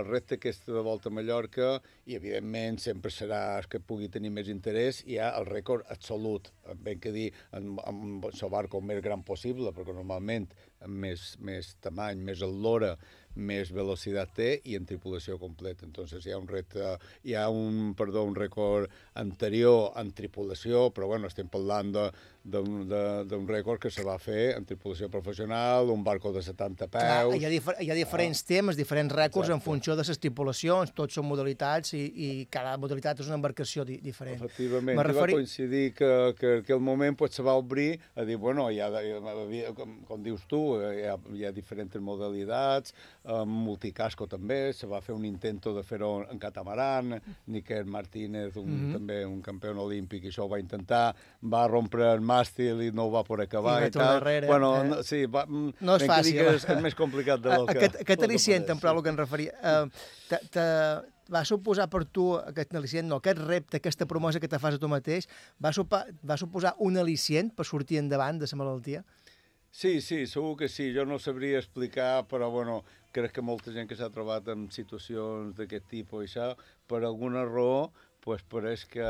el 0.01 0.09
repte 0.09 0.39
aquest 0.39 0.67
de 0.71 0.83
volta 0.85 1.11
a 1.11 1.15
Mallorca, 1.15 1.71
i 2.09 2.17
evidentment 2.19 2.81
sempre 2.83 3.13
serà 3.15 3.59
el 3.61 3.69
que 3.71 3.83
pugui 3.85 4.09
tenir 4.13 4.33
més 4.35 4.51
interès, 4.53 5.03
hi 5.07 5.21
ha 5.21 5.31
el 5.39 5.47
rècord 5.49 5.87
absolut, 5.93 6.51
ben 6.81 7.01
que 7.01 7.13
dir, 7.15 7.29
amb, 7.57 7.81
amb 7.87 8.29
el 8.33 8.53
barco 8.53 8.81
més 8.81 9.03
gran 9.05 9.23
possible, 9.27 9.73
perquè 9.77 9.95
normalment 9.95 10.49
més, 10.89 11.35
més 11.45 11.75
tamany, 11.85 12.21
més 12.25 12.41
eslora, 12.41 12.95
més 13.37 13.71
velocitat 13.71 14.33
té 14.35 14.49
i 14.67 14.75
en 14.75 14.87
tripulació 14.89 15.37
completa. 15.39 15.87
Entonces 15.87 16.25
hi 16.27 16.33
ha 16.35 16.39
un 16.41 16.49
repte, 16.51 16.97
hi 17.23 17.37
ha 17.39 17.47
un, 17.53 17.93
perdó, 17.99 18.25
un 18.27 18.35
rècord 18.35 18.91
anterior 19.21 19.93
en 20.01 20.11
tripulació, 20.17 20.89
però 20.95 21.07
bueno, 21.13 21.31
estem 21.31 21.49
parlant 21.49 21.93
de- 21.95 22.11
d'un 22.43 23.47
rècord 23.49 23.81
que 23.81 23.91
se 23.93 24.03
va 24.07 24.17
fer 24.19 24.55
en 24.57 24.65
tripulació 24.65 25.11
professional, 25.13 25.91
un 25.93 26.03
barco 26.05 26.33
de 26.33 26.43
70 26.43 26.89
peus... 26.89 27.05
Clar, 27.05 27.37
hi, 27.37 27.45
ha 27.45 27.51
difer 27.53 27.75
hi 27.85 27.91
ha 27.93 27.97
diferents 27.99 28.43
temes, 28.49 28.79
diferents 28.79 29.13
rècords 29.13 29.51
en 29.51 29.59
Exacte. 29.59 29.69
funció 29.69 29.97
de 29.99 30.07
les 30.09 30.21
tripulacions, 30.23 30.95
tots 30.97 31.19
són 31.19 31.29
modalitats 31.29 31.93
i, 31.99 32.03
i 32.09 32.31
cada 32.51 32.77
modalitat 32.81 33.21
és 33.21 33.29
una 33.29 33.37
embarcació 33.37 33.85
di 33.85 33.99
diferent. 34.01 34.41
Efectivament, 34.41 34.97
Me 34.97 35.05
referi... 35.05 35.19
referi- 35.19 35.37
va 35.37 35.43
coincidir 35.43 35.85
que, 35.99 36.11
que, 36.39 36.55
que 36.67 36.73
el 36.73 36.81
moment 36.81 37.19
pues, 37.19 37.37
se 37.37 37.45
va 37.45 37.55
obrir 37.61 38.01
a 38.15 38.25
dir, 38.25 38.39
bueno, 38.41 38.71
ja 38.73 38.89
havia, 38.89 39.75
com, 39.77 39.99
com 40.09 40.25
dius 40.25 40.47
tu, 40.49 40.63
hi 40.81 41.05
ha, 41.11 41.19
hi 41.37 41.45
ha 41.45 41.53
diferents 41.53 42.01
modalitats, 42.01 42.95
eh, 43.25 43.45
multicasco 43.45 44.27
també, 44.31 44.73
se 44.73 44.89
va 44.89 45.03
fer 45.05 45.15
un 45.15 45.29
intento 45.29 45.75
de 45.77 45.85
fer-ho 45.85 46.11
en 46.31 46.41
catamaran, 46.41 47.19
Níker 47.53 47.85
Martínez, 47.85 48.57
un, 48.57 48.71
mm. 48.71 48.81
-hmm. 48.81 48.93
també 48.97 49.21
un 49.27 49.41
campió 49.43 49.77
olímpic, 49.85 50.25
això 50.25 50.45
ho 50.45 50.49
va 50.49 50.61
intentar, 50.61 51.15
va 51.43 51.67
rompre 51.69 52.09
el 52.13 52.21
màstil 52.31 52.81
i 52.87 52.91
no 52.95 53.09
ho 53.09 53.13
va 53.13 53.25
poder 53.27 53.49
acabar 53.51 53.77
I 53.83 53.91
i, 53.91 53.95
tal. 53.95 54.17
enrere, 54.21 54.49
bueno, 54.51 54.73
eh? 54.81 54.89
no, 54.89 55.03
sí, 55.07 55.25
va, 55.27 55.45
mm, 55.51 55.77
No 55.85 55.99
és 55.99 56.07
fàcil. 56.09 56.39
digues, 56.39 56.67
és 56.71 56.83
més 56.87 56.97
complicat 56.99 57.43
del 57.45 57.67
que... 57.69 57.77
Aquest, 57.79 58.03
aquest 58.07 58.27
al·licient, 58.29 58.67
pareix, 58.69 58.83
però 58.83 58.97
el 58.97 59.03
que 59.07 59.13
em 59.13 59.19
referia, 59.21 59.57
eh, 59.61 60.05
te, 60.31 60.41
te, 60.55 60.67
va 61.31 61.45
suposar 61.47 61.87
per 61.91 62.05
tu 62.11 62.27
aquest 62.39 62.75
al·licient, 62.75 63.07
no, 63.11 63.21
aquest 63.23 63.39
repte, 63.47 63.79
aquesta 63.79 64.07
promesa 64.11 64.43
que 64.43 64.51
te 64.51 64.59
fas 64.59 64.77
a 64.77 64.83
tu 64.83 64.91
mateix, 64.91 65.29
va, 65.63 65.73
supa, 65.77 66.05
va 66.27 66.39
suposar 66.41 66.75
un 66.87 66.99
al·licient 67.01 67.53
per 67.55 67.67
sortir 67.69 68.01
endavant 68.03 68.41
de 68.41 68.51
la 68.51 68.59
malaltia? 68.63 69.05
Sí, 69.71 70.01
sí, 70.03 70.25
segur 70.27 70.57
que 70.59 70.67
sí. 70.69 70.89
Jo 70.95 71.05
no 71.07 71.21
sabria 71.23 71.61
explicar, 71.63 72.25
però 72.27 72.49
bueno, 72.51 72.81
crec 73.15 73.37
que 73.37 73.45
molta 73.47 73.71
gent 73.71 73.87
que 73.87 73.95
s'ha 73.99 74.11
trobat 74.11 74.49
en 74.51 74.67
situacions 74.75 75.55
d'aquest 75.59 75.87
tipus 75.93 76.25
i 76.25 76.31
això, 76.31 76.49
per 76.91 77.05
alguna 77.07 77.45
raó, 77.47 77.93
pues 78.25 78.43
pareix 78.51 78.83
que... 78.91 79.07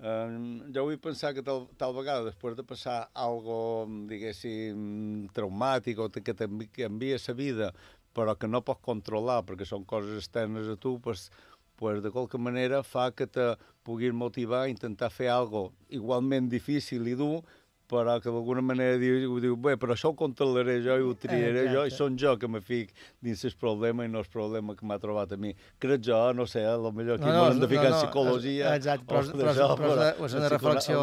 Eh, 0.00 0.70
jo 0.74 0.84
vull 0.88 0.98
pensar 0.98 1.32
que 1.34 1.42
tal, 1.46 1.68
tal 1.78 1.94
vegada, 1.94 2.24
després 2.26 2.56
de 2.58 2.64
passar 2.66 2.96
algo, 3.14 3.86
diguéssim, 4.10 5.28
traumàtic 5.36 6.00
o 6.02 6.08
que 6.10 6.34
t'envi- 6.34 6.68
que 6.72 6.84
envia 6.88 7.18
sa 7.18 7.32
vida, 7.32 7.72
però 8.14 8.34
que 8.36 8.48
no 8.48 8.60
pots 8.62 8.82
controlar 8.82 9.44
perquè 9.46 9.64
són 9.66 9.84
coses 9.84 10.18
externes 10.18 10.66
a 10.68 10.76
tu, 10.76 10.98
pues, 11.00 11.30
pues 11.76 12.02
de 12.02 12.10
qualque 12.10 12.38
manera 12.38 12.82
fa 12.82 13.10
que 13.12 13.26
te 13.26 13.56
puguis 13.84 14.12
motivar 14.12 14.64
a 14.64 14.68
intentar 14.68 15.10
fer 15.10 15.28
algo 15.28 15.72
igualment 15.88 16.48
difícil 16.50 17.06
i 17.06 17.14
dur, 17.14 17.42
però 17.90 18.14
que 18.22 18.30
d'alguna 18.32 18.62
manera 18.64 18.96
diu, 19.00 19.36
diu, 19.42 19.56
bé, 19.60 19.74
però 19.80 19.92
això 19.94 20.10
ho 20.12 20.16
controlaré 20.16 20.78
jo 20.84 20.96
i 20.96 21.04
ho 21.04 21.12
triaré 21.20 21.66
jo, 21.68 21.82
i 21.84 21.90
Exacte. 21.90 21.98
són 21.98 22.16
jo 22.18 22.32
que 22.40 22.48
me 22.48 22.62
fic 22.64 22.94
dins 23.22 23.44
el 23.44 23.54
problema 23.60 24.06
i 24.06 24.08
no 24.08 24.22
el 24.24 24.30
problema 24.32 24.74
que 24.78 24.86
m'ha 24.88 24.98
trobat 25.02 25.34
a 25.36 25.38
mi. 25.40 25.52
Crec 25.82 26.00
jo, 26.08 26.20
no 26.32 26.46
sé, 26.50 26.64
lo 26.64 26.92
millor 26.96 27.20
aquí 27.20 27.28
no, 27.28 27.34
no, 27.36 27.46
hem 27.52 27.60
de 27.60 27.68
ficar 27.68 27.90
en 27.92 27.98
psicologia 27.98 28.74
Exacte, 28.78 29.04
però, 29.06 29.20
o 29.20 29.22
és- 29.22 29.30
però, 29.34 29.52
d'això, 29.52 29.68
però, 29.76 30.26
és 30.26 30.34
una- 30.40 30.48
reflexió, 30.48 31.00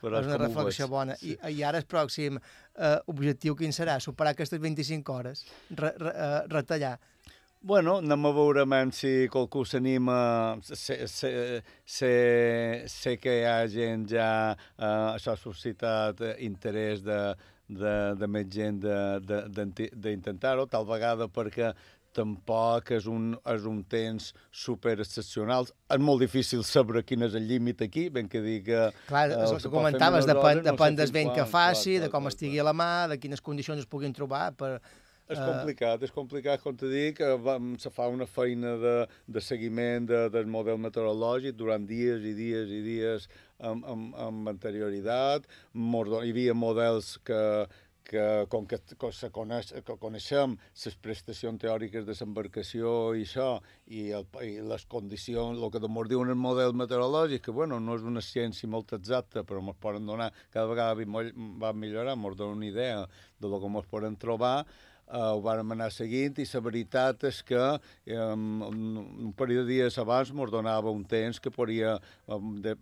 però 0.00 0.20
és 0.20 0.26
una 0.30 0.38
reflexió 0.46 0.88
bona. 0.88 1.16
I, 1.22 1.36
I 1.50 1.62
ara 1.66 1.78
el 1.82 1.86
pròxim 1.90 2.38
eh, 2.38 2.96
objectiu 3.06 3.56
quin 3.58 3.72
serà? 3.74 3.98
Superar 4.00 4.32
aquestes 4.36 4.60
25 4.60 5.12
hores? 5.12 5.44
Re, 5.70 5.92
re, 5.98 6.12
eh, 6.14 6.42
retallar? 6.48 6.98
Bueno, 7.62 7.98
anem 8.00 8.24
a 8.24 8.30
veure 8.32 8.62
men 8.64 8.88
si 8.96 9.26
qualcú 9.28 9.66
s'anima. 9.68 10.56
Sé, 10.64 10.96
sé, 11.12 11.30
sé, 11.84 12.12
sé 12.88 13.18
que 13.20 13.34
hi 13.42 13.44
ha 13.44 13.58
gent 13.68 14.06
ja... 14.08 14.28
Eh, 14.78 15.08
això 15.18 15.34
ha 15.34 15.40
suscitat 15.40 16.22
eh, 16.24 16.34
interès 16.46 17.02
de, 17.04 17.18
de, 17.68 17.94
de 18.16 18.28
més 18.32 18.48
gent 18.54 18.80
de- 18.80 19.20
de- 19.28 19.90
d'intentar-ho, 19.92 20.64
tal 20.72 20.88
vegada 20.88 21.28
perquè 21.28 21.74
tampoc 22.16 22.88
és 22.96 23.04
un, 23.06 23.36
és 23.52 23.68
un 23.68 23.84
temps 23.86 24.30
super 24.50 24.96
excepcional. 25.04 25.68
És 25.92 26.00
molt 26.02 26.24
difícil 26.24 26.64
saber 26.66 27.04
quin 27.06 27.28
és 27.28 27.36
el 27.38 27.44
límit 27.46 27.84
aquí, 27.86 28.08
ben 28.10 28.26
que 28.32 28.40
dic 28.42 28.64
que... 28.72 28.80
Clar, 29.12 29.26
eh, 29.28 29.36
és 29.44 29.52
el 29.52 29.60
que 29.60 29.74
comentaves, 29.76 30.24
depèn, 30.24 30.40
hores, 30.40 30.64
no 30.64 30.64
sé 30.64 30.72
depèn 30.72 30.96
del 30.98 31.12
vent 31.14 31.36
que 31.36 31.44
faci, 31.52 31.92
clar, 31.98 32.06
de 32.06 32.08
clar, 32.08 32.16
com 32.16 32.24
clar, 32.26 32.32
estigui 32.34 32.58
a 32.64 32.66
la 32.72 32.74
mà, 32.74 32.90
de 33.12 33.20
quines 33.20 33.44
condicions 33.44 33.84
es 33.84 33.92
puguin 33.92 34.16
trobar 34.16 34.48
per... 34.56 34.78
És 35.30 35.38
eh, 35.38 35.44
complicat, 35.46 36.02
és 36.02 36.10
complicat, 36.14 36.62
com 36.64 36.74
te 36.76 36.88
dic, 36.90 37.20
eh, 37.22 37.36
vam, 37.38 37.74
se 37.78 37.90
fa 37.94 38.08
una 38.10 38.26
feina 38.26 38.72
de, 38.82 38.94
de 39.30 39.42
seguiment 39.44 40.08
de, 40.10 40.24
del 40.34 40.48
model 40.50 40.80
meteorològic 40.82 41.54
durant 41.60 41.86
dies 41.86 42.24
i 42.26 42.34
dies 42.34 42.72
i 42.74 42.80
dies 42.82 43.28
amb, 43.58 43.84
amb, 43.86 44.16
amb 44.26 44.50
anterioritat. 44.56 45.46
Mos 45.74 46.10
do- 46.10 46.24
Hi 46.26 46.34
havia 46.34 46.56
models 46.58 47.12
que, 47.24 47.38
que 48.10 48.24
com 48.50 48.66
que, 48.66 48.80
que, 48.98 49.12
se 49.14 49.30
coneix, 49.30 49.70
que 49.86 49.94
coneixem 50.02 50.56
les 50.84 50.96
prestacions 50.98 51.60
teòriques 51.62 52.02
de 52.08 52.16
l'embarcació 52.18 53.14
i 53.14 53.22
això, 53.22 53.48
i, 53.86 54.08
el, 54.16 54.26
i 54.42 54.56
les 54.66 54.86
condicions, 54.90 55.62
el 55.62 55.70
que 55.70 55.86
mos 55.86 56.10
diuen 56.10 56.32
el 56.34 56.40
model 56.40 56.74
meteorològic, 56.74 57.44
que 57.46 57.54
bueno, 57.54 57.78
no 57.78 57.94
és 58.00 58.02
una 58.02 58.24
ciència 58.24 58.66
molt 58.68 58.96
exacta, 58.98 59.44
però 59.46 59.62
ens 59.62 59.78
poden 59.78 60.10
donar, 60.10 60.32
cada 60.50 60.66
vegada 60.66 60.98
va 60.98 61.70
millorar, 61.72 62.18
ens 62.18 62.36
donen 62.40 62.58
una 62.58 62.66
idea 62.72 63.04
de 63.38 63.48
lo 63.48 63.60
que 63.62 63.70
ens 63.70 63.86
poden 63.94 64.18
trobar, 64.18 64.64
eh, 65.10 65.30
ho 65.34 65.40
vàrem 65.44 65.74
anar 65.74 65.90
seguint 65.92 66.38
i 66.38 66.46
la 66.52 66.62
veritat 66.64 67.24
és 67.28 67.40
que 67.46 67.60
eh, 67.60 68.18
un, 68.18 69.32
parell 69.36 69.62
de 69.62 69.66
dies 69.72 69.98
abans 69.98 70.30
ens 70.30 70.52
donava 70.52 70.90
un 70.90 71.04
temps 71.04 71.40
que 71.40 71.52
podria 71.54 71.96
eh, 71.96 72.40
de, 72.66 72.76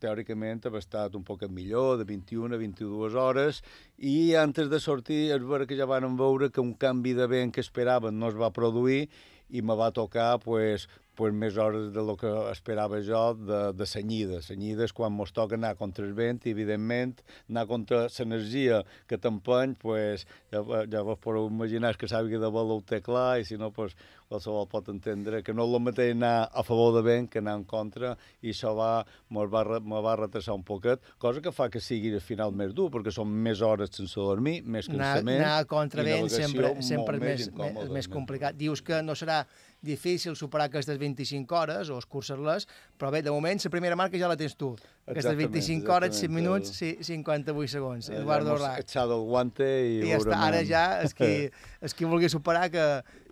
teòricament 0.00 0.66
haver 0.66 0.82
estat 0.84 1.18
un 1.18 1.24
poc 1.24 1.44
millor, 1.50 1.98
de 1.98 2.06
21 2.08 2.54
a 2.54 2.60
22 2.60 3.18
hores, 3.18 3.62
i 3.98 4.34
antes 4.38 4.70
de 4.70 4.80
sortir 4.80 5.32
és 5.34 5.42
vera 5.42 5.66
que 5.66 5.78
ja 5.78 5.88
van 5.90 6.16
veure 6.16 6.50
que 6.50 6.62
un 6.62 6.74
canvi 6.74 7.14
de 7.18 7.26
vent 7.26 7.52
que 7.52 7.64
esperaven 7.64 8.18
no 8.18 8.30
es 8.30 8.38
va 8.38 8.52
produir 8.54 9.08
i 9.52 9.60
me 9.60 9.76
va 9.76 9.92
tocar 9.92 10.38
pues, 10.40 10.88
pues, 11.16 11.34
més 11.34 11.56
hores 11.60 11.90
de 11.92 12.04
lo 12.04 12.16
que 12.16 12.30
esperava 12.52 13.00
jo 13.04 13.22
de, 13.36 13.60
de 13.76 13.86
senyida. 13.88 14.40
Senyida 14.44 14.86
és 14.86 14.94
quan 14.96 15.12
mos 15.12 15.34
toca 15.36 15.58
anar 15.58 15.74
contra 15.80 16.06
el 16.06 16.14
vent 16.16 16.42
i, 16.46 16.54
evidentment, 16.54 17.18
anar 17.50 17.66
contra 17.70 18.06
l'energia 18.08 18.82
que 19.08 19.18
t'empeny, 19.20 19.76
pues, 19.82 20.26
ja, 20.52 20.62
ja 20.88 21.04
vos 21.06 21.20
podeu 21.22 21.50
imaginar 21.50 21.94
que 22.00 22.10
sàpiga 22.10 22.40
de 22.42 22.50
ho 22.52 22.80
té 22.86 23.02
clar 23.04 23.40
i 23.40 23.46
si 23.48 23.58
no, 23.60 23.70
pues, 23.74 23.96
qualsevol 24.32 24.68
pot 24.70 24.88
entendre 24.92 25.42
que 25.44 25.52
no 25.52 25.66
és 25.66 25.74
el 25.76 25.82
mateix 25.84 26.14
anar 26.14 26.36
a 26.48 26.64
favor 26.64 26.94
de 26.96 27.02
vent 27.04 27.28
que 27.30 27.42
anar 27.42 27.58
en 27.60 27.64
contra 27.68 28.14
i 28.40 28.52
això 28.54 28.72
va, 28.78 28.92
mos 29.34 29.50
va, 29.52 29.64
me 29.80 30.00
va 30.04 30.14
retrasar 30.20 30.56
un 30.56 30.64
poquet, 30.64 31.02
cosa 31.22 31.42
que 31.44 31.52
fa 31.52 31.68
que 31.72 31.82
sigui 31.82 32.14
al 32.16 32.24
final 32.24 32.54
més 32.56 32.72
dur, 32.76 32.88
perquè 32.94 33.12
són 33.12 33.32
més 33.44 33.60
hores 33.60 33.92
sense 33.92 34.16
dormir, 34.16 34.60
més 34.64 34.88
anar, 34.88 35.12
cansament 35.18 35.42
anar 35.42 35.58
a 35.58 35.68
contravent 35.68 36.14
i 36.14 36.30
navegació 36.30 36.48
sempre, 36.48 36.72
sempre 36.88 37.20
és 37.20 37.26
més, 37.26 37.52
més, 37.60 37.92
més 37.98 38.10
complicat. 38.12 38.56
Dius 38.56 38.84
que 38.84 39.02
no 39.04 39.16
serà 39.18 39.42
difícil 39.82 40.36
superar 40.38 40.68
aquestes 40.70 40.96
25 40.98 41.54
hores 41.58 41.90
o 41.90 41.98
escurçar-les, 41.98 42.68
però 42.98 43.10
bé, 43.10 43.20
de 43.22 43.30
moment 43.34 43.58
la 43.64 43.70
primera 43.70 43.96
marca 43.98 44.16
ja 44.18 44.28
la 44.30 44.36
tens 44.38 44.54
tu. 44.56 44.72
Aquestes 45.02 45.32
Exactament, 45.34 45.50
25 45.50 45.92
hores, 45.92 46.14
5 46.14 46.22
exactament, 46.22 46.44
minuts, 46.44 46.68
el- 46.70 46.74
sí, 46.76 47.04
58 47.04 47.68
segons. 47.72 48.08
Eh, 48.08 48.16
Eduardo 48.20 48.50
hemos 48.54 48.62
Rac. 48.62 48.78
echado 48.80 49.16
el 49.18 49.26
guante 49.28 49.66
i, 49.88 49.96
I 50.06 50.12
ja 50.12 50.18
està, 50.22 50.38
ara 50.46 50.60
eh, 50.62 50.66
ja, 50.68 50.84
és 51.02 51.12
qui, 51.18 51.30
és 51.88 51.94
qui 51.98 52.06
vulgui 52.06 52.28
superar 52.30 52.68
que, 52.70 52.84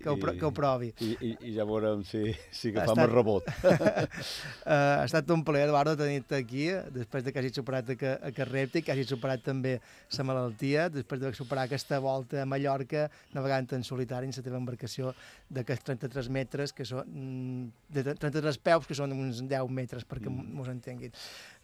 que, 0.03 0.09
ho, 0.11 0.17
pro- 0.19 0.35
que 0.35 0.45
ho 0.45 0.51
provi. 0.53 0.91
I, 0.99 1.13
i, 1.21 1.31
i 1.47 1.55
ja 1.55 1.65
veurem 1.69 2.03
si, 2.05 2.25
si 2.51 2.73
agafam 2.75 2.99
estat- 2.99 3.07
el 3.07 3.15
rebot. 3.15 3.47
uh, 3.47 4.11
ha 4.67 5.05
estat 5.07 5.31
un 5.31 5.45
plaer, 5.47 5.69
Eduardo, 5.69 5.95
tenir-te 5.97 6.41
aquí, 6.43 6.67
després 6.91 7.23
de 7.25 7.33
que 7.33 7.39
hagis 7.39 7.55
superat 7.61 7.95
aqu 7.95 8.17
aquest 8.33 8.51
repte, 8.51 8.83
que 8.83 8.91
hagis 8.91 9.07
superat 9.15 9.45
també 9.47 9.77
la 10.19 10.27
malaltia, 10.27 10.89
després 10.91 11.21
de 11.23 11.31
superar 11.39 11.69
aquesta 11.71 12.01
volta 12.03 12.43
a 12.43 12.47
Mallorca, 12.51 13.07
navegant 13.37 13.71
en 13.79 13.85
solitari 13.87 14.27
en 14.27 14.35
la 14.37 14.43
teva 14.43 14.59
embarcació 14.59 15.15
d'aquests 15.49 15.85
33 15.87 16.27
metres, 16.29 16.39
que 16.49 16.87
són 16.89 17.07
mm, 17.07 17.65
de 17.93 18.05
33 18.15 18.59
peus, 18.65 18.87
que 18.87 18.97
són 18.97 19.13
uns 19.13 19.43
10 19.45 19.73
metres, 19.77 20.07
perquè 20.09 20.31
mm. 20.31 20.53
mos 20.57 20.69
entenguin. 20.73 21.13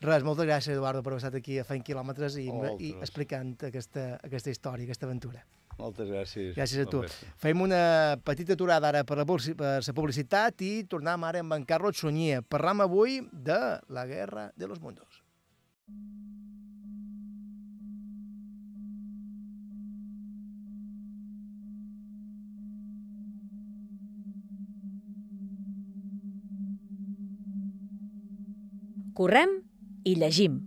Res, 0.04 0.24
moltes 0.26 0.48
gràcies, 0.48 0.76
Eduardo, 0.76 1.02
per 1.02 1.14
haver 1.14 1.22
estat 1.22 1.38
aquí 1.38 1.58
a 1.58 1.64
Fent 1.64 1.84
Quilòmetres 1.86 2.36
i, 2.36 2.48
i 2.48 2.52
Moltes. 2.52 2.96
explicant 3.06 3.54
aquesta, 3.70 4.16
aquesta 4.22 4.52
història, 4.52 4.84
aquesta 4.84 5.06
aventura. 5.08 5.44
Moltes 5.76 6.08
gràcies. 6.08 6.54
Gràcies 6.56 6.86
a 6.86 6.88
tu. 6.88 7.02
Fem 7.40 7.60
una 7.60 8.16
petita 8.24 8.56
aturada 8.56 8.88
ara 8.88 9.04
per 9.04 9.18
la, 9.20 9.26
per 9.28 9.74
la 9.84 9.96
publicitat 9.96 10.64
i 10.64 10.72
tornem 10.88 11.28
ara 11.28 11.44
amb 11.44 11.58
en 11.58 11.66
Carlos 11.68 12.00
Sunyer. 12.00 12.40
Parlam 12.48 12.80
avui 12.86 13.20
de 13.32 13.60
la 13.92 14.06
Guerra 14.08 14.50
de 14.56 14.70
los 14.70 14.80
Mundos. 14.80 15.20
Correm 29.16 29.48
i 30.04 30.12
llegim. 30.20 30.60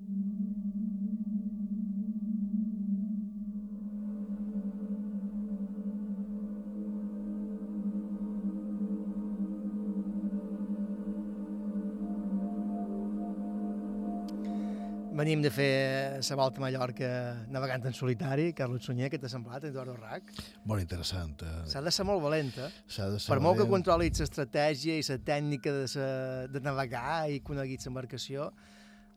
Venim 15.19 15.41
de 15.43 15.49
fer 15.51 16.21
la 16.23 16.35
volta 16.39 16.61
a 16.61 16.63
Mallorca 16.63 17.07
navegant 17.51 17.83
en 17.89 17.95
solitari. 17.97 18.53
Carlos 18.55 18.85
Sunyer, 18.87 19.09
què 19.11 19.17
t'ha 19.19 19.27
semblat, 19.27 19.65
Eduardo 19.67 19.97
Rac? 19.97 20.29
Molt 20.69 20.79
interessant. 20.79 21.41
eh? 21.43 21.65
S'ha 21.67 21.81
de 21.83 21.91
ser 21.91 22.05
molt 22.07 22.23
valenta. 22.23 22.69
S'ha 22.87 23.09
de 23.11 23.19
ser 23.19 23.33
Per 23.33 23.39
molt 23.43 23.57
que 23.57 23.65
valent. 23.65 23.73
controlis 23.73 24.21
l'estratègia 24.23 24.95
i 24.95 25.03
la 25.03 25.17
tècnica 25.27 25.73
de, 25.75 25.89
sa, 25.91 26.07
de 26.47 26.61
navegar 26.63 27.27
i 27.27 27.41
coneguis 27.43 27.83
l'embarcació, 27.89 28.47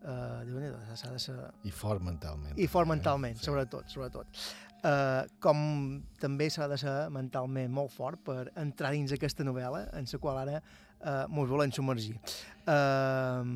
uh, 0.02 0.42
déu 0.48 0.58
nhi 0.58 0.72
s'ha 0.98 1.12
de 1.12 1.22
ser... 1.22 1.38
I 1.62 1.70
fort 1.70 2.02
mentalment. 2.02 2.58
I 2.58 2.66
fort 2.66 2.90
mentalment, 2.90 3.38
sobretot, 3.38 3.86
sobretot. 3.94 4.42
Uh, 4.82 5.22
com 5.38 6.02
també 6.18 6.50
s'ha 6.50 6.66
de 6.66 6.80
ser 6.82 6.96
mentalment 7.14 7.70
molt 7.70 7.94
fort 7.94 8.18
per 8.26 8.48
entrar 8.58 8.90
dins 8.90 9.14
aquesta 9.14 9.46
novel·la 9.46 9.84
en 9.94 10.10
la 10.10 10.18
qual 10.18 10.42
ara 10.42 10.58
uh, 10.58 11.28
mos 11.30 11.46
volem 11.46 11.70
submergir. 11.70 12.16
Uh, 12.66 13.46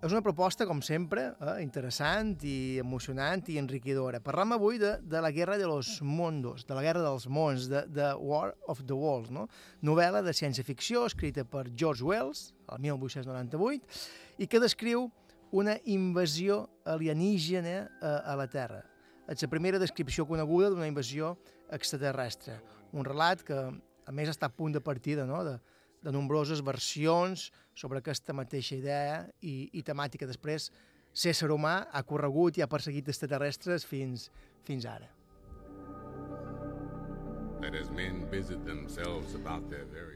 és 0.00 0.14
una 0.14 0.22
proposta, 0.24 0.64
com 0.64 0.78
sempre, 0.80 1.26
eh, 1.44 1.58
interessant 1.60 2.32
i 2.48 2.78
emocionant 2.80 3.42
i 3.52 3.58
enriquidora. 3.60 4.22
Parlam 4.24 4.54
avui 4.56 4.78
de, 4.80 4.94
de 5.04 5.20
la 5.20 5.30
Guerra 5.30 5.58
de 5.60 5.66
los 5.68 6.00
Mundos, 6.00 6.64
de 6.64 6.76
la 6.76 6.84
Guerra 6.86 7.02
dels 7.04 7.26
Mons, 7.28 7.66
de, 7.68 7.82
de 7.92 8.06
War 8.16 8.54
of 8.72 8.80
the 8.86 8.96
Worlds, 8.96 9.28
no? 9.34 9.46
novel·la 9.84 10.22
de 10.24 10.32
ciència-ficció 10.32 11.04
escrita 11.10 11.44
per 11.44 11.66
George 11.76 12.06
Wells, 12.06 12.54
el 12.72 12.80
1898, 12.86 14.00
i 14.40 14.48
que 14.48 14.62
descriu 14.62 15.10
una 15.52 15.76
invasió 15.84 16.62
alienígena 16.88 17.90
a, 18.00 18.14
a 18.32 18.38
la 18.40 18.48
Terra. 18.48 18.80
És 19.28 19.44
la 19.44 19.52
primera 19.52 19.78
descripció 19.78 20.24
coneguda 20.24 20.70
d'una 20.72 20.88
invasió 20.88 21.34
extraterrestre. 21.70 22.56
Un 22.96 23.04
relat 23.04 23.44
que, 23.44 23.58
a 23.68 24.16
més, 24.16 24.32
està 24.32 24.48
a 24.48 24.54
punt 24.54 24.72
de 24.72 24.80
partida 24.80 25.28
no? 25.28 25.44
de, 25.44 25.58
de 26.02 26.12
nombroses 26.14 26.62
versions 26.64 27.50
sobre 27.74 28.00
aquesta 28.00 28.34
mateixa 28.36 28.76
idea 28.76 29.22
i, 29.40 29.70
i 29.72 29.84
temàtica. 29.86 30.28
Després, 30.28 30.70
l'ésser 31.12 31.50
humà 31.52 31.80
ha 31.92 32.04
corregut 32.06 32.58
i 32.58 32.64
ha 32.64 32.70
perseguit 32.70 33.08
extraterrestres 33.08 33.86
fins, 33.88 34.30
fins 34.66 34.86
ara. 34.88 35.10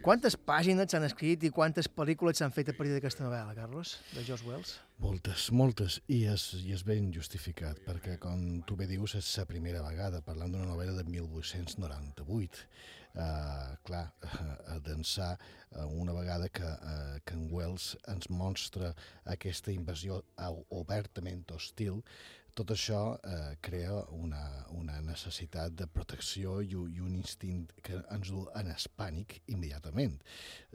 Quantes 0.05 0.37
pàgines 0.49 0.89
s'han 0.91 1.05
escrit 1.05 1.45
i 1.45 1.51
quantes 1.53 1.91
pel·lícules 1.93 2.41
s'han 2.41 2.55
fet 2.57 2.71
a 2.73 2.75
partir 2.77 2.95
d'aquesta 2.95 3.27
novel·la, 3.27 3.53
Carlos, 3.59 3.99
de 4.15 4.25
George 4.25 4.49
Wells? 4.49 4.73
Moltes, 5.05 5.51
moltes, 5.53 5.99
i 6.09 6.23
és, 6.33 6.47
i 6.65 6.73
és 6.73 6.85
ben 6.89 7.11
justificat, 7.13 7.83
perquè, 7.85 8.17
com 8.23 8.63
tu 8.65 8.79
bé 8.81 8.89
dius, 8.89 9.17
és 9.21 9.29
la 9.43 9.45
primera 9.51 9.85
vegada, 9.85 10.23
parlant 10.25 10.57
d'una 10.57 10.71
novel·la 10.71 10.97
de 11.03 11.05
1898. 11.11 12.65
Uh, 13.15 13.77
clar, 13.87 14.09
a 14.75 14.79
d'ençà 14.83 15.37
uh, 15.37 15.85
una 16.03 16.15
vegada 16.17 16.49
que, 16.51 16.67
uh, 16.67 17.19
que 17.23 17.37
en 17.39 17.45
Wells 17.53 17.93
ens 18.11 18.27
mostra 18.27 18.91
aquesta 19.37 19.71
invasió 19.71 20.19
obertament 20.75 21.45
hostil, 21.55 22.03
tot 22.55 22.71
això 22.71 22.99
eh, 23.27 23.57
crea 23.67 23.95
una, 24.15 24.43
una 24.79 25.01
necessitat 25.03 25.75
de 25.75 25.89
protecció 25.91 26.61
i, 26.63 26.71
i 26.71 27.01
un 27.03 27.17
instint 27.19 27.65
que 27.83 27.99
ens 28.15 28.31
du 28.31 28.45
en 28.61 28.71
espànic 28.71 29.41
immediatament, 29.51 30.15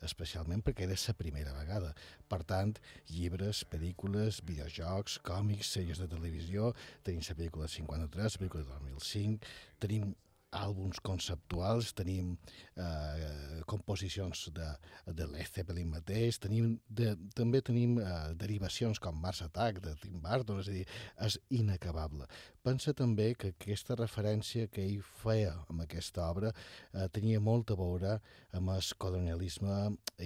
especialment 0.03 0.63
perquè 0.65 0.89
era 0.89 0.97
la 0.99 1.15
primera 1.21 1.55
vegada. 1.55 1.93
Per 2.27 2.41
tant, 2.51 2.75
llibres, 3.13 3.63
pel·lícules, 3.71 4.41
videojocs, 4.49 5.21
còmics, 5.23 5.71
sèries 5.77 6.03
de 6.03 6.09
televisió, 6.11 6.73
tenim 7.07 7.23
la 7.23 7.37
pel·lícula 7.39 7.69
del 7.69 7.75
53, 7.77 8.35
la 8.35 8.43
pel·lícula 8.43 8.65
del 8.65 8.89
2005, 8.99 9.55
tenim 9.79 10.11
àlbums 10.55 10.99
conceptuals, 11.05 11.91
tenim 11.93 12.31
eh, 12.75 13.61
composicions 13.69 14.47
de, 14.55 14.67
de 15.13 15.27
Led 15.29 15.49
Zeppelin 15.53 15.91
mateix, 15.93 16.39
tenim 16.41 16.73
de, 16.89 17.13
també 17.37 17.61
tenim 17.65 17.97
eh, 18.01 18.09
derivacions 18.39 19.01
com 19.03 19.19
Mars 19.21 19.43
Attack 19.45 19.81
de 19.85 19.93
Tim 20.01 20.17
Burton, 20.23 20.61
és 20.63 20.71
a 20.71 20.77
dir, 20.77 20.85
és 21.27 21.39
inacabable. 21.61 22.27
Pensa 22.65 22.93
també 22.97 23.31
que 23.39 23.53
aquesta 23.53 23.97
referència 23.99 24.69
que 24.73 24.83
ell 24.85 25.03
feia 25.21 25.53
amb 25.69 25.85
aquesta 25.85 26.25
obra 26.27 26.53
eh, 26.53 27.07
tenia 27.13 27.39
molt 27.39 27.71
a 27.71 27.79
veure 27.79 28.17
amb 28.57 28.73
el 28.73 28.93
colonialisme 28.97 29.75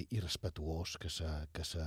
irrespetuós 0.09 0.95
que 1.01 1.11
sa, 1.11 1.43
que 1.53 1.65
sa, 1.67 1.85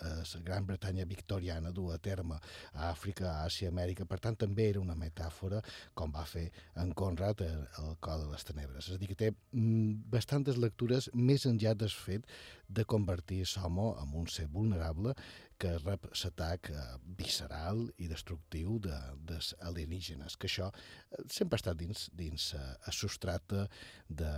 eh, 0.00 0.22
la 0.34 0.40
Gran 0.46 0.66
Bretanya 0.66 1.04
victoriana 1.04 1.70
du 1.70 1.90
a 1.90 1.98
terme 1.98 2.38
a 2.72 2.90
Àfrica, 2.90 3.30
a 3.30 3.44
Àsia, 3.46 3.68
a 3.68 3.72
Amèrica. 3.72 4.06
Per 4.06 4.18
tant, 4.20 4.36
també 4.36 4.68
era 4.70 4.80
una 4.80 4.96
metàfora, 4.98 5.62
com 5.94 6.12
va 6.14 6.24
fer 6.28 6.50
en 6.80 6.92
Conrad 6.92 7.42
el, 7.80 7.96
Cor 8.04 8.20
de 8.22 8.28
les 8.30 8.44
Tenebres. 8.46 8.88
És 8.88 8.96
a 8.96 9.00
dir, 9.00 9.08
que 9.10 9.18
té 9.18 9.30
mm, 9.32 10.10
bastantes 10.12 10.58
lectures 10.60 11.10
més 11.14 11.46
enllà 11.50 11.74
del 11.78 11.92
fet 11.92 12.28
de 12.68 12.86
convertir 12.88 13.42
l'home 13.56 13.92
en 14.02 14.14
un 14.20 14.28
ser 14.30 14.46
vulnerable 14.52 15.14
que 15.64 15.72
rep 15.80 16.04
l'atac 16.12 16.68
eh, 16.70 16.82
visceral 17.16 17.86
i 18.02 18.08
destructiu 18.10 18.76
de, 18.84 18.96
dels 19.24 19.54
alienígenes, 19.64 20.36
que 20.36 20.48
això 20.50 20.68
eh, 20.68 21.22
sempre 21.32 21.56
ha 21.56 21.62
estat 21.62 21.78
dins, 21.80 22.08
dins 22.12 22.50
eh, 22.58 22.64
el 22.90 22.96
substrat 22.96 23.54
de, 23.54 24.32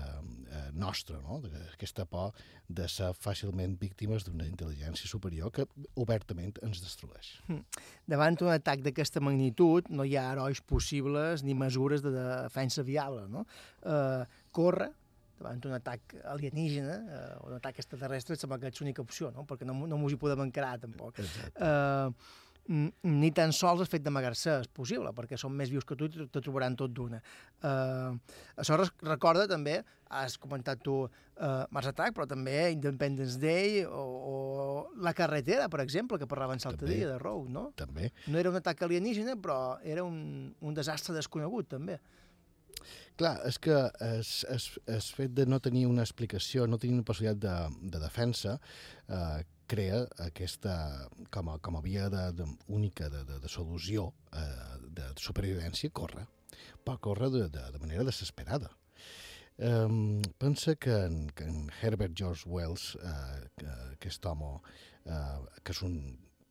eh, 0.47 0.69
nostre, 0.79 1.19
no? 1.25 1.41
De- 1.43 1.65
aquesta 1.73 2.07
por 2.07 2.37
de 2.69 2.87
ser 2.91 3.13
fàcilment 3.19 3.77
víctimes 3.81 4.27
d'una 4.27 4.47
intel·ligència 4.47 5.11
superior 5.11 5.53
que 5.55 5.67
obertament 6.03 6.59
ens 6.67 6.83
destrueix. 6.85 7.33
Hm. 7.49 7.65
Davant 8.11 8.39
un 8.47 8.53
atac 8.55 8.85
d'aquesta 8.87 9.23
magnitud 9.23 9.91
no 9.91 10.07
hi 10.07 10.17
ha 10.19 10.29
herois 10.33 10.63
possibles 10.63 11.43
ni 11.47 11.59
mesures 11.59 12.05
de 12.07 12.15
defensa 12.15 12.87
viable. 12.87 13.27
No? 13.33 13.47
Eh, 13.83 14.23
córrer 14.55 14.93
davant 15.39 15.69
un 15.69 15.77
atac 15.77 16.17
alienígena 16.33 16.97
eh, 16.97 17.29
o 17.43 17.51
un 17.51 17.59
atac 17.59 17.83
extraterrestre 17.83 18.39
sembla 18.41 18.59
que 18.63 18.73
és 18.73 18.81
l'única 18.81 19.05
opció, 19.05 19.31
no? 19.35 19.47
perquè 19.49 19.69
no, 19.69 19.77
no 19.87 20.01
mos 20.01 20.15
hi 20.15 20.21
podem 20.21 20.47
encarar 20.49 20.77
tampoc. 20.83 21.21
Eh, 21.21 22.11
ni 22.69 23.31
tan 23.35 23.53
sols 23.55 23.83
el 23.85 23.89
fet 23.91 24.03
d'amagar-se 24.03 24.57
és 24.63 24.71
possible, 24.75 25.13
perquè 25.15 25.39
són 25.39 25.55
més 25.55 25.71
vius 25.71 25.87
que 25.87 25.97
tu 25.99 26.09
i 26.09 26.27
te 26.33 26.43
trobaran 26.43 26.77
tot 26.79 26.93
d'una. 26.95 27.21
Uh, 27.63 28.17
això 28.59 28.79
recorda 28.79 29.47
també, 29.51 29.79
has 30.11 30.37
comentat 30.39 30.83
tu 30.83 30.97
uh, 31.05 31.63
Mars 31.75 31.91
Attack, 31.93 32.15
però 32.17 32.27
també 32.31 32.73
Independence 32.75 33.39
Day 33.43 33.85
o, 33.87 34.03
o 34.03 34.35
La 35.03 35.15
Carretera, 35.15 35.69
per 35.71 35.83
exemple, 35.85 36.19
que 36.19 36.29
parlaven 36.31 36.63
l'altre 36.65 36.91
dia 36.91 37.13
de 37.13 37.19
Road, 37.23 37.51
no? 37.55 37.69
També. 37.79 38.11
No 38.27 38.43
era 38.43 38.51
un 38.51 38.59
atac 38.59 38.83
alienígena, 38.87 39.39
però 39.43 39.79
era 39.83 40.05
un, 40.07 40.53
un 40.61 40.79
desastre 40.79 41.15
desconegut, 41.15 41.71
també. 41.77 42.01
Clar, 43.17 43.35
és 43.49 43.59
que 43.63 43.75
el, 44.05 44.23
el, 44.53 44.63
el 44.95 45.05
fet 45.19 45.35
de 45.37 45.47
no 45.49 45.61
tenir 45.65 45.87
una 45.89 46.05
explicació, 46.05 46.67
no 46.67 46.79
tenir 46.79 46.99
una 46.99 47.07
possibilitat 47.09 47.43
de, 47.43 47.91
de 47.95 48.01
defensa, 48.03 48.59
eh, 49.09 49.45
crea 49.67 50.05
aquesta, 50.23 50.75
com 51.35 51.51
a, 51.51 51.59
com 51.59 51.79
a 51.79 51.83
via 51.85 52.09
de, 52.13 52.25
de, 52.39 52.47
única 52.69 53.11
de, 53.11 53.25
de, 53.27 53.39
de 53.43 53.51
solució 53.51 54.11
eh, 54.33 54.81
de 54.99 55.11
supervivència, 55.21 55.93
corre. 55.93 56.27
Però 56.87 56.99
corre 57.03 57.31
de, 57.35 57.47
de, 57.53 57.65
de 57.75 57.83
manera 57.83 58.07
desesperada. 58.07 58.71
Um, 59.57 60.21
pensa 60.37 60.75
que 60.77 60.93
en, 61.07 61.31
que 61.31 61.45
en 61.45 61.71
Herbert 61.81 62.13
George 62.15 62.45
Wells, 62.47 62.95
eh, 63.01 63.49
que, 63.57 63.73
aquest 63.95 64.27
home, 64.29 64.59
eh, 65.09 65.61
que 65.65 65.73
és 65.73 65.81
un 65.87 65.97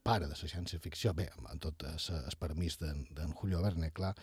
pare 0.06 0.26
de 0.26 0.34
la 0.34 0.50
ciència-ficció, 0.50 1.14
bé, 1.18 1.28
amb 1.38 1.62
tot 1.62 1.86
el, 1.86 2.00
permís 2.42 2.80
d'en 2.82 3.34
Julio 3.38 3.62
Verne, 3.62 3.92
clar, 3.94 4.14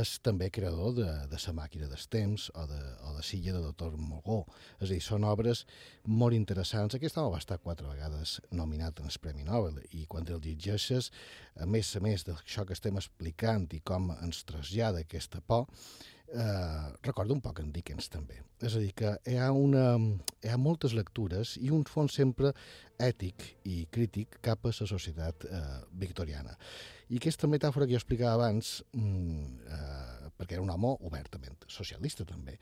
és 0.00 0.14
també 0.24 0.48
creador 0.54 0.94
de, 0.96 1.08
de 1.30 1.40
la 1.46 1.54
màquina 1.56 1.88
dels 1.90 2.06
temps 2.12 2.48
o 2.54 2.64
de, 2.70 2.80
o 3.08 3.14
de 3.16 3.24
Silla 3.26 3.54
de 3.56 3.62
Dr. 3.64 3.96
Mogó. 3.96 4.42
És 4.78 4.88
a 4.88 4.92
dir, 4.92 5.00
són 5.04 5.26
obres 5.28 5.64
molt 6.06 6.36
interessants. 6.36 6.96
Aquest 6.96 7.18
home 7.18 7.34
va 7.34 7.42
estar 7.42 7.60
quatre 7.62 7.88
vegades 7.88 8.38
nominat 8.50 9.00
en 9.00 9.10
el 9.10 9.20
Premi 9.22 9.44
Nobel 9.48 9.82
i 9.90 10.06
quan 10.08 10.28
el 10.28 10.40
llegeixes, 10.44 11.10
a 11.60 11.66
més 11.66 11.92
a 11.96 12.02
més 12.04 12.26
d'això 12.28 12.66
que 12.66 12.76
estem 12.78 12.96
explicant 13.00 13.68
i 13.76 13.82
com 13.84 14.10
ens 14.20 14.44
trasllada 14.48 15.04
aquesta 15.04 15.42
por, 15.46 15.68
eh, 16.32 16.92
recorda 17.02 17.34
un 17.34 17.42
poc 17.44 17.60
en 17.60 17.72
Dickens 17.72 18.08
també. 18.12 18.40
És 18.62 18.76
a 18.76 18.82
dir, 18.82 18.92
que 18.96 19.12
hi 19.28 19.36
ha, 19.36 19.50
una, 19.52 19.96
hi 20.42 20.50
ha 20.52 20.58
moltes 20.60 20.94
lectures 20.96 21.56
i 21.60 21.72
un 21.74 21.84
fons 21.88 22.14
sempre 22.18 22.52
ètic 23.02 23.48
i 23.68 23.82
crític 23.92 24.38
cap 24.44 24.64
a 24.64 24.72
la 24.72 24.88
societat 24.88 25.46
eh, 25.48 25.62
victoriana. 26.04 26.56
I 27.12 27.18
aquesta 27.20 27.48
metàfora 27.50 27.84
que 27.84 27.92
jo 27.92 28.00
explicava 28.00 28.38
abans, 28.38 28.78
mm, 28.96 29.68
eh, 29.68 30.30
perquè 30.38 30.56
era 30.56 30.62
un 30.64 30.70
home 30.72 30.94
obertament 31.06 31.66
socialista 31.68 32.24
també, 32.24 32.56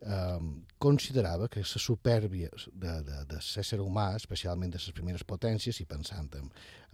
eh, 0.00 0.40
considerava 0.78 1.48
que 1.48 1.64
la 1.64 1.82
supèrbia 1.86 2.50
de, 2.72 2.94
de, 3.08 3.24
de 3.30 3.40
l'ésser 3.40 3.80
humà, 3.80 4.10
especialment 4.20 4.70
de 4.70 4.78
les 4.78 4.92
primeres 4.92 5.24
potències, 5.24 5.80
i 5.80 5.88
pensant 5.88 6.28
en, 6.36 6.50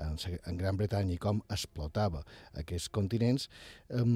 en, 0.07 0.17
en 0.47 0.57
Gran 0.57 0.79
Bretanya 0.79 1.17
i 1.17 1.19
com 1.19 1.43
explotava 1.51 2.23
aquests 2.63 2.89
continents, 2.89 3.49
eh, 3.91 4.07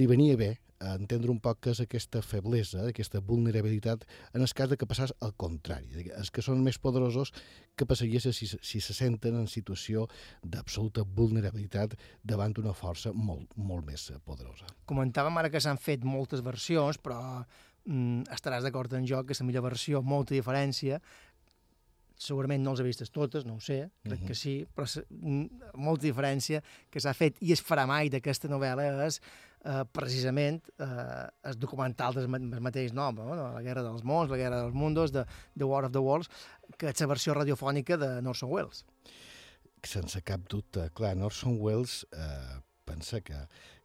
li 0.00 0.06
venia 0.08 0.40
bé 0.40 0.54
entendre 0.92 1.30
un 1.32 1.40
poc 1.40 1.60
què 1.64 1.72
és 1.72 1.80
aquesta 1.84 2.20
feblesa, 2.22 2.84
aquesta 2.90 3.20
vulnerabilitat, 3.24 4.04
en 4.34 4.42
el 4.44 4.52
cas 4.52 4.68
de 4.70 4.76
que 4.76 4.86
passés 4.86 5.12
al 5.24 5.32
contrari. 5.40 6.10
Els 6.16 6.30
que 6.30 6.42
són 6.44 6.62
més 6.62 6.78
poderosos 6.78 7.32
que 7.76 7.86
passaries 7.88 8.28
si, 8.36 8.46
si 8.46 8.80
se 8.84 8.94
senten 8.94 9.34
en 9.40 9.46
situació 9.48 10.06
d'absoluta 10.42 11.02
vulnerabilitat 11.04 11.96
davant 12.22 12.54
una 12.60 12.74
força 12.76 13.12
molt, 13.12 13.50
molt 13.56 13.84
més 13.86 14.10
eh, 14.10 14.18
poderosa. 14.24 14.66
Comentàvem 14.86 15.38
ara 15.40 15.50
que 15.50 15.60
s'han 15.60 15.78
fet 15.80 16.04
moltes 16.04 16.42
versions, 16.44 16.98
però 16.98 17.20
mm, 17.86 18.28
estaràs 18.34 18.62
d'acord 18.66 18.92
en 18.94 19.06
jo 19.06 19.24
que 19.24 19.34
la 19.38 19.46
millor 19.46 19.64
versió, 19.70 20.02
molta 20.02 20.34
diferència, 20.34 21.00
segurament 22.24 22.62
no 22.62 22.72
les 22.72 22.80
he 22.80 22.84
vistes 22.86 23.10
totes, 23.10 23.44
no 23.44 23.56
ho 23.56 23.60
sé, 23.60 23.90
crec 24.04 24.20
Mhm. 24.20 24.26
que 24.28 24.34
sí, 24.34 24.66
però 24.74 24.86
mm, 25.10 25.72
molta 25.74 26.06
diferència 26.06 26.62
que 26.90 27.00
s'ha 27.00 27.12
fet 27.12 27.36
i 27.42 27.52
es 27.52 27.60
farà 27.62 27.86
mai 27.86 28.08
d'aquesta 28.08 28.48
novel·la 28.48 29.06
és 29.06 29.20
eh, 29.64 29.82
precisament 29.92 30.60
eh, 30.78 31.26
el 31.50 31.58
documental 31.58 32.14
del 32.14 32.28
ma- 32.28 32.38
del 32.38 32.60
mateix 32.64 32.92
nom, 32.92 33.16
no? 33.16 33.34
la 33.34 33.62
Guerra 33.64 33.82
dels 33.82 34.04
Mons, 34.04 34.30
la 34.30 34.36
Guerra 34.40 34.62
dels 34.62 34.74
Mundos, 34.74 35.12
de 35.12 35.24
The 35.58 35.64
War 35.64 35.84
of 35.88 35.92
the 35.92 36.02
Worlds, 36.04 36.30
que 36.78 36.88
és 36.92 37.00
la 37.00 37.06
versió 37.10 37.34
radiofònica 37.34 37.96
de 38.00 38.20
Norson 38.22 38.50
Wells. 38.52 38.84
sense 39.84 40.22
cap 40.24 40.40
dubte. 40.48 40.86
Clar, 40.96 41.16
Orson 41.20 41.58
Welles 41.60 42.06
eh, 42.16 42.54
pensa 42.88 43.20
que, 43.20 43.36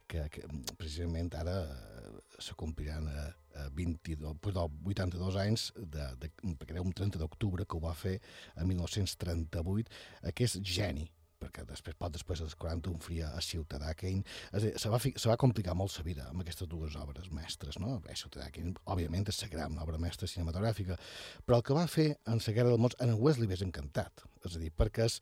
que, 0.08 0.30
que 0.32 0.46
precisament 0.80 1.34
ara 1.36 1.58
eh, 1.66 2.14
se 2.40 2.56
compliran 2.56 3.08
eh, 3.12 3.26
eh, 3.56 3.66
22, 3.76 4.38
perdó, 4.40 4.70
82 4.86 5.36
anys, 5.36 5.74
de, 5.76 6.06
de, 6.22 6.32
era 6.70 6.82
un 6.82 6.94
30 6.96 7.20
d'octubre 7.20 7.66
que 7.66 7.76
ho 7.76 7.82
va 7.84 7.92
fer 8.00 8.22
en 8.56 8.68
1938, 8.72 9.92
aquest 10.32 10.62
geni 10.64 11.10
perquè 11.40 11.64
després, 11.68 11.95
pot 11.99 12.14
després 12.14 12.41
dels 12.44 12.56
40 12.60 12.91
un 12.91 12.99
fria 13.03 13.32
a 13.36 13.44
Ciutadà 13.44 13.94
Kane. 13.98 14.24
És 14.53 14.66
dir, 14.66 14.74
se 14.82 14.91
va, 14.91 14.99
se 14.99 15.32
va 15.32 15.38
complicar 15.40 15.76
molt 15.78 15.95
la 15.98 16.06
vida 16.07 16.28
amb 16.30 16.44
aquestes 16.44 16.70
dues 16.72 16.98
obres 16.99 17.32
mestres, 17.36 17.80
no? 17.82 17.98
Bé, 18.03 18.16
Ciutadà 18.20 18.49
Kane, 18.56 18.76
òbviament, 18.91 19.30
és 19.32 19.40
la 19.45 19.52
gran 19.53 19.78
obra 19.84 20.02
mestra 20.02 20.30
cinematogràfica, 20.30 20.99
però 21.45 21.60
el 21.60 21.66
que 21.68 21.78
va 21.78 21.88
fer 21.88 22.10
en 22.28 22.44
la 22.44 22.57
Guerra 22.57 22.74
dels 22.74 22.84
Mots, 22.84 22.99
en 22.99 23.16
Wesley 23.16 23.49
vés 23.52 23.64
encantat. 23.66 24.26
És 24.44 24.60
a 24.60 24.61
dir, 24.61 24.74
perquè 24.76 25.07
és, 25.07 25.20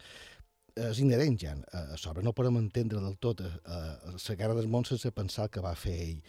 és 0.89 1.01
inherent 1.01 1.39
ja 1.41 1.55
a, 1.73 1.85
sobre, 2.01 2.25
no 2.25 2.35
podem 2.37 2.59
entendre 2.63 3.01
del 3.03 3.17
tot 3.21 3.41
la 3.45 4.37
Guerra 4.37 4.57
dels 4.57 4.69
Mons 4.69 4.93
sense 4.93 5.13
pensar 5.13 5.47
el 5.47 5.53
que 5.53 5.65
va 5.65 5.77
fer 5.77 5.97
ell 6.09 6.21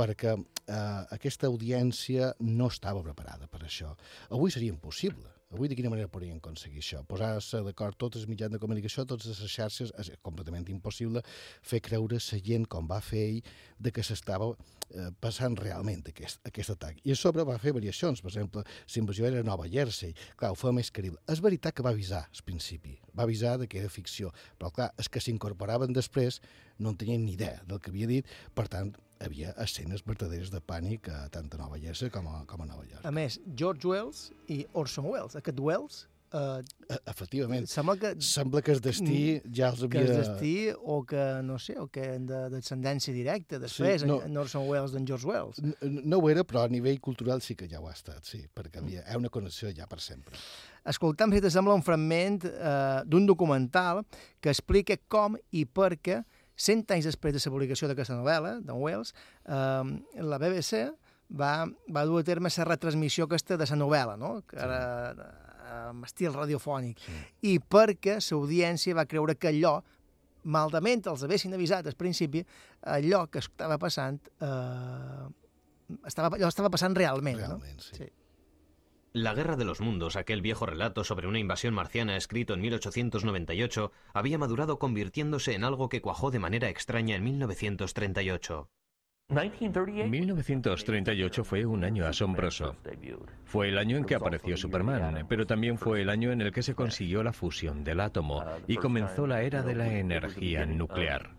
perquè 0.00 0.32
eh, 0.32 1.02
aquesta 1.12 1.50
audiència 1.50 2.30
no 2.46 2.70
estava 2.72 3.02
preparada 3.04 3.50
per 3.52 3.66
això. 3.66 3.90
Avui 4.32 4.54
seria 4.54 4.72
impossible. 4.72 5.28
Avui 5.50 5.66
de 5.66 5.74
quina 5.74 5.90
manera 5.90 6.06
podrien 6.06 6.36
aconseguir 6.38 6.78
això? 6.78 7.00
Posar-se 7.10 7.58
d'acord 7.66 7.96
tots 7.98 8.20
els 8.20 8.28
mitjans 8.30 8.52
de 8.54 8.58
comunicació, 8.62 9.02
totes 9.02 9.32
les 9.32 9.50
xarxes, 9.50 9.90
és 9.98 10.12
completament 10.22 10.68
impossible 10.70 11.24
fer 11.66 11.80
creure 11.82 12.20
la 12.22 12.38
gent, 12.46 12.68
com 12.70 12.86
va 12.86 13.00
fer 13.02 13.24
ell, 13.32 13.40
de 13.82 13.90
que 13.90 14.04
s'estava 14.06 14.52
eh, 14.54 15.08
passant 15.18 15.58
realment 15.58 16.06
aquest, 16.06 16.38
aquest 16.46 16.70
atac. 16.76 17.02
I 17.02 17.16
a 17.16 17.18
sobre 17.18 17.42
va 17.48 17.58
fer 17.58 17.74
variacions, 17.74 18.22
per 18.22 18.30
exemple, 18.30 18.62
la 18.62 19.02
invasió 19.02 19.26
era 19.26 19.42
Nova 19.42 19.66
Jersey, 19.74 20.14
clar, 20.38 20.52
ho 20.54 20.60
feia 20.62 20.78
més 20.78 20.94
creïble. 20.94 21.18
És 21.26 21.42
veritat 21.42 21.74
que 21.74 21.82
va 21.82 21.96
avisar 21.98 22.22
al 22.28 22.46
principi, 22.46 22.94
va 23.10 23.26
avisar 23.26 23.58
de 23.58 23.66
que 23.66 23.82
era 23.82 23.90
ficció, 23.90 24.30
però 24.54 24.70
clar, 24.70 24.92
els 25.02 25.10
que 25.10 25.18
s'incorporaven 25.18 25.90
després 25.98 26.38
no 26.78 26.94
en 26.94 27.02
tenien 27.02 27.26
ni 27.26 27.34
idea 27.34 27.58
del 27.66 27.82
que 27.82 27.90
havia 27.90 28.06
dit, 28.06 28.38
per 28.54 28.70
tant, 28.70 28.94
havia 29.20 29.52
escenes 29.62 30.02
verdaderes 30.06 30.50
de 30.52 30.60
pànic 30.64 31.08
a 31.12 31.26
tant 31.32 31.50
a 31.52 31.58
Nova 31.60 31.78
Jersey 31.82 32.10
com 32.10 32.28
a, 32.28 32.44
com 32.48 32.62
a 32.62 32.66
Nova 32.70 32.86
York. 32.88 33.04
A 33.04 33.12
més, 33.12 33.40
George 33.56 33.86
Wells 33.88 34.30
i 34.48 34.64
Orson 34.72 35.04
Welles. 35.10 35.36
Aquest 35.40 35.60
Wells... 35.60 36.06
Eh, 36.30 36.62
Efectivament. 37.10 37.64
Sembla 37.66 37.96
que... 37.98 38.12
Sembla 38.22 38.60
que 38.62 38.70
el 38.70 38.78
destí 38.84 39.40
ja 39.50 39.72
els 39.72 39.80
Que 39.90 39.98
havia... 39.98 40.12
el 40.14 40.20
destí 40.20 40.52
o 40.78 41.00
que, 41.02 41.24
no 41.42 41.56
sé, 41.58 41.74
o 41.82 41.88
que 41.90 42.04
de 42.22 42.44
descendència 42.52 43.10
directa 43.12 43.58
després, 43.58 44.04
Sí, 44.04 44.06
no. 44.06 44.20
en, 44.22 44.38
Orson 44.38 44.68
Welles 44.70 44.94
d'en 44.94 45.08
George 45.10 45.26
Wells. 45.26 45.58
N- 45.58 46.04
No 46.06 46.20
ho 46.22 46.30
era, 46.30 46.44
però 46.46 46.62
a 46.68 46.70
nivell 46.70 47.00
cultural 47.02 47.42
sí 47.42 47.56
que 47.58 47.66
ja 47.68 47.80
ho 47.82 47.88
ha 47.90 47.96
estat, 47.96 48.22
sí, 48.30 48.44
perquè 48.54 48.78
havia, 48.78 49.02
hi 49.02 49.10
ha 49.10 49.18
una 49.18 49.28
connexió 49.34 49.72
ja 49.74 49.88
per 49.90 49.98
sempre. 50.00 50.38
Escoltam, 50.86 51.34
si 51.34 51.42
t'assembla, 51.42 51.74
un 51.74 51.82
fragment 51.84 52.46
eh, 52.46 53.02
d'un 53.10 53.26
documental 53.26 54.04
que 54.40 54.54
explica 54.54 54.96
com 55.10 55.34
i 55.50 55.66
per 55.66 55.96
què, 55.98 56.22
cent 56.60 56.84
anys 56.94 57.08
després 57.08 57.36
de 57.36 57.42
la 57.42 57.52
publicació 57.54 57.88
d'aquesta 57.90 58.18
novel·la, 58.18 58.58
d'en 58.64 58.80
Wells, 58.80 59.14
eh, 59.46 60.24
la 60.32 60.40
BBC 60.42 60.84
va, 61.38 61.52
va 61.88 62.04
dur 62.08 62.20
a 62.20 62.26
terme 62.26 62.50
la 62.56 62.66
retransmissió 62.68 63.28
aquesta 63.28 63.56
de 63.56 63.68
la 63.70 63.78
novel·la, 63.78 64.18
no? 64.20 64.40
que 64.48 64.58
era 64.60 64.82
amb 65.70 66.04
estil 66.04 66.34
radiofònic, 66.34 66.98
sí. 66.98 67.16
i 67.52 67.56
perquè 67.62 68.18
l'audiència 68.18 68.96
va 68.98 69.06
creure 69.06 69.36
que 69.38 69.52
allò, 69.52 69.78
maldament 70.50 71.04
els 71.10 71.24
haguessin 71.26 71.54
avisat 71.54 71.86
al 71.86 71.98
principi, 72.00 72.42
allò 72.90 73.26
que 73.30 73.42
estava 73.44 73.78
passant, 73.78 74.18
eh, 74.40 75.26
estava, 76.08 76.34
allò 76.34 76.48
estava 76.48 76.72
passant 76.72 76.96
realment. 76.96 77.38
Realment, 77.44 77.76
no? 77.78 77.86
sí. 77.86 78.02
sí. 78.02 78.10
La 79.12 79.34
Guerra 79.34 79.56
de 79.56 79.64
los 79.64 79.80
Mundos, 79.80 80.14
aquel 80.14 80.40
viejo 80.40 80.66
relato 80.66 81.02
sobre 81.02 81.26
una 81.26 81.40
invasión 81.40 81.74
marciana 81.74 82.16
escrito 82.16 82.54
en 82.54 82.60
1898, 82.60 83.90
había 84.14 84.38
madurado 84.38 84.78
convirtiéndose 84.78 85.54
en 85.56 85.64
algo 85.64 85.88
que 85.88 86.00
cuajó 86.00 86.30
de 86.30 86.38
manera 86.38 86.68
extraña 86.68 87.16
en 87.16 87.24
1938. 87.24 88.70
1938 90.08 91.44
fue 91.44 91.66
un 91.66 91.82
año 91.82 92.06
asombroso. 92.06 92.76
Fue 93.44 93.68
el 93.68 93.78
año 93.78 93.96
en 93.96 94.04
que 94.04 94.14
apareció 94.14 94.56
Superman, 94.56 95.26
pero 95.28 95.44
también 95.44 95.76
fue 95.76 96.02
el 96.02 96.08
año 96.08 96.30
en 96.30 96.40
el 96.40 96.52
que 96.52 96.62
se 96.62 96.76
consiguió 96.76 97.24
la 97.24 97.32
fusión 97.32 97.82
del 97.82 97.98
átomo 97.98 98.44
y 98.68 98.76
comenzó 98.76 99.26
la 99.26 99.42
era 99.42 99.62
de 99.62 99.74
la 99.74 99.92
energía 99.92 100.66
nuclear. 100.66 101.30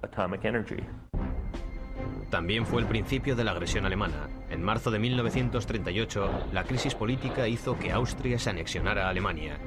También 2.31 2.65
fue 2.65 2.81
el 2.81 2.87
principio 2.87 3.35
de 3.35 3.43
la 3.43 3.51
agresión 3.51 3.85
alemana. 3.85 4.29
En 4.49 4.63
marzo 4.63 4.89
de 4.89 4.99
1938, 4.99 6.47
la 6.53 6.63
crisis 6.63 6.95
política 6.95 7.45
hizo 7.49 7.77
que 7.77 7.91
Austria 7.91 8.39
se 8.39 8.49
anexionara 8.49 9.07
a 9.07 9.09
Alemania. 9.09 9.59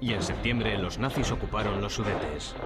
Y 0.00 0.14
en 0.14 0.22
septiembre 0.22 0.78
los 0.78 0.98
nazis 0.98 1.30
ocuparon 1.30 1.82
los 1.82 1.92
Sudetes. 1.92 2.56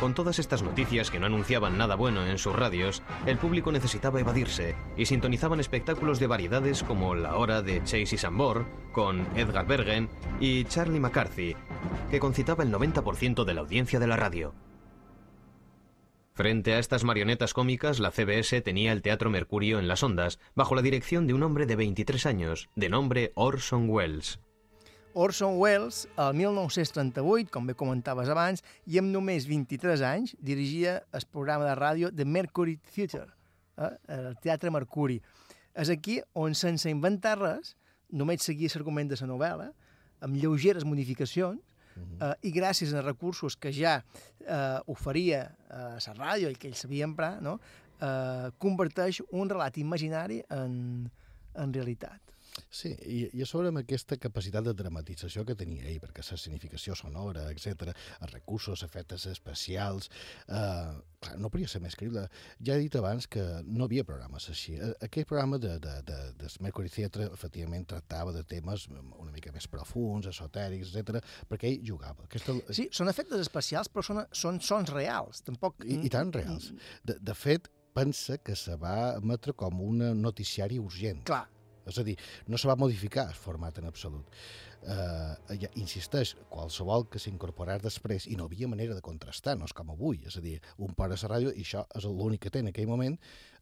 Con 0.00 0.14
todas 0.14 0.38
estas 0.38 0.62
noticias 0.62 1.10
que 1.10 1.20
no 1.20 1.26
anunciaban 1.26 1.76
nada 1.76 1.94
bueno 1.94 2.26
en 2.26 2.38
sus 2.38 2.56
radios, 2.56 3.02
el 3.26 3.36
público 3.36 3.72
necesitaba 3.72 4.20
evadirse 4.20 4.76
y 4.96 5.04
sintonizaban 5.04 5.60
espectáculos 5.60 6.18
de 6.20 6.26
variedades 6.26 6.82
como 6.82 7.14
La 7.14 7.36
Hora 7.36 7.60
de 7.60 7.80
Chase 7.80 8.14
y 8.14 8.18
Sambor, 8.18 8.64
con 8.92 9.26
Edgar 9.36 9.66
Bergen 9.66 10.08
y 10.40 10.64
Charlie 10.64 11.00
McCarthy, 11.00 11.54
que 12.10 12.20
concitaba 12.20 12.64
el 12.64 12.72
90% 12.72 13.44
de 13.44 13.54
la 13.54 13.60
audiencia 13.60 13.98
de 13.98 14.06
la 14.06 14.16
radio. 14.16 14.54
Frente 16.36 16.74
a 16.74 16.78
estas 16.78 17.02
marionetas 17.02 17.54
cómicas, 17.54 17.98
la 17.98 18.10
CBS 18.10 18.60
tenía 18.60 18.92
el 18.92 19.00
Teatro 19.00 19.30
Mercurio 19.30 19.78
en 19.78 19.88
las 19.88 20.02
ondas, 20.02 20.38
bajo 20.54 20.74
la 20.74 20.82
dirección 20.82 21.26
de 21.26 21.32
un 21.32 21.42
hombre 21.42 21.64
de 21.64 21.76
23 21.76 22.26
años, 22.26 22.68
de 22.76 22.90
nombre 22.90 23.32
Orson 23.36 23.88
Welles. 23.88 24.38
Orson 25.14 25.54
Welles, 25.56 26.10
el 26.18 26.34
1938, 26.34 27.48
com 27.50 27.64
bé 27.64 27.72
comentaves 27.72 28.28
abans, 28.28 28.60
i 28.84 29.00
amb 29.00 29.08
només 29.14 29.46
23 29.48 30.04
anys, 30.04 30.34
dirigia 30.36 30.98
el 31.16 31.24
programa 31.32 31.70
de 31.70 31.78
ràdio 31.80 32.12
The 32.12 32.28
Mercury 32.28 32.76
Theatre, 32.84 33.32
eh, 33.78 33.96
el 34.18 34.36
Teatre 34.36 34.68
Mercuri. 34.68 35.22
És 35.72 35.88
aquí 35.88 36.18
on, 36.34 36.52
sense 36.52 36.92
inventar 36.92 37.38
res, 37.40 37.78
només 38.12 38.44
seguia 38.44 38.68
l'argument 38.74 39.08
de 39.08 39.16
la 39.22 39.32
novel·la, 39.32 39.70
amb 40.20 40.36
lleugeres 40.36 40.84
modificacions, 40.84 41.64
eh, 41.96 42.32
i 42.48 42.52
gràcies 42.54 42.94
a 42.94 43.02
recursos 43.04 43.56
que 43.56 43.72
ja 43.72 43.98
eh, 44.00 44.78
oferia 44.92 45.46
a 45.68 45.96
la 45.98 46.14
ràdio 46.14 46.50
i 46.52 46.56
que 46.56 46.70
ell 46.70 46.78
sabia 46.78 47.08
emprar, 47.08 47.36
no? 47.42 47.58
eh, 48.00 48.48
converteix 48.58 49.22
un 49.30 49.50
relat 49.50 49.78
imaginari 49.78 50.42
en, 50.50 51.10
en 51.54 51.74
realitat. 51.74 52.35
Sí, 52.70 52.90
i, 53.04 53.18
i 53.36 53.42
a 53.44 53.46
sobre 53.48 53.70
amb 53.70 53.80
aquesta 53.80 54.16
capacitat 54.20 54.64
de 54.66 54.72
dramatització 54.76 55.44
que 55.48 55.56
tenia 55.58 55.86
ell, 55.90 55.98
perquè 56.02 56.24
la 56.26 56.38
significació 56.40 56.96
sonora, 56.98 57.46
etc, 57.52 57.92
els 58.20 58.32
recursos, 58.32 58.84
efectes 58.86 59.26
especials... 59.30 60.10
Eh, 60.48 60.96
clar, 61.20 61.36
no 61.40 61.50
podia 61.52 61.68
ser 61.68 61.80
més 61.84 61.96
creïble. 61.98 62.26
Ja 62.64 62.76
he 62.76 62.84
dit 62.84 62.96
abans 62.98 63.28
que 63.30 63.44
no 63.64 63.86
havia 63.86 64.04
programes 64.08 64.48
així. 64.52 64.76
Eh, 64.76 64.92
Aquell 65.06 65.26
programa 65.28 65.60
de, 65.62 65.76
de, 65.82 65.96
de, 66.08 66.18
de 66.40 66.50
Mercury 66.64 66.92
Theatre, 66.92 67.30
efectivament, 67.36 67.86
tractava 67.92 68.34
de 68.36 68.44
temes 68.48 68.86
una 68.92 69.32
mica 69.32 69.52
més 69.54 69.68
profuns, 69.72 70.28
esotèrics, 70.32 70.92
etc, 70.92 71.22
perquè 71.50 71.72
ell 71.72 71.82
jugava. 71.86 72.28
Aquesta... 72.28 72.56
Sí, 72.76 72.88
són 72.92 73.12
efectes 73.12 73.42
especials, 73.46 73.92
però 73.92 74.04
són, 74.06 74.22
són 74.32 74.60
sons 74.64 74.92
reals. 74.94 75.42
Tampoc... 75.46 75.84
I, 75.84 76.02
i 76.08 76.12
tan 76.12 76.32
reals. 76.36 76.72
De, 77.06 77.18
de 77.20 77.36
fet, 77.36 77.68
pensa 77.96 78.36
que 78.44 78.56
se 78.56 78.76
va 78.80 79.16
emetre 79.16 79.56
com 79.56 79.80
un 79.84 80.02
noticiari 80.20 80.80
urgent. 80.82 81.24
Clar. 81.28 81.46
És 81.86 81.98
a 81.98 82.04
dir, 82.06 82.16
no 82.50 82.58
se 82.58 82.68
va 82.68 82.78
modificar 82.78 83.28
el 83.30 83.36
format 83.38 83.78
en 83.78 83.88
absolut. 83.90 84.32
Uh, 84.86 85.32
ja, 85.58 85.70
insisteix, 85.80 86.34
qualsevol 86.52 87.06
que 87.10 87.18
s'incorporés 87.18 87.80
després, 87.82 88.28
i 88.30 88.36
no 88.38 88.44
havia 88.46 88.68
manera 88.70 88.94
de 88.94 89.02
contrastar, 89.02 89.56
no 89.58 89.66
és 89.66 89.74
com 89.74 89.88
avui, 89.90 90.20
és 90.28 90.36
a 90.38 90.42
dir, 90.44 90.60
un 90.78 90.94
para 90.94 91.16
la 91.16 91.30
ràdio 91.32 91.50
i 91.50 91.64
això 91.64 91.82
és 91.96 92.06
l'únic 92.06 92.44
que 92.44 92.52
té 92.54 92.62
en 92.62 92.70
aquell 92.70 92.86
moment, 92.90 93.16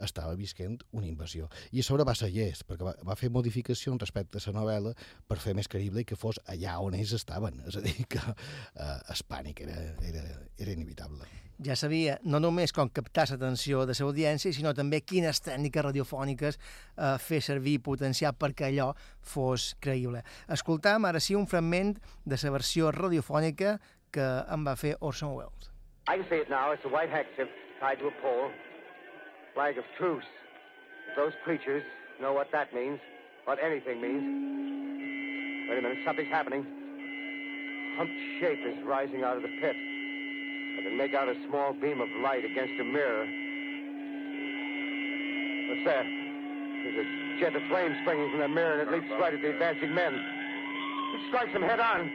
estava 0.05 0.35
visquent 0.37 0.77
una 0.93 1.09
invasió. 1.09 1.49
I 1.73 1.81
a 1.81 1.87
sobre 1.87 2.05
va 2.05 2.17
ser 2.19 2.29
llest, 2.35 2.67
perquè 2.69 2.91
va, 2.91 2.97
va 3.09 3.17
fer 3.17 3.33
modificacions 3.33 4.03
respecte 4.03 4.43
a 4.43 4.45
la 4.51 4.59
novel·la 4.59 4.93
per 5.29 5.41
fer 5.41 5.55
més 5.57 5.71
creïble 5.71 6.05
i 6.05 6.11
que 6.11 6.19
fos 6.19 6.43
allà 6.45 6.77
on 6.85 6.99
ells 6.99 7.15
estaven. 7.17 7.63
És 7.69 7.81
a 7.81 7.87
dir, 7.87 7.97
que 8.05 8.21
uh, 8.21 9.01
el 9.15 9.25
pànic 9.31 9.65
era, 9.65 9.81
era, 10.05 10.29
era 10.59 10.77
inevitable 10.77 11.44
ja 11.63 11.77
sabia 11.77 12.19
no 12.25 12.41
només 12.43 12.73
com 12.75 12.89
captar 12.91 13.27
l'atenció 13.31 13.85
de 13.87 13.95
l'audiència, 13.99 14.53
sinó 14.53 14.75
també 14.75 15.01
quines 15.03 15.41
tècniques 15.45 15.85
radiofòniques 15.87 16.59
eh, 16.59 17.17
fer 17.19 17.41
servir 17.43 17.79
i 17.79 17.83
potenciar 17.83 18.35
perquè 18.35 18.71
allò 18.71 18.93
fos 19.23 19.75
creïble. 19.81 20.25
Escoltam 20.49 21.05
ara 21.05 21.21
sí 21.21 21.37
un 21.39 21.47
fragment 21.47 21.97
de 22.25 22.39
la 22.43 22.55
versió 22.57 22.91
radiofònica 22.91 23.79
que 24.15 24.27
en 24.51 24.65
va 24.67 24.77
fer 24.77 24.97
Orson 25.01 25.35
Welles. 25.35 25.71
I 26.07 26.19
can 26.19 26.27
see 26.29 26.37
it 26.37 26.51
now. 26.51 26.73
It's 26.73 26.85
a 26.85 26.89
white 26.89 27.11
handkerchief 27.11 27.49
tied 27.81 27.99
to 27.99 28.09
a 28.09 28.15
pole. 28.21 28.51
Flag 29.55 29.79
of 29.79 29.85
truce. 29.97 30.27
If 31.09 31.17
those 31.17 31.33
preachers 31.45 31.83
know 32.21 32.33
what 32.33 32.51
that 32.53 32.75
means, 32.75 33.01
what 33.45 33.59
anything 33.63 34.01
means. 34.01 34.23
Wait 35.69 35.79
a 35.79 35.83
minute, 35.83 35.99
something's 36.05 36.31
happening. 36.31 36.67
Humped 37.97 38.13
shape 38.41 38.59
is 38.67 38.85
rising 38.85 39.23
out 39.23 39.37
of 39.37 39.43
the 39.43 39.53
pit. 39.61 39.94
I 40.79 40.83
can 40.83 40.97
make 40.97 41.15
out 41.15 41.29
a 41.29 41.35
small 41.49 41.73
beam 41.73 42.01
of 42.01 42.09
light 42.23 42.45
against 42.45 42.75
a 42.81 42.85
mirror. 42.85 43.27
What's 45.69 45.85
that? 45.87 46.05
There's 46.05 47.01
a 47.01 47.41
jet 47.41 47.57
of 47.57 47.63
flame 47.69 47.97
springing 48.03 48.31
from 48.31 48.41
the 48.41 48.49
mirror, 48.49 48.81
and 48.81 48.89
it 48.89 48.93
leaps 48.93 49.09
right 49.19 49.33
at 49.33 49.41
the 49.41 49.51
advancing 49.51 49.95
men. 49.95 50.15
It 50.15 51.21
strikes 51.29 51.53
them 51.53 51.63
head 51.63 51.81
on. 51.81 52.11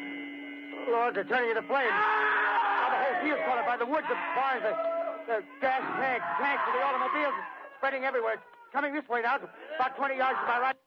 Lord, 0.89 1.15
they're 1.15 1.23
turning 1.23 1.49
into 1.49 1.63
flames. 1.63 1.89
Now 1.89 2.89
the 2.93 2.99
whole 3.01 3.17
field's 3.21 3.43
caught 3.45 3.65
by 3.65 3.77
the 3.77 3.85
woods, 3.85 4.07
the 4.07 4.17
barns, 4.35 4.63
the, 4.63 4.73
the 5.27 5.37
gas 5.61 5.81
tanks, 5.97 6.25
tanks 6.39 6.63
of 6.67 6.73
the 6.73 6.81
automobiles, 6.85 7.33
spreading 7.77 8.05
everywhere. 8.05 8.39
It's 8.39 8.73
coming 8.73 8.93
this 8.93 9.07
way 9.09 9.21
now, 9.21 9.37
about 9.75 9.97
20 9.97 10.17
yards 10.17 10.39
to 10.39 10.47
my 10.47 10.59
right. 10.59 10.78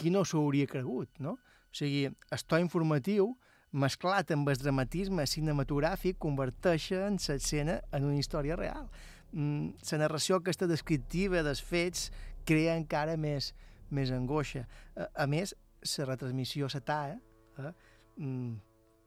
Qui 0.00 0.10
no 0.12 0.24
s'ho 0.24 0.40
hauria 0.40 0.68
cregut, 0.68 1.12
no? 1.20 1.36
O 1.70 1.76
sigui, 1.76 2.08
el 2.08 2.44
to 2.48 2.58
informatiu, 2.58 3.30
mesclat 3.70 4.32
amb 4.34 4.48
el 4.50 4.58
dramatisme 4.58 5.26
cinematogràfic, 5.28 6.18
converteixen 6.18 7.20
l'escena 7.20 7.78
en 7.94 8.08
una 8.08 8.18
història 8.18 8.56
real. 8.58 8.88
Mm, 9.32 9.76
la 9.92 10.00
narració 10.02 10.40
aquesta 10.40 10.66
descriptiva 10.66 11.44
dels 11.46 11.62
fets 11.62 12.08
crea 12.48 12.74
encara 12.80 13.16
més, 13.20 13.52
més 13.90 14.10
angoixa. 14.10 14.64
A, 14.96 15.10
a 15.24 15.26
més, 15.30 15.54
la 15.96 16.08
retransmissió 16.10 16.68
se 16.72 16.82
talla 16.82 17.20
eh, 17.60 17.72
mm, 18.16 18.54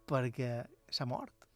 perquè 0.09 0.53
s'ha 0.93 1.09
mort. 1.09 1.49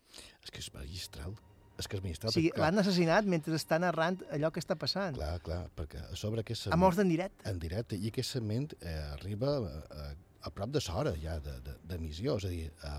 És 0.43 0.51
que 0.51 0.63
és 0.63 0.73
magistral. 0.73 1.37
És 1.77 1.85
que 1.87 1.99
és 1.99 2.03
magistral. 2.03 2.31
O 2.31 2.33
sigui, 2.33 2.51
l'han 2.57 2.81
assassinat 2.81 3.27
mentre 3.29 3.53
està 3.57 3.77
narrant 3.81 4.17
allò 4.33 4.49
que 4.53 4.61
està 4.63 4.77
passant. 4.79 5.17
Clar, 5.17 5.35
clar, 5.45 5.59
perquè 5.77 6.01
a 6.07 6.15
sobre 6.17 6.41
aquest... 6.41 6.71
Ha 6.73 6.79
mort 6.79 6.97
en 7.03 7.11
directe. 7.11 7.45
En 7.49 7.59
directe, 7.61 7.99
i 7.99 8.09
aquest 8.09 8.37
segment 8.39 8.71
eh, 8.79 8.95
arriba 9.13 9.59
eh, 9.61 10.07
a 10.47 10.53
prop 10.53 10.73
de 10.73 10.81
l'hora 10.87 11.13
ja 11.21 11.37
d'emissió, 11.43 12.37
és 12.41 12.47
a 12.47 12.53
dir, 12.53 12.69
eh, 12.89 12.95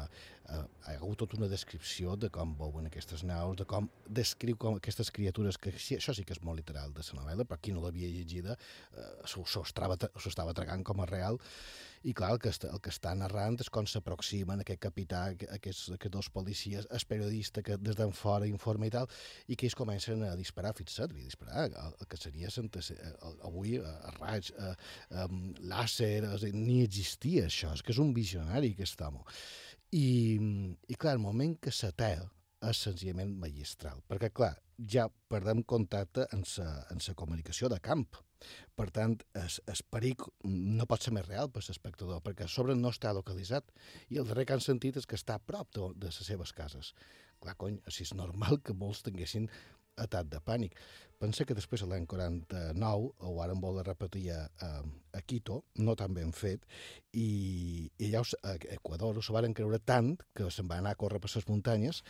eh, 0.49 0.63
hi 0.89 0.95
ha 0.95 0.97
hagut 0.99 1.21
tota 1.23 1.39
una 1.39 1.49
descripció 1.51 2.17
de 2.17 2.31
com 2.35 2.55
veuen 2.59 2.89
aquestes 2.89 3.25
naus, 3.29 3.57
de 3.61 3.67
com 3.69 3.89
descriu 4.21 4.57
com 4.61 4.79
aquestes 4.79 5.11
criatures, 5.15 5.59
que 5.59 5.75
sí, 5.77 5.99
això 5.99 6.15
sí 6.17 6.25
que 6.25 6.37
és 6.37 6.43
molt 6.45 6.61
literal 6.63 6.95
de 6.95 7.05
la 7.09 7.21
novel·la, 7.21 7.49
però 7.49 7.61
qui 7.61 7.75
no 7.75 7.85
l'havia 7.85 8.09
llegida 8.13 8.57
eh, 8.57 9.11
s'ho 9.27 9.45
estava, 9.63 9.99
estava 10.25 10.57
tragant 10.57 10.85
com 10.87 11.05
a 11.05 11.11
real, 11.11 11.41
i 12.07 12.13
clar, 12.15 12.31
el 12.37 12.39
que, 12.43 12.51
està, 12.55 12.71
el 12.71 12.81
que 12.83 12.93
està 12.93 13.11
narrant 13.19 13.57
és 13.63 13.71
com 13.75 13.87
s'aproximen 13.89 14.63
aquest 14.63 14.81
capità, 14.85 15.25
aquests, 15.57 15.89
aquests 15.97 16.15
dos 16.15 16.29
policies, 16.31 16.87
el 16.95 17.07
periodista 17.11 17.63
que 17.67 17.79
des 17.83 17.99
d'en 17.99 18.13
fora 18.15 18.47
informa 18.47 18.87
i 18.87 18.93
tal, 18.95 19.09
i 19.49 19.59
que 19.59 19.67
ells 19.67 19.77
comencen 19.79 20.23
a 20.27 20.35
disparar, 20.39 20.75
fixa't, 20.79 21.11
a 21.11 21.19
disparar, 21.19 21.67
el, 21.69 21.97
el 21.99 22.11
que 22.11 22.21
seria 22.21 22.53
avui 23.49 23.79
a, 23.83 23.95
a 24.11 24.15
raig, 24.19 24.53
a, 24.59 24.71
a, 24.71 25.25
a 25.25 25.29
làser, 25.73 26.23
a, 26.29 26.37
dir, 26.45 26.55
ni 26.55 26.83
existia 26.85 27.49
això, 27.49 27.75
és 27.75 27.83
que 27.83 27.95
és 27.95 28.03
un 28.03 28.15
visionari 28.15 28.73
aquest 28.77 29.03
home. 29.03 29.25
I, 29.95 30.37
i 30.89 30.97
clar, 31.01 31.15
el 31.17 31.23
moment 31.23 31.55
que 31.63 31.73
s'atea 31.73 32.27
és 32.69 32.81
senzillament 32.85 33.31
magistral, 33.41 34.03
perquè 34.11 34.29
clar, 34.35 34.55
ja 34.93 35.07
perdem 35.31 35.63
contacte 35.63 36.27
en 36.35 36.43
sa, 36.45 36.67
en 36.93 37.01
sa 37.01 37.15
comunicació 37.17 37.71
de 37.73 37.79
camp, 37.81 38.05
per 38.79 38.89
tant, 38.95 39.17
el, 39.39 39.49
el 39.73 39.81
peric 39.91 40.27
no 40.45 40.87
pot 40.91 41.03
ser 41.03 41.15
més 41.17 41.27
real 41.27 41.49
per 41.55 41.63
l'espectador, 41.65 42.21
perquè 42.23 42.47
a 42.47 42.53
sobre 42.53 42.77
no 42.79 42.93
està 42.95 43.15
localitzat 43.17 43.73
i 44.13 44.21
el 44.21 44.29
darrer 44.29 44.45
que 44.47 44.59
han 44.59 44.65
sentit 44.65 45.01
és 45.01 45.09
que 45.09 45.19
està 45.19 45.39
a 45.39 45.43
prop 45.43 45.73
de, 45.75 45.89
de 45.97 46.13
les 46.13 46.21
seves 46.29 46.53
cases. 46.55 46.93
Clar, 47.43 47.57
cony, 47.59 47.81
així 47.87 48.05
és 48.05 48.15
normal 48.19 48.61
que 48.63 48.77
molts 48.77 49.03
tinguessin 49.07 49.49
atac 50.05 50.31
de 50.33 50.41
pànic. 50.45 50.79
Pensa 51.19 51.43
que 51.45 51.55
després, 51.59 51.83
l'any 51.83 52.05
49, 52.07 53.09
ho 53.27 53.33
varen 53.35 53.59
voler 53.63 53.83
repetir 53.87 54.29
a, 54.31 54.45
a, 54.63 55.23
Quito, 55.27 55.65
no 55.83 55.97
tan 55.99 56.15
ben 56.15 56.31
fet, 56.33 56.63
i, 57.13 57.91
i 57.99 58.11
allà 58.13 58.23
a 58.47 58.55
Equador 58.77 59.19
s'ho 59.19 59.35
varen 59.35 59.57
creure 59.59 59.81
tant 59.83 60.15
que 60.33 60.47
se'n 60.55 60.71
va 60.71 60.79
anar 60.79 60.95
a 60.95 61.01
córrer 61.01 61.19
per 61.21 61.33
les 61.35 61.49
muntanyes 61.51 62.05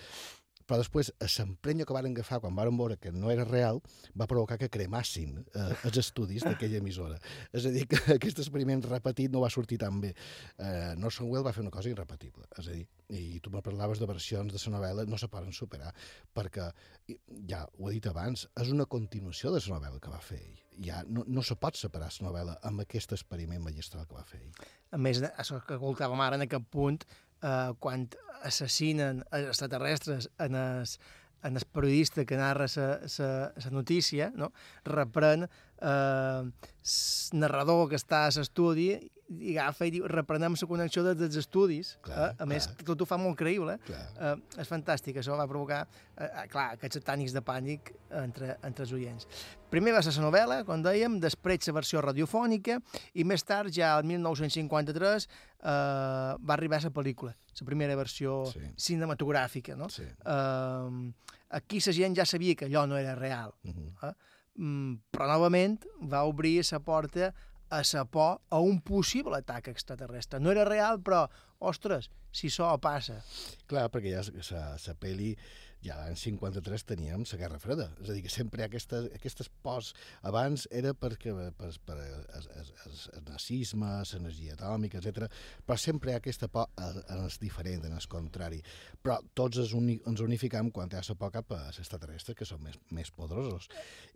però 0.68 0.82
després 0.82 1.10
l'emprenyo 1.24 1.86
que 1.88 1.96
varen 1.96 2.12
agafar 2.12 2.40
quan 2.42 2.56
varen 2.56 2.76
veure 2.76 2.98
que 3.00 3.12
no 3.12 3.32
era 3.32 3.46
real 3.48 3.80
va 4.18 4.28
provocar 4.28 4.58
que 4.60 4.68
cremassin 4.68 5.38
eh, 5.40 5.72
els 5.88 5.98
estudis 6.04 6.44
d'aquella 6.44 6.82
emissora. 6.82 7.16
És 7.56 7.66
a 7.66 7.72
dir, 7.72 7.86
que 7.88 7.98
aquest 8.18 8.42
experiment 8.44 8.84
repetit 8.84 9.32
no 9.32 9.42
va 9.44 9.50
sortir 9.52 9.80
tan 9.80 10.02
bé. 10.04 10.12
Eh, 10.58 10.94
Norson 11.00 11.30
Well 11.32 11.46
va 11.46 11.54
fer 11.56 11.64
una 11.64 11.72
cosa 11.74 11.90
irrepetible. 11.90 12.46
És 12.60 12.68
a 12.68 12.76
dir, 12.76 12.84
i 13.16 13.40
tu 13.40 13.50
me 13.54 13.62
parlaves 13.64 14.02
de 14.02 14.08
versions 14.08 14.52
de 14.52 14.60
la 14.60 14.74
novel·la, 14.76 15.08
no 15.08 15.18
se 15.20 15.30
poden 15.32 15.54
superar, 15.56 15.94
perquè, 16.36 16.68
ja 17.48 17.64
ho 17.78 17.88
he 17.88 17.94
dit 17.96 18.08
abans, 18.10 18.44
és 18.60 18.72
una 18.74 18.84
continuació 18.86 19.54
de 19.54 19.62
la 19.64 19.78
novel·la 19.78 20.02
que 20.04 20.12
va 20.12 20.20
fer 20.20 20.40
ell. 20.42 20.64
Ja 20.84 21.00
no, 21.08 21.24
no 21.26 21.42
se 21.42 21.56
pot 21.58 21.78
separar 21.80 22.10
la 22.12 22.28
novel·la 22.28 22.58
amb 22.68 22.84
aquest 22.84 23.16
experiment 23.16 23.64
magistral 23.64 24.06
que 24.06 24.18
va 24.18 24.26
fer 24.28 24.42
ell. 24.42 24.68
A 24.92 25.00
més, 25.00 25.22
això 25.24 25.58
que 25.64 25.76
escoltàvem 25.76 26.20
ara 26.24 26.36
en 26.38 26.44
aquest 26.44 26.68
punt, 26.72 27.00
eh, 27.42 27.72
quan 27.78 28.08
assassinen 28.42 29.24
extraterrestres 29.32 30.30
en 30.38 30.54
el, 30.54 30.84
en 31.42 31.56
el 31.56 31.64
periodista 31.72 32.24
que 32.24 32.36
narra 32.36 32.66
la 32.76 33.70
notícia, 33.70 34.30
no? 34.34 34.52
reprèn 34.86 35.46
eh, 35.46 36.42
narrador 37.38 37.88
que 37.90 37.98
està 37.98 38.26
a 38.26 38.34
l'estudi 38.34 38.92
i 39.28 39.58
agafa 39.58 39.84
i 39.84 39.92
diu, 39.92 40.06
reprenem 40.08 40.54
la 40.56 40.66
connexió 40.68 41.02
des 41.04 41.16
dels 41.20 41.36
estudis. 41.36 41.92
Clar, 42.04 42.16
eh? 42.16 42.28
A 42.30 42.36
clar. 42.38 42.48
més, 42.48 42.68
tot 42.80 43.02
ho 43.04 43.06
fa 43.08 43.18
molt 43.20 43.36
creïble. 43.38 43.76
Eh, 43.92 44.34
és 44.62 44.70
fantàstic, 44.70 45.18
això 45.20 45.36
va 45.36 45.46
provocar, 45.50 45.82
eh, 46.16 46.46
clar, 46.48 46.70
aquests 46.78 47.04
tànics 47.04 47.34
de 47.36 47.42
pànic 47.44 47.92
entre, 48.22 48.56
entre 48.64 48.86
els 48.86 48.94
oients. 48.96 49.28
Primer 49.68 49.92
va 49.92 50.02
ser 50.02 50.14
la 50.16 50.24
novel·la, 50.30 50.62
com 50.64 50.80
dèiem, 50.82 51.18
després 51.20 51.68
la 51.68 51.76
versió 51.76 52.00
radiofònica, 52.00 52.78
i 53.14 53.24
més 53.24 53.44
tard, 53.44 53.68
ja 53.74 53.92
el 53.98 54.08
1953, 54.08 55.28
eh, 55.62 56.32
va 56.38 56.54
arribar 56.54 56.82
la 56.82 56.90
pel·lícula, 56.94 57.34
la 57.60 57.66
primera 57.66 57.96
versió 57.96 58.44
sí. 58.52 58.60
cinematogràfica. 58.76 59.76
No? 59.76 59.88
Sí. 59.88 60.04
Eh, 60.04 61.12
aquí 61.50 61.80
la 61.84 61.92
gent 61.92 62.16
ja 62.16 62.26
sabia 62.26 62.54
que 62.54 62.66
allò 62.66 62.86
no 62.86 62.96
era 62.96 63.14
real, 63.14 63.54
Uh 63.64 63.70
-huh. 63.72 64.10
eh? 64.10 64.14
mm, 64.54 64.94
però 65.10 65.26
novament 65.26 65.84
va 66.02 66.24
obrir 66.24 66.62
la 66.70 66.80
porta 66.80 67.34
a 67.70 67.82
la 67.92 68.04
por 68.04 68.40
a 68.48 68.58
un 68.60 68.80
possible 68.80 69.36
atac 69.36 69.68
extraterrestre. 69.68 70.40
No 70.40 70.50
era 70.50 70.64
real, 70.64 71.00
però, 71.00 71.28
ostres, 71.58 72.10
si 72.32 72.48
això 72.48 72.78
passa. 72.80 73.22
Clar, 73.66 73.90
perquè 73.90 74.10
ja 74.14 74.22
la 74.86 74.94
pel·li 74.94 75.36
ja 75.84 75.96
l'any 75.98 76.16
53 76.18 76.84
teníem 76.88 77.24
la 77.30 77.38
Guerra 77.38 77.58
Freda. 77.62 77.88
És 78.02 78.10
a 78.10 78.16
dir, 78.16 78.22
que 78.24 78.32
sempre 78.32 78.64
aquestes, 78.64 79.08
aquestes 79.14 79.50
pors. 79.62 79.92
Abans 80.26 80.66
era 80.74 80.94
perquè, 80.94 81.34
per, 81.58 81.70
per 81.86 81.96
el, 82.02 82.24
el, 82.38 82.98
el 83.18 83.24
nazisme, 83.28 83.90
l'energia 84.12 84.56
atòmica, 84.58 84.98
etc. 84.98 85.28
però 85.66 85.78
sempre 85.78 86.12
hi 86.12 86.16
ha 86.16 86.22
aquesta 86.22 86.48
por 86.52 86.68
en 86.78 87.22
el 87.22 87.32
diferent, 87.40 87.86
en 87.86 87.96
el 87.96 88.08
contrari. 88.10 88.60
Però 89.02 89.18
tots 89.38 89.62
ens, 89.62 89.74
uni, 89.78 89.98
ens 90.10 90.22
unificam 90.24 90.72
quan 90.74 90.90
hi 90.90 90.98
ha 90.98 91.04
la 91.08 91.18
por 91.18 91.32
cap 91.34 91.54
a 91.54 91.62
l'extraterrestre, 91.68 92.34
que 92.38 92.48
són 92.48 92.62
més, 92.64 92.78
més 92.94 93.12
poderosos. 93.14 93.68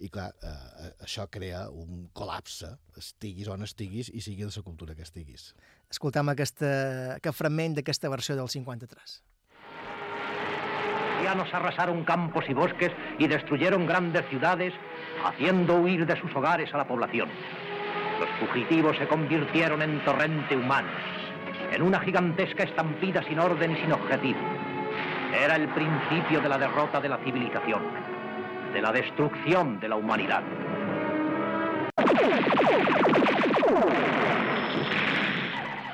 I 0.03 0.11
clar, 0.13 0.31
eh, 0.43 0.93
això 1.07 1.29
crea 1.31 1.69
un 1.71 2.09
col·lapse, 2.17 2.75
estiguis 2.99 3.51
on 3.53 3.63
estiguis 3.67 4.11
i 4.11 4.21
sigui 4.25 4.47
de 4.47 4.55
la 4.55 4.67
cultura 4.67 4.97
que 4.99 5.07
estiguis. 5.07 5.53
Escoltam 5.93 6.33
aquesta, 6.33 6.73
aquest 7.19 7.37
fragment 7.39 7.77
d'aquesta 7.79 8.11
versió 8.11 8.37
del 8.39 8.51
53. 8.51 9.21
Los 11.23 11.55
arrasaron 11.55 12.05
campos 12.05 12.45
y 12.49 12.53
bosques 12.53 12.93
y 13.19 13.27
destruyeron 13.27 13.87
grandes 13.87 14.25
ciudades, 14.29 14.75
haciendo 15.25 15.77
huir 15.77 16.05
de 16.05 16.15
sus 16.21 16.35
hogares 16.37 16.73
a 16.75 16.77
la 16.77 16.87
población. 16.87 17.29
Los 18.21 18.29
fugitivos 18.39 18.97
se 18.99 19.09
convirtieron 19.09 19.81
en 19.81 20.05
torrente 20.05 20.55
humano, 20.55 20.89
en 21.73 21.81
una 21.81 22.01
gigantesca 22.01 22.65
estampida 22.65 23.23
sin 23.23 23.39
orden 23.39 23.73
y 23.73 23.77
sin 23.77 23.93
objetivo. 23.93 24.39
Era 25.43 25.57
el 25.57 25.69
principio 25.69 26.41
de 26.41 26.49
la 26.51 26.59
derrota 26.59 27.01
de 27.01 27.09
la 27.09 27.17
civilización, 27.25 27.83
de 28.75 28.83
la 28.83 28.93
destrucción 28.93 29.81
de 29.81 29.89
la 29.89 29.97
humanidad. 29.97 30.43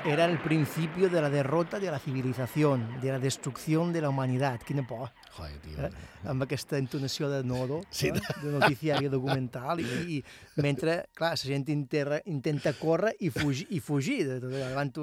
Era 0.05 0.25
el 0.25 0.39
principio 0.39 1.09
de 1.09 1.21
la 1.21 1.29
derrota 1.29 1.79
de 1.79 1.91
la 1.91 1.99
civilización, 1.99 2.99
de 3.01 3.11
la 3.11 3.19
destrucción 3.19 3.91
de 3.91 4.01
la 4.01 4.09
humanidad. 4.09 4.59
Quina 4.61 4.85
por. 4.87 5.11
Joder, 5.35 5.57
tio. 5.59 5.85
Eh? 5.85 5.89
Amb 6.23 6.43
aquesta 6.45 6.77
entonació 6.79 7.29
de 7.29 7.43
nodo, 7.43 7.81
Sí, 7.91 8.07
eh? 8.07 8.13
de 8.41 8.53
noticiari 8.53 9.09
documental, 9.11 9.81
i, 9.83 10.15
i 10.15 10.23
mentre, 10.63 11.09
clar, 11.13 11.33
la 11.35 11.41
gent 11.41 11.67
interra, 11.69 12.21
intenta 12.25 12.73
córrer 12.79 13.13
i 13.19 13.29
fugir, 13.29 13.67
i 13.75 13.79
fugir 13.83 14.23
de 14.27 14.39
tot. 14.39 14.55
Davant 14.55 14.93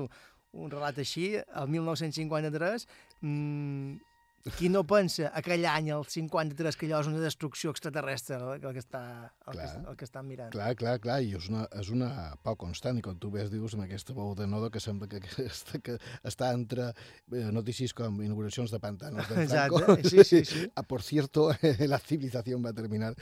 un 0.57 0.71
relat 0.73 0.99
així, 1.05 1.35
el 1.37 1.69
1953, 1.69 2.89
mmm, 3.21 3.97
qui 4.55 4.69
no 4.71 4.85
pensa 4.87 5.31
aquell 5.35 5.65
any, 5.67 5.91
el 5.95 6.05
53, 6.07 6.77
que 6.79 6.87
allò 6.87 7.01
és 7.03 7.09
una 7.11 7.23
destrucció 7.23 7.73
extraterrestre 7.75 8.39
el, 8.39 8.61
el 8.61 8.77
que, 8.77 8.83
està, 8.83 9.03
el, 9.47 9.57
que, 9.57 9.59
Clar. 9.59 9.83
el 9.91 9.97
que 9.99 10.07
estan 10.07 10.29
mirant? 10.29 10.53
Clar, 10.55 10.71
clar, 10.79 10.97
clar, 11.03 11.19
i 11.25 11.33
és 11.39 11.49
una, 11.51 11.65
és 11.81 11.91
una 11.95 12.11
pau 12.47 12.59
constant, 12.61 13.01
i 13.01 13.05
com 13.05 13.19
tu 13.19 13.31
ves, 13.35 13.51
dius, 13.51 13.75
amb 13.75 13.87
aquesta 13.87 14.15
veu 14.17 14.35
de 14.39 14.47
nodo 14.51 14.71
que 14.71 14.83
sembla 14.83 15.09
que, 15.11 15.21
que, 15.25 15.49
està, 15.51 15.81
que 15.83 15.97
està 16.27 16.53
entre 16.55 16.93
eh, 16.93 17.49
notícies 17.55 17.95
com 17.97 18.21
inauguracions 18.23 18.75
de 18.75 18.81
pantanos 18.83 19.27
del 19.31 19.49
Franco. 19.49 19.83
Exacte, 19.83 20.11
sí, 20.11 20.25
sí, 20.25 20.45
sí. 20.45 20.65
Ah, 20.77 20.83
por 20.83 21.03
cierto, 21.03 21.51
la 21.93 21.99
civilización 21.99 22.65
va 22.65 22.71
a 22.71 22.77
terminar. 22.77 23.15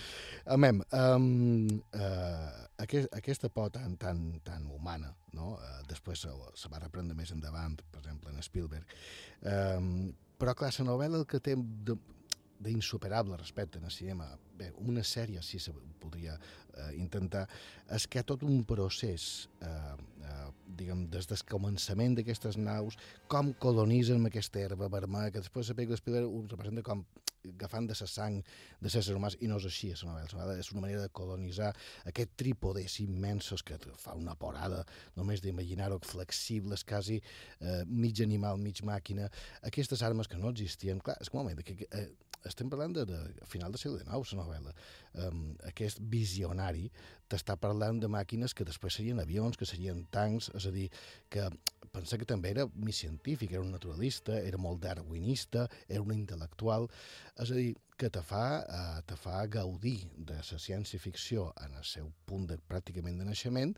Amem, 0.50 0.80
um, 0.92 1.66
uh, 1.94 2.64
aquest, 2.82 3.12
aquesta 3.14 3.48
por 3.48 3.70
tan, 3.70 3.96
tan, 3.96 4.40
tan 4.44 4.66
humana, 4.66 5.14
no? 5.32 5.54
Uh, 5.54 5.84
després 5.88 6.24
se, 6.26 6.32
se 6.58 6.72
va 6.72 6.82
reprendre 6.82 7.16
més 7.16 7.30
endavant, 7.32 7.78
per 7.92 8.02
exemple, 8.02 8.32
en 8.34 8.42
Spielberg. 8.42 8.96
Um, 9.44 10.12
però, 10.38 10.54
clar, 10.58 10.72
la 10.78 10.88
novel·la 10.90 11.22
el 11.22 11.26
que 11.30 11.40
té 11.40 11.56
d'insuperable 12.64 13.36
respecte 13.36 13.78
al 13.78 13.92
cinema, 13.92 14.28
bé, 14.56 14.70
una 14.80 15.02
sèrie 15.04 15.42
sí 15.42 15.58
se 15.60 15.72
podria 16.00 16.36
eh, 16.36 16.94
intentar, 16.96 17.44
és 17.92 18.06
que 18.06 18.18
hi 18.18 18.22
ha 18.22 18.28
tot 18.28 18.44
un 18.46 18.62
procés, 18.68 19.48
eh, 19.60 19.94
eh, 20.24 20.46
diguem, 20.78 21.06
des 21.12 21.28
del 21.30 21.44
començament 21.50 22.16
d'aquestes 22.18 22.56
naus, 22.56 22.96
com 23.28 23.52
colonitzen 23.60 24.24
aquesta 24.30 24.62
herba 24.62 24.88
vermella, 24.88 25.32
que 25.34 25.42
després 25.44 25.70
la 25.70 25.78
pel·lícula 25.78 26.00
Spielberg 26.00 26.30
ho 26.30 26.44
representa 26.48 26.86
com 26.86 27.04
agafant 27.52 27.88
de 27.88 27.96
la 28.00 28.08
sang 28.10 28.40
de 28.80 28.90
éssers 28.90 29.10
humans, 29.14 29.36
i 29.40 29.48
no 29.50 29.58
és 29.60 29.68
així. 29.68 29.92
La 30.02 30.24
novel·la 30.24 30.58
és 30.60 30.72
una 30.72 30.84
manera 30.86 31.04
de 31.04 31.12
colonitzar 31.12 31.72
aquest 32.10 32.34
trípodes 32.40 32.98
immensos 33.04 33.62
que 33.62 33.78
fa 34.00 34.16
una 34.18 34.34
porada 34.34 34.84
només 35.16 35.42
d'imaginar-ho, 35.44 36.00
flexibles, 36.04 36.84
quasi 36.84 37.20
eh, 37.60 37.82
mig 37.86 38.20
animal, 38.24 38.58
mig 38.58 38.82
màquina, 38.84 39.30
aquestes 39.62 40.02
armes 40.02 40.28
que 40.28 40.40
no 40.40 40.52
existien. 40.54 41.00
Clar, 41.04 41.18
és 41.20 41.30
que 41.30 41.36
un 41.36 41.44
moment, 41.44 41.64
que, 41.64 41.88
eh, 41.90 42.08
estem 42.48 42.68
parlant 42.68 42.92
de, 42.94 43.04
de 43.08 43.18
final 43.48 43.72
del 43.72 43.80
segle 43.80 44.02
XIX, 44.02 44.34
la 44.36 44.44
novel·la. 44.44 44.72
Um, 45.24 45.44
aquest 45.70 46.00
visionari 46.12 46.88
t'està 47.30 47.56
parlant 47.60 48.00
de 48.02 48.10
màquines 48.10 48.54
que 48.56 48.66
després 48.68 48.98
serien 48.98 49.22
avions, 49.22 49.56
que 49.56 49.68
serien 49.68 50.04
tancs, 50.12 50.50
és 50.58 50.68
a 50.68 50.72
dir, 50.74 50.88
que 51.32 51.48
pensa 51.94 52.18
que 52.18 52.28
també 52.28 52.50
era 52.54 52.66
més 52.74 52.98
científic, 53.04 53.54
era 53.54 53.62
un 53.62 53.72
naturalista, 53.74 54.36
era 54.42 54.58
molt 54.60 54.82
darwinista, 54.82 55.68
era 55.88 56.02
un 56.02 56.12
intel·lectual, 56.14 56.88
és 57.40 57.52
a 57.54 57.58
dir, 57.58 57.70
que 57.98 58.10
te 58.10 58.22
fa, 58.26 58.46
uh, 58.66 59.02
te 59.06 59.16
fa 59.20 59.44
gaudir 59.46 60.00
de 60.16 60.40
la 60.40 60.58
ciència-ficció 60.66 61.52
en 61.62 61.76
el 61.78 61.86
seu 61.86 62.10
punt 62.26 62.48
de, 62.50 62.58
pràcticament 62.70 63.20
de 63.20 63.28
naixement, 63.28 63.76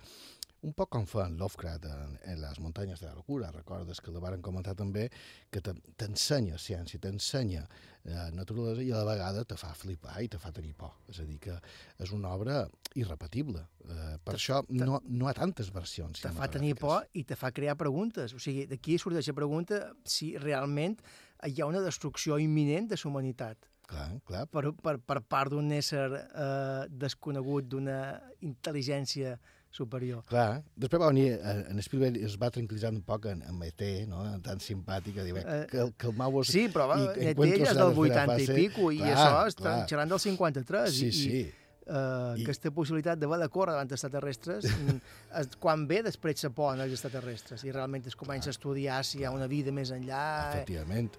un 0.66 0.74
poc 0.74 0.90
com 0.96 1.04
fa 1.06 1.26
en 1.30 1.36
Lovecraft 1.38 1.86
en, 1.90 2.16
en 2.26 2.40
Les 2.42 2.58
muntanyes 2.62 3.00
de 3.00 3.06
la 3.06 3.14
locura, 3.14 3.52
recordes 3.54 4.00
que 4.02 4.12
la 4.14 4.22
varen 4.22 4.42
comentar 4.42 4.74
també, 4.78 5.06
que 5.52 5.62
t'ensenya 5.62 6.58
ciència, 6.58 7.00
t'ensenya 7.02 7.62
eh, 7.62 8.30
naturalesa 8.34 8.82
i 8.82 8.90
a 8.90 9.02
la 9.02 9.14
vegada 9.14 9.44
te 9.46 9.58
fa 9.60 9.72
flipar 9.78 10.18
i 10.24 10.30
te 10.32 10.40
fa 10.42 10.52
tenir 10.56 10.74
por. 10.78 10.96
És 11.12 11.20
a 11.22 11.26
dir, 11.28 11.38
que 11.42 11.54
és 12.02 12.14
una 12.16 12.34
obra 12.34 12.64
irrepetible. 12.98 13.62
Eh, 13.86 14.16
per 14.24 14.36
això 14.38 14.62
no, 14.70 15.00
no 15.06 15.30
ha 15.30 15.36
tantes 15.36 15.70
versions. 15.74 16.24
Te 16.24 16.34
fa 16.34 16.50
tenir 16.52 16.74
por 16.80 17.06
i 17.14 17.24
te 17.28 17.38
fa 17.38 17.52
crear 17.54 17.78
preguntes. 17.78 18.34
O 18.34 18.42
sigui, 18.42 18.66
d'aquí 18.70 18.98
sorgeix 18.98 19.30
la 19.30 19.38
pregunta 19.38 19.80
si 20.04 20.34
realment 20.42 20.98
hi 21.46 21.60
ha 21.60 21.70
una 21.70 21.84
destrucció 21.84 22.40
imminent 22.42 22.90
de 22.90 22.98
la 22.98 23.10
humanitat. 23.10 23.70
Clar, 23.86 24.08
clar. 24.26 24.46
Per, 24.50 24.72
per, 24.82 24.96
per 24.98 25.20
part 25.22 25.52
d'un 25.54 25.70
ésser 25.70 26.08
eh, 26.10 26.86
desconegut, 26.90 27.68
d'una 27.70 28.00
intel·ligència 28.42 29.36
superior. 29.76 30.22
Clar, 30.30 30.62
després 30.76 31.02
va 31.02 31.10
venir, 31.12 31.26
eh, 31.36 31.56
en 31.72 31.82
Spielberg 31.84 32.16
es 32.24 32.38
va 32.40 32.50
tranquil·litzar 32.54 32.92
un 32.94 33.02
poc 33.06 33.28
en, 33.32 33.42
en 33.46 33.60
ET, 33.66 33.84
no? 34.10 34.24
tan 34.46 34.62
simpàtica, 34.64 35.26
dir, 35.26 35.36
eh, 35.42 35.60
que, 35.70 35.90
que 35.98 36.10
el 36.10 36.16
mau... 36.16 36.40
Sí, 36.48 36.66
però 36.72 36.88
va, 36.92 36.98
ET 37.14 37.36
ja 37.36 37.70
és 37.72 37.78
del 37.78 38.02
80 38.06 38.40
i 38.42 38.48
pico, 38.50 38.90
i 38.94 39.02
clar, 39.02 39.14
això 39.14 39.44
està 39.52 39.76
xerrant 39.90 40.16
del 40.16 40.22
53. 40.24 40.96
Sí, 40.96 41.12
i, 41.12 41.16
sí. 41.20 41.30
I, 41.42 41.65
uh, 41.86 42.34
I... 42.36 42.44
aquesta 42.44 42.72
possibilitat 42.74 43.20
d'haver 43.20 43.38
de 43.42 43.48
córrer 43.52 43.74
davant 43.76 43.92
extraterrestres, 43.92 44.66
es, 45.40 45.50
quan 45.62 45.86
ve 45.90 46.02
després 46.06 46.42
se 46.42 46.50
poden 46.54 46.82
els 46.84 46.94
extraterrestres 46.96 47.64
i 47.66 47.74
realment 47.74 48.06
es 48.06 48.18
comença 48.18 48.50
a 48.50 48.54
estudiar 48.56 49.02
si 49.06 49.20
hi 49.20 49.26
ha 49.26 49.32
una 49.34 49.48
vida 49.50 49.74
més 49.74 49.92
enllà... 49.94 50.22
Efectivament, 50.52 51.10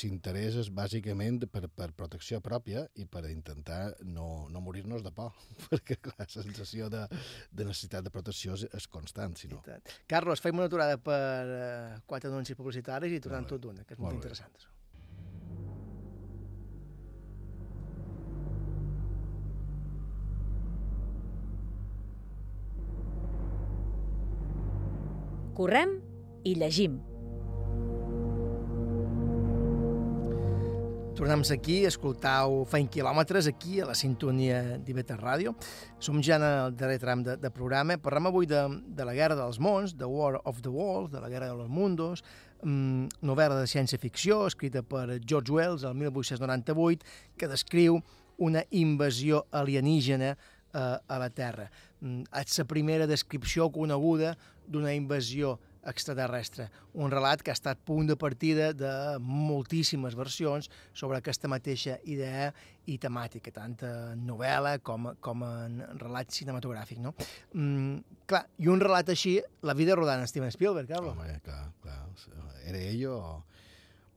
l'interès 0.00 0.58
és 0.62 0.70
bàsicament 0.74 1.44
per, 1.52 1.66
per 1.68 1.90
protecció 1.96 2.40
pròpia 2.44 2.86
i 3.00 3.06
per 3.10 3.24
intentar 3.30 3.80
no, 4.06 4.48
no 4.50 4.64
morir-nos 4.64 5.04
de 5.06 5.12
por, 5.14 5.36
perquè 5.70 5.98
la 6.12 6.28
sensació 6.28 6.90
de, 6.92 7.06
de 7.52 7.68
necessitat 7.68 8.06
de 8.06 8.14
protecció 8.14 8.58
és, 8.58 8.66
és 8.76 8.90
constant, 8.90 9.36
si 9.38 9.50
no. 9.52 9.62
Carlos, 10.10 10.42
fem 10.42 10.58
una 10.58 10.68
aturada 10.70 10.98
per 11.00 11.22
uh, 11.46 12.02
quatre 12.06 12.32
anuncis 12.32 12.58
publicitaris 12.58 13.16
i 13.16 13.22
tornem 13.22 13.48
tot 13.48 13.62
d'una, 13.62 13.86
que 13.86 13.96
és 13.96 14.00
molt, 14.00 14.12
molt 14.12 14.22
interessant. 14.22 14.54
Això. 14.58 14.69
Correm 25.60 25.98
i 26.48 26.54
llegim. 26.56 26.96
Tornem 31.18 31.42
aquí, 31.52 31.82
escoltau 31.84 32.62
Feint 32.70 32.86
quilòmetres 32.88 33.44
aquí 33.50 33.82
a 33.82 33.88
la 33.90 33.96
sintonia 33.98 34.78
d'Ibeta 34.80 35.18
Ràdio. 35.20 35.52
Som 36.00 36.22
ja 36.24 36.38
en 36.38 36.46
el 36.46 36.76
darrer 36.80 36.96
tram 37.02 37.20
de, 37.26 37.34
de 37.36 37.50
programa. 37.52 37.98
Parlem 38.00 38.30
avui 38.30 38.48
de, 38.48 38.62
de 38.88 39.04
la 39.04 39.12
Guerra 39.12 39.36
dels 39.36 39.58
Mons, 39.60 39.92
The 40.00 40.08
War 40.08 40.38
of 40.48 40.62
the 40.64 40.72
Worlds, 40.72 41.12
de 41.12 41.20
la 41.20 41.28
Guerra 41.28 41.50
dels 41.52 41.68
Mundos, 41.68 42.24
mm, 42.62 43.20
novel·la 43.28 43.60
de 43.60 43.68
ciència-ficció 43.68 44.46
escrita 44.48 44.80
per 44.80 45.18
George 45.20 45.52
Wells 45.52 45.84
el 45.84 45.98
1898, 46.06 47.04
que 47.36 47.52
descriu 47.52 48.00
una 48.40 48.64
invasió 48.70 49.44
alienígena 49.52 50.32
eh, 50.32 50.96
a 51.04 51.20
la 51.20 51.28
Terra. 51.28 51.68
Mm, 52.00 52.24
és 52.40 52.60
la 52.60 52.66
primera 52.68 53.06
descripció 53.08 53.68
coneguda 53.72 54.34
d'una 54.70 54.94
invasió 54.96 55.58
extraterrestre. 55.90 56.68
Un 57.00 57.12
relat 57.12 57.42
que 57.42 57.52
ha 57.52 57.56
estat 57.56 57.80
punt 57.88 58.08
de 58.10 58.16
partida 58.20 58.70
de 58.76 58.92
moltíssimes 59.20 60.16
versions 60.16 60.68
sobre 60.92 61.18
aquesta 61.18 61.48
mateixa 61.48 61.96
idea 62.04 62.50
i 62.90 62.98
temàtica, 63.00 63.52
tant 63.54 63.76
en 63.86 64.26
novel·la 64.28 64.76
com, 64.84 65.10
com 65.24 65.44
en 65.46 65.80
relat 66.00 66.32
cinematogràfic. 66.36 67.00
No? 67.04 67.14
Mm, 67.54 68.20
clar, 68.28 68.44
i 68.60 68.68
un 68.72 68.82
relat 68.82 69.12
així, 69.12 69.38
la 69.64 69.76
vida 69.76 69.96
rodant 69.96 70.26
Steven 70.28 70.52
Spielberg, 70.52 70.90
Carlos. 70.90 71.16
Home, 71.16 71.40
clar, 71.44 71.64
clar. 71.84 72.02
Era 72.68 72.82
ell 72.90 73.06
o, 73.08 73.20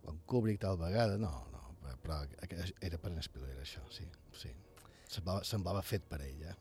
en 0.09 0.19
Kubrick 0.27 0.61
tal 0.63 0.79
vegada? 0.81 1.17
No, 1.21 1.31
no, 1.53 1.63
però 2.03 2.23
era 2.81 2.99
per 2.99 3.15
Spielberg, 3.23 3.63
això, 3.63 3.83
sí. 3.91 4.07
Semblava, 5.13 5.43
semblava 5.45 5.83
fet 5.85 6.05
per 6.09 6.21
ell. 6.25 6.41
Eh? 6.49 6.55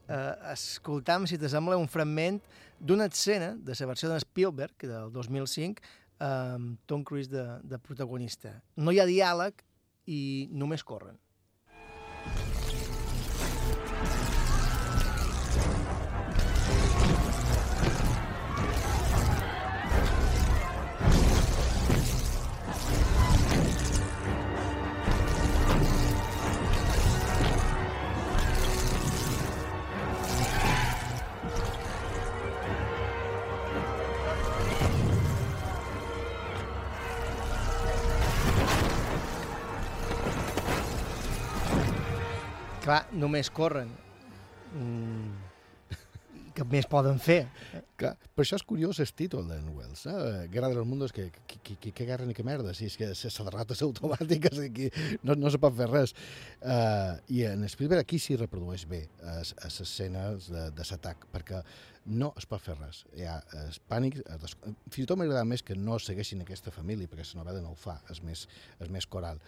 Escoltam, 0.52 1.24
si 1.30 1.38
t'assembla, 1.40 1.78
un 1.80 1.88
fragment 1.88 2.40
d'una 2.78 3.08
escena 3.08 3.52
de 3.56 3.76
la 3.78 3.88
versió 3.88 4.10
de 4.10 4.20
Spielberg, 4.20 4.76
del 4.84 5.12
2005, 5.14 5.80
amb 6.22 6.78
Tom 6.86 7.04
Cruise 7.04 7.30
de, 7.32 7.44
de 7.64 7.78
protagonista. 7.82 8.58
No 8.76 8.92
hi 8.92 9.00
ha 9.00 9.08
diàleg 9.08 9.64
i 10.12 10.48
només 10.52 10.84
corren. 10.84 11.16
Clar, 42.82 43.04
només 43.14 43.46
corren. 43.54 43.90
Mm, 44.74 45.52
què 46.56 46.64
més 46.66 46.88
poden 46.90 47.20
fer? 47.22 47.44
Clar, 48.00 48.16
per 48.34 48.42
això 48.42 48.58
és 48.58 48.64
curiós 48.66 48.98
el 49.04 49.12
títol 49.14 49.46
d'en 49.46 49.68
Wells, 49.76 50.02
eh? 50.10 50.48
Guerra 50.50 50.72
dels 50.72 50.88
Mundos, 50.88 51.14
que, 51.14 51.28
que, 51.30 51.60
que, 51.62 51.76
que, 51.76 51.92
que 51.94 52.06
guerra 52.08 52.26
ni 52.26 52.34
que 52.34 52.42
merda, 52.42 52.74
si 52.74 52.88
és 52.90 52.96
que 52.98 53.12
és 53.12 53.40
automàtica, 53.86 54.50
que 54.76 54.90
no, 55.22 55.36
no 55.38 55.52
se 55.54 55.60
pot 55.62 55.76
fer 55.78 55.88
res. 55.92 56.14
Uh, 56.58 57.14
I 57.30 57.44
en 57.52 57.62
Spielberg 57.70 58.02
aquí 58.02 58.18
s'hi 58.18 58.34
reprodueix 58.40 58.88
bé 58.90 59.04
les 59.22 59.54
escenes 59.86 60.50
de, 60.50 60.66
de 60.74 60.88
l'atac, 60.90 61.28
perquè 61.30 61.62
no 62.18 62.32
es 62.34 62.50
pot 62.50 62.66
fer 62.66 62.74
res. 62.80 63.04
Hi 63.14 63.30
ha 63.30 63.38
el 63.62 63.78
pànic, 63.86 64.18
es 64.26 64.42
des... 64.42 64.58
fins 64.90 65.04
i 65.04 65.06
tot 65.06 65.22
m'agrada 65.22 65.46
més 65.46 65.62
que 65.62 65.78
no 65.78 66.02
segueixin 66.02 66.42
aquesta 66.42 66.74
família, 66.74 67.06
perquè 67.06 67.30
la 67.30 67.44
novel·la 67.44 67.62
no 67.62 67.76
ho 67.76 67.78
fa, 67.78 68.00
és 68.10 68.24
més, 68.26 68.48
és 68.82 68.90
més 68.90 69.06
coral. 69.06 69.38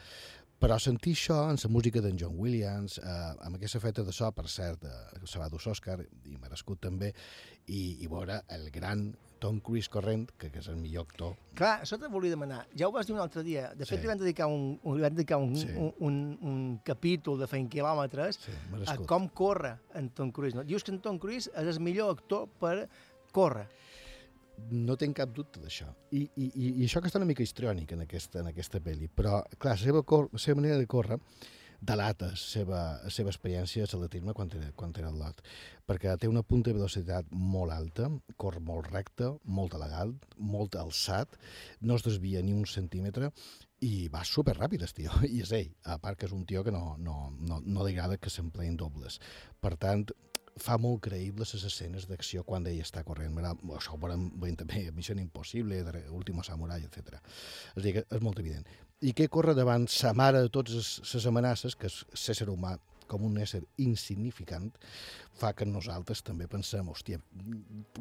Però 0.62 0.78
sentir 0.80 1.12
això 1.16 1.40
en 1.50 1.58
la 1.60 1.70
música 1.70 2.00
d'en 2.00 2.16
John 2.20 2.38
Williams, 2.40 2.96
eh, 2.98 3.16
amb 3.44 3.58
aquesta 3.58 3.80
feta 3.82 4.04
de 4.06 4.12
so, 4.14 4.30
per 4.32 4.46
cert, 4.48 4.84
eh, 4.84 5.26
se 5.26 5.38
va 5.38 5.50
dur 5.52 5.60
l'Òscar, 5.60 5.98
i 6.30 6.38
merescut 6.40 6.80
també, 6.80 7.12
i, 7.66 8.04
i 8.04 8.08
veure 8.08 8.40
el 8.54 8.70
gran 8.72 9.10
Tom 9.44 9.58
Cruise 9.60 9.90
corrent, 9.92 10.30
que, 10.40 10.48
que 10.48 10.62
és 10.62 10.68
el 10.72 10.78
millor 10.80 11.04
actor. 11.04 11.34
Clar, 11.58 11.74
això 11.84 11.98
te 12.00 12.08
volia 12.08 12.32
demanar. 12.32 12.62
Ja 12.72 12.88
ho 12.88 12.94
vas 12.94 13.04
dir 13.04 13.12
un 13.12 13.20
altre 13.20 13.42
dia. 13.44 13.66
De 13.76 13.84
fet, 13.84 13.98
sí. 13.98 14.00
li 14.00 14.08
van 14.08 14.22
dedicar, 14.22 14.46
un, 14.48 14.78
li 14.96 15.04
van 15.04 15.12
dedicar 15.12 15.36
un, 15.42 15.52
sí. 15.60 15.68
un, 15.76 15.90
un, 16.08 16.20
un 16.48 16.62
capítol 16.86 17.36
de 17.42 17.48
feint 17.50 17.68
quilòmetres 17.68 18.40
sí, 18.40 18.54
a 18.88 18.96
com 19.04 19.28
corre 19.28 19.74
en 20.00 20.08
Tom 20.16 20.32
Cruise. 20.32 20.56
No? 20.56 20.64
Dius 20.64 20.86
que 20.86 20.94
en 20.94 21.02
Tom 21.04 21.20
Cruise 21.20 21.52
és 21.52 21.74
el 21.74 21.82
millor 21.84 22.14
actor 22.14 22.48
per 22.62 22.86
córrer. 23.36 23.66
No 24.70 24.96
tenc 25.00 25.18
cap 25.18 25.34
dubte 25.34 25.60
d'això. 25.62 25.88
I, 26.14 26.22
i, 26.36 26.46
I 26.62 26.86
això 26.86 27.02
que 27.02 27.10
està 27.10 27.20
una 27.20 27.28
mica 27.28 27.44
histriònic 27.44 27.92
en 27.96 28.04
aquesta, 28.06 28.40
en 28.40 28.52
aquesta 28.52 28.80
pel·li, 28.84 29.10
però, 29.10 29.42
clar, 29.58 29.76
la 29.76 29.82
seva, 29.82 30.02
cor, 30.06 30.30
la 30.32 30.40
seva 30.42 30.60
manera 30.60 30.78
de 30.80 30.88
córrer 30.90 31.20
delata 31.84 32.30
la 32.32 32.38
seva, 32.38 32.80
la 33.02 33.12
seva 33.12 33.32
experiència 33.32 33.84
a 33.84 33.88
l'atletisme 33.90 34.32
quan 34.36 34.50
era, 34.56 34.70
quan 34.78 34.94
era 34.96 35.10
al 35.10 35.18
lot, 35.20 35.42
perquè 35.88 36.14
té 36.20 36.30
una 36.30 36.42
punta 36.46 36.70
de 36.70 36.78
velocitat 36.78 37.28
molt 37.30 37.74
alta, 37.74 38.08
cor 38.40 38.58
molt 38.64 38.88
recte, 38.92 39.30
molt 39.44 39.76
elegant, 39.76 40.16
molt 40.38 40.78
alçat, 40.80 41.36
no 41.80 41.98
es 41.98 42.06
desvia 42.06 42.42
ni 42.42 42.54
un 42.56 42.64
centímetre, 42.70 43.30
i 43.84 44.08
va 44.08 44.24
super 44.24 44.56
ràpid, 44.56 44.84
el 44.86 44.94
tio, 44.96 45.12
i 45.34 45.42
és 45.44 45.52
ell, 45.52 45.72
a 45.84 45.98
part 46.00 46.18
que 46.18 46.28
és 46.30 46.36
un 46.36 46.46
tio 46.48 46.64
que 46.64 46.72
no, 46.72 46.94
no, 46.98 47.32
no, 47.40 47.60
no 47.60 47.84
li 47.84 47.92
agrada 47.92 48.20
que 48.20 48.32
s'empleïn 48.32 48.78
dobles. 48.80 49.20
Per 49.60 49.74
tant, 49.80 50.06
fa 50.60 50.78
molt 50.78 51.02
creïbles 51.08 51.54
les 51.56 51.66
escenes 51.66 52.06
d'acció 52.10 52.44
quan 52.46 52.66
ell 52.70 52.80
està 52.82 53.02
corrent. 53.06 53.34
Mira, 53.34 53.54
això 53.76 53.94
ho 53.94 54.00
veurem 54.00 54.28
veient 54.40 54.60
també 54.62 54.86
a 54.88 54.94
Missió 54.94 55.16
Impossible, 55.18 55.82
Último 56.14 56.44
Samurai, 56.46 56.84
etc. 56.86 57.18
És 57.74 57.82
dir, 57.82 57.94
que 57.98 58.04
és 58.08 58.22
molt 58.22 58.38
evident. 58.42 58.66
I 59.04 59.12
què 59.12 59.28
corre 59.28 59.54
davant 59.54 59.88
sa 59.90 60.14
mare 60.14 60.40
de 60.44 60.50
totes 60.52 61.00
les 61.12 61.26
amenaces, 61.26 61.74
que 61.76 61.90
és 61.90 62.02
l'ésser 62.14 62.48
humà 62.48 62.76
com 63.06 63.24
un 63.26 63.36
ésser 63.36 63.60
insignificant, 63.84 64.70
fa 65.36 65.50
que 65.56 65.66
nosaltres 65.68 66.22
també 66.24 66.46
pensem, 66.50 66.86
hòstia... 66.88 67.20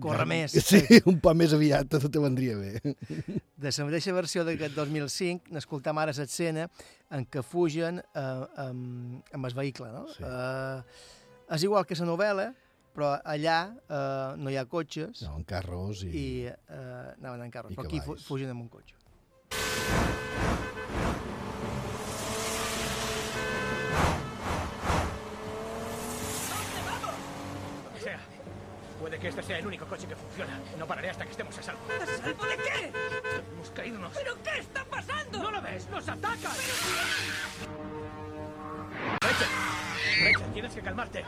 Corre 0.03 0.25
més. 0.29 0.55
Sí, 0.63 0.79
un 1.09 1.19
poc 1.23 1.35
més 1.37 1.53
aviat 1.55 1.89
tot 1.91 2.07
te 2.07 2.21
vendria 2.23 2.55
bé. 2.59 2.93
De 3.63 3.71
la 3.73 3.87
mateixa 3.89 4.15
versió 4.15 4.45
d'aquest 4.47 4.77
2005, 4.77 5.51
n'escoltam 5.55 5.99
ara 5.99 6.15
l'escena 6.15 6.69
en 7.13 7.27
què 7.27 7.43
fugen 7.45 7.99
eh, 7.99 8.23
amb, 8.63 9.33
amb 9.35 9.49
el 9.49 9.57
vehicle, 9.59 9.91
no? 9.91 10.07
Sí. 10.13 10.23
Eh, 10.23 11.21
és 11.53 11.63
igual 11.63 11.85
que 11.85 11.95
la 11.99 12.05
novel·la, 12.09 12.47
però 12.93 13.13
allà 13.21 13.57
eh, 13.73 14.33
no 14.41 14.49
hi 14.49 14.57
ha 14.57 14.65
cotxes 14.69 15.21
No, 15.25 15.35
en 15.37 15.45
carros 15.49 16.03
i... 16.05 16.09
i 16.09 16.25
eh, 16.49 17.13
anaven 17.19 17.45
en 17.45 17.53
carros, 17.53 17.73
i 17.73 17.77
però 17.77 17.89
aquí 17.89 18.01
fu 18.01 18.17
fugen 18.17 18.49
amb 18.53 18.65
un 18.65 18.69
cotxe. 18.73 18.97
Que. 28.01 28.15
Puede 28.99 29.19
que 29.19 29.27
este 29.27 29.43
sea 29.43 29.59
el 29.59 29.67
único 29.67 29.85
coche 29.85 30.07
que 30.07 30.15
funciona. 30.15 30.59
No 30.79 30.87
pararé 30.87 31.09
hasta 31.11 31.25
que 31.25 31.31
estemos 31.31 31.57
a 31.57 31.63
salvo. 31.63 31.81
¿A 32.01 32.05
salvo 32.05 32.45
de 32.45 32.57
qué? 32.57 32.91
Hemos 33.53 33.69
caído 33.71 34.09
¿Pero 34.13 34.33
qué 34.43 34.59
está 34.59 34.85
pasando? 34.85 35.43
¿No 35.43 35.51
lo 35.51 35.61
ves? 35.61 35.87
¡Nos 35.89 36.07
atacan! 36.07 36.57
¡Rachel! 39.21 39.92
Rachel, 40.21 40.53
tienes 40.53 40.73
que 40.73 40.81
calmarte. 40.81 41.23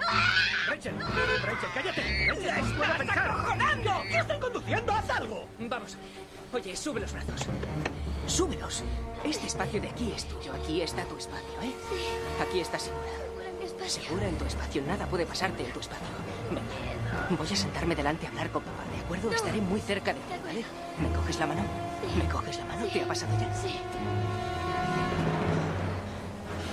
Rachel, 0.67 0.93
Rachel, 0.99 1.69
cállate. 1.73 2.01
Rachel, 2.27 2.45
¡La 2.45 2.59
estás 2.59 2.97
pensar. 2.97 3.29
acojonando! 3.31 3.91
¿Qué 4.09 4.17
estoy 4.17 4.39
conduciendo? 4.39 4.93
¡Haz 4.93 5.09
algo! 5.09 5.47
Vamos. 5.59 5.97
Oye, 6.53 6.75
sube 6.75 6.99
los 6.99 7.13
brazos. 7.13 7.41
Súbelos. 8.27 8.83
Este 9.23 9.47
espacio 9.47 9.81
de 9.81 9.89
aquí 9.89 10.11
es 10.15 10.25
tuyo. 10.25 10.53
Aquí 10.53 10.81
está 10.81 11.03
tu 11.05 11.17
espacio, 11.17 11.61
¿eh? 11.61 11.73
Aquí 12.41 12.59
estás 12.59 12.83
segura. 12.83 13.87
Segura 13.87 14.27
en 14.27 14.37
tu 14.37 14.45
espacio. 14.45 14.81
Nada 14.83 15.05
puede 15.07 15.25
pasarte 15.25 15.63
en 15.65 15.71
tu 15.71 15.79
espacio. 15.79 16.05
Ven. 16.51 17.37
Voy 17.37 17.47
a 17.51 17.55
sentarme 17.55 17.95
delante 17.95 18.25
a 18.25 18.29
hablar 18.29 18.49
con 18.51 18.63
papá, 18.63 18.83
¿de 18.95 19.01
acuerdo? 19.03 19.31
Estaré 19.31 19.61
muy 19.61 19.79
cerca 19.79 20.13
de 20.13 20.19
ti, 20.19 20.33
¿vale? 20.45 20.65
¿Me 20.99 21.15
coges 21.15 21.39
la 21.39 21.47
mano? 21.47 21.61
¿Me 22.17 22.29
coges 22.29 22.57
la 22.57 22.65
mano? 22.65 22.85
¿Te 22.87 23.01
ha 23.01 23.07
pasado 23.07 23.31
ya? 23.39 23.53
Sí. 23.53 23.75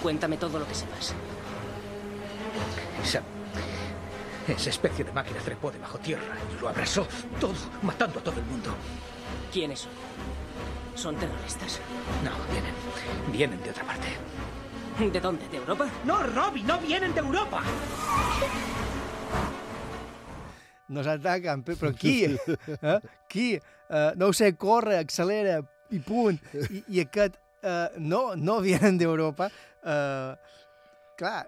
Cuéntame 0.02 0.36
todo 0.36 0.58
lo 0.58 0.66
que 0.66 0.74
sepas. 0.74 1.14
Esa, 3.02 3.22
esa 4.48 4.70
especie 4.70 5.04
de 5.04 5.12
máquina 5.12 5.38
trepó 5.40 5.70
de 5.70 5.78
bajo 5.78 5.98
tierra 5.98 6.34
y 6.56 6.60
lo 6.60 6.68
abrazó 6.68 7.06
todo, 7.40 7.54
matando 7.82 8.18
a 8.20 8.22
todo 8.22 8.38
el 8.38 8.46
mundo. 8.46 8.74
¿Quiénes 9.52 9.80
son? 9.80 9.92
¿Son 10.94 11.16
terroristas? 11.16 11.80
No, 12.24 12.30
vienen. 12.52 12.74
Vienen 13.32 13.62
de 13.62 13.70
otra 13.70 13.84
parte. 13.84 14.08
¿De 14.98 15.20
dónde? 15.20 15.48
¿De 15.48 15.56
Europa? 15.56 15.88
No, 16.04 16.22
Robbie, 16.22 16.62
no 16.64 16.78
vienen 16.78 17.14
de 17.14 17.20
Europa. 17.20 17.62
Nos 20.88 21.06
ataquen, 21.06 21.62
pe- 21.64 21.76
però 21.76 21.92
qui? 21.96 22.24
Eh? 22.24 22.98
Qui? 23.32 23.54
Uh, 23.88 24.12
no 24.16 24.26
ho 24.28 24.32
sé, 24.36 24.52
corre, 24.60 24.98
accelera 24.98 25.60
i 25.92 26.00
punt. 26.04 26.36
I, 26.68 26.82
i 26.96 27.00
aquest 27.00 27.38
uh, 27.64 27.88
no, 27.98 28.34
no 28.36 28.58
vienen 28.64 28.98
d'Europa. 29.00 29.48
Uh, 29.80 30.34
clar, 31.16 31.46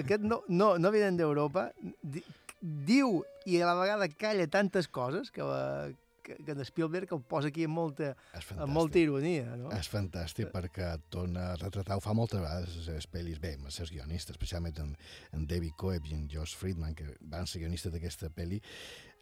aquest 0.00 0.26
no, 0.26 0.42
no, 0.48 0.74
no 0.78 0.92
vienen 0.94 1.18
d'Europa. 1.18 1.70
Di, 2.02 2.22
diu 2.60 3.22
i 3.48 3.60
a 3.60 3.70
la 3.70 3.76
vegada 3.78 4.08
calla 4.20 4.46
tantes 4.52 4.88
coses 4.92 5.30
que, 5.32 5.42
uh, 5.42 5.90
que, 6.22 6.36
que 6.44 6.52
en 6.52 6.64
Spielberg 6.64 7.12
el 7.16 7.22
posa 7.24 7.48
aquí 7.50 7.64
amb 7.66 7.78
molta, 7.78 8.12
amb 8.56 8.72
molta 8.74 9.00
ironia. 9.00 9.56
No? 9.58 9.72
És 9.76 9.88
fantàstic 9.90 10.52
perquè 10.52 10.92
torna 11.12 11.50
a 11.52 11.58
retratar, 11.60 11.96
ho 11.96 12.04
fa 12.04 12.14
moltes 12.16 12.42
vegades 12.42 12.76
les 12.86 13.08
pel·lis, 13.10 13.40
bé, 13.42 13.54
amb 13.58 13.70
els 13.70 13.80
seus 13.80 13.92
guionistes, 13.94 14.36
especialment 14.36 14.82
en, 14.84 14.96
en 15.36 15.46
David 15.50 15.76
Coeb 15.80 16.10
i 16.10 16.16
en 16.18 16.26
Josh 16.30 16.56
Friedman, 16.60 16.94
que 16.98 17.08
van 17.32 17.48
ser 17.50 17.64
guionistes 17.64 17.94
d'aquesta 17.94 18.30
pel·li, 18.36 18.60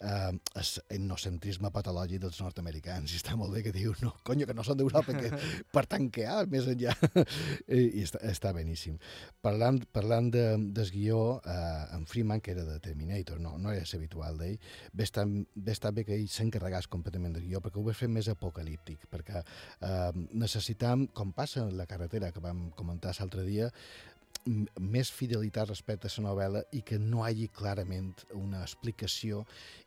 eh, 0.01 0.33
és 0.61 0.73
etnocentrisme 0.95 1.71
patològic 1.75 2.23
dels 2.23 2.41
nord-americans. 2.43 3.13
I 3.13 3.19
està 3.21 3.37
molt 3.39 3.55
bé 3.55 3.65
que 3.67 3.75
diu, 3.75 3.95
no, 4.03 4.15
conyo, 4.27 4.47
que 4.49 4.57
no 4.57 4.65
són 4.67 4.81
d'Europa, 4.81 5.15
que 5.17 5.31
per 5.75 5.85
tant 5.91 6.09
que 6.15 6.27
ha, 6.29 6.41
més 6.51 6.69
enllà. 6.71 6.95
I, 7.79 7.81
i 8.01 8.05
està, 8.07 8.23
està 8.31 8.53
beníssim. 8.57 8.99
Parlant, 9.45 9.81
parlant 9.95 10.31
de, 10.35 10.45
del 10.75 10.93
guió, 10.95 11.23
eh, 11.45 11.97
en 11.97 12.07
Freeman, 12.11 12.43
que 12.45 12.55
era 12.57 12.67
de 12.69 12.79
Terminator, 12.85 13.41
no, 13.43 13.57
no 13.59 13.73
era 13.75 13.87
habitual 13.99 14.39
d'ell, 14.39 14.59
ve 14.93 15.07
estar, 15.07 15.25
ve 15.29 15.73
estar 15.75 15.93
bé 15.97 16.05
que 16.07 16.17
ell 16.17 16.29
s'encarregàs 16.33 16.91
completament 16.91 17.35
del 17.37 17.47
guió, 17.49 17.63
perquè 17.65 17.81
ho 17.81 17.87
va 17.87 17.97
fer 17.97 18.11
més 18.13 18.29
apocalíptic, 18.31 19.09
perquè 19.11 19.43
eh, 19.43 20.13
necessitam, 20.39 21.09
com 21.15 21.33
passa 21.37 21.65
en 21.65 21.77
la 21.79 21.89
carretera 21.91 22.33
que 22.33 22.45
vam 22.45 22.69
comentar 22.77 23.15
l'altre 23.19 23.45
dia, 23.47 23.73
més 24.81 25.11
fidelitat 25.13 25.69
respecte 25.69 26.09
a 26.09 26.13
la 26.19 26.29
novel·la 26.29 26.63
i 26.73 26.83
que 26.83 26.99
no 26.99 27.25
hagi 27.25 27.49
clarament 27.49 28.13
una 28.39 28.63
explicació. 28.63 29.45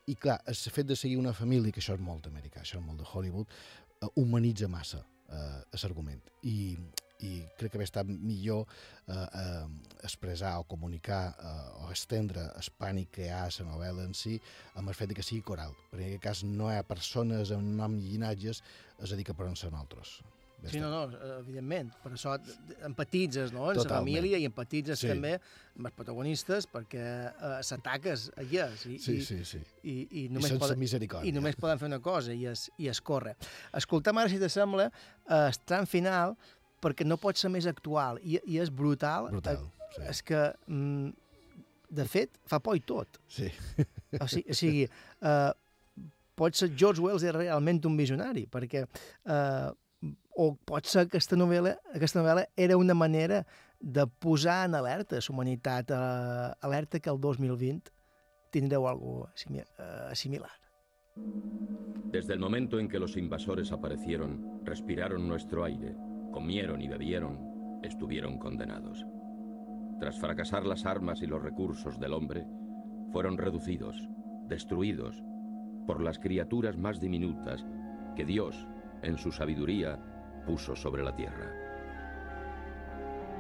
I 0.08 0.16
clar, 0.16 0.40
el 0.48 0.56
fet 0.56 0.90
de 0.90 0.96
seguir 0.96 1.18
una 1.18 1.34
família, 1.34 1.72
que 1.72 1.82
això 1.84 1.96
és 1.98 2.04
molt 2.04 2.28
americà, 2.28 2.62
això 2.62 2.80
és 2.80 2.86
molt 2.86 3.02
de 3.02 3.08
Hollywood, 3.08 3.48
eh, 4.02 4.12
humanitza 4.16 4.68
massa 4.68 5.02
eh, 5.32 5.80
l'argument. 5.84 6.22
I, 6.44 6.76
i 7.22 7.32
crec 7.58 7.72
que 7.72 7.78
hauria 7.78 7.88
estat 7.90 8.10
millor 8.10 8.66
eh, 8.66 9.14
eh, 9.14 9.66
expressar 10.04 10.58
o 10.60 10.68
comunicar 10.70 11.24
eh, 11.38 11.86
o 11.86 11.92
estendre 11.94 12.48
el 12.58 12.72
pànic 12.82 13.14
que 13.18 13.28
hi 13.28 13.32
ha 13.32 13.46
a 13.46 13.54
la 13.60 13.70
novel·la 13.70 14.10
en 14.10 14.18
si 14.18 14.38
amb 14.76 14.90
el 14.90 14.98
fet 14.98 15.14
que 15.18 15.26
sigui 15.26 15.46
coral. 15.46 15.76
Perquè 15.92 16.08
en 16.08 16.14
aquest 16.16 16.28
cas 16.28 16.44
no 16.48 16.72
hi 16.72 16.78
ha 16.80 16.88
persones 16.88 17.54
amb 17.56 17.76
nom 17.78 17.98
i 18.00 18.14
llinatges, 18.14 18.64
és 19.00 19.12
a 19.12 19.18
dir, 19.18 19.28
que 19.28 19.38
poden 19.38 19.56
ser 19.56 19.72
nosaltres. 19.72 20.20
Ja 20.62 20.70
Sí, 20.70 20.78
està. 20.78 20.82
no, 20.86 20.90
no, 21.08 21.18
eh, 21.18 21.40
evidentment. 21.40 21.92
Per 22.04 22.12
això 22.14 22.36
empatitzes, 22.86 23.52
no?, 23.54 23.68
la 23.72 23.74
Totalment. 23.80 23.98
família 24.00 24.38
i 24.38 24.46
empatitzes 24.46 25.00
Sí. 25.00 25.08
també 25.10 25.34
amb 25.78 25.88
els 25.90 25.96
protagonistes 25.96 26.68
perquè 26.70 27.02
eh, 27.32 27.64
s'ataques 27.66 28.28
a 28.38 28.42
elles. 28.42 28.86
I, 28.86 28.98
Sí, 29.00 29.16
i, 29.18 29.22
sí, 29.26 29.40
sí. 29.46 29.62
I, 29.84 29.92
i, 29.92 30.26
I 30.26 30.28
només 30.30 30.50
sense 30.52 30.60
poden, 30.62 30.80
misericòrdia. 30.80 31.30
I 31.30 31.32
només 31.34 31.56
poden 31.56 31.80
fer 31.82 31.88
una 31.90 32.00
cosa, 32.00 32.34
i 32.34 32.46
és, 32.46 32.68
i 32.78 32.88
és 32.92 33.02
córrer. 33.02 33.36
Escoltem 33.74 34.18
ara, 34.22 34.30
si 34.30 34.38
t'assembla, 34.40 34.86
eh, 34.92 35.48
el 35.48 35.58
tram 35.66 35.86
final, 35.90 36.36
perquè 36.82 37.06
no 37.06 37.18
pot 37.18 37.38
ser 37.38 37.50
més 37.54 37.66
actual, 37.70 38.20
i, 38.24 38.40
i 38.46 38.58
és 38.62 38.70
brutal. 38.70 39.30
Brutal, 39.34 39.58
Eh, 39.92 39.96
sí. 39.96 40.02
És 40.08 40.22
que, 40.24 40.54
mm, 40.68 41.10
de 41.92 42.06
fet, 42.08 42.38
fa 42.48 42.60
por 42.64 42.78
i 42.78 42.80
tot. 42.80 43.18
Sí. 43.28 43.50
O 44.22 44.28
sigui, 44.28 44.46
o 44.50 44.54
sigui 44.56 44.84
eh, 45.22 45.52
pot 46.36 46.56
ser 46.56 46.70
George 46.76 47.02
Wells 47.04 47.24
és 47.28 47.34
realment 47.36 47.82
un 47.86 47.98
visionari, 47.98 48.46
perquè 48.48 48.86
eh, 48.86 49.70
o 50.42 50.56
pot 50.66 50.88
ser 50.90 51.06
que 51.06 51.20
aquesta 51.20 51.38
novel·la, 51.38 51.76
aquesta 51.94 52.22
novel·la 52.22 52.48
era 52.58 52.78
una 52.80 52.96
manera 52.98 53.44
de 53.80 54.06
posar 54.26 54.66
en 54.68 54.76
alerta 54.78 55.20
la 55.20 55.30
humanitat, 55.30 55.92
eh, 55.92 56.54
alerta 56.62 57.00
que 57.00 57.10
el 57.10 57.20
2020 57.22 57.92
tindreu 58.52 58.88
algo 58.88 59.30
eh, 59.30 60.16
similar. 60.16 60.52
Desde 62.12 62.34
el 62.34 62.40
momento 62.40 62.80
en 62.80 62.90
que 62.90 63.00
los 63.00 63.16
invasores 63.18 63.72
aparecieron, 63.72 64.62
respiraron 64.66 65.28
nuestro 65.28 65.64
aire, 65.64 65.96
comieron 66.32 66.82
y 66.82 66.88
bebieron, 66.88 67.80
estuvieron 67.84 68.38
condenados. 68.38 69.06
Tras 70.00 70.20
fracasar 70.20 70.66
las 70.66 70.86
armas 70.86 71.22
y 71.22 71.28
los 71.28 71.42
recursos 71.42 72.00
del 72.00 72.14
hombre, 72.14 72.46
fueron 73.12 73.38
reducidos, 73.38 74.10
destruidos, 74.48 75.24
por 75.86 76.02
las 76.02 76.20
criaturas 76.20 76.78
más 76.78 77.00
diminutas 77.00 77.66
que 78.16 78.26
Dios, 78.26 78.68
en 79.02 79.18
su 79.18 79.32
sabiduría, 79.32 80.00
puso 80.46 80.76
sobre 80.76 81.04
la 81.04 81.16
tierra. 81.16 81.52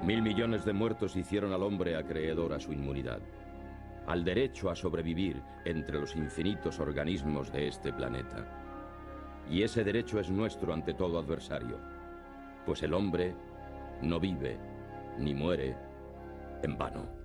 Mil 0.03 0.21
millones 0.21 0.65
de 0.65 0.73
muertos 0.73 1.15
hicieron 1.15 1.53
al 1.53 1.61
hombre 1.61 1.95
acreedor 1.95 2.53
a 2.53 2.59
su 2.59 2.73
inmunidad, 2.73 3.19
al 4.07 4.23
derecho 4.23 4.69
a 4.69 4.75
sobrevivir 4.75 5.41
entre 5.65 5.99
los 5.99 6.15
infinitos 6.15 6.79
organismos 6.79 7.51
de 7.51 7.67
este 7.67 7.93
planeta. 7.93 8.47
Y 9.49 9.63
ese 9.63 9.83
derecho 9.83 10.19
es 10.19 10.29
nuestro 10.29 10.73
ante 10.73 10.93
todo 10.93 11.19
adversario, 11.19 11.77
pues 12.65 12.81
el 12.83 12.93
hombre 12.93 13.35
no 14.01 14.19
vive 14.19 14.57
ni 15.19 15.35
muere 15.35 15.75
en 16.63 16.77
vano. 16.77 17.20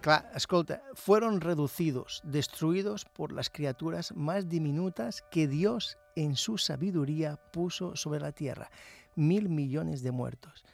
Clar, 0.00 0.30
escolta, 0.34 0.82
fueron 0.94 1.42
reducidos, 1.42 2.22
destruidos 2.24 3.04
por 3.04 3.32
las 3.32 3.50
criaturas 3.50 4.12
más 4.16 4.48
diminutas 4.48 5.22
que 5.30 5.46
Dios 5.46 5.98
en 6.16 6.36
su 6.36 6.56
sabiduría 6.56 7.36
puso 7.52 7.96
sobre 7.96 8.18
la 8.18 8.32
tierra. 8.32 8.70
Mil 9.14 9.50
millones 9.50 10.02
de 10.02 10.10
muertos. 10.10 10.64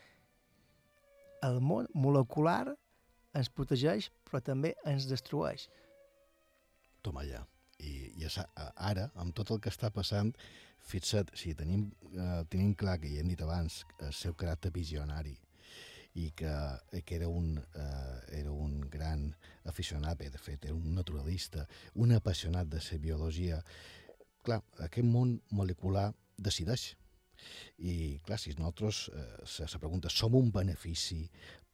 El 1.43 1.59
món 1.61 1.89
molecular 1.93 2.77
ens 3.35 3.51
protegeix, 3.51 4.13
però 4.31 4.39
també 4.41 4.77
ens 4.87 5.09
destrueix. 5.11 5.67
Toma 7.03 7.27
ja. 7.27 7.43
I, 7.83 8.13
i 8.23 8.31
ara, 8.57 9.11
amb 9.19 9.35
tot 9.35 9.51
el 9.51 9.59
que 9.61 9.75
està 9.75 9.91
passant, 9.91 10.31
fixa't, 10.87 11.35
si 11.35 11.53
tenim, 11.59 11.91
eh, 12.15 12.45
tenim 12.49 12.73
clar, 12.79 13.01
que 13.03 13.11
ja 13.11 13.21
hem 13.21 13.35
dit 13.35 13.43
abans, 13.43 13.83
el 14.01 14.15
seu 14.15 14.39
caràcter 14.39 14.71
visionari, 14.73 15.35
i 16.17 16.31
que, 16.37 16.53
i 16.97 17.03
que 17.05 17.19
era, 17.19 17.29
un, 17.29 17.57
eh, 17.61 18.19
era 18.41 18.53
un 18.53 18.81
gran 18.91 19.29
aficionat, 19.69 20.17
bé, 20.19 20.31
de 20.33 20.41
fet, 20.41 20.65
era 20.65 20.75
un 20.75 20.95
naturalista, 20.97 21.67
un 21.95 22.15
apassionat 22.17 22.71
de 22.73 22.81
la 22.81 22.99
biologia. 23.03 23.63
Clar, 24.43 24.63
aquest 24.87 25.07
món 25.07 25.37
molecular 25.51 26.13
decideix. 26.39 26.95
I, 27.79 28.19
clar, 28.25 28.39
si 28.41 28.55
nosaltres, 28.57 29.09
eh, 29.13 29.27
se, 29.45 29.69
se 29.69 29.79
pregunta, 29.83 30.09
som 30.09 30.35
un 30.35 30.49
benefici 30.53 31.27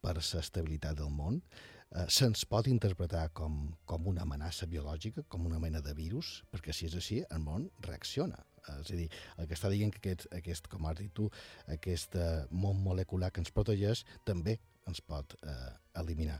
per 0.03 0.17
l'estabilitat 0.17 0.99
del 0.99 1.13
món, 1.13 1.39
eh, 1.39 2.07
se'ns 2.11 2.43
pot 2.51 2.67
interpretar 2.67 3.29
com, 3.31 3.69
com 3.85 4.09
una 4.11 4.27
amenaça 4.27 4.67
biològica, 4.67 5.23
com 5.29 5.47
una 5.47 5.61
mena 5.63 5.79
de 5.81 5.95
virus, 5.95 6.41
perquè 6.51 6.75
si 6.75 6.89
és 6.91 6.99
així, 6.99 7.23
el 7.31 7.39
món 7.47 7.69
reacciona. 7.87 8.43
Eh, 8.67 8.77
és 8.81 8.91
a 8.93 8.99
dir, 8.99 9.09
el 9.37 9.49
que 9.49 9.57
està 9.57 9.71
dient 9.73 9.91
que 9.93 10.01
aquest, 10.03 10.27
aquest 10.35 10.69
com 10.71 10.87
has 10.89 10.99
dit 10.99 11.11
tu, 11.15 11.29
aquest 11.75 12.15
eh, 12.19 12.29
món 12.51 12.79
molecular 12.83 13.31
que 13.31 13.43
ens 13.43 13.53
protegeix 13.55 14.05
també 14.25 14.57
ens 14.87 15.01
pot 15.01 15.35
eh, 15.41 15.73
eliminar. 16.01 16.39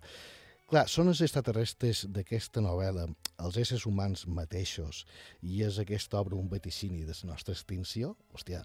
Clar, 0.74 0.88
són 0.90 1.12
els 1.12 1.20
extraterrestres 1.22 2.06
d'aquesta 2.16 2.64
novel·la, 2.64 3.06
els 3.46 3.58
éssers 3.62 3.84
humans 3.86 4.24
mateixos, 4.26 5.04
i 5.44 5.62
és 5.68 5.78
aquesta 5.82 6.18
obra 6.22 6.40
un 6.40 6.48
vaticini 6.50 7.04
de 7.06 7.14
la 7.14 7.34
nostra 7.34 7.54
extinció? 7.54 8.16
Hòstia, 8.34 8.64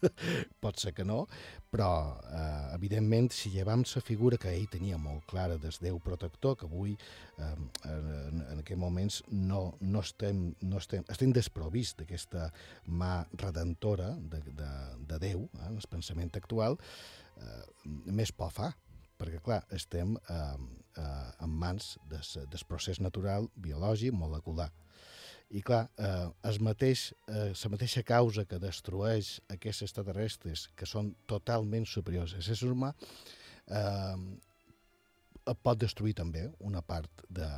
pot 0.62 0.80
ser 0.80 0.92
que 0.96 1.04
no, 1.06 1.24
però 1.70 1.90
eh, 2.30 2.74
evidentment 2.74 3.30
si 3.34 3.52
llevam 3.54 3.84
la 3.86 4.02
figura 4.04 4.38
que 4.40 4.52
ell 4.52 4.68
tenia 4.72 4.98
molt 4.98 5.26
clara 5.30 5.58
des 5.60 5.80
Déu 5.82 6.00
protector, 6.02 6.56
que 6.58 6.68
avui 6.68 6.96
eh, 6.96 7.54
en, 7.88 8.42
en 8.46 8.62
aquests 8.62 8.80
moments 8.80 9.22
no, 9.30 9.62
no, 9.80 10.02
estem, 10.02 10.50
no 10.62 10.80
estem, 10.82 11.04
estem 11.08 11.32
desprovist 11.36 12.00
d'aquesta 12.00 12.50
mà 12.86 13.24
redentora 13.40 14.12
de, 14.20 14.42
de, 14.50 14.70
de 15.08 15.22
Déu, 15.22 15.48
eh, 15.48 15.66
en 15.68 15.78
el 15.78 15.90
pensament 15.90 16.34
actual, 16.40 16.78
eh, 17.38 17.64
més 18.10 18.32
por 18.32 18.52
fa, 18.54 18.72
perquè, 19.20 19.40
clar, 19.44 19.62
estem 19.76 20.16
eh, 20.16 20.44
eh, 20.96 21.30
en 21.44 21.56
mans 21.62 21.96
del 22.10 22.48
des 22.50 22.64
procés 22.64 23.00
natural, 23.04 23.50
biològic, 23.56 24.16
molecular. 24.16 24.70
I 25.50 25.62
clar, 25.66 25.88
eh, 25.98 26.28
es 26.46 26.60
mateix, 26.62 27.08
eh, 27.26 27.50
la 27.62 27.70
mateixa 27.72 28.04
causa 28.06 28.44
que 28.46 28.60
destrueix 28.62 29.40
aquests 29.50 29.82
extraterrestres, 29.88 30.68
que 30.76 30.86
són 30.86 31.10
totalment 31.26 31.86
superiors 31.90 32.34
a 32.34 32.38
l'ésser 32.38 32.70
humà, 32.70 32.92
eh, 33.66 34.16
pot 35.66 35.78
destruir 35.82 36.14
també 36.14 36.44
una 36.60 36.82
part 36.86 37.24
de, 37.28 37.48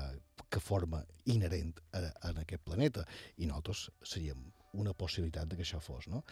que 0.48 0.60
forma 0.60 1.02
inherent 1.32 1.74
a, 1.93 2.06
a 2.28 2.32
aquest 2.44 2.64
planeta. 2.64 3.05
I 3.36 3.48
nosaltres 3.51 3.90
seríem 4.14 4.44
una 4.73 4.94
possibilitat 4.97 5.49
de 5.49 5.57
que 5.59 5.65
això 5.66 5.81
fos, 5.85 6.07
no? 6.09 6.23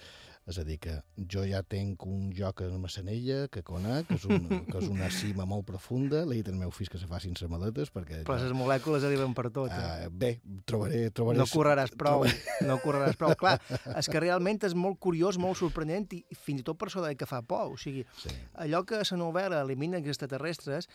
És 0.49 0.57
a 0.59 0.65
dir, 0.65 0.79
que 0.81 0.95
jo 1.31 1.43
ja 1.45 1.61
tenc 1.63 2.07
un 2.09 2.31
joc 2.35 2.63
a 2.65 2.69
Massanella 2.81 3.45
que 3.53 3.63
conec, 3.67 4.09
que 4.09 4.17
és, 4.17 4.25
un, 4.25 4.47
que 4.71 4.81
és 4.81 4.89
una 4.89 5.11
cima 5.13 5.45
molt 5.49 5.67
profunda, 5.69 6.23
li 6.25 6.39
he 6.39 6.41
dit 6.41 6.49
als 6.49 6.59
meus 6.59 6.75
fills 6.77 6.91
que 6.93 7.01
se 7.03 7.09
facin 7.11 7.37
les 7.37 7.53
maletes, 7.53 7.93
perquè... 7.93 8.23
Però 8.29 8.39
les 8.41 8.57
molècules 8.57 9.05
arriben 9.07 9.37
per 9.37 9.51
tot. 9.53 9.69
Eh? 9.69 10.09
Uh, 10.09 10.09
bé, 10.23 10.33
trobaré... 10.65 11.05
trobaré 11.15 11.43
no 11.43 11.47
correràs 11.53 11.93
prou, 12.01 12.25
no 12.67 12.81
correràs 12.83 13.21
prou. 13.21 13.37
Clar, 13.41 13.59
és 13.93 14.09
que 14.11 14.25
realment 14.25 14.65
és 14.67 14.75
molt 14.75 14.99
curiós, 14.99 15.39
molt 15.41 15.61
sorprenent, 15.61 16.09
i 16.17 16.25
fins 16.35 16.65
i 16.65 16.67
tot 16.67 16.81
per 16.81 16.89
això 16.89 17.05
que 17.21 17.29
fa 17.29 17.45
por. 17.45 17.77
O 17.77 17.79
sigui, 17.81 18.07
sí. 18.23 18.33
allò 18.65 18.83
que 18.89 19.03
a 19.03 19.07
la 19.07 19.21
novel·la 19.21 19.63
elimina 19.67 20.01
extraterrestres 20.01 20.89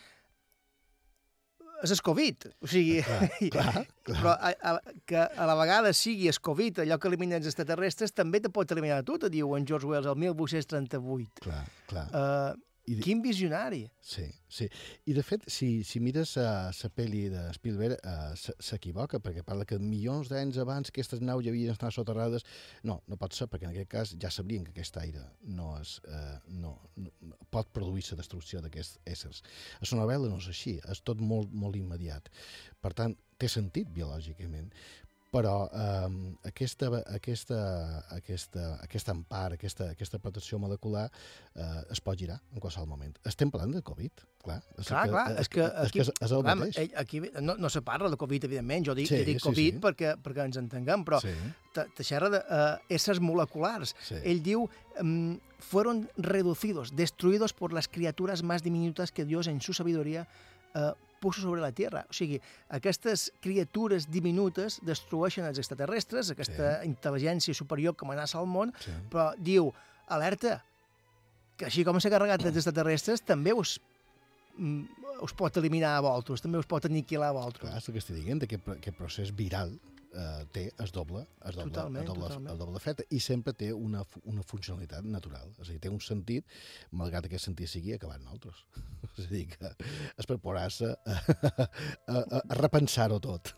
és 1.84 1.92
el 1.92 2.02
Covid. 2.06 2.46
O 2.64 2.70
sigui, 2.70 3.00
clar, 3.04 3.28
clar, 3.54 3.72
clar. 4.06 4.20
però 4.20 4.34
a, 4.34 4.52
a, 4.52 4.94
que 5.08 5.24
a 5.24 5.48
la 5.48 5.56
vegada 5.58 5.92
sigui 5.96 6.30
el 6.30 6.38
Covid, 6.40 6.84
allò 6.84 7.00
que 7.00 7.10
elimina 7.10 7.40
els 7.40 7.48
extraterrestres, 7.50 8.14
també 8.16 8.40
te 8.44 8.52
pot 8.52 8.72
eliminar 8.72 9.02
tu, 9.06 9.18
te 9.22 9.30
diu 9.32 9.56
en 9.58 9.66
George 9.68 9.88
Wells, 9.90 10.08
el 10.10 10.18
1838. 10.24 11.44
Clar, 11.44 11.64
clar. 11.90 12.06
Uh, 12.12 12.66
I 12.86 12.94
de... 12.94 13.02
Quin 13.02 13.18
visionari. 13.22 13.80
Sí, 14.00 14.24
sí. 14.48 14.68
I 15.10 15.14
de 15.16 15.22
fet, 15.26 15.42
si, 15.50 15.82
si 15.82 15.98
mires 15.98 16.36
uh, 16.38 16.70
la 16.70 16.90
pel·li 16.94 17.24
de 17.32 17.42
Spielberg, 17.56 17.98
uh, 18.06 18.52
s'equivoca, 18.62 19.18
perquè 19.22 19.42
parla 19.46 19.66
que 19.66 19.78
milions 19.82 20.30
d'anys 20.30 20.60
abans 20.62 20.92
aquestes 20.92 21.22
naus 21.24 21.42
ja 21.42 21.50
havien 21.50 21.74
estat 21.74 21.96
soterrades. 21.96 22.46
No, 22.86 23.00
no 23.10 23.18
pot 23.18 23.34
ser, 23.34 23.48
perquè 23.50 23.66
en 23.66 23.74
aquest 23.74 23.90
cas 23.90 24.14
ja 24.22 24.30
sabrien 24.30 24.62
que 24.62 24.70
aquest 24.76 25.00
aire 25.02 25.24
no, 25.42 25.72
és, 25.80 25.96
uh, 26.06 26.38
no, 26.62 26.76
no 26.96 27.40
pot 27.50 27.74
produir 27.74 28.06
la 28.12 28.20
destrucció 28.22 28.62
d'aquests 28.62 29.02
éssers. 29.16 29.42
A 29.80 29.88
la 29.90 30.04
novel·la 30.04 30.30
no 30.30 30.38
és 30.38 30.50
així, 30.54 30.78
és 30.78 31.02
tot 31.02 31.18
molt, 31.18 31.50
molt 31.50 31.74
immediat. 31.80 32.30
Per 32.78 32.94
tant, 32.94 33.18
té 33.36 33.50
sentit 33.50 33.90
biològicament, 33.92 34.70
però 35.34 35.54
eh, 35.68 36.08
aquesta, 36.48 36.88
aquesta, 37.12 37.58
aquesta, 38.14 38.66
aquesta 38.84 39.14
empar, 39.16 39.52
aquesta, 39.56 39.90
aquesta 39.96 40.20
protecció 40.22 40.58
molecular 40.62 41.06
eh, 41.08 41.82
es 41.92 42.00
pot 42.00 42.18
girar 42.18 42.38
en 42.54 42.62
qualsevol 42.62 42.88
moment. 42.88 43.16
Estem 43.26 43.50
parlant 43.52 43.74
de 43.76 43.82
Covid, 43.86 44.24
clar. 44.44 44.58
És 44.78 44.90
clar, 44.90 45.02
que, 45.04 45.14
clar, 45.14 45.26
és, 45.42 45.50
que, 45.52 45.62
és, 45.64 45.90
aquí, 45.90 46.02
és, 46.04 46.12
és 46.14 46.36
el 46.38 46.44
clar, 46.46 46.56
mateix. 46.62 46.94
Aquí 47.02 47.22
no, 47.40 47.56
no 47.60 47.72
se 47.72 47.82
parla 47.86 48.10
de 48.12 48.20
Covid, 48.20 48.48
evidentment, 48.48 48.86
jo 48.88 48.96
dic, 48.98 49.10
sí, 49.10 49.22
dic 49.26 49.42
Covid 49.44 49.72
sí, 49.72 49.78
sí. 49.78 49.82
Perquè, 49.82 50.14
perquè 50.22 50.46
ens 50.46 50.60
entenguem, 50.62 51.04
però 51.06 51.20
sí. 51.24 51.34
te 51.74 52.06
xerra 52.06 52.30
d'éssers 52.32 53.20
uh, 53.20 53.26
moleculars. 53.26 53.96
Sí. 54.06 54.20
Ell 54.22 54.44
diu, 54.46 54.68
um, 55.02 55.36
fueron 55.66 56.06
reducidos, 56.16 56.94
destruidos 56.94 57.52
por 57.52 57.72
las 57.72 57.88
criaturas 57.88 58.42
más 58.42 58.62
diminutas 58.62 59.12
que 59.12 59.24
Dios 59.24 59.48
en 59.48 59.60
su 59.60 59.72
sabiduría 59.72 60.28
uh, 60.74 60.94
puso 61.20 61.42
sobre 61.42 61.62
la 61.62 61.72
Terra. 61.76 62.04
O 62.10 62.14
sigui, 62.16 62.38
aquestes 62.76 63.30
criatures 63.42 64.08
diminutes 64.12 64.80
destrueixen 64.86 65.46
els 65.48 65.60
extraterrestres, 65.62 66.32
aquesta 66.34 66.76
sí. 66.80 66.90
intel·ligència 66.90 67.56
superior 67.56 67.96
que 67.96 68.06
amenaça 68.08 68.40
el 68.42 68.48
món, 68.50 68.74
sí. 68.82 68.94
però 69.12 69.30
diu, 69.38 69.72
alerta, 70.12 70.60
que 71.56 71.68
així 71.70 71.84
com 71.86 71.98
s'ha 72.00 72.12
carregat 72.12 72.44
els 72.44 72.60
extraterrestres, 72.60 73.24
també 73.24 73.54
us, 73.56 73.78
mm, 74.58 75.10
us 75.24 75.36
pot 75.36 75.56
eliminar 75.60 75.96
a 75.96 76.04
vosaltres, 76.04 76.44
també 76.44 76.60
us 76.60 76.68
pot 76.68 76.88
aniquilar 76.88 77.32
a 77.32 77.38
vosaltres. 77.38 77.68
Clar, 77.70 77.82
és 77.82 77.88
el 77.88 77.96
que 77.96 78.04
estic 78.04 78.18
dient, 78.20 78.42
aquest, 78.44 78.72
aquest 78.76 78.98
procés 78.98 79.32
viral 79.36 79.76
eh, 80.14 80.44
té 80.54 80.64
es 80.82 80.92
doble, 80.94 81.24
es 81.44 81.56
doble, 81.56 81.72
totalment, 81.72 82.02
el 82.02 82.08
doble, 82.08 82.22
totalment. 82.28 82.52
el 82.52 82.58
doble 82.60 82.80
efecte 82.80 83.06
i 83.10 83.20
sempre 83.22 83.54
té 83.56 83.72
una, 83.74 84.02
una 84.24 84.44
funcionalitat 84.46 85.06
natural, 85.08 85.52
és 85.60 85.68
a 85.68 85.72
dir, 85.72 85.80
té 85.82 85.92
un 85.92 86.00
sentit, 86.04 86.58
malgrat 86.90 87.26
que 87.26 87.34
aquest 87.34 87.50
sentit 87.50 87.70
sigui 87.72 87.94
acabar 87.96 88.18
nosaltres. 88.22 88.64
és 89.18 89.24
a 89.26 89.30
dir, 89.30 89.46
que 89.54 89.72
es 90.16 90.28
per 90.28 90.38
posar-se 90.42 90.92
a, 90.94 91.16
a, 91.16 92.18
a, 92.18 92.42
a 92.42 92.60
repensar-ho 92.62 93.20
tot. 93.22 93.54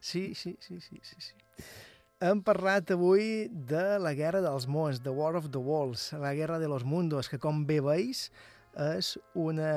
Sí, 0.00 0.34
sí, 0.34 0.56
sí, 0.62 0.80
sí, 0.80 1.00
sí, 1.02 1.16
sí. 1.30 1.64
Hem 2.20 2.42
parlat 2.44 2.90
avui 2.92 3.48
de 3.48 3.96
la 3.96 4.12
guerra 4.12 4.42
dels 4.44 4.66
mons, 4.68 5.00
The 5.00 5.12
War 5.16 5.38
of 5.38 5.48
the 5.54 5.62
Walls, 5.64 6.10
la 6.20 6.34
guerra 6.36 6.58
de 6.60 6.68
los 6.68 6.84
mundos, 6.84 7.30
que 7.32 7.40
com 7.40 7.64
bé 7.64 7.80
veus 7.80 8.26
és 8.76 9.14
una 9.34 9.70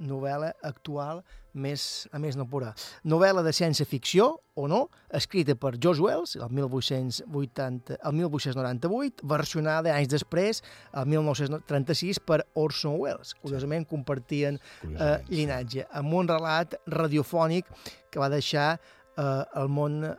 novel·la 0.00 0.52
actual 0.64 1.22
més, 1.52 2.08
a 2.12 2.18
més 2.22 2.36
no 2.38 2.46
pura. 2.48 2.72
Novel·la 3.08 3.42
de 3.44 3.52
ciència-ficció, 3.54 4.28
o 4.56 4.66
no, 4.68 4.82
escrita 5.12 5.54
per 5.56 5.74
George 5.78 6.02
Wells 6.04 6.34
el 6.36 6.48
1880, 6.52 7.98
el 7.98 8.16
1898, 8.18 9.26
versionada 9.28 9.94
anys 9.96 10.12
després, 10.12 10.62
el 10.96 11.08
1936, 11.12 12.22
per 12.24 12.42
Orson 12.58 12.98
Welles. 13.00 13.34
Curiosament, 13.40 13.86
compartien 13.88 14.58
eh, 14.86 15.18
llinatge, 15.28 15.86
amb 15.92 16.16
un 16.20 16.30
relat 16.30 16.76
radiofònic 16.86 17.68
que 18.12 18.20
va 18.20 18.32
deixar 18.32 18.74
eh, 18.76 19.44
el 19.60 19.68
món 19.72 20.02
eh, 20.06 20.14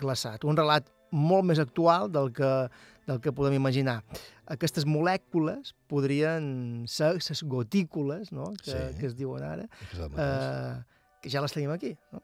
glaçat. 0.00 0.44
Un 0.48 0.58
relat 0.60 0.88
molt 1.10 1.48
més 1.48 1.58
actual 1.58 2.10
del 2.12 2.30
que, 2.32 2.50
del 3.10 3.20
que 3.20 3.32
podem 3.34 3.56
imaginar. 3.58 4.00
Aquestes 4.50 4.86
molècules 4.86 5.74
podrien 5.90 6.86
ser 6.90 7.16
les 7.18 7.42
gotícules, 7.42 8.30
no? 8.34 8.52
que, 8.62 8.70
sí. 8.70 8.86
que 9.00 9.10
es 9.10 9.16
diuen 9.18 9.44
ara, 9.46 9.66
eh, 9.98 10.78
que 11.20 11.32
ja 11.32 11.42
les 11.42 11.54
tenim 11.54 11.74
aquí. 11.74 11.96
No? 12.14 12.22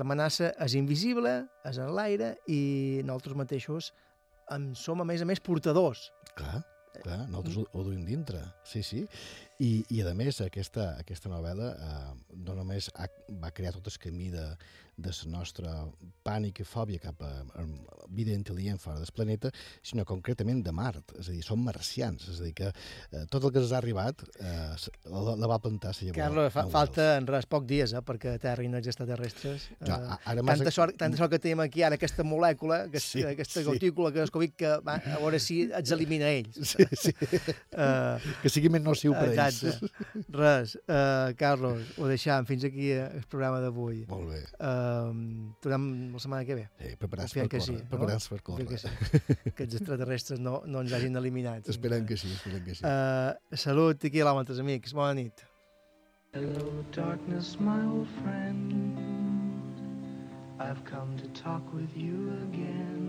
L'amenaça 0.00 0.54
és 0.64 0.76
invisible, 0.80 1.34
és 1.68 1.80
en 1.82 1.92
l'aire 1.96 2.34
i 2.48 3.02
nosaltres 3.04 3.38
mateixos 3.38 3.92
en 4.52 4.72
som, 4.76 5.00
a 5.00 5.08
més 5.08 5.22
a 5.22 5.28
més, 5.28 5.40
portadors. 5.40 6.08
Clar, 6.36 6.62
clar, 6.98 7.22
nosaltres 7.28 7.60
ho, 7.60 7.66
ho 7.72 7.84
duim 7.86 8.02
dintre, 8.08 8.42
sí, 8.68 8.82
sí. 8.84 9.04
I, 9.60 9.84
i 9.94 10.00
a 10.02 10.14
més, 10.16 10.40
aquesta, 10.40 10.92
aquesta 10.98 11.30
novel·la 11.30 11.72
eh, 11.72 12.14
no 12.46 12.56
només 12.56 12.88
ha, 12.96 13.08
va 13.42 13.52
crear 13.54 13.74
tot 13.76 13.90
el 13.92 13.98
camí 14.02 14.30
de, 14.32 14.46
de 14.96 15.12
la 15.24 15.30
nostra 15.38 15.72
pànic 16.22 16.60
i 16.62 16.66
fòbia 16.68 17.00
cap 17.02 17.22
a, 17.24 17.30
a 17.58 17.64
vida 18.12 18.34
intel·ligent 18.36 18.80
fora 18.80 19.00
del 19.00 19.12
planeta, 19.14 19.50
sinó 19.82 20.04
concretament 20.08 20.60
de 20.64 20.72
Mart, 20.74 21.14
és 21.18 21.30
a 21.30 21.34
dir, 21.34 21.42
són 21.46 21.62
marcians, 21.64 22.26
és 22.28 22.40
a 22.40 22.46
dir, 22.46 22.52
que 22.58 22.68
eh, 22.68 23.24
tot 23.32 23.46
el 23.46 23.54
que 23.54 23.62
ens 23.62 23.72
ha 23.72 23.78
arribat 23.80 24.22
eh, 24.36 24.90
la, 25.08 25.36
la 25.40 25.50
va 25.50 25.58
plantar 25.64 25.94
la 25.94 26.06
llavor. 26.08 26.18
Carlos, 26.18 26.52
fa, 26.54 26.66
falta 26.72 27.08
en 27.16 27.28
res 27.30 27.48
poc 27.50 27.66
dies 27.68 27.94
eh, 27.96 28.02
perquè 28.04 28.36
aterrin 28.36 28.76
els 28.78 28.90
extraterrestres. 28.92 29.68
Eh, 29.78 29.88
no, 29.88 29.98
ara 30.18 30.44
tanta, 30.44 30.68
de... 30.68 30.74
sort, 30.74 30.96
tanta 31.00 31.20
sort 31.20 31.32
que 31.32 31.40
tenim 31.42 31.64
aquí 31.64 31.86
ara 31.86 31.98
aquesta 32.00 32.26
molècula, 32.26 32.82
aquesta, 32.90 33.16
sí, 33.16 33.24
aquesta 33.32 33.64
gotícula 33.66 34.12
sí. 34.12 34.18
que 34.18 34.26
és 34.28 34.34
Covid, 34.36 34.56
que 34.60 34.74
va, 34.86 34.98
a 35.00 35.22
veure 35.24 35.40
si 35.42 35.62
els 35.70 35.96
elimina 35.96 36.30
ells. 36.30 36.60
Sí, 36.72 36.86
sí. 36.96 37.16
Uh, 37.72 38.20
que 38.42 38.52
sigui 38.52 38.70
més 38.72 38.84
nociu 38.84 39.16
per 39.16 39.30
ells. 39.32 39.51
Exacte. 39.52 40.24
Res, 40.32 40.74
uh, 40.86 41.32
Carlos, 41.38 41.92
ho 41.98 42.08
deixam. 42.10 42.46
Fins 42.48 42.64
aquí 42.68 42.90
eh, 42.94 43.06
el 43.18 43.26
programa 43.30 43.60
d'avui. 43.62 44.02
Molt 44.10 44.32
bé. 44.32 44.40
Uh, 44.56 45.52
tornem 45.64 45.86
la 46.14 46.22
setmana 46.22 46.48
que 46.48 46.58
ve. 46.58 46.66
Sí, 46.80 46.94
preparats 47.00 47.36
per 47.36 47.46
que 47.46 47.60
córrer, 47.60 47.66
sí, 47.68 47.88
preparats 47.92 48.28
no? 48.28 48.34
per 48.34 48.42
córrer. 48.48 48.66
Que, 48.72 48.80
sí. 48.82 49.52
que 49.56 49.66
els 49.68 49.78
extraterrestres 49.80 50.42
no, 50.42 50.60
no 50.66 50.84
ens 50.84 50.96
hagin 50.96 51.20
eliminat. 51.20 51.68
Esperem 51.72 52.06
que 52.08 52.18
sí, 52.20 52.32
esperem 52.36 52.64
que 52.66 52.76
sí. 52.78 52.84
Uh, 52.86 53.56
salut 53.66 54.08
i 54.08 54.12
quilòmetres, 54.14 54.62
amics. 54.62 54.96
Bona 54.96 55.14
nit. 55.20 55.46
Hello, 56.32 56.84
darkness, 56.92 57.58
my 57.60 57.84
old 57.84 58.08
friend. 58.22 58.72
I've 60.58 60.82
come 60.84 61.16
to 61.18 61.28
talk 61.38 61.62
with 61.74 61.94
you 61.94 62.32
again. 62.48 63.02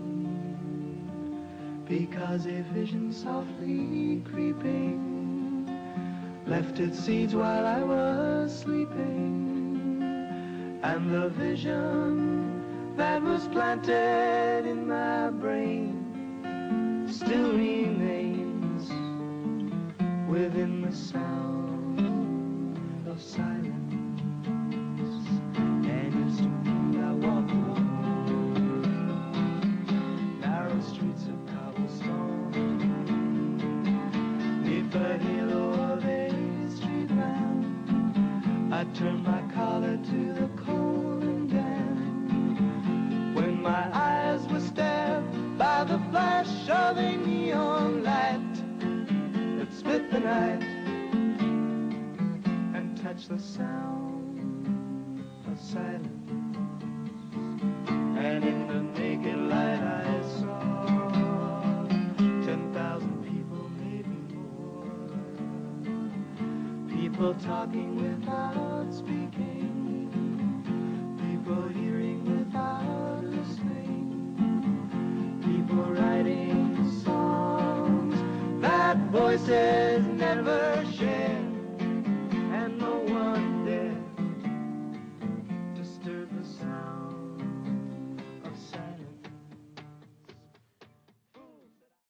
Because 1.88 2.46
a 2.46 2.62
vision 2.72 3.12
softly 3.12 4.22
creeping 4.30 5.13
left 6.46 6.78
its 6.78 6.98
seeds 6.98 7.34
while 7.34 7.66
I 7.66 7.82
was 7.82 8.54
sleeping. 8.56 10.00
And 10.82 11.14
the 11.14 11.28
vision 11.30 12.96
that 12.96 13.22
was 13.22 13.48
planted 13.48 14.66
in 14.66 14.86
my 14.86 15.30
brain 15.30 17.06
still 17.10 17.52
remains 17.52 18.90
within 20.28 20.82
the 20.82 20.92
sound 20.92 21.98
of 23.08 23.20
silence. 23.22 23.94
And 25.56 26.14
it's 26.28 26.40
I 26.98 27.12
walk 27.26 27.53
the 53.28 53.38
sound 53.38 55.24
of 55.50 55.58
silence. 55.58 56.30
And 57.88 58.44
in 58.44 58.68
the 58.68 58.82
naked 59.00 59.38
light 59.38 59.80
I 59.80 60.22
saw 60.40 61.86
ten 62.44 62.70
thousand 62.74 63.24
people, 63.24 63.70
maybe 63.78 64.18
more. 64.34 64.90
People 66.90 67.34
talking 67.34 67.96
without 67.96 68.92
speaking. 68.92 69.23